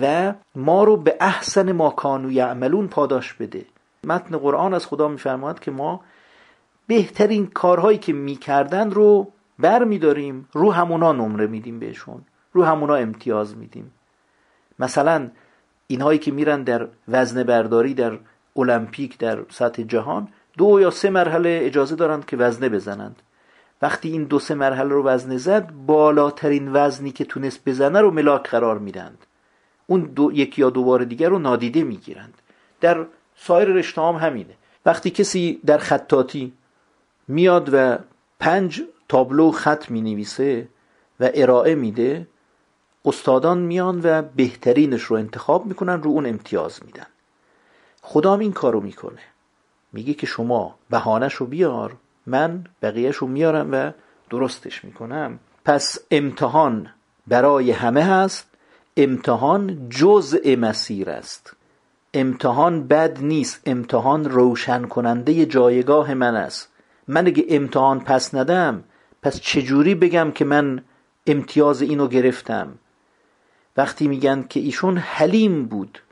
و 0.00 0.34
ما 0.54 0.84
رو 0.84 0.96
به 0.96 1.16
احسن 1.20 1.72
ما 1.72 1.90
کانو 1.90 2.32
یعملون 2.32 2.88
پاداش 2.88 3.32
بده. 3.34 3.66
متن 4.04 4.38
قرآن 4.38 4.74
از 4.74 4.86
خدا 4.86 5.08
میفرماد 5.08 5.60
که 5.60 5.70
ما 5.70 6.00
بهترین 6.88 7.46
کارهایی 7.46 7.98
که 7.98 8.12
می‌کردن 8.12 8.90
رو 8.90 9.32
بر 9.58 9.84
میداریم 9.84 10.48
رو 10.52 10.72
همونا 10.72 11.12
نمره 11.12 11.46
میدیم 11.46 11.78
بهشون 11.78 12.24
رو 12.52 12.64
همونا 12.64 12.94
امتیاز 12.94 13.56
میدیم. 13.56 13.90
مثلا 14.78 15.30
اینهایی 15.86 16.18
که 16.18 16.32
میرن 16.32 16.62
در 16.62 16.88
وزن 17.08 17.42
برداری 17.42 17.94
در 17.94 18.18
المپیک 18.56 19.18
در 19.18 19.38
سطح 19.48 19.82
جهان 19.82 20.28
دو 20.58 20.80
یا 20.80 20.90
سه 20.90 21.10
مرحله 21.10 21.60
اجازه 21.62 21.96
دارند 21.96 22.26
که 22.26 22.36
وزنه 22.36 22.68
بزنند. 22.68 23.22
وقتی 23.82 24.08
این 24.08 24.24
دو 24.24 24.38
سه 24.38 24.54
مرحله 24.54 24.88
رو 24.88 25.04
وزنه 25.04 25.36
زد 25.36 25.70
بالاترین 25.86 26.70
وزنی 26.72 27.10
که 27.10 27.24
تونست 27.24 27.68
بزنه 27.68 28.00
رو 28.00 28.10
ملاک 28.10 28.48
قرار 28.50 28.78
میدند 28.78 29.18
اون 29.86 30.00
دو 30.00 30.30
یک 30.32 30.58
یا 30.58 30.70
دو 30.70 30.84
بار 30.84 31.04
دیگر 31.04 31.28
رو 31.28 31.38
نادیده 31.38 31.82
می‌گیرند. 31.82 32.34
در 32.80 33.06
سایر 33.36 33.68
رشته 33.68 34.02
هم 34.02 34.14
همینه. 34.14 34.54
وقتی 34.86 35.10
کسی 35.10 35.60
در 35.66 35.78
خطاطی 35.78 36.52
میاد 37.28 37.70
و 37.72 37.98
پنج 38.40 38.82
تابلو 39.08 39.50
خط 39.50 39.90
می 39.90 40.00
نویسه 40.00 40.68
و 41.20 41.30
ارائه 41.34 41.74
میده. 41.74 42.26
استادان 43.04 43.58
میان 43.58 44.00
و 44.04 44.22
بهترینش 44.22 45.02
رو 45.02 45.16
انتخاب 45.16 45.66
می‌کنن 45.66 46.02
رو 46.02 46.10
اون 46.10 46.26
امتیاز 46.26 46.80
میدن. 46.86 47.06
خدا 48.02 48.32
هم 48.32 48.38
این 48.38 48.52
کارو 48.52 48.80
می‌کنه. 48.80 49.20
میگه 49.92 50.14
که 50.14 50.26
شما 50.26 50.74
بهانش 50.90 51.34
رو 51.34 51.46
بیار 51.46 51.96
من 52.26 52.64
بقیهش 52.82 53.16
رو 53.16 53.26
میارم 53.26 53.68
و 53.72 53.92
درستش 54.30 54.84
می‌کنم. 54.84 55.38
پس 55.64 55.98
امتحان 56.10 56.90
برای 57.26 57.70
همه 57.70 58.02
هست. 58.02 58.46
امتحان 58.96 59.88
جزء 59.88 60.56
مسیر 60.56 61.10
است. 61.10 61.56
امتحان 62.14 62.88
بد 62.88 63.18
نیست. 63.22 63.60
امتحان 63.66 64.24
روشن 64.24 64.82
کننده 64.84 65.46
جایگاه 65.46 66.14
من 66.14 66.36
است. 66.36 66.68
من 67.08 67.26
اگه 67.26 67.44
امتحان 67.48 68.00
پس 68.00 68.34
ندم 68.34 68.84
پس 69.22 69.40
چجوری 69.40 69.94
بگم 69.94 70.30
که 70.30 70.44
من 70.44 70.82
امتیاز 71.26 71.82
اینو 71.82 72.08
گرفتم؟ 72.08 72.78
وقتی 73.76 74.08
میگن 74.08 74.44
که 74.48 74.60
ایشون 74.60 74.98
حلیم 74.98 75.64
بود 75.66 76.02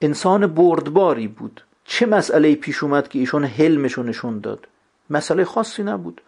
انسان 0.00 0.46
بردباری 0.46 1.28
بود 1.28 1.64
چه 1.84 2.06
مسئله 2.06 2.54
پیش 2.54 2.82
اومد 2.82 3.08
که 3.08 3.18
ایشون 3.18 3.44
حلمشو 3.44 4.02
نشون 4.02 4.40
داد؟ 4.40 4.68
مسئله 5.10 5.44
خاصی 5.44 5.82
نبود. 5.82 6.20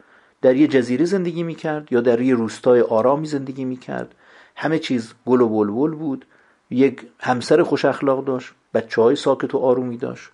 در 0.42 0.56
یه 0.56 0.68
جزیره 0.68 1.04
زندگی 1.04 1.42
می‌کرد 1.42 1.92
یا 1.92 2.00
در 2.00 2.20
یه 2.20 2.34
روستای 2.34 2.80
آرامی 2.80 3.26
زندگی 3.26 3.64
می‌کرد. 3.64 4.14
همه 4.56 4.78
چیز 4.78 5.14
گل 5.26 5.40
و 5.40 5.48
بلبل 5.48 5.90
بود. 5.96 6.26
یک 6.70 7.06
همسر 7.20 7.62
خوش 7.62 7.84
اخلاق 7.84 8.24
داشت 8.24 8.52
بچه 8.74 9.02
های 9.02 9.16
ساکت 9.16 9.54
و 9.54 9.58
آرومی 9.58 9.96
داشت. 9.96 10.30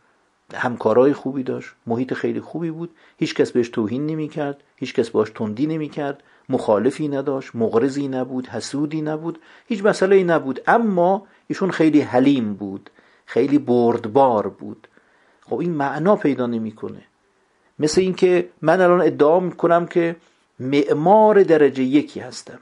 همکارای 0.54 1.12
خوبی 1.12 1.42
داشت 1.42 1.70
محیط 1.86 2.14
خیلی 2.14 2.40
خوبی 2.40 2.70
بود. 2.70 2.90
هیچ 3.18 3.34
کس 3.34 3.52
بهش 3.52 3.68
توهین 3.68 4.06
نمی‌کرد 4.06 4.62
هیچ 4.76 4.94
کس 4.94 5.10
باش 5.10 5.30
تندی 5.30 5.66
نمی‌کرد 5.66 6.22
مخالفی 6.48 7.08
نداشت 7.08 7.50
مغرضی 7.54 8.08
نبود 8.08 8.46
حسودی 8.46 9.00
نبود 9.02 9.38
هیچ 9.66 9.84
مسئله 9.84 10.16
ای 10.16 10.24
نبود. 10.24 10.60
اما 10.66 11.26
ایشون 11.46 11.70
خیلی 11.70 12.00
حلیم 12.00 12.54
بود 12.54 12.90
خیلی 13.26 13.58
بردبار 13.58 14.48
بود. 14.48 14.88
خب 15.42 15.58
این 15.58 15.70
معنا 15.70 16.16
پیدا 16.16 16.46
نمی‌کنه. 16.46 17.02
مثل 17.78 18.00
اینکه 18.00 18.48
من 18.62 18.80
الان 18.80 19.00
ادعا 19.00 19.40
می‌کنم 19.40 19.86
که 19.86 20.16
معمار 20.60 21.42
درجه 21.42 21.82
یکی 21.82 22.20
هستم. 22.20 22.58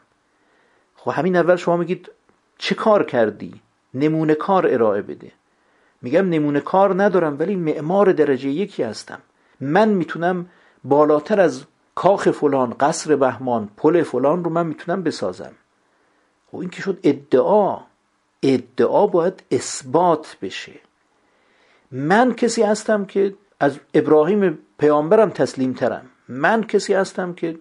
خب 0.96 1.10
همین 1.10 1.36
اول 1.36 1.56
شما 1.56 1.76
میگید 1.76 2.10
چه 2.58 2.74
کار 2.74 3.04
کردی؟ 3.04 3.54
نمونه 3.94 4.34
کار 4.34 4.66
ارائه 4.66 5.02
بده. 5.02 5.32
میگم 6.04 6.28
نمونه 6.28 6.60
کار 6.60 7.02
ندارم 7.02 7.36
ولی 7.38 7.56
معمار 7.56 8.12
درجه 8.12 8.48
یکی 8.48 8.82
هستم. 8.82 9.18
من 9.60 9.88
می‌تونم 9.88 10.46
بالاتر 10.84 11.40
از 11.40 11.64
کاخ 11.94 12.30
فلان 12.30 12.74
قصر 12.80 13.16
بهمان 13.16 13.68
پل 13.76 14.02
فلان 14.02 14.44
رو 14.44 14.50
من 14.50 14.66
می‌تونم 14.66 15.02
بسازم. 15.02 15.52
خب 16.50 16.58
این 16.58 16.70
که 16.70 16.82
شد 16.82 16.98
ادعا. 17.02 17.78
ادعا 18.42 19.06
باید 19.06 19.42
اثبات 19.50 20.36
بشه. 20.42 20.72
من 21.90 22.34
کسی 22.34 22.62
هستم 22.62 23.04
که 23.04 23.34
از 23.60 23.78
ابراهیم 23.94 24.58
پیامبرم 24.78 25.30
تسلیم 25.30 25.72
ترم 25.72 26.06
من 26.28 26.64
کسی 26.64 26.94
هستم 26.94 27.32
که 27.32 27.56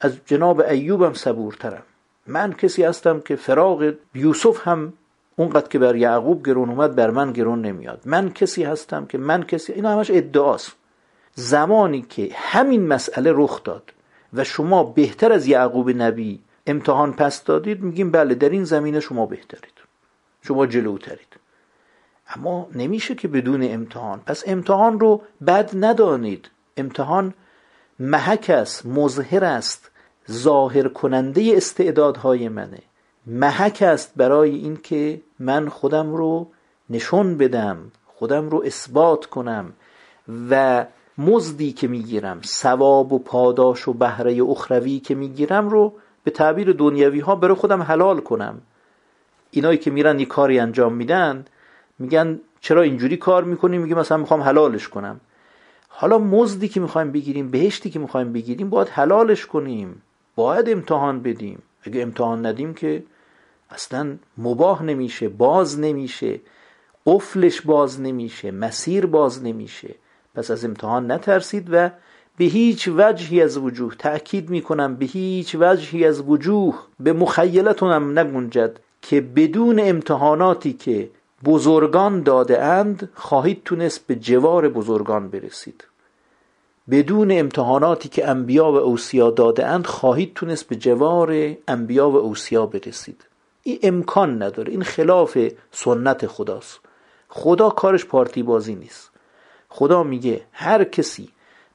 از 0.00 0.18
جناب 0.26 0.60
ایوبم 0.60 1.12
صبورترم. 1.12 1.82
من 2.26 2.52
کسی 2.52 2.82
هستم 2.82 3.20
که 3.20 3.36
فراغ 3.36 3.94
یوسف 4.14 4.68
هم 4.68 4.92
اونقدر 5.36 5.68
که 5.68 5.78
بر 5.78 5.96
یعقوب 5.96 6.46
گرون 6.46 6.68
اومد 6.68 6.94
بر 6.94 7.10
من 7.10 7.32
گرون 7.32 7.62
نمیاد. 7.62 8.02
من 8.04 8.30
کسی 8.30 8.64
هستم 8.64 9.06
که 9.06 9.18
من 9.18 9.42
کسی 9.42 9.72
اینا 9.72 9.92
همش 9.92 10.10
ادعاست. 10.10 10.72
زمانی 11.34 12.02
که 12.02 12.30
همین 12.34 12.86
مسئله 12.86 13.32
رخ 13.34 13.62
داد 13.62 13.92
و 14.32 14.44
شما 14.44 14.84
بهتر 14.84 15.32
از 15.32 15.46
یعقوب 15.46 15.90
نبی 15.90 16.40
امتحان 16.66 17.12
پس 17.12 17.44
دادید 17.44 17.82
میگیم 17.82 18.10
بله 18.10 18.34
در 18.34 18.48
این 18.48 18.64
زمینه 18.64 19.00
شما 19.00 19.26
بهترید. 19.26 19.74
شما 20.42 20.66
جلوترید. 20.66 21.36
اما 22.36 22.68
نمیشه 22.74 23.14
که 23.14 23.28
بدون 23.28 23.62
امتحان. 23.62 24.20
پس 24.26 24.42
امتحان 24.46 25.00
رو 25.00 25.22
بد 25.46 25.70
ندانید. 25.74 26.50
امتحان 26.76 27.34
محک 27.98 28.50
است 28.50 28.86
مظهر 28.86 29.44
است 29.44 29.90
ظاهر 30.30 30.88
کننده 30.88 31.52
استعدادهای 31.56 32.48
منه. 32.48 32.82
محک 33.26 33.82
است 33.82 34.12
برای 34.16 34.54
اینکه 34.54 35.20
من 35.38 35.68
خودم 35.68 36.14
رو 36.14 36.46
نشون 36.90 37.36
بدم 37.36 37.78
خودم 38.06 38.48
رو 38.48 38.62
اثبات 38.64 39.26
کنم 39.26 39.72
و 40.50 40.86
مزدی 41.18 41.72
که 41.72 41.88
می‌گیرم 41.88 42.40
ثواب 42.42 43.12
و 43.12 43.18
پاداش 43.18 43.88
و 43.88 43.92
بهره 43.92 44.42
اخروی 44.42 45.00
که 45.00 45.14
می‌گیرم 45.14 45.68
رو 45.68 45.92
به 46.24 46.30
تعبیر 46.30 46.72
دنیوی 46.72 47.20
ها 47.20 47.36
برای 47.36 47.54
خودم 47.54 47.82
حلال 47.82 48.20
کنم. 48.20 48.60
اینایی 49.50 49.78
که 49.78 49.90
میرن 49.90 50.20
یه 50.20 50.26
کاری 50.26 50.58
انجام 50.58 50.94
میدن 50.94 51.44
میگن 51.98 52.40
چرا 52.60 52.82
اینجوری 52.82 53.16
کار 53.16 53.44
می‌کنیم 53.44 53.82
میگه 53.82 53.94
مثلا 53.94 54.16
می‌خوام 54.16 54.40
حلالش 54.40 54.88
کنم. 54.88 55.20
حالا 55.88 56.18
مزدی 56.18 56.68
که 56.68 56.80
می‌خوایم 56.80 57.12
بگیریم 57.12 57.50
بهشتی 57.50 57.90
که 57.90 57.98
می‌خوایم 57.98 58.32
بگیریم 58.32 58.70
باید 58.70 58.88
حلالش 58.88 59.46
کنیم. 59.46 60.02
باید 60.36 60.68
امتحان 60.68 61.22
بدیم. 61.22 61.62
اگه 61.82 62.02
امتحان 62.02 62.46
ندیم 62.46 62.74
که 62.74 63.02
اصلا 63.70 64.16
مباه 64.38 64.82
نمیشه 64.82 65.28
باز 65.28 65.78
نمیشه 65.78 66.40
قفلش 67.06 67.60
باز 67.60 68.00
نمیشه 68.00 68.50
مسیر 68.50 69.06
باز 69.06 69.42
نمیشه. 69.42 69.94
پس 70.34 70.50
از 70.50 70.64
امتحان 70.64 71.12
نترسید 71.12 71.68
و 71.70 71.90
به 72.36 72.44
هیچ 72.44 72.88
وجهی 72.88 73.42
از 73.42 73.58
وجوه 73.58 73.94
تأکید 73.94 74.50
می‌کنم 74.50 74.96
به 74.96 75.06
هیچ 75.06 75.56
وجهی 75.60 76.04
از 76.04 76.20
وجوه 76.20 76.78
به 77.00 77.12
مخیلتونم 77.12 78.18
نگنجد 78.18 78.78
که 79.02 79.20
بدون 79.20 79.80
امتحاناتی 79.80 80.72
که 80.72 81.10
بزرگان 81.44 82.22
داده 82.22 82.62
اند 82.62 83.08
خواهید 83.14 83.62
تونست 83.64 84.06
به 84.06 84.16
جوار 84.16 84.68
بزرگان 84.68 85.28
برسید. 85.28 85.84
بدون 86.90 87.32
امتحاناتی 87.32 88.08
که 88.08 88.28
انبیا 88.28 88.72
و 88.72 88.76
اوسیا 88.76 89.30
داده 89.30 89.66
اند 89.66 89.86
خواهید 89.86 90.34
تونست 90.34 90.68
به 90.68 90.76
جوار 90.76 91.56
انبیا 91.68 92.10
و 92.10 92.16
اوسیا 92.16 92.66
برسید. 92.66 93.24
این 93.64 93.78
امکان 93.82 94.42
نداره. 94.42 94.70
این 94.70 94.82
خلاف 94.82 95.38
سنت 95.70 96.26
خداست. 96.26 96.80
خدا 97.28 97.70
کارش 97.70 98.04
پارتی 98.04 98.42
بازی 98.42 98.74
نیست. 98.74 99.10
خدا 99.68 100.02
میگه 100.02 100.40
هر 100.52 100.84
کسی 100.84 101.28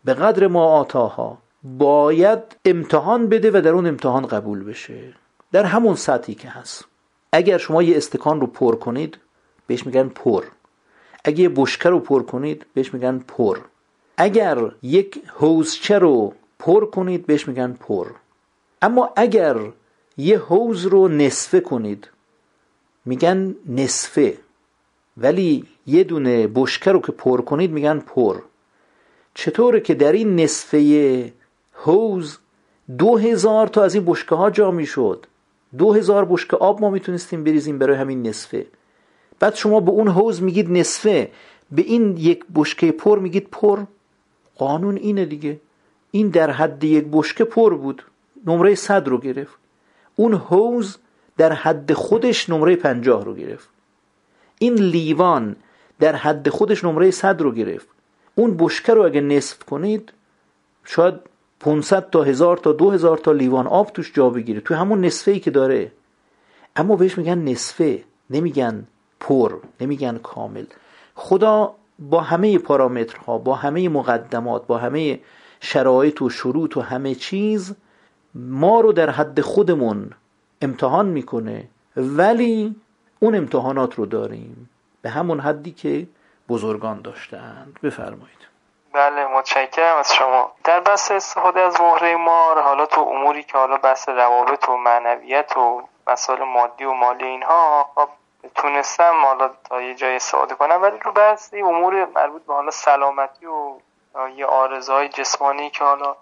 به 0.06 0.14
قدر 0.14 0.48
ما 0.48 0.66
آتاها 0.66 1.38
باید 1.64 2.40
امتحان 2.66 3.28
بده 3.28 3.52
و 3.52 3.62
در 3.62 3.70
اون 3.70 3.88
امتحان 3.88 4.28
قبول 4.28 4.64
بشه. 4.64 5.14
در 5.52 5.64
همون 5.64 5.96
سطحی 5.96 6.36
که 6.36 6.50
هست. 6.50 6.86
اگر 7.32 7.58
شما 7.58 7.84
یه 7.84 7.98
استکان 7.98 8.42
رو 8.42 8.48
پر 8.48 8.76
کنید 8.76 9.18
بهش 9.68 9.86
میگن 9.86 10.10
پر. 10.10 10.44
اگه 11.24 11.40
یه 11.40 11.50
بشکه 11.50 11.90
رو 11.90 12.00
پر 12.00 12.24
کنید 12.24 12.66
بهش 12.74 12.94
میگن 12.94 13.20
پر. 13.20 13.58
اگر 14.18 14.72
یک 14.82 15.22
حوزچه 15.28 16.00
رو 16.00 16.34
پر 16.60 16.86
کنید 16.86 17.26
بهش 17.26 17.48
میگن 17.48 17.74
پر. 17.74 18.08
اما 18.82 19.14
اگر 19.16 19.58
یه 20.20 20.38
حوز 20.38 20.86
رو 20.86 21.08
نصفه 21.08 21.60
کنید. 21.60 22.10
میگن 23.06 23.56
نصفه. 23.66 24.38
ولی 25.18 25.66
یه 25.88 26.04
دونه 26.04 26.48
بشکه 26.48 26.92
رو 26.92 27.00
که 27.00 27.12
پر 27.12 27.42
کنید 27.42 27.72
میگن 27.72 28.00
پر. 28.00 28.42
چطوره 29.34 29.80
که 29.80 29.94
در 29.94 30.12
این 30.12 30.36
نصفه 30.40 31.34
حوز 31.72 32.38
دو 32.98 33.18
هزار 33.18 33.68
تا 33.68 33.84
از 33.84 33.96
این 33.96 34.06
بشکه 34.06 34.36
ها 34.36 34.50
جا 34.50 34.72
می‌شد؟ 34.72 35.26
دو 35.78 35.94
هزار 35.94 36.26
بشکه 36.26 36.58
آب 36.58 36.82
ما 36.82 36.90
می‌تونستیم 36.90 37.44
بریزیم 37.44 37.80
برای 37.80 37.98
همین 37.98 38.28
نصفه. 38.28 38.66
بعد 39.40 39.56
شما 39.56 39.80
به 39.80 39.92
اون 39.92 40.08
حوز 40.08 40.42
میگید 40.42 40.72
نصفه 40.72 41.32
به 41.72 41.82
این 41.82 42.18
یک 42.18 42.46
بشکه 42.56 42.92
پر 42.92 43.20
میگید 43.20 43.48
پر. 43.52 43.80
قانون 44.58 44.96
اینه 44.98 45.26
دیگه. 45.26 45.60
این 46.12 46.30
در 46.30 46.52
حد 46.52 46.84
یک 46.84 47.06
بشکه 47.12 47.44
پر 47.44 47.74
بود. 47.74 48.04
نمره 48.48 48.76
صد 48.76 49.08
رو 49.08 49.18
گرفت. 49.18 49.69
اون 50.20 50.34
حوز 50.34 50.98
در 51.38 51.54
حد 51.54 51.94
خودش 51.94 52.50
نمره 52.50 52.76
پنجاه 52.76 53.26
رو 53.26 53.36
گرفت. 53.36 53.70
این 54.60 54.74
لیوان 54.74 55.56
در 56.00 56.16
حد 56.16 56.50
خودش 56.50 56.84
نمره 56.84 57.12
صد 57.12 57.42
رو 57.42 57.52
گرفت. 57.52 57.88
اون 58.36 58.58
بشکه 58.58 58.94
رو 58.94 59.06
اگه 59.06 59.22
نصف 59.22 59.64
کنید 59.64 60.14
شاید 60.86 61.14
500 61.60 62.10
تا 62.10 62.24
هزار 62.24 62.58
تا 62.58 62.72
دو 62.72 62.92
هزار 62.92 63.18
تا 63.18 63.32
لیوان 63.32 63.68
آب 63.68 63.92
توش 63.94 64.14
جا 64.14 64.30
بگیره. 64.30 64.62
توی 64.62 64.78
همون 64.78 65.06
نصفه 65.06 65.32
ای 65.32 65.40
که 65.40 65.52
داره. 65.52 65.92
اما 66.76 66.96
بهش 66.96 67.18
میگن 67.18 67.38
نصفه. 67.38 68.04
نمیگن 68.30 68.88
پر. 69.20 69.56
نمیگن 69.82 70.18
کامل. 70.18 70.66
خدا 71.16 71.76
با 72.00 72.22
همه 72.22 72.58
پارامترها 72.58 73.38
با 73.38 73.56
همه 73.56 73.90
مقدمات 73.90 74.68
با 74.68 74.78
همه 74.78 75.20
شرایط 75.60 76.22
و 76.22 76.30
شروط 76.30 76.78
و 76.78 76.82
همه 76.82 77.16
چیز 77.16 77.76
ما 78.36 78.82
رو 78.82 78.94
در 78.94 79.10
حد 79.10 79.42
خودمون 79.42 80.12
امتحان 80.62 81.06
می‌کنه 81.06 81.68
ولی 81.96 82.76
اون 83.20 83.36
امتحانات 83.36 83.96
رو 83.96 84.06
داریم. 84.06 84.70
به 85.02 85.10
همون 85.10 85.40
حدی 85.40 85.72
که 85.72 86.08
بزرگان 86.50 87.02
داشتند. 87.02 87.80
بفرمایید. 87.84 88.40
بله 88.94 89.28
متشکرم 89.28 89.98
از 89.98 90.14
شما. 90.14 90.52
در 90.64 90.80
بحث 90.80 91.12
استفاده 91.12 91.60
از 91.60 91.82
مهره 91.82 92.16
مار 92.16 92.62
حالا 92.62 92.86
تو 92.86 93.02
اموری 93.02 93.44
که 93.44 93.58
حالا 93.58 93.78
بحث 93.78 94.10
روابط 94.10 94.70
و 94.70 94.78
معنویت 94.78 95.58
و 95.58 95.82
مسائل 96.08 96.44
مادی 96.44 96.84
و 96.84 96.94
مالی 96.94 97.26
اینها 97.26 97.90
خب 97.96 98.10
تونستم 98.56 99.26
حالا 99.26 99.50
تا 99.70 99.82
یه 99.82 99.96
جای 99.96 100.16
استفاده 100.16 100.56
کنم 100.56 100.82
ولی 100.82 101.00
رو 101.00 101.12
بعضی 101.12 101.62
امور 101.62 102.06
مربوط 102.16 102.46
به 102.46 102.54
حالا 102.54 102.72
سلامتی 102.72 103.46
و 103.46 103.80
یه 104.36 104.46
آرزهای 104.46 105.10
جسمانی 105.10 105.70
که 105.70 105.84
حالا 105.84 106.16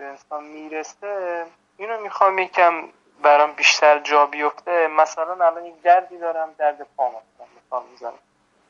به 0.00 0.06
انسان 0.06 0.44
می‌رسه 0.44 1.46
اینو 1.76 2.00
می‌خوام 2.00 2.38
یکم 2.38 2.88
برام 3.22 3.52
بیشتر 3.52 3.98
جا 3.98 4.26
بیفته. 4.26 4.88
مثلا 4.88 5.46
الان 5.46 5.66
یک 5.66 5.82
دردی 5.82 6.18
دارم 6.18 6.54
درد 6.58 6.86
پا 6.96 7.08
مثلا 7.08 7.46
مثال 7.56 7.82
می‌زنم. 7.90 8.18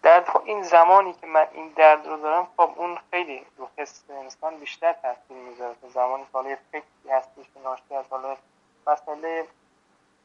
درد 0.03 0.25
پا 0.25 0.43
این 0.45 0.63
زمانی 0.63 1.13
که 1.13 1.27
من 1.27 1.47
این 1.53 1.69
درد 1.69 2.07
رو 2.07 2.17
دارم 2.17 2.49
خب 2.57 2.71
اون 2.77 2.99
خیلی 3.11 3.47
رو 3.57 3.69
حس 3.77 4.05
انسان 4.11 4.57
بیشتر 4.57 4.93
تاثیر 4.93 5.37
می‌ذاره. 5.37 5.75
تا 5.83 5.89
زمانی 5.89 6.23
که 6.23 6.29
حالا 6.33 6.57
فکری 6.73 7.11
هستش 7.11 7.45
که 7.55 7.61
ناشته 7.65 7.95
از 7.95 8.05
حالا 8.11 8.37
مسئله 8.87 9.47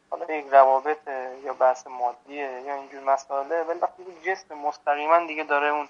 حالا 0.09 0.33
یک 0.33 0.45
روابط 0.51 1.07
یا 1.43 1.53
بحث 1.53 1.87
مادیه 1.87 2.61
یا 2.61 2.75
اینجور 2.75 3.03
مسئله 3.03 3.63
ولی 3.63 3.79
وقتی 3.79 4.03
جسم 4.25 4.55
مستقیما 4.55 5.19
دیگه 5.19 5.43
داره 5.43 5.67
اون 5.67 5.87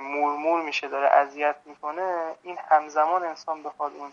مورمور 0.00 0.62
میشه 0.62 0.88
داره 0.88 1.06
اذیت 1.06 1.56
می‌کنه 1.64 2.34
این 2.42 2.58
همزمان 2.68 3.24
انسان 3.24 3.62
بخواد 3.62 3.92
اون 3.96 4.12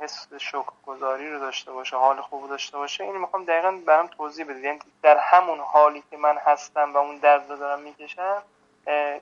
حس 0.00 0.26
شکر 0.38 0.72
گذاری 0.86 1.32
رو 1.32 1.38
داشته 1.38 1.72
باشه 1.72 1.96
حال 1.96 2.20
خوب 2.20 2.48
داشته 2.48 2.78
باشه 2.78 3.04
این 3.04 3.16
می‌خوام 3.16 3.44
دقیقا 3.44 3.70
برام 3.86 4.06
توضیح 4.06 4.44
بدید. 4.44 4.64
یعنی 4.64 4.78
در 5.02 5.18
همون 5.22 5.58
حالی 5.58 6.02
که 6.10 6.16
من 6.16 6.34
هستم 6.46 6.94
و 6.94 6.96
اون 6.96 7.16
درد 7.16 7.50
رو 7.50 7.56
دارم 7.56 7.80
می‌کشم 7.80 8.42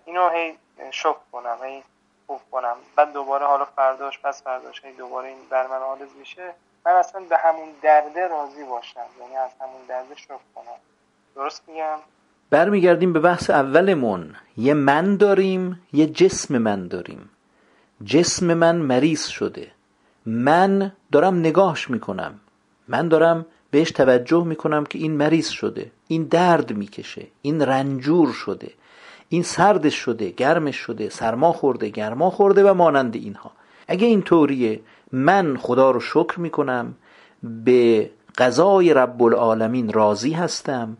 اینو 0.04 0.28
هی 0.28 0.58
شکر 0.90 1.16
کنم 1.32 1.58
هی 1.64 1.82
خوب 2.26 2.40
کنم. 2.50 2.76
بعد 2.96 3.12
دوباره 3.12 3.46
حالا 3.46 3.64
فرداش 3.64 4.18
پس 4.18 4.42
فرداش 4.42 4.84
هی 4.84 4.92
دوباره 4.92 5.28
این 5.28 5.38
بر 5.50 5.66
من 5.66 5.78
حالز 5.78 6.08
میشه. 6.18 6.54
من 6.86 6.92
اصلا 6.92 7.20
به 7.20 7.36
همون 7.36 7.68
درده 7.82 8.28
راضی 8.28 8.64
باشم 8.64 9.06
یعنی 9.20 9.36
از 9.36 9.50
همون 9.60 9.80
درده 9.88 10.14
شکر 10.14 10.38
کنم. 10.54 10.78
درست 11.34 11.68
میگم؟ 11.68 11.98
برمیگردیم 12.50 13.12
به 13.12 13.20
بحث 13.20 13.50
اولمون. 13.50 14.36
یه 14.56 14.74
من 14.74 15.16
داریم 15.16 15.86
یه 15.92 16.06
جسم 16.06 16.58
من 16.58 16.88
داریم. 16.88 17.30
جسم 18.04 18.54
من 18.54 18.76
مریض 18.76 19.26
شده. 19.26 19.72
من 20.26 20.92
دارم 21.12 21.38
نگاهش 21.38 21.90
می‌کنم. 21.90 22.34
من 22.88 23.08
دارم 23.08 23.46
بهش 23.70 23.90
توجه 23.90 24.44
می‌کنم 24.44 24.84
که 24.84 24.98
این 24.98 25.12
مریض 25.12 25.48
شده 25.48 25.90
این 26.08 26.22
درد 26.22 26.76
می‌کشه 26.76 27.26
این 27.42 27.62
رنجور 27.62 28.32
شده 28.32 28.72
این 29.28 29.42
سردش 29.42 29.94
شده 29.94 30.30
گرمش 30.30 30.76
شده 30.76 31.08
سرما 31.08 31.52
خورده 31.52 31.88
گرما 31.88 32.30
خورده 32.30 32.70
و 32.70 32.74
مانند 32.74 33.16
اینها. 33.16 33.50
اگه 33.88 34.06
این 34.06 34.22
طوریه 34.22 34.80
من 35.12 35.56
خدا 35.56 35.90
رو 35.90 36.00
شکر 36.00 36.40
می‌کنم 36.40 36.94
به 37.42 38.10
قضای 38.38 38.94
رب 38.94 39.22
العالمین 39.22 39.92
راضی 39.92 40.32
هستم. 40.32 40.96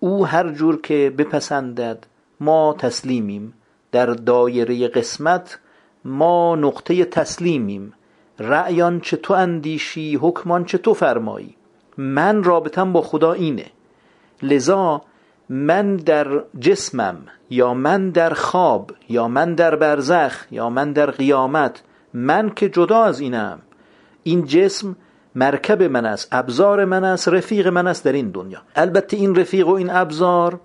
او 0.00 0.26
هر 0.26 0.48
جور 0.48 0.80
که 0.80 1.14
بپسندد 1.18 2.06
ما 2.40 2.76
تسلیمیم. 2.78 3.54
در 3.92 4.06
دایره 4.06 4.88
قسمت 4.88 5.58
ما 6.04 6.56
نقطه 6.56 7.04
تسلیمیم. 7.04 7.92
رعیان 8.38 9.00
چه 9.00 9.16
تو 9.16 9.34
اندیشی 9.34 10.16
حکمان 10.16 10.64
چه 10.64 10.78
تو 10.78 10.94
فرمایی؟ 10.94 11.56
من 11.96 12.44
رابطم 12.44 12.92
با 12.92 13.02
خدا 13.02 13.32
اینه. 13.32 13.66
لذا 14.42 15.02
من 15.48 15.96
در 15.96 16.44
جسمم 16.60 17.16
یا 17.50 17.74
من 17.74 18.10
در 18.10 18.34
خواب 18.34 18.92
یا 19.08 19.28
من 19.28 19.54
در 19.54 19.76
برزخ 19.76 20.46
یا 20.50 20.70
من 20.70 20.92
در 20.92 21.10
قیامت 21.10 21.82
من 22.14 22.50
که 22.50 22.68
جدا 22.68 23.04
از 23.04 23.20
اینم. 23.20 23.58
این 24.22 24.44
جسم 24.44 24.96
مرکب 25.34 25.82
من 25.82 26.06
است 26.06 26.28
ابزار 26.32 26.84
من 26.84 27.04
است 27.04 27.28
رفیق 27.28 27.66
من 27.68 27.86
است 27.86 28.04
در 28.04 28.12
این 28.12 28.30
دنیا. 28.30 28.62
البته 28.76 29.16
این 29.16 29.34
رفیق 29.34 29.68
و 29.68 29.72
این 29.72 29.90
ابزار 29.90 30.60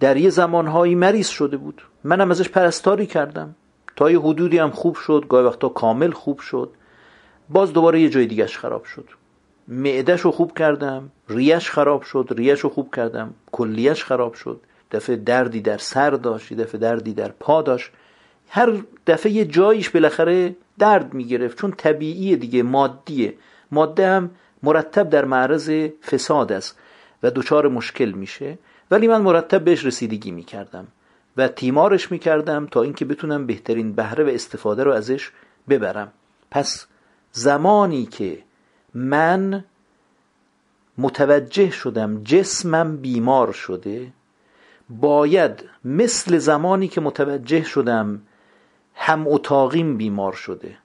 در 0.00 0.16
یه 0.16 0.30
زمانهایی 0.30 0.94
مریض 0.94 1.28
شده 1.28 1.56
بود. 1.56 1.82
منم 2.04 2.30
ازش 2.30 2.48
پرستاری 2.48 3.06
کردم. 3.06 3.54
تا 3.96 4.10
یه 4.10 4.20
حدودی 4.20 4.58
هم 4.58 4.70
خوب 4.70 4.94
شد 4.94 5.24
گاهی 5.28 5.46
وقتا 5.46 5.68
کامل 5.68 6.10
خوب 6.10 6.38
شد. 6.38 6.70
باز 7.48 7.72
دوباره 7.72 8.00
یه 8.00 8.08
جای 8.08 8.26
دیگهش 8.26 8.58
خراب 8.58 8.84
شد. 8.84 9.08
معدش 9.68 10.20
رو 10.20 10.30
خوب 10.30 10.58
کردم 10.58 11.10
ریش 11.28 11.70
خراب 11.70 12.02
شد 12.02 12.34
ریش 12.36 12.60
رو 12.60 12.70
خوب 12.70 12.94
کردم 12.94 13.34
کلیش 13.52 14.04
خراب 14.04 14.34
شد. 14.34 14.60
دفعه 14.92 15.16
دردی 15.16 15.60
در 15.60 15.78
سر 15.78 16.10
داشت 16.10 16.52
دفعه 16.52 16.80
دردی 16.80 17.14
در 17.14 17.28
پا 17.28 17.62
داشت. 17.62 17.90
هر 18.48 18.72
دفعه 19.06 19.32
یه 19.32 19.44
جاییش 19.44 19.90
بالاخره 19.90 20.56
درد 20.78 21.14
می‌گرفت 21.14 21.58
چون 21.58 21.72
طبیعی 21.72 22.36
دیگه 22.36 22.62
مادیه. 22.62 23.34
ماده 23.70 24.08
هم 24.08 24.30
مرتب 24.62 25.10
در 25.10 25.24
معرض 25.24 25.70
فساد 26.02 26.52
است 26.52 26.78
و 27.22 27.30
دچار 27.30 27.68
مشکل 27.68 28.10
میشه. 28.10 28.58
ولی 28.90 29.08
من 29.08 29.22
مرتب 29.22 29.64
بهش 29.64 29.84
رسیدگی 29.84 30.30
می‌کردم 30.30 30.86
و 31.36 31.48
تیمارش 31.48 32.12
می‌کردم 32.12 32.66
تا 32.66 32.82
اینکه 32.82 33.04
بتونم 33.04 33.46
بهترین 33.46 33.92
بهره 33.92 34.24
و 34.24 34.28
استفاده 34.28 34.84
رو 34.84 34.92
ازش 34.92 35.30
ببرم. 35.68 36.12
پس 36.50 36.86
زمانی 37.36 38.06
که 38.06 38.38
من 38.94 39.64
متوجه 40.98 41.70
شدم 41.70 42.24
جسمم 42.24 42.96
بیمار 42.96 43.52
شده 43.52 44.12
باید 44.90 45.64
مثل 45.84 46.38
زمانی 46.38 46.88
که 46.88 47.00
متوجه 47.00 47.62
شدم 47.62 48.20
هم 48.94 49.28
اتاقیم 49.28 49.96
بیمار 49.96 50.32
شده 50.32 50.76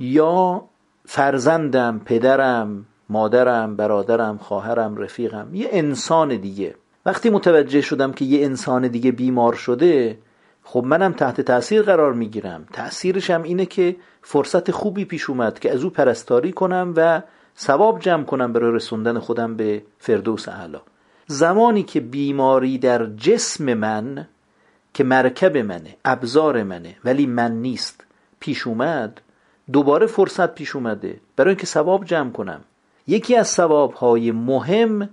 یا 0.00 0.64
فرزندم 1.04 2.00
پدرم 2.04 2.86
مادرم 3.08 3.76
برادرم 3.76 4.38
خواهرم 4.38 4.96
رفیقم 4.96 5.54
یه 5.54 5.68
انسان 5.72 6.36
دیگه. 6.36 6.74
وقتی 7.06 7.30
متوجه 7.30 7.80
شدم 7.80 8.12
که 8.12 8.24
یه 8.24 8.44
انسان 8.44 8.88
دیگه 8.88 9.12
بیمار 9.12 9.54
شده 9.54 10.18
خب 10.68 10.84
منم 10.84 11.12
تحت 11.12 11.40
تاثیر 11.40 11.82
قرار 11.82 12.12
می‌گیرم. 12.12 12.66
تاثیرش 12.72 13.30
هم 13.30 13.42
اینه 13.42 13.66
که 13.66 13.96
فرصت 14.22 14.70
خوبی 14.70 15.04
پیش 15.04 15.30
اومد 15.30 15.58
که 15.58 15.72
از 15.72 15.84
او 15.84 15.90
پرستاری 15.90 16.52
کنم 16.52 16.92
و 16.96 17.22
ثواب 17.58 18.00
جمع 18.00 18.24
کنم 18.24 18.52
برای 18.52 18.72
رسوندن 18.72 19.18
خودم 19.18 19.56
به 19.56 19.82
فردوس 19.98 20.48
اعلی 20.48 20.78
زمانی 21.26 21.82
که 21.82 22.00
بیماری 22.00 22.78
در 22.78 23.06
جسم 23.06 23.74
من 23.74 24.28
که 24.94 25.04
مرکب 25.04 25.56
منه 25.56 25.96
ابزار 26.04 26.62
منه 26.62 26.96
ولی 27.04 27.26
من 27.26 27.52
نیست 27.52 28.04
پیش 28.40 28.66
اومد 28.66 29.20
دوباره 29.72 30.06
فرصت 30.06 30.54
پیش 30.54 30.76
اومده 30.76 31.20
برای 31.36 31.48
اینکه 31.50 31.66
ثواب 31.66 32.04
جمع 32.04 32.30
کنم. 32.30 32.60
یکی 33.06 33.36
از 33.36 33.48
ثواب 33.48 33.92
های 33.92 34.30
مهم 34.30 35.08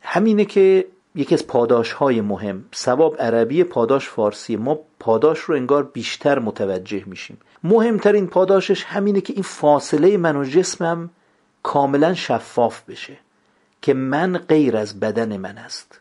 همینه 0.00 0.44
که 0.44 0.86
یکی 1.16 1.34
از 1.34 1.46
پاداش 1.46 1.92
های 1.92 2.20
مهم 2.20 2.64
ثواب 2.74 3.16
عربی 3.20 3.64
پاداش 3.64 4.08
فارسی. 4.08 4.56
ما 4.56 4.78
پاداش 5.00 5.38
رو 5.38 5.54
انگار 5.54 5.82
بیشتر 5.82 6.38
متوجه 6.38 7.02
میشیم. 7.06 7.38
مهمترین 7.64 8.26
پاداشش 8.26 8.84
همینه 8.84 9.20
که 9.20 9.32
این 9.32 9.42
فاصله 9.42 10.16
من 10.16 10.36
و 10.36 10.44
جسمم 10.44 11.10
کاملا 11.62 12.14
شفاف 12.14 12.82
بشه 12.82 13.16
که 13.82 13.94
من 13.94 14.38
غیر 14.38 14.76
از 14.76 15.00
بدن 15.00 15.36
من 15.36 15.58
است. 15.58 16.00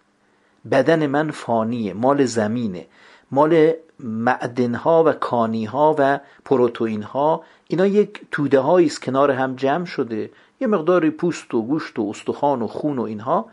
بدن 0.71 1.07
من 1.07 1.31
فانیه 1.31 1.93
مال 1.93 2.25
زمینه. 2.25 2.85
مال 3.31 3.73
معدنها 3.99 5.03
و 5.03 5.11
کانیها 5.11 5.95
و 5.99 6.19
پروتئینها. 6.45 7.43
اینا 7.67 7.87
یک 7.87 8.21
توده 8.31 8.65
است 8.65 9.01
کنار 9.01 9.31
هم 9.31 9.55
جمع 9.55 9.85
شده. 9.85 10.29
یه 10.61 10.67
مقداری 10.67 11.09
پوست 11.09 11.53
و 11.53 11.61
گوشت 11.61 11.99
و 11.99 12.09
استخوان 12.09 12.61
و 12.61 12.67
خون 12.67 12.99
و 12.99 13.01
اینها. 13.01 13.45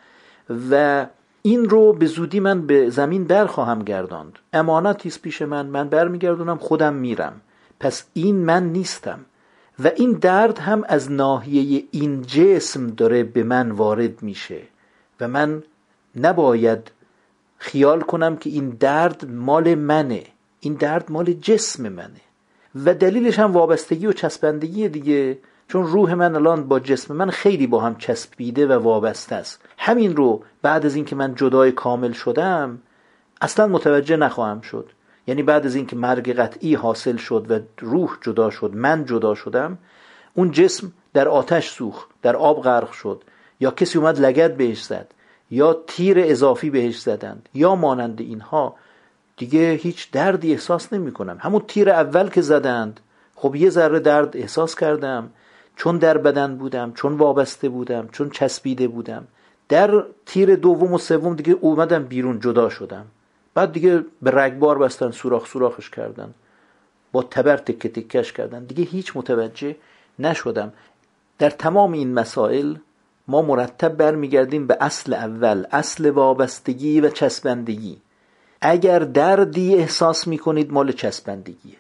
و 0.70 1.06
این 1.42 1.68
رو 1.68 1.92
به 1.92 2.06
زودی 2.06 2.40
من 2.40 2.66
به 2.66 2.90
زمین 2.90 3.24
بر 3.24 3.46
خواهم 3.46 3.78
گرداند. 3.78 4.38
امانتی 4.52 5.08
است 5.08 5.22
پیش 5.22 5.42
من 5.42 5.66
من 5.66 5.88
برمیگردونم 5.88 6.58
خودم 6.58 6.94
میرم. 6.94 7.40
پس 7.80 8.04
این 8.12 8.36
من 8.36 8.72
نیستم. 8.72 9.20
و 9.84 9.90
این 9.96 10.12
درد 10.12 10.58
هم 10.58 10.84
از 10.88 11.12
ناحیه 11.12 11.84
این 11.90 12.22
جسم 12.22 12.86
داره 12.86 13.22
به 13.22 13.42
من 13.42 13.70
وارد 13.70 14.22
میشه. 14.22 14.60
و 15.20 15.28
من 15.28 15.62
نباید 16.16 16.90
خیال 17.58 18.00
کنم 18.00 18.36
که 18.36 18.50
این 18.50 18.68
درد 18.70 19.30
مال 19.30 19.74
منه. 19.74 20.22
این 20.60 20.74
درد 20.74 21.12
مال 21.12 21.32
جسم 21.32 21.88
منه. 21.88 22.20
و 22.84 22.94
دلیلش 22.94 23.38
هم 23.38 23.52
وابستگی 23.52 24.06
و 24.06 24.12
چسبندگی 24.12 24.88
دیگه 24.88 25.38
چون 25.72 25.86
روح 25.86 26.14
من 26.14 26.34
الان 26.36 26.68
با 26.68 26.80
جسم 26.80 27.16
من 27.16 27.30
خیلی 27.30 27.66
با 27.66 27.80
هم 27.80 27.96
چسبیده 27.96 28.66
و 28.66 28.72
وابسته 28.72 29.34
است. 29.34 29.60
همین 29.78 30.16
رو 30.16 30.42
بعد 30.62 30.86
از 30.86 30.94
اینکه 30.94 31.16
من 31.16 31.34
جدای 31.34 31.72
کامل 31.72 32.12
شدم 32.12 32.78
اصلا 33.40 33.66
متوجه 33.66 34.16
نخواهم 34.16 34.60
شد. 34.60 34.90
یعنی 35.26 35.42
بعد 35.42 35.66
از 35.66 35.74
اینکه 35.74 35.96
مرگ 35.96 36.32
قطعی 36.32 36.74
حاصل 36.74 37.16
شد 37.16 37.46
و 37.50 37.58
روح 37.80 38.18
جدا 38.20 38.50
شد 38.50 38.70
من 38.74 39.04
جدا 39.04 39.34
شدم 39.34 39.78
اون 40.34 40.50
جسم 40.50 40.92
در 41.14 41.28
آتش 41.28 41.70
سوخت 41.70 42.08
در 42.22 42.36
آب 42.36 42.62
غرق 42.62 42.92
شد. 42.92 43.22
یا 43.60 43.70
کسی 43.70 43.98
اومد 43.98 44.20
لگد 44.20 44.56
بهش 44.56 44.82
زد 44.82 45.14
یا 45.50 45.82
تیر 45.86 46.16
اضافی 46.20 46.70
بهش 46.70 47.00
زدند 47.00 47.48
یا 47.54 47.74
مانند 47.74 48.20
اینها. 48.20 48.74
دیگه 49.36 49.72
هیچ 49.72 50.10
دردی 50.10 50.52
احساس 50.52 50.92
نمی 50.92 51.12
کنم. 51.12 51.36
همون 51.40 51.62
تیر 51.68 51.90
اول 51.90 52.28
که 52.28 52.40
زدند 52.40 53.00
خب 53.34 53.56
یه 53.56 53.70
ذره 53.70 54.00
درد 54.00 54.36
احساس 54.36 54.74
کردم. 54.74 55.30
چون 55.76 55.98
در 55.98 56.18
بدن 56.18 56.56
بودم 56.56 56.92
چون 56.92 57.16
وابسته 57.16 57.68
بودم 57.68 58.08
چون 58.12 58.30
چسبیده 58.30 58.88
بودم. 58.88 59.26
در 59.68 60.04
تیر 60.26 60.56
دوم 60.56 60.92
و 60.92 60.98
سوم 60.98 61.34
دیگه 61.34 61.52
اومدم 61.60 62.04
بیرون 62.04 62.40
جدا 62.40 62.68
شدم. 62.68 63.06
بعد 63.54 63.72
دیگه 63.72 64.04
به 64.22 64.30
رگبار 64.30 64.78
بستن 64.78 65.10
سوراخ 65.10 65.46
سوراخش 65.46 65.90
کردن. 65.90 66.34
با 67.12 67.22
تبر 67.22 67.56
تکه 67.56 67.88
تکش 67.88 68.32
کردن. 68.32 68.64
دیگه 68.64 68.84
هیچ 68.84 69.16
متوجه 69.16 69.76
نشدم. 70.18 70.72
در 71.38 71.50
تمام 71.50 71.92
این 71.92 72.14
مسائل 72.14 72.74
ما 73.28 73.42
مرتب 73.42 73.88
برمیگردیم 73.88 74.66
به 74.66 74.76
اصل 74.80 75.14
اول 75.14 75.66
اصل 75.70 76.10
وابستگی 76.10 77.00
و 77.00 77.10
چسبندگی. 77.10 77.98
اگر 78.60 78.98
دردی 78.98 79.74
احساس 79.74 80.26
می‌کنید 80.26 80.72
مال 80.72 80.92
چسبندگیه. 80.92 81.76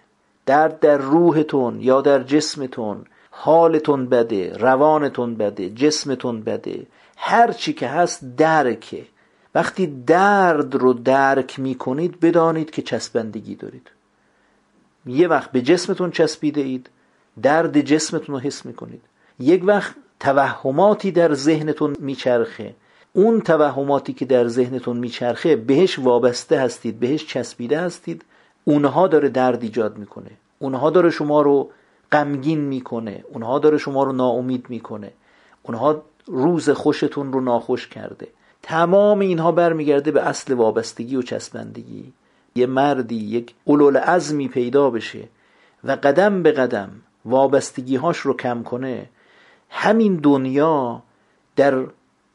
درد 0.46 0.80
در 0.80 0.96
روحتون 0.96 1.80
یا 1.80 2.00
در 2.00 2.22
جسمتون 2.22 3.04
حالتون 3.34 4.06
بده 4.06 4.56
روانتون 4.56 5.34
بده 5.34 5.70
جسمتون 5.70 6.40
بده. 6.42 6.86
هر 7.16 7.52
چی 7.52 7.72
که 7.72 7.88
هست 7.88 8.24
درکه. 8.36 9.04
وقتی 9.54 9.86
درد 10.06 10.74
رو 10.74 10.92
درک 10.92 11.60
می‌کنید 11.60 12.20
بدانید 12.20 12.70
که 12.70 12.82
چسبندگی 12.82 13.54
دارید. 13.54 13.90
یه 15.06 15.28
وقت 15.28 15.52
به 15.52 15.62
جسمتون 15.62 16.10
چسبیده 16.10 16.60
اید 16.60 16.90
درد 17.42 17.80
جسمتون 17.80 18.34
رو 18.34 18.40
حس 18.40 18.66
می‌کنید. 18.66 19.02
یک 19.40 19.64
وقت 19.64 19.94
توهماتی 20.20 21.12
در 21.12 21.34
ذهنتون 21.34 21.96
میچرخه. 21.98 22.74
اون 23.12 23.40
توهماتی 23.40 24.12
که 24.12 24.24
در 24.24 24.48
ذهنتون 24.48 24.96
میچرخه 24.96 25.56
بهش 25.56 25.98
وابسته 25.98 26.60
هستید 26.60 27.00
بهش 27.00 27.26
چسبیده 27.26 27.80
هستید 27.80 28.24
اونها 28.64 29.08
داره 29.08 29.28
درد 29.28 29.62
ایجاد 29.62 29.98
می‌کنه. 29.98 30.30
اونها 30.58 30.90
داره 30.90 31.10
شما 31.10 31.42
رو 31.42 31.70
غمگین 32.12 32.60
می‌کنه. 32.60 33.24
اونها 33.32 33.58
داره 33.58 33.78
شما 33.78 34.04
رو 34.04 34.12
ناامید 34.12 34.66
می‌کنه. 34.68 35.12
اونها 35.62 36.02
روز 36.26 36.70
خوشتون 36.70 37.32
رو 37.32 37.40
ناخوش 37.40 37.88
کرده. 37.88 38.28
تمام 38.62 39.18
اینها 39.18 39.52
برمیگرده 39.52 40.10
به 40.10 40.22
اصل 40.22 40.54
وابستگی 40.54 41.16
و 41.16 41.22
چسبندگی. 41.22 42.12
یه 42.54 42.66
مردی 42.66 43.16
یک 43.16 43.54
اولول 43.64 43.96
عزمی 43.96 44.48
پیدا 44.48 44.90
بشه 44.90 45.28
و 45.84 45.92
قدم 45.92 46.42
به 46.42 46.52
قدم 46.52 46.90
وابستگی 47.24 47.96
هاش 47.96 48.18
رو 48.18 48.36
کم 48.36 48.62
کنه. 48.62 49.08
همین 49.70 50.16
دنیا 50.16 51.02
در 51.56 51.84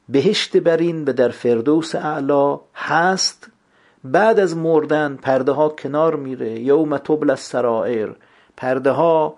بهشت 0.09 0.57
برین 0.57 1.05
و 1.05 1.13
در 1.13 1.29
فردوس 1.29 1.95
اعلا 1.95 2.59
هست. 2.75 3.47
بعد 4.03 4.39
از 4.39 4.57
مردن 4.57 5.15
پرده 5.15 5.51
ها 5.51 5.69
کنار 5.69 6.15
میره. 6.15 6.59
یوم 6.59 6.97
تبل 6.97 7.29
السرائر. 7.29 8.09
پرده 8.57 8.91
ها 8.91 9.35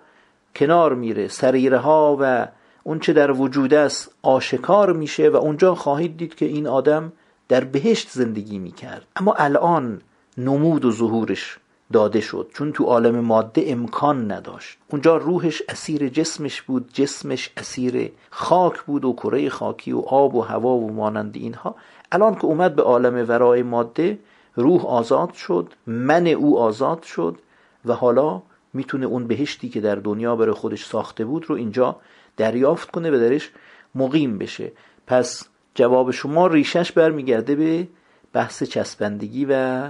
کنار 0.56 0.94
میره 0.94 1.28
سریره 1.28 1.78
ها 1.78 2.16
و 2.20 2.48
اون 2.82 2.98
چه 2.98 3.12
در 3.12 3.30
وجود 3.30 3.74
است 3.74 4.14
آشکار 4.22 4.92
میشه 4.92 5.28
و 5.28 5.36
اونجا 5.36 5.74
خواهید 5.74 6.16
دید 6.16 6.34
که 6.34 6.46
این 6.46 6.66
آدم 6.66 7.12
در 7.48 7.64
بهشت 7.64 8.08
زندگی 8.10 8.58
می‌کرد. 8.58 9.06
اما 9.16 9.34
الان 9.34 10.02
نمود 10.38 10.84
و 10.84 10.92
ظهورش 10.92 11.58
داده 11.92 12.20
شد 12.20 12.50
چون 12.54 12.72
تو 12.72 12.84
عالم 12.84 13.20
ماده 13.20 13.64
امکان 13.66 14.32
نداشت. 14.32 14.78
اونجا 14.88 15.16
روحش 15.16 15.62
اسیر 15.68 16.08
جسمش 16.08 16.62
بود 16.62 16.90
جسمش 16.92 17.50
اسیر 17.56 18.12
خاک 18.30 18.82
بود 18.82 19.04
و 19.04 19.12
کره 19.12 19.48
خاکی 19.48 19.92
و 19.92 19.98
آب 20.00 20.34
و 20.34 20.40
هوا 20.40 20.76
و 20.76 20.92
مانند 20.92 21.36
اینها. 21.36 21.74
الان 22.12 22.34
که 22.34 22.44
اومد 22.44 22.74
به 22.76 22.82
عالم 22.82 23.28
ورای 23.28 23.62
ماده 23.62 24.18
روح 24.54 24.86
آزاد 24.86 25.32
شد 25.32 25.72
من 25.86 26.26
او 26.26 26.58
آزاد 26.58 27.02
شد 27.02 27.36
و 27.84 27.92
حالا 27.92 28.42
می‌تونه 28.72 29.06
اون 29.06 29.26
بهشتی 29.26 29.68
که 29.68 29.80
در 29.80 29.94
دنیا 29.94 30.36
برای 30.36 30.52
خودش 30.52 30.84
ساخته 30.84 31.24
بود 31.24 31.50
رو 31.50 31.56
اینجا 31.56 31.96
دریافت 32.36 32.90
کنه 32.90 33.10
و 33.10 33.28
درش 33.28 33.50
مقیم 33.94 34.38
بشه. 34.38 34.72
پس 35.06 35.48
جواب 35.74 36.10
شما 36.10 36.46
ریشش 36.46 36.92
برمیگرده 36.92 37.54
به 37.54 37.88
بحث 38.32 38.62
چسبندگی 38.62 39.44
و 39.50 39.88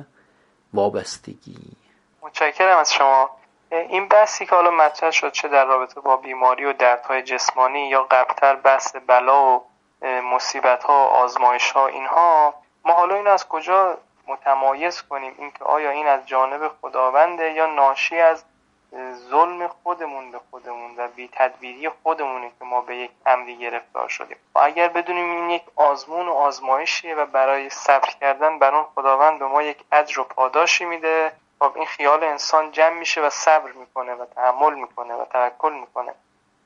وابستگی. 0.74 1.56
متشکرم 2.22 2.78
از 2.78 2.92
شما. 2.92 3.30
این 3.72 4.08
بحثی 4.08 4.46
که 4.46 4.54
حالا 4.54 4.70
مطرح 4.70 5.10
شد 5.10 5.32
چه 5.32 5.48
در 5.48 5.64
رابطه 5.64 6.00
با 6.00 6.16
بیماری 6.16 6.64
و 6.64 6.72
دردهای 6.72 7.22
جسمانی 7.22 7.88
یا 7.88 8.02
قبلتر 8.10 8.56
بحث 8.56 8.96
بلا 9.06 9.56
و 9.56 9.64
مصیبت 10.34 10.84
ها 10.84 11.06
آزمایش 11.06 11.70
ها 11.70 11.86
اینها 11.86 12.54
ما 12.84 12.92
حالا 12.92 13.14
این 13.14 13.26
از 13.26 13.48
کجا 13.48 13.98
متمایز 14.26 15.02
کنیم؟ 15.02 15.32
اینکه 15.38 15.64
آیا 15.64 15.90
این 15.90 16.06
از 16.06 16.26
جانب 16.26 16.70
خداونده 16.80 17.52
یا 17.52 17.66
ناشی 17.66 18.18
از 18.18 18.44
ظلم 19.30 19.68
خودمون 19.68 20.30
به 20.30 20.40
خودمون 20.50 20.96
و 20.96 21.08
بی 21.08 21.30
تدبیری 21.32 21.88
خودمونه 21.88 22.52
که 22.58 22.64
ما 22.64 22.80
به 22.80 22.96
یک 22.96 23.10
امری 23.26 23.56
گرفتار 23.56 24.08
شدیم. 24.08 24.36
و 24.54 24.58
اگر 24.58 24.88
بدونیم 24.88 25.30
این 25.30 25.50
یک 25.50 25.62
آزمون 25.76 26.28
و 26.28 26.32
آزمایشیه 26.32 27.14
و 27.14 27.26
برای 27.26 27.70
صبر 27.70 28.08
کردن 28.20 28.58
بر 28.58 28.74
اون 28.74 28.86
خداوند 28.94 29.38
به 29.38 29.46
ما 29.46 29.62
یک 29.62 29.84
اجر 29.92 30.20
و 30.20 30.24
پاداشی 30.24 30.84
میده 30.84 31.32
خب 31.58 31.72
این 31.74 31.86
خیال 31.86 32.24
انسان 32.24 32.70
جمع 32.72 32.98
میشه 32.98 33.20
و 33.20 33.30
صبر 33.30 33.72
می‌کنه 33.72 34.14
و 34.14 34.24
تحمل 34.24 34.74
می‌کنه 34.74 35.14
و 35.14 35.24
توکل 35.24 35.72
می‌کنه. 35.72 36.14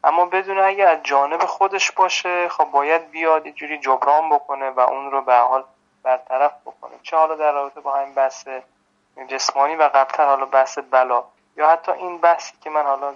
اما 0.05 0.27
بدون 0.27 0.59
اگر 0.59 0.87
از 0.87 0.99
جانب 1.03 1.45
خودش 1.45 1.93
باشه 1.93 2.49
خب 2.49 2.65
باید 2.65 3.11
بیاد 3.11 3.47
یه 3.47 3.53
جوری 3.53 3.79
جبران 3.79 4.31
بکنه 4.31 4.71
و 4.71 4.81
اون 4.81 5.11
رو 5.11 5.23
به 5.23 5.37
حال 5.37 5.65
برطرف 6.03 6.53
بکنه. 6.67 6.93
چه 7.03 7.17
حالا 7.17 7.35
در 7.35 7.53
رابطه 7.53 7.81
با 7.81 7.93
همین 7.97 8.15
بحث 8.15 8.49
جسمانی 9.29 9.77
و 9.77 9.83
قبلتر 9.83 10.27
حالا 10.27 10.45
بحث 10.45 10.79
بلا. 10.79 11.25
یا 11.57 11.71
حتی 11.71 11.93
این 11.93 12.19
بحثی 12.19 12.55
که 12.61 12.71
من 12.71 12.83
حالا 12.83 13.15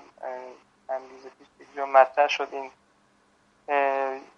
روز 0.89 1.27
پیش 1.59 1.79
مطرح 1.79 2.29
شد 2.29 2.49
این 2.53 2.71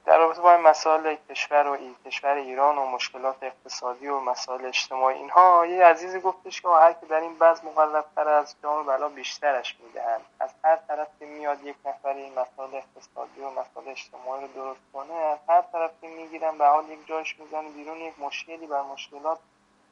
در 0.05 0.19
رابطه 0.19 0.41
با 0.41 0.53
این 0.53 0.61
مسائل 0.61 1.17
کشور 1.31 1.67
و 1.67 1.71
این 1.71 1.97
کشور 2.07 2.35
ایران 2.35 2.79
و 2.79 2.87
مشکلات 2.87 3.37
اقتصادی 3.43 4.09
و 4.09 4.21
مسائل 4.21 4.67
اجتماعی 4.67 5.19
اینها 5.19 5.67
یه 5.67 5.85
عزیزی 5.85 6.21
گفتش 6.21 6.61
که 6.61 6.69
هر 6.69 6.93
که 6.93 7.07
در 7.07 7.21
این 7.21 7.39
بعض 7.39 7.65
مقربتر 7.65 8.29
از 8.29 8.55
جام 8.63 8.87
بلا 8.87 9.09
بیشترش 9.09 9.77
می‌دهند 9.81 10.21
از 10.41 10.51
هر 10.65 10.77
طرف 10.77 11.09
که 11.19 11.27
میاد 11.27 11.65
یک 11.65 11.77
نفر 11.85 12.09
این 12.09 12.33
مسائل 12.33 12.75
اقتصادی 12.75 13.41
و 13.41 13.51
مسائل 13.51 13.89
اجتماعی 13.89 14.43
رو 14.43 14.49
درست 14.49 14.81
کنه 14.93 15.15
از 15.15 15.39
هر 15.49 15.63
طرف 15.73 15.91
که 16.01 16.09
می‌گیرن 16.09 16.59
به 16.59 16.67
حال 16.67 16.89
یک 16.89 17.07
جایش 17.07 17.39
می‌زنه 17.39 17.69
بیرون 17.69 17.97
یک 17.97 18.15
مشکلی 18.19 18.67
بر 18.67 18.83
مشکلات 18.83 19.39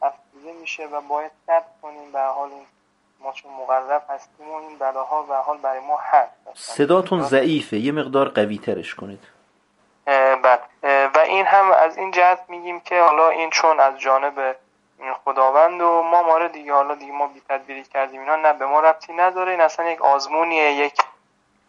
افزوده 0.03 0.53
میشه 0.53 0.87
و 0.87 1.01
باید 1.01 1.33
صبر 1.47 1.67
کنیم. 1.83 2.13
به 2.13 2.21
حال 2.21 2.53
این 2.53 2.67
ما 3.21 3.33
چون 3.33 3.53
مقرب 3.53 4.03
هستیم 4.09 4.51
و 4.51 4.57
این 4.57 4.79
بلاها 4.79 5.27
و 5.31 5.35
حال 5.35 5.59
برای 5.59 5.81
ما 5.81 5.99
هست 6.03 6.33
صداتون 6.55 7.23
ضعیفه 7.23 7.77
یه 7.77 7.93
مقدار 7.93 8.29
قوی 8.29 8.59
ترش 8.59 8.95
کنید. 8.95 9.25
بله. 10.43 10.61
و 11.15 11.19
این 11.19 11.47
هم 11.47 11.73
از 11.73 11.99
این 11.99 12.11
جهت 12.11 12.41
میگیم 12.49 12.81
که 12.81 13.01
حالا 13.03 13.29
این 13.29 13.51
چون 13.51 13.81
از 13.81 13.99
جانب 13.99 14.57
خداوند 15.25 15.81
و 15.81 16.03
ما 16.03 16.23
ماره 16.23 16.49
دیگه 16.49 16.73
حالا 16.73 16.95
دیگه 16.95 17.13
ما 17.13 17.27
بی 17.27 17.43
تدبیری 17.49 17.83
کردیم 17.83 18.21
اینا 18.21 18.37
نه 18.37 18.53
به 18.53 18.67
ما 18.67 18.81
ربطی 18.81 19.13
نداره. 19.13 19.51
این 19.51 19.61
اصلا 19.61 19.91
یک 19.91 20.03
آزمونیه 20.03 20.73
یک 20.73 20.95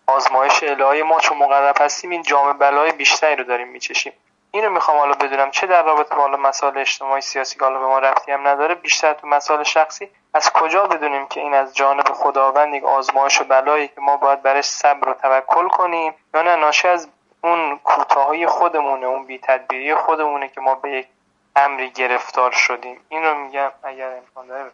آزمایش 0.08 0.64
الهی. 0.64 1.04
ما 1.04 1.20
چون 1.20 1.38
مقرب 1.38 1.76
هستیم 1.80 2.10
این 2.10 2.22
جام 2.22 2.58
بلای 2.58 2.92
بیشتری 2.92 3.36
رو 3.36 3.44
داریم 3.44 3.68
میچشیم. 3.68 4.14
اینو 4.52 4.70
می‌خوام 4.70 4.98
حالا 4.98 5.14
بدونم 5.14 5.52
چه 5.52 5.68
در 5.68 5.84
رابطه 5.84 6.16
با 6.16 6.28
مسائل 6.28 6.78
اجتماعی 6.78 7.22
سیاسی 7.22 7.60
که 7.60 7.66
حالا 7.66 7.80
به 7.80 7.86
ما 7.86 8.00
ربطی 8.00 8.32
هم 8.32 8.48
نداره 8.48 8.76
بیشتر 8.76 9.14
تو 9.14 9.28
مسائل 9.28 9.64
شخصی 9.64 10.10
از 10.34 10.52
کجا 10.54 10.88
بدونیم 10.88 11.28
که 11.28 11.40
این 11.40 11.54
از 11.54 11.76
جانب 11.76 12.06
خداوند 12.14 12.74
یک 12.74 12.84
آزمایش 12.84 13.42
و 13.42 13.44
بلایی 13.44 13.88
که 13.88 14.02
ما 14.02 14.18
باید 14.18 14.44
برش 14.44 14.66
صبر 14.66 15.10
و 15.10 15.14
توکل 15.14 15.68
کنیم 15.68 16.14
یا 16.34 16.42
نه؟ 16.42 16.56
ناشی 16.56 16.88
از 16.88 17.08
اون 17.44 17.80
کوتاهی 17.84 18.48
خودمونه 18.48 19.06
اون 19.06 19.26
بی 19.26 19.40
تدبیری 19.44 19.96
خودمونه 19.96 20.48
که 20.48 20.62
ما 20.62 20.76
به 20.76 20.92
یک 20.92 21.08
امری 21.56 21.90
گرفتار 21.90 22.52
شدیم. 22.52 22.98
این 23.10 23.24
رو 23.24 23.46
میگم 23.46 23.70
اگر 23.84 24.12
امکان 24.18 24.48
داره. 24.48 24.72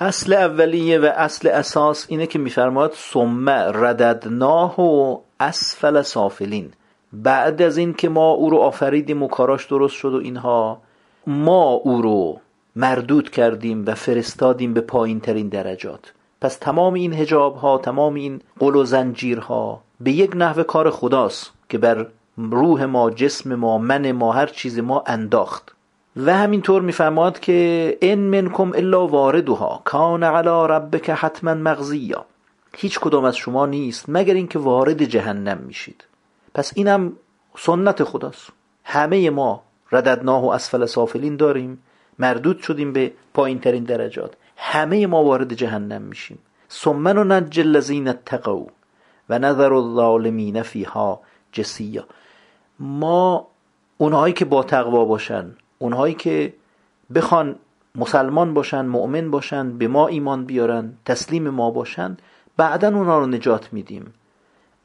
اصل 0.00 0.32
اولیه 0.32 0.98
و 0.98 1.04
اصل 1.04 1.48
اساس 1.48 2.06
اینه 2.08 2.26
که 2.26 2.38
میفرماد 2.38 2.92
ثم 2.92 3.50
رددناه 3.50 4.80
و 4.80 5.18
اسفل 5.40 6.02
سافلین. 6.02 6.72
بعد 7.12 7.62
از 7.62 7.78
این 7.78 7.94
که 7.94 8.08
ما 8.08 8.30
او 8.30 8.50
رو 8.50 8.58
آفریدیم 8.58 9.22
و 9.22 9.28
کاراش 9.28 9.66
درست 9.66 9.94
شد 9.94 10.14
و 10.14 10.16
اینها 10.16 10.78
ما 11.26 11.64
او 11.64 12.02
رو 12.02 12.40
مردود 12.76 13.30
کردیم 13.30 13.84
و 13.86 13.94
فرستادیم 13.94 14.74
به 14.74 14.80
پایین 14.80 15.20
ترین 15.20 15.48
درجات. 15.48 16.12
پس 16.40 16.56
تمام 16.56 16.94
این 16.94 17.12
هجاب 17.12 17.56
ها 17.56 17.78
تمام 17.78 18.14
این 18.14 18.40
قل 18.58 18.76
و 18.76 18.84
زنجیر 18.84 19.38
ها 19.38 19.80
به 20.00 20.12
یک 20.12 20.32
نحو 20.36 20.62
کار 20.62 20.90
خداست 20.90 21.52
که 21.68 21.78
بر 21.78 22.06
روح 22.36 22.84
ما 22.84 23.10
جسم 23.10 23.54
ما 23.54 23.78
من 23.78 24.12
ما 24.12 24.32
هر 24.32 24.46
چیز 24.46 24.78
ما 24.78 25.04
انداخت. 25.06 25.74
و 26.16 26.36
همینطور 26.36 26.82
میفرماد 26.82 27.40
که 27.40 27.98
ان 28.02 28.18
منکم 28.18 28.72
الا 28.72 29.06
واردها 29.06 29.82
کان 29.84 30.22
علی 30.22 30.72
ربک 30.74 31.10
حتما 31.10 31.54
مغزیا. 31.54 32.24
هیچ 32.76 32.98
کدام 32.98 33.24
از 33.24 33.36
شما 33.36 33.66
نیست 33.66 34.04
مگر 34.08 34.34
اینکه 34.34 34.58
وارد 34.58 35.04
جهنم 35.04 35.58
میشید. 35.58 36.04
پس 36.54 36.72
اینم 36.74 37.12
سنت 37.58 38.04
خداست. 38.04 38.50
همه 38.84 39.30
ما 39.30 39.62
رددناه 39.92 40.44
و 40.44 40.48
اسفل 40.48 40.86
سافلین 40.86 41.36
داریم. 41.36 41.82
مردود 42.18 42.58
شدیم 42.58 42.92
به 42.92 43.12
پایین 43.34 43.60
ترین 43.60 43.84
درجات. 43.84 44.34
همه 44.56 45.06
ما 45.06 45.24
وارد 45.24 45.54
جهنم 45.54 46.02
میشیم. 46.02 46.38
ثم 46.70 47.08
ننجی 47.08 47.60
الذین 47.60 48.08
اتقوا 48.08 48.66
و 49.28 49.38
نظر 49.38 49.72
الظالمین 49.72 50.62
فیها 50.62 51.20
جسیا 51.52 52.04
ما 52.80 53.46
اونهایی 53.98 54.34
که 54.34 54.44
با 54.44 54.62
تقوا 54.62 55.04
باشن 55.04 55.50
اونهایی 55.78 56.14
که 56.14 56.54
بخوان 57.14 57.56
مسلمان 57.94 58.54
باشن 58.54 58.86
مؤمن 58.86 59.30
باشن 59.30 59.78
به 59.78 59.88
ما 59.88 60.06
ایمان 60.06 60.44
بیارن 60.44 60.92
تسلیم 61.04 61.50
ما 61.50 61.70
باشن 61.70 62.16
بعدا 62.56 62.88
اونها 62.88 63.18
رو 63.18 63.26
نجات 63.26 63.72
میدیم. 63.72 64.12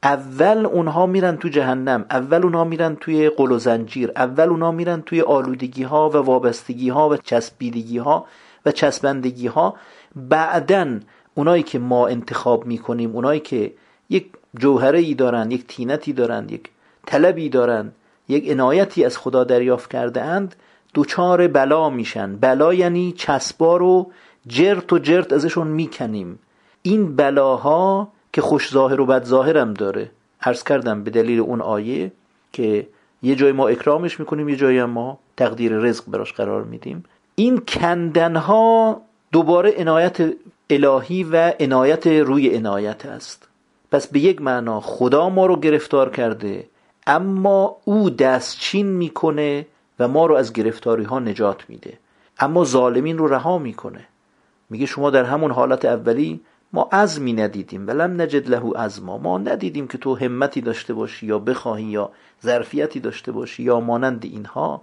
اول 0.04 0.66
اونها 0.66 1.06
میرن 1.06 1.36
تو 1.36 1.48
جهنم 1.48 2.04
اول 2.10 2.42
اونها 2.42 2.64
میرن 2.64 2.96
توی 2.96 3.28
قل 3.28 3.52
و 3.52 3.58
زنجیر 3.58 4.12
اول 4.16 4.48
اونها 4.48 4.70
میرن 4.70 5.02
توی 5.02 5.20
آلودگی 5.20 5.82
ها 5.82 6.10
و 6.10 6.16
وابستگی 6.16 6.88
ها 6.88 7.08
و 7.08 7.16
چسبیدگی 7.16 7.98
ها 7.98 8.26
و 8.66 8.72
چسبندگی 8.72 9.46
ها 9.46 9.74
بعدا 10.16 11.00
اونایی 11.34 11.62
که 11.62 11.78
ما 11.78 12.08
انتخاب 12.08 12.66
می‌کنیم 12.66 13.10
اونایی 13.10 13.40
که 13.40 13.72
یک 14.10 14.26
جوهره 14.58 14.98
ای 14.98 15.14
دارن 15.14 15.50
یک 15.50 15.66
تینتی 15.66 16.12
دارن 16.12 16.48
یک 16.48 16.70
طلبی 17.06 17.48
دارن 17.48 17.92
یک 18.28 18.50
عنایتی 18.50 19.04
از 19.04 19.18
خدا 19.18 19.44
دریافت 19.44 19.90
کرده 19.90 20.22
اند 20.22 20.54
دوچار 20.94 21.48
بلا 21.48 21.90
میشن. 21.90 22.36
بلا 22.36 22.74
یعنی 22.74 23.12
چسبا 23.12 23.76
رو 23.76 24.10
جرت 24.46 24.92
و 24.92 24.98
جرت 24.98 25.32
ازشون 25.32 25.66
می‌کنیم. 25.66 26.38
این 26.82 27.16
بلاها 27.16 28.13
که 28.34 28.42
خوش 28.42 28.70
ظاهر 28.70 29.00
و 29.00 29.06
بد 29.06 29.24
ظاهرم 29.24 29.74
داره. 29.74 30.10
عرض 30.42 30.64
کردم 30.64 31.04
به 31.04 31.10
دلیل 31.10 31.40
اون 31.40 31.60
آیه 31.60 32.12
که 32.52 32.86
یه 33.22 33.34
جای 33.34 33.52
ما 33.52 33.68
اکرامش 33.68 34.20
می‌کنیم 34.20 34.48
یه 34.48 34.56
جایی 34.56 34.84
ما 34.84 35.18
تقدیر 35.36 35.72
رزق 35.72 36.04
براش 36.06 36.32
قرار 36.32 36.62
میدیم. 36.62 37.04
این 37.34 37.58
کندنها 37.58 39.00
دوباره 39.32 39.74
عنایت 39.78 40.32
الهی 40.70 41.24
و 41.24 41.52
عنایت 41.60 42.06
روی 42.06 42.56
عنایت 42.56 43.06
است. 43.06 43.48
پس 43.90 44.06
به 44.06 44.20
یک 44.20 44.42
معنا 44.42 44.80
خدا 44.80 45.28
ما 45.28 45.46
رو 45.46 45.56
گرفتار 45.56 46.10
کرده 46.10 46.64
اما 47.06 47.76
او 47.84 48.10
دستچین 48.10 48.86
می‌کنه 48.86 49.66
و 49.98 50.08
ما 50.08 50.26
رو 50.26 50.34
از 50.34 50.52
گرفتاری 50.52 51.04
ها 51.04 51.18
نجات 51.18 51.64
میده. 51.68 51.98
اما 52.38 52.64
ظالمین 52.64 53.18
رو 53.18 53.26
رها 53.26 53.58
می‌کنه. 53.58 54.04
میگه 54.70 54.86
شما 54.86 55.10
در 55.10 55.24
همون 55.24 55.50
حالت 55.50 55.84
اولی 55.84 56.40
ما 56.74 56.88
عزمی 56.92 57.32
ندیدیم 57.32 57.86
ولم 57.88 58.22
نجد 58.22 58.48
له 58.48 58.72
عزما. 58.76 59.18
ما 59.18 59.38
ندیدیم 59.38 59.86
که 59.88 59.98
تو 59.98 60.14
همتی 60.14 60.60
داشته 60.60 60.94
باشی 60.94 61.26
یا 61.26 61.38
بخواهی 61.38 61.84
یا 61.84 62.10
ظرفیتی 62.42 63.00
داشته 63.00 63.32
باشی 63.32 63.62
یا 63.62 63.80
مانند 63.80 64.24
اینها. 64.24 64.82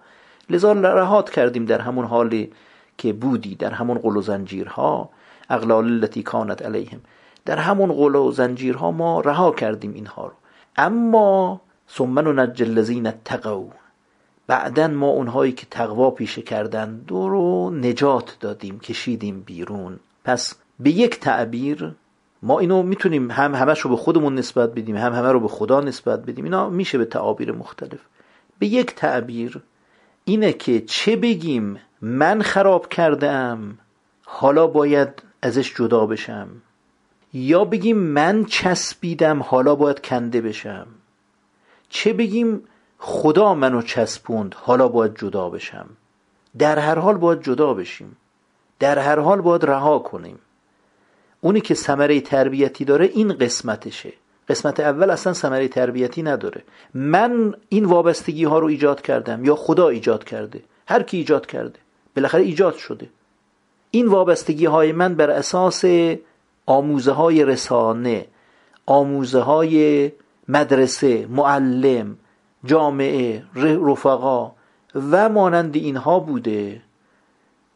لذا 0.49 0.71
رهات 0.73 1.29
کردیم 1.29 1.65
در 1.65 1.81
همون 1.81 2.05
حالی 2.05 2.51
که 2.97 3.13
بودی 3.13 3.55
در 3.55 3.71
همون 3.71 3.97
قل 3.97 4.17
و 4.17 4.21
زنجیرها. 4.21 5.09
اغلال 5.49 5.85
التي 5.85 6.23
کانت 6.23 6.61
علیهم. 6.61 7.01
در 7.45 7.57
همون 7.57 7.91
قل 7.91 8.15
و 8.15 8.31
زنجیرها 8.31 8.91
ما 8.91 9.19
رها 9.19 9.51
کردیم 9.51 9.93
اینها 9.93 10.25
رو. 10.25 10.33
اما 10.75 11.61
ثم 11.89 12.19
ننجی 12.19 12.63
الذین 12.63 13.07
اتقوا. 13.07 13.65
بعدا 14.47 14.87
ما 14.87 15.07
اونهایی 15.07 15.51
که 15.51 15.65
تقوا 15.71 16.11
پیشه 16.11 16.41
کردن 16.41 16.95
دو 17.07 17.29
رو 17.29 17.69
نجات 17.69 18.37
دادیم 18.39 18.79
کشیدیم 18.79 19.41
بیرون. 19.41 19.99
پس 20.23 20.55
به 20.83 20.89
یک 20.89 21.19
تعبیر 21.19 21.95
ما 22.43 22.59
اینو 22.59 22.83
می‌تونیم 22.83 23.31
هم 23.31 23.55
همش 23.55 23.79
رو 23.79 23.89
به 23.89 23.95
خودمون 23.95 24.35
نسبت 24.35 24.71
بدیم 24.71 24.97
هم 24.97 25.13
همه 25.13 25.31
رو 25.31 25.39
به 25.39 25.47
خدا 25.47 25.81
نسبت 25.81 26.19
بدیم. 26.25 26.43
اینا 26.43 26.69
میشه 26.69 26.97
به 26.97 27.05
تعابیر 27.05 27.51
مختلف. 27.51 27.99
به 28.59 28.67
یک 28.67 28.95
تعبیر 28.95 29.61
اینه 30.25 30.53
که 30.53 30.81
چه 30.81 31.15
بگیم 31.15 31.79
من 32.01 32.41
خراب 32.41 32.89
کردم 32.89 33.77
حالا 34.25 34.67
باید 34.67 35.23
ازش 35.41 35.73
جدا 35.75 36.05
بشم. 36.05 36.47
یا 37.33 37.65
بگیم 37.65 37.97
من 37.97 38.45
چسبیدم 38.45 39.43
حالا 39.43 39.75
باید 39.75 39.99
کنده 40.01 40.41
بشم. 40.41 40.87
چه 41.89 42.13
بگیم 42.13 42.63
خدا 42.97 43.53
منو 43.53 43.81
چسبوند 43.81 44.55
حالا 44.57 44.87
باید 44.87 45.17
جدا 45.17 45.49
بشم. 45.49 45.89
در 46.57 46.79
هر 46.79 46.99
حال 46.99 47.17
باید 47.17 47.41
جدا 47.41 47.73
بشیم. 47.73 48.17
در 48.79 48.99
هر 48.99 49.19
حال 49.19 49.41
باید 49.41 49.65
رها 49.65 49.99
کنیم. 49.99 50.39
اونی 51.41 51.61
که 51.61 51.73
ثمره 51.73 52.21
تربیتی 52.21 52.85
داره 52.85 53.05
این 53.05 53.33
قسمتشه. 53.33 54.13
قسمت 54.49 54.79
اول 54.79 55.09
اصلا 55.09 55.33
ثمره 55.33 55.67
تربیتی 55.67 56.23
نداره. 56.23 56.63
من 56.93 57.55
این 57.69 57.85
وابستگی 57.85 58.43
ها 58.43 58.59
رو 58.59 58.67
ایجاد 58.67 59.01
کردم 59.01 59.45
یا 59.45 59.55
خدا 59.55 59.89
ایجاد 59.89 60.23
کرده. 60.23 60.63
هر 60.87 61.03
کی 61.03 61.17
ایجاد 61.17 61.45
کرده. 61.45 61.79
بالاخره 62.15 62.41
ایجاد 62.41 62.75
شده. 62.75 63.09
این 63.91 64.07
وابستگی 64.07 64.65
های 64.65 64.91
من 64.91 65.15
بر 65.15 65.29
اساس 65.29 65.85
آموزه 66.65 67.11
های 67.11 67.45
رسانه 67.45 68.25
آموزه 68.85 69.39
های 69.39 70.11
مدرسه 70.47 71.25
معلم 71.29 72.17
جامعه 72.65 73.43
رفقا 73.55 74.51
و 74.95 75.29
مانند 75.29 75.75
اینها 75.75 76.19
بوده. 76.19 76.81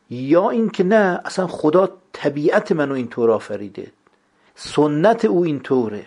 یا 0.10 0.50
اینکه 0.50 0.84
نه 0.84 1.22
اصلا 1.26 1.48
خدا 1.48 1.90
طبیعت 2.16 2.72
منو 2.72 2.94
اینطور 2.94 3.32
آفریده. 3.32 3.92
سنت 4.56 5.26
او 5.26 5.44
اینطوره 5.44 6.06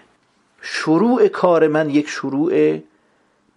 شروع 0.61 1.29
کار 1.29 1.69
من 1.69 1.91
یک 1.91 2.09
شروع 2.09 2.79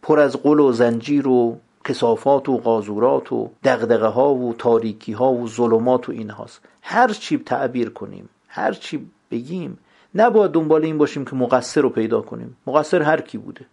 پر 0.02 0.20
از 0.20 0.36
قل 0.36 0.60
و 0.60 0.72
زنجیر 0.72 1.28
و 1.28 1.58
کسافات 1.86 2.50
و 2.50 2.58
قازورات 2.58 3.32
و 3.32 3.50
دغدغه 3.64 4.08
ها 4.08 4.34
و 4.34 4.54
تاریکی 4.54 5.12
ها 5.12 5.34
و 5.34 5.48
ظلمات 5.48 6.10
و 6.10 6.12
این 6.12 6.30
هاست 6.30 6.62
هر 6.82 7.08
چی 7.08 7.38
تعبیر 7.38 7.90
کنیم 7.90 8.30
هر 8.48 8.74
چی 8.74 9.10
بگیم 9.32 9.78
نباید 10.16 10.52
دنبال 10.52 10.86
این 10.86 10.98
باشیم 10.98 11.26
که 11.26 11.36
مقصر 11.36 11.82
رو 11.82 11.90
پیدا 11.90 12.22
کنیم. 12.22 12.58
مقصر 12.68 13.02
هر 13.02 13.22
کی 13.22 13.38
بوده. 13.38 13.66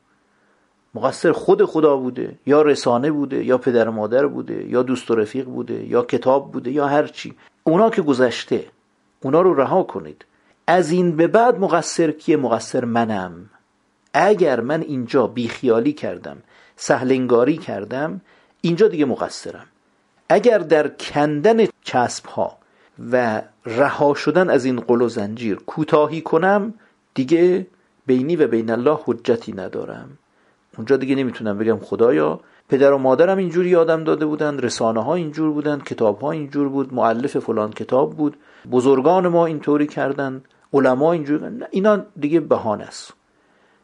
مقصر 0.94 1.32
خود 1.32 1.64
خدا 1.64 1.96
بوده 1.96 2.38
یا 2.46 2.62
رسانه 2.62 3.10
بوده 3.10 3.44
یا 3.44 3.58
پدر 3.58 3.88
مادر 3.88 4.26
بوده 4.26 4.68
یا 4.68 4.82
دوست 4.82 5.10
و 5.10 5.14
رفیق 5.14 5.44
بوده 5.44 5.86
یا 5.88 6.02
کتاب 6.02 6.52
بوده 6.52 6.70
یا 6.70 6.86
هر 6.86 7.06
چی. 7.06 7.34
اونا 7.68 7.90
که 7.90 8.02
گذشته 8.02 8.64
اونا 9.22 9.40
رو 9.40 9.54
رها 9.54 9.82
کنید. 9.82 10.24
از 10.66 10.90
این 10.90 11.16
به 11.16 11.26
بعد 11.26 11.60
مقصر 11.60 12.10
کیه؟ 12.10 12.36
مقصر 12.36 12.84
منم. 12.84 13.50
اگر 14.14 14.60
من 14.60 14.80
اینجا 14.82 15.26
بیخیالی 15.26 15.92
کردم 15.92 16.36
سهلنگاری 16.76 17.56
کردم 17.56 18.20
اینجا 18.60 18.88
دیگه 18.88 19.04
مقصرم. 19.04 19.66
اگر 20.28 20.58
در 20.58 20.88
کندن 20.88 21.66
چسب 21.84 22.26
ها 22.26 22.58
و 23.12 23.42
رها 23.66 24.14
شدن 24.14 24.50
از 24.50 24.64
این 24.64 24.80
قل 24.80 25.02
و 25.02 25.08
زنجیر 25.08 25.56
کوتاهی 25.56 26.20
کنم 26.20 26.74
دیگه 27.14 27.66
بینی 28.06 28.36
و 28.36 28.46
بین 28.46 28.70
الله 28.70 28.98
حجتی 29.04 29.52
ندارم. 29.52 30.18
اونجا 30.76 30.96
دیگه 30.96 31.14
نمی‌تونم 31.14 31.58
بگم 31.58 31.78
خدایا 31.78 32.40
پدر 32.68 32.92
و 32.92 32.98
مادرم 32.98 33.38
اینجوری 33.38 33.68
یادم 33.68 34.04
داده 34.04 34.26
بودن 34.26 34.58
رسانه 34.58 35.04
ها 35.04 35.14
اینجور 35.14 35.50
بودن 35.50 35.80
کتاب 35.80 36.20
ها 36.20 36.30
اینجور 36.30 36.68
بود 36.68 36.94
معلف 36.94 37.38
فلان 37.38 37.72
کتاب 37.72 38.16
بود 38.16 38.36
بزرگان 38.70 39.28
ما 39.28 39.46
اینطوری 39.46 39.86
کردن 39.86 40.42
علما 40.72 41.12
اینجور 41.12 41.52
اینا 41.70 42.04
دیگه 42.20 42.40
بهانه 42.40 42.84
است. 42.84 43.12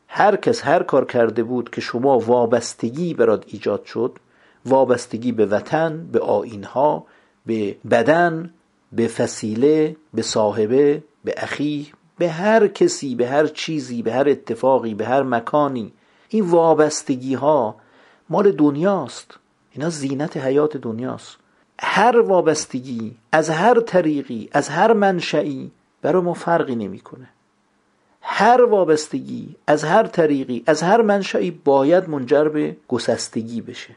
هر 0.09 0.37
کس 0.37 0.65
هر 0.65 0.83
کار 0.83 1.05
کرده 1.05 1.43
بود 1.43 1.71
که 1.71 1.81
شما 1.81 2.19
وابستگی 2.19 3.15
برات 3.15 3.45
ایجاد 3.47 3.85
شد 3.85 4.19
وابستگی 4.67 5.33
به 5.33 5.47
وطن 5.47 6.09
به 6.13 6.21
آینها 6.21 7.07
به 7.47 7.77
بدن 7.91 8.51
به 8.93 9.07
فسیله 9.07 9.97
به 10.15 10.23
صاحبه 10.23 11.03
به 11.25 11.35
اخی 11.37 11.93
به 12.19 12.29
هر 12.29 12.67
کسی 12.67 13.15
به 13.15 13.29
هر 13.29 13.47
چیزی 13.47 14.03
به 14.03 14.13
هر 14.13 14.29
اتفاقی 14.29 14.95
به 14.95 15.07
هر 15.07 15.23
مکانی. 15.23 15.93
این 16.29 16.45
وابستگی 16.45 17.35
ها 17.35 17.77
مال 18.29 18.53
دنیاست. 18.53 19.39
اینا 19.73 19.91
زینت 19.91 20.37
حیات 20.37 20.77
دنیاست. 20.77 21.37
هر 21.81 22.21
وابستگی 22.21 23.17
از 23.33 23.51
هر 23.51 23.81
طریقی 23.81 24.49
از 24.53 24.69
هر 24.69 24.93
منشعی 24.93 25.71
برای 26.03 26.23
ما 26.23 26.35
فرقی 26.35 26.75
نمی‌کنه. 26.75 27.29
هر 28.21 28.65
وابستگی 28.65 29.57
از 29.67 29.85
هر 29.85 30.07
طریقی 30.07 30.63
از 30.67 30.83
هر 30.83 31.03
منشعی 31.03 31.51
باید 31.51 32.09
منجر 32.09 32.49
به 32.49 32.77
گسستگی 32.89 33.61
بشه. 33.61 33.97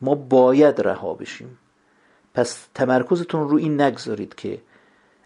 ما 0.00 0.14
باید 0.14 0.80
رها 0.80 1.14
بشیم. 1.14 1.58
پس 2.34 2.66
تمرکزتون 2.74 3.48
رو 3.48 3.56
این 3.56 3.80
نگذارید 3.80 4.34
که 4.34 4.60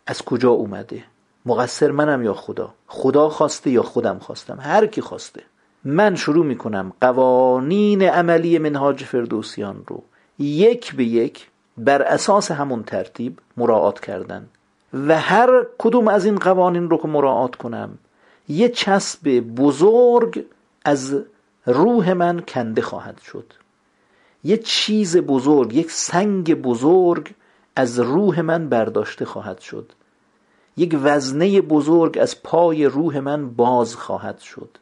از 0.07 0.23
کجا 0.23 0.51
اومده؟ 0.51 1.05
مقصر 1.47 1.91
منم 1.91 2.23
یا 2.23 2.35
خدا؟ 2.35 2.75
خدا 2.87 3.29
خواسته 3.29 3.71
یا 3.71 3.83
خودم 3.83 4.19
خواستم؟ 4.19 4.59
هر 4.61 4.87
کی 4.87 5.01
خواسته. 5.01 5.43
من 5.85 6.17
شروع 6.17 6.47
می‌کنم 6.47 6.93
قوانین 7.01 8.03
عملی 8.03 8.59
منهاج 8.59 9.05
فردوسیان 9.05 9.85
رو 9.87 10.03
یک 10.39 10.95
به 10.95 11.05
یک 11.05 11.47
بر 11.79 12.03
اساس 12.03 12.51
همون 12.51 12.83
ترتیب 12.83 13.39
مراعات 13.57 14.01
کردن 14.01 14.49
و 14.93 15.21
هر 15.21 15.67
کدوم 15.79 16.09
از 16.09 16.25
این 16.25 16.37
قوانین 16.37 16.91
رو 16.91 16.97
که 16.97 17.09
مراعات 17.09 17.57
کنم 17.57 17.99
یه 18.49 18.69
چسب 18.69 19.41
بزرگ 19.41 20.45
از 20.85 21.17
روح 21.67 22.13
من 22.13 22.41
کنده 22.41 22.83
خواهد 22.83 23.21
شد. 23.21 23.53
یه 24.45 24.57
چیز 24.57 25.17
بزرگ 25.17 25.75
یک 25.75 25.91
سنگ 25.91 26.55
بزرگ 26.55 27.35
از 27.77 28.01
روح 28.01 28.41
من 28.41 28.69
برداشته 28.69 29.25
خواهد 29.25 29.59
شد. 29.59 29.93
یک 30.77 30.99
وزنه 31.03 31.61
بزرگ 31.61 32.19
از 32.21 32.43
پای 32.43 32.85
روح 32.85 33.19
من 33.19 33.51
باز 33.51 33.97
خواهد 33.97 34.39
شد. 34.39 34.79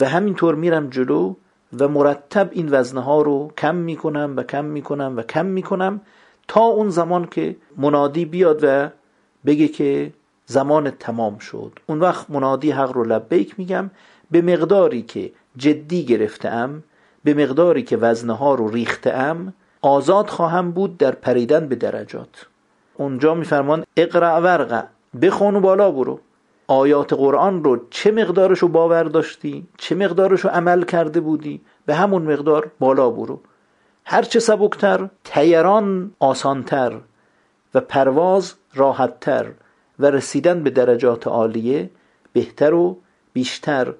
و 0.00 0.08
همینطور 0.08 0.54
میرم 0.54 0.90
جلو 0.90 1.34
و 1.78 1.88
مرتب 1.88 2.48
این 2.52 2.68
وزنه 2.70 3.00
ها 3.00 3.22
رو 3.22 3.52
کم 3.58 3.74
می‌کنم 3.74 4.34
و 4.36 4.42
کم 4.42 4.64
می‌کنم 4.64 5.14
و 5.16 5.22
کم 5.22 5.46
می‌کنم 5.46 6.00
تا 6.48 6.60
اون 6.60 6.88
زمان 6.90 7.26
که 7.26 7.56
منادی 7.76 8.24
بیاد 8.24 8.60
و 8.62 8.88
بگه 9.46 9.68
که 9.68 10.12
زمان 10.46 10.90
تمام 10.90 11.38
شد. 11.38 11.78
اون 11.86 12.00
وقت 12.00 12.30
منادی 12.30 12.70
حق 12.70 12.92
رو 12.92 13.04
لبیک 13.04 13.54
میگم 13.58 13.90
به 14.30 14.42
مقداری 14.42 15.02
که 15.02 15.32
جدی 15.56 16.04
گرفتم 16.04 16.82
به 17.24 17.34
مقداری 17.34 17.82
که 17.82 17.96
وزنه 17.96 18.32
ها 18.32 18.54
رو 18.54 18.68
ریختم 18.68 19.54
آزاد 19.82 20.28
خواهم 20.28 20.70
بود 20.70 20.98
در 20.98 21.10
پریدن 21.10 21.68
به 21.68 21.74
درجات. 21.74 22.46
اونجا 22.94 23.34
میفرمان 23.34 23.84
اقرع 23.96 24.38
ورقع 24.38 24.82
بخون 25.22 25.56
و 25.56 25.60
بالا 25.60 25.90
برو. 25.90 26.20
آیات 26.66 27.12
قرآن 27.12 27.64
رو 27.64 27.86
چه 27.90 28.12
مقدارش 28.12 28.58
رو 28.58 28.68
باور 28.68 29.04
داشتی؟ 29.04 29.66
چه 29.78 29.94
مقدارش 29.94 30.40
رو 30.40 30.50
عمل 30.50 30.84
کرده 30.84 31.20
بودی؟ 31.20 31.60
به 31.86 31.94
همون 31.94 32.22
مقدار 32.22 32.70
بالا 32.78 33.10
برو. 33.10 33.40
هرچه 34.04 34.40
سبکتر 34.40 35.08
تیران 35.24 36.14
آسانتر 36.18 37.00
و 37.74 37.80
پرواز 37.80 38.54
راحتتر 38.74 39.52
و 39.98 40.06
رسیدن 40.06 40.62
به 40.62 40.70
درجات 40.70 41.26
عالیه 41.26 41.90
بهتر 42.32 42.74
و 42.74 42.96
بیشتر. 43.32 43.94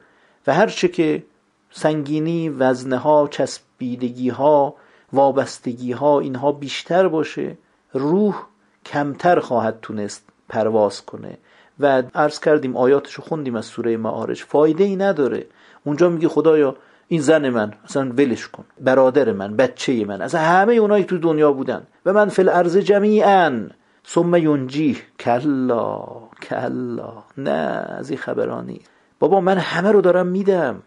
و 0.46 0.54
هرچه 0.54 0.88
که 0.88 1.22
سنگینی 1.70 2.48
وزنه 2.48 2.96
ها 2.96 3.28
چسبیدگی 3.30 4.28
ها 4.28 4.74
وابستگی 5.12 5.92
ها 5.92 6.20
اینها 6.20 6.52
بیشتر 6.52 7.08
باشه 7.08 7.58
روح 7.92 8.46
کمتر 8.86 9.40
خواهد 9.40 9.78
تونست 9.82 10.28
پرواز 10.48 11.04
کنه. 11.04 11.38
و 11.80 12.02
عرض 12.14 12.40
کردیم 12.40 12.76
آیاتشو 12.76 13.22
خوندیم 13.22 13.56
از 13.56 13.66
سوره 13.66 13.96
معارج. 13.96 14.42
فایده 14.42 14.84
ای 14.84 14.96
نداره. 14.96 15.46
اونجا 15.84 16.08
میگه 16.08 16.28
خدایا 16.28 16.76
این 17.08 17.20
زن 17.20 17.48
من 17.48 17.72
اصلا 17.84 18.10
ولش 18.10 18.48
کن. 18.48 18.64
برادر 18.80 19.32
من 19.32 19.56
بچه 19.56 20.04
من 20.04 20.22
از 20.22 20.34
همه 20.34 20.74
اونایی 20.74 21.04
تو 21.04 21.18
دنیا 21.18 21.52
بودن. 21.52 21.82
و 22.06 22.12
من 22.12 22.28
فی 22.28 22.42
الارض 22.42 22.76
جمیعا. 22.76 23.68
ثم 24.06 24.34
ینجیه. 24.34 24.96
کلا 25.20 25.98
کلا. 26.42 27.12
نه 27.38 27.50
از 27.98 28.10
این 28.10 28.18
خبرانی 28.18 28.80
بابا 29.18 29.40
من 29.40 29.58
همه 29.58 29.92
رو 29.92 30.00
دارم 30.00 30.26
میدم. 30.26 30.82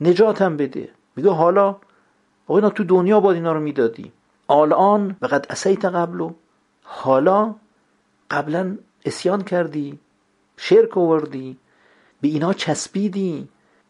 نجاتم 0.00 0.56
بده. 0.56 0.88
میگه 1.16 1.30
حالا 1.30 1.76
آقا 2.46 2.70
تو 2.70 2.84
دنیا 2.84 3.20
باید 3.20 3.36
اینا 3.36 3.52
رو 3.52 3.60
می‌دادی. 3.60 4.12
الان 4.50 5.16
وقت 5.22 5.50
اسیت 5.50 5.84
قبلو. 5.84 6.30
حالا 6.82 7.54
قبلا 8.30 8.76
اسیان 9.04 9.42
کردی. 9.42 9.98
شرک 10.56 10.98
آوردی؟ 10.98 11.56
به 12.20 12.28
اینا 12.28 12.52
چسبیدی؟ 12.52 13.48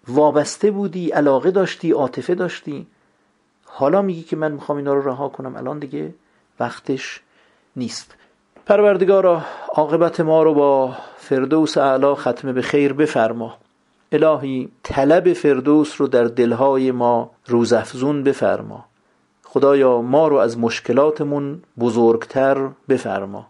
وابسته 0.08 0.70
بودی؟ 0.70 1.10
علاقه 1.10 1.50
داشتی؟ 1.50 1.92
عاطفه 1.92 2.34
داشتی؟ 2.34 2.86
حالا 3.66 4.02
میگی 4.02 4.22
که 4.22 4.36
من 4.36 4.52
می‌خوام 4.52 4.78
اینا 4.78 4.94
رو 4.94 5.08
رها 5.08 5.28
کنم. 5.28 5.56
الان 5.56 5.78
دیگه 5.78 6.14
وقتش 6.60 7.20
نیست. 7.76 8.14
پروردگارا 8.66 9.42
عاقبت 9.68 10.20
ما 10.20 10.42
رو 10.42 10.54
با 10.54 10.96
فردوس 11.16 11.78
اعلا 11.78 12.14
ختم 12.14 12.52
به 12.52 12.62
خیر 12.62 12.92
بفرما. 12.92 13.56
الهی 14.12 14.68
طلب 14.82 15.32
فردوس 15.32 16.00
رو 16.00 16.06
در 16.06 16.24
دلهای 16.24 16.92
ما 16.92 17.30
روزافزون 17.46 18.22
بفرما. 18.22 18.84
خدایا 19.44 20.02
ما 20.02 20.28
رو 20.28 20.36
از 20.36 20.58
مشکلاتمون 20.58 21.62
بزرگتر 21.78 22.68
بفرما. 22.88 23.46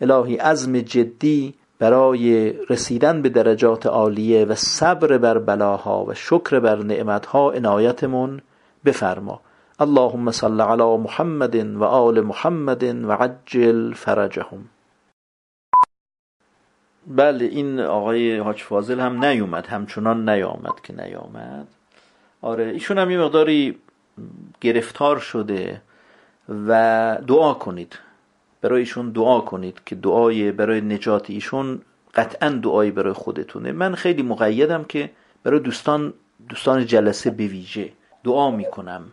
الهی 0.00 0.36
عزم 0.36 0.80
جدی 0.80 1.54
برای 1.78 2.52
رسیدن 2.70 3.22
به 3.22 3.28
درجات 3.28 3.86
عالیه 3.86 4.44
و 4.44 4.54
صبر 4.54 5.18
بر 5.18 5.38
بلاها 5.38 6.04
و 6.04 6.14
شکر 6.14 6.60
بر 6.60 6.76
نعمتها 6.76 7.50
عنایتمون 7.50 8.40
بفرما. 8.84 9.40
اللهم 9.80 10.30
صل 10.30 10.60
علی 10.60 10.96
محمد 10.96 11.56
و 11.76 11.84
آل 11.84 12.20
محمد 12.20 12.82
و 12.82 13.12
عجل 13.12 13.92
فرجهم. 13.92 14.64
بله 17.06 17.44
این 17.44 17.80
آقای 17.80 18.38
حاج 18.38 18.62
فاضل 18.62 19.00
هم 19.00 19.24
نیومد 19.24 19.66
همچنان 19.66 20.28
نیامد 20.28 20.80
که 20.82 20.92
نیامد. 20.92 21.66
آره 22.42 22.64
ایشون 22.64 22.98
هم 22.98 23.10
یه 23.10 23.18
مقداری 23.18 23.78
گرفتار 24.60 25.18
شده 25.18 25.82
و 26.68 27.18
دعا 27.26 27.54
کنید. 27.54 27.98
برای 28.60 28.80
ایشون 28.80 29.10
دعا 29.10 29.40
کنید 29.40 29.80
که 29.86 29.94
دعای 29.94 30.52
برای 30.52 30.80
نجات 30.80 31.30
ایشون 31.30 31.80
قطعا 32.14 32.48
دعایی 32.48 32.90
برای 32.90 33.12
خودتونه. 33.12 33.72
من 33.72 33.94
خیلی 33.94 34.22
مقیدم 34.22 34.84
که 34.84 35.10
برای 35.42 35.60
دوستان 35.60 36.12
دوستان 36.48 36.86
جلسه 36.86 37.30
به 37.30 37.50
دعا 38.24 38.50
می‌کنم 38.50 39.04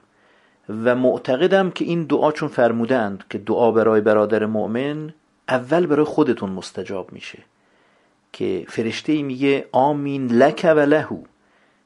و 0.70 0.96
معتقدم 0.96 1.72
که 1.72 1.86
این 1.86 2.04
دعا 2.04 2.32
چون 2.32 2.50
فرمودند 2.50 3.24
که 3.30 3.38
دعا 3.38 3.72
برای 3.72 4.02
برادر 4.02 4.46
مؤمن 4.46 5.14
اول 5.50 5.86
برای 5.86 6.06
خودتون 6.06 6.50
مستجاب 6.50 7.14
میشه. 7.14 7.40
که 8.34 8.66
فرشته 8.68 9.22
میگه 9.22 9.66
آمین 9.72 10.28
لک 10.28 10.72
و 10.76 10.80
لهو. 10.80 11.18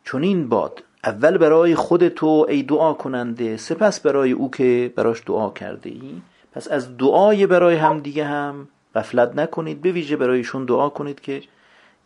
چون 0.03 0.23
این 0.23 0.49
باد 0.49 0.84
اول 1.03 1.38
برای 1.38 1.75
خودتو 1.75 2.45
ای 2.49 2.63
دعا 2.63 2.93
کننده 2.93 3.57
سپس 3.57 3.99
برای 3.99 4.31
او 4.31 4.51
که 4.51 4.93
براش 4.95 5.23
دعا 5.25 5.49
کرده 5.49 5.89
ای 5.89 6.21
پس 6.57 6.67
از 6.67 6.97
دعای 6.97 7.47
برای 7.47 7.75
همدیگه 7.75 8.25
هم 8.25 8.67
غفلت 8.95 9.35
نکنید. 9.35 9.81
به 9.81 9.91
ویژه 9.91 10.17
برایشون 10.17 10.65
دعا 10.65 10.89
کنید 10.89 11.21
که 11.21 11.41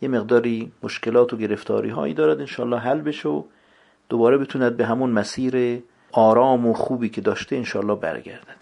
یه 0.02 0.08
مقداری 0.08 0.72
مشکلات 0.82 1.32
و 1.32 1.36
گرفتاری 1.36 1.90
هایی 1.90 2.14
دارد. 2.14 2.40
انشالله 2.40 2.78
حل 2.78 3.00
بشه 3.00 3.28
و 3.28 3.42
دوباره 4.08 4.38
بتوند 4.38 4.76
به 4.76 4.86
همون 4.86 5.10
مسیر 5.10 5.82
آرام 6.12 6.66
و 6.66 6.74
خوبی 6.74 7.08
که 7.08 7.20
داشته 7.20 7.56
انشالله 7.56 7.94
برگردد. 7.94 8.61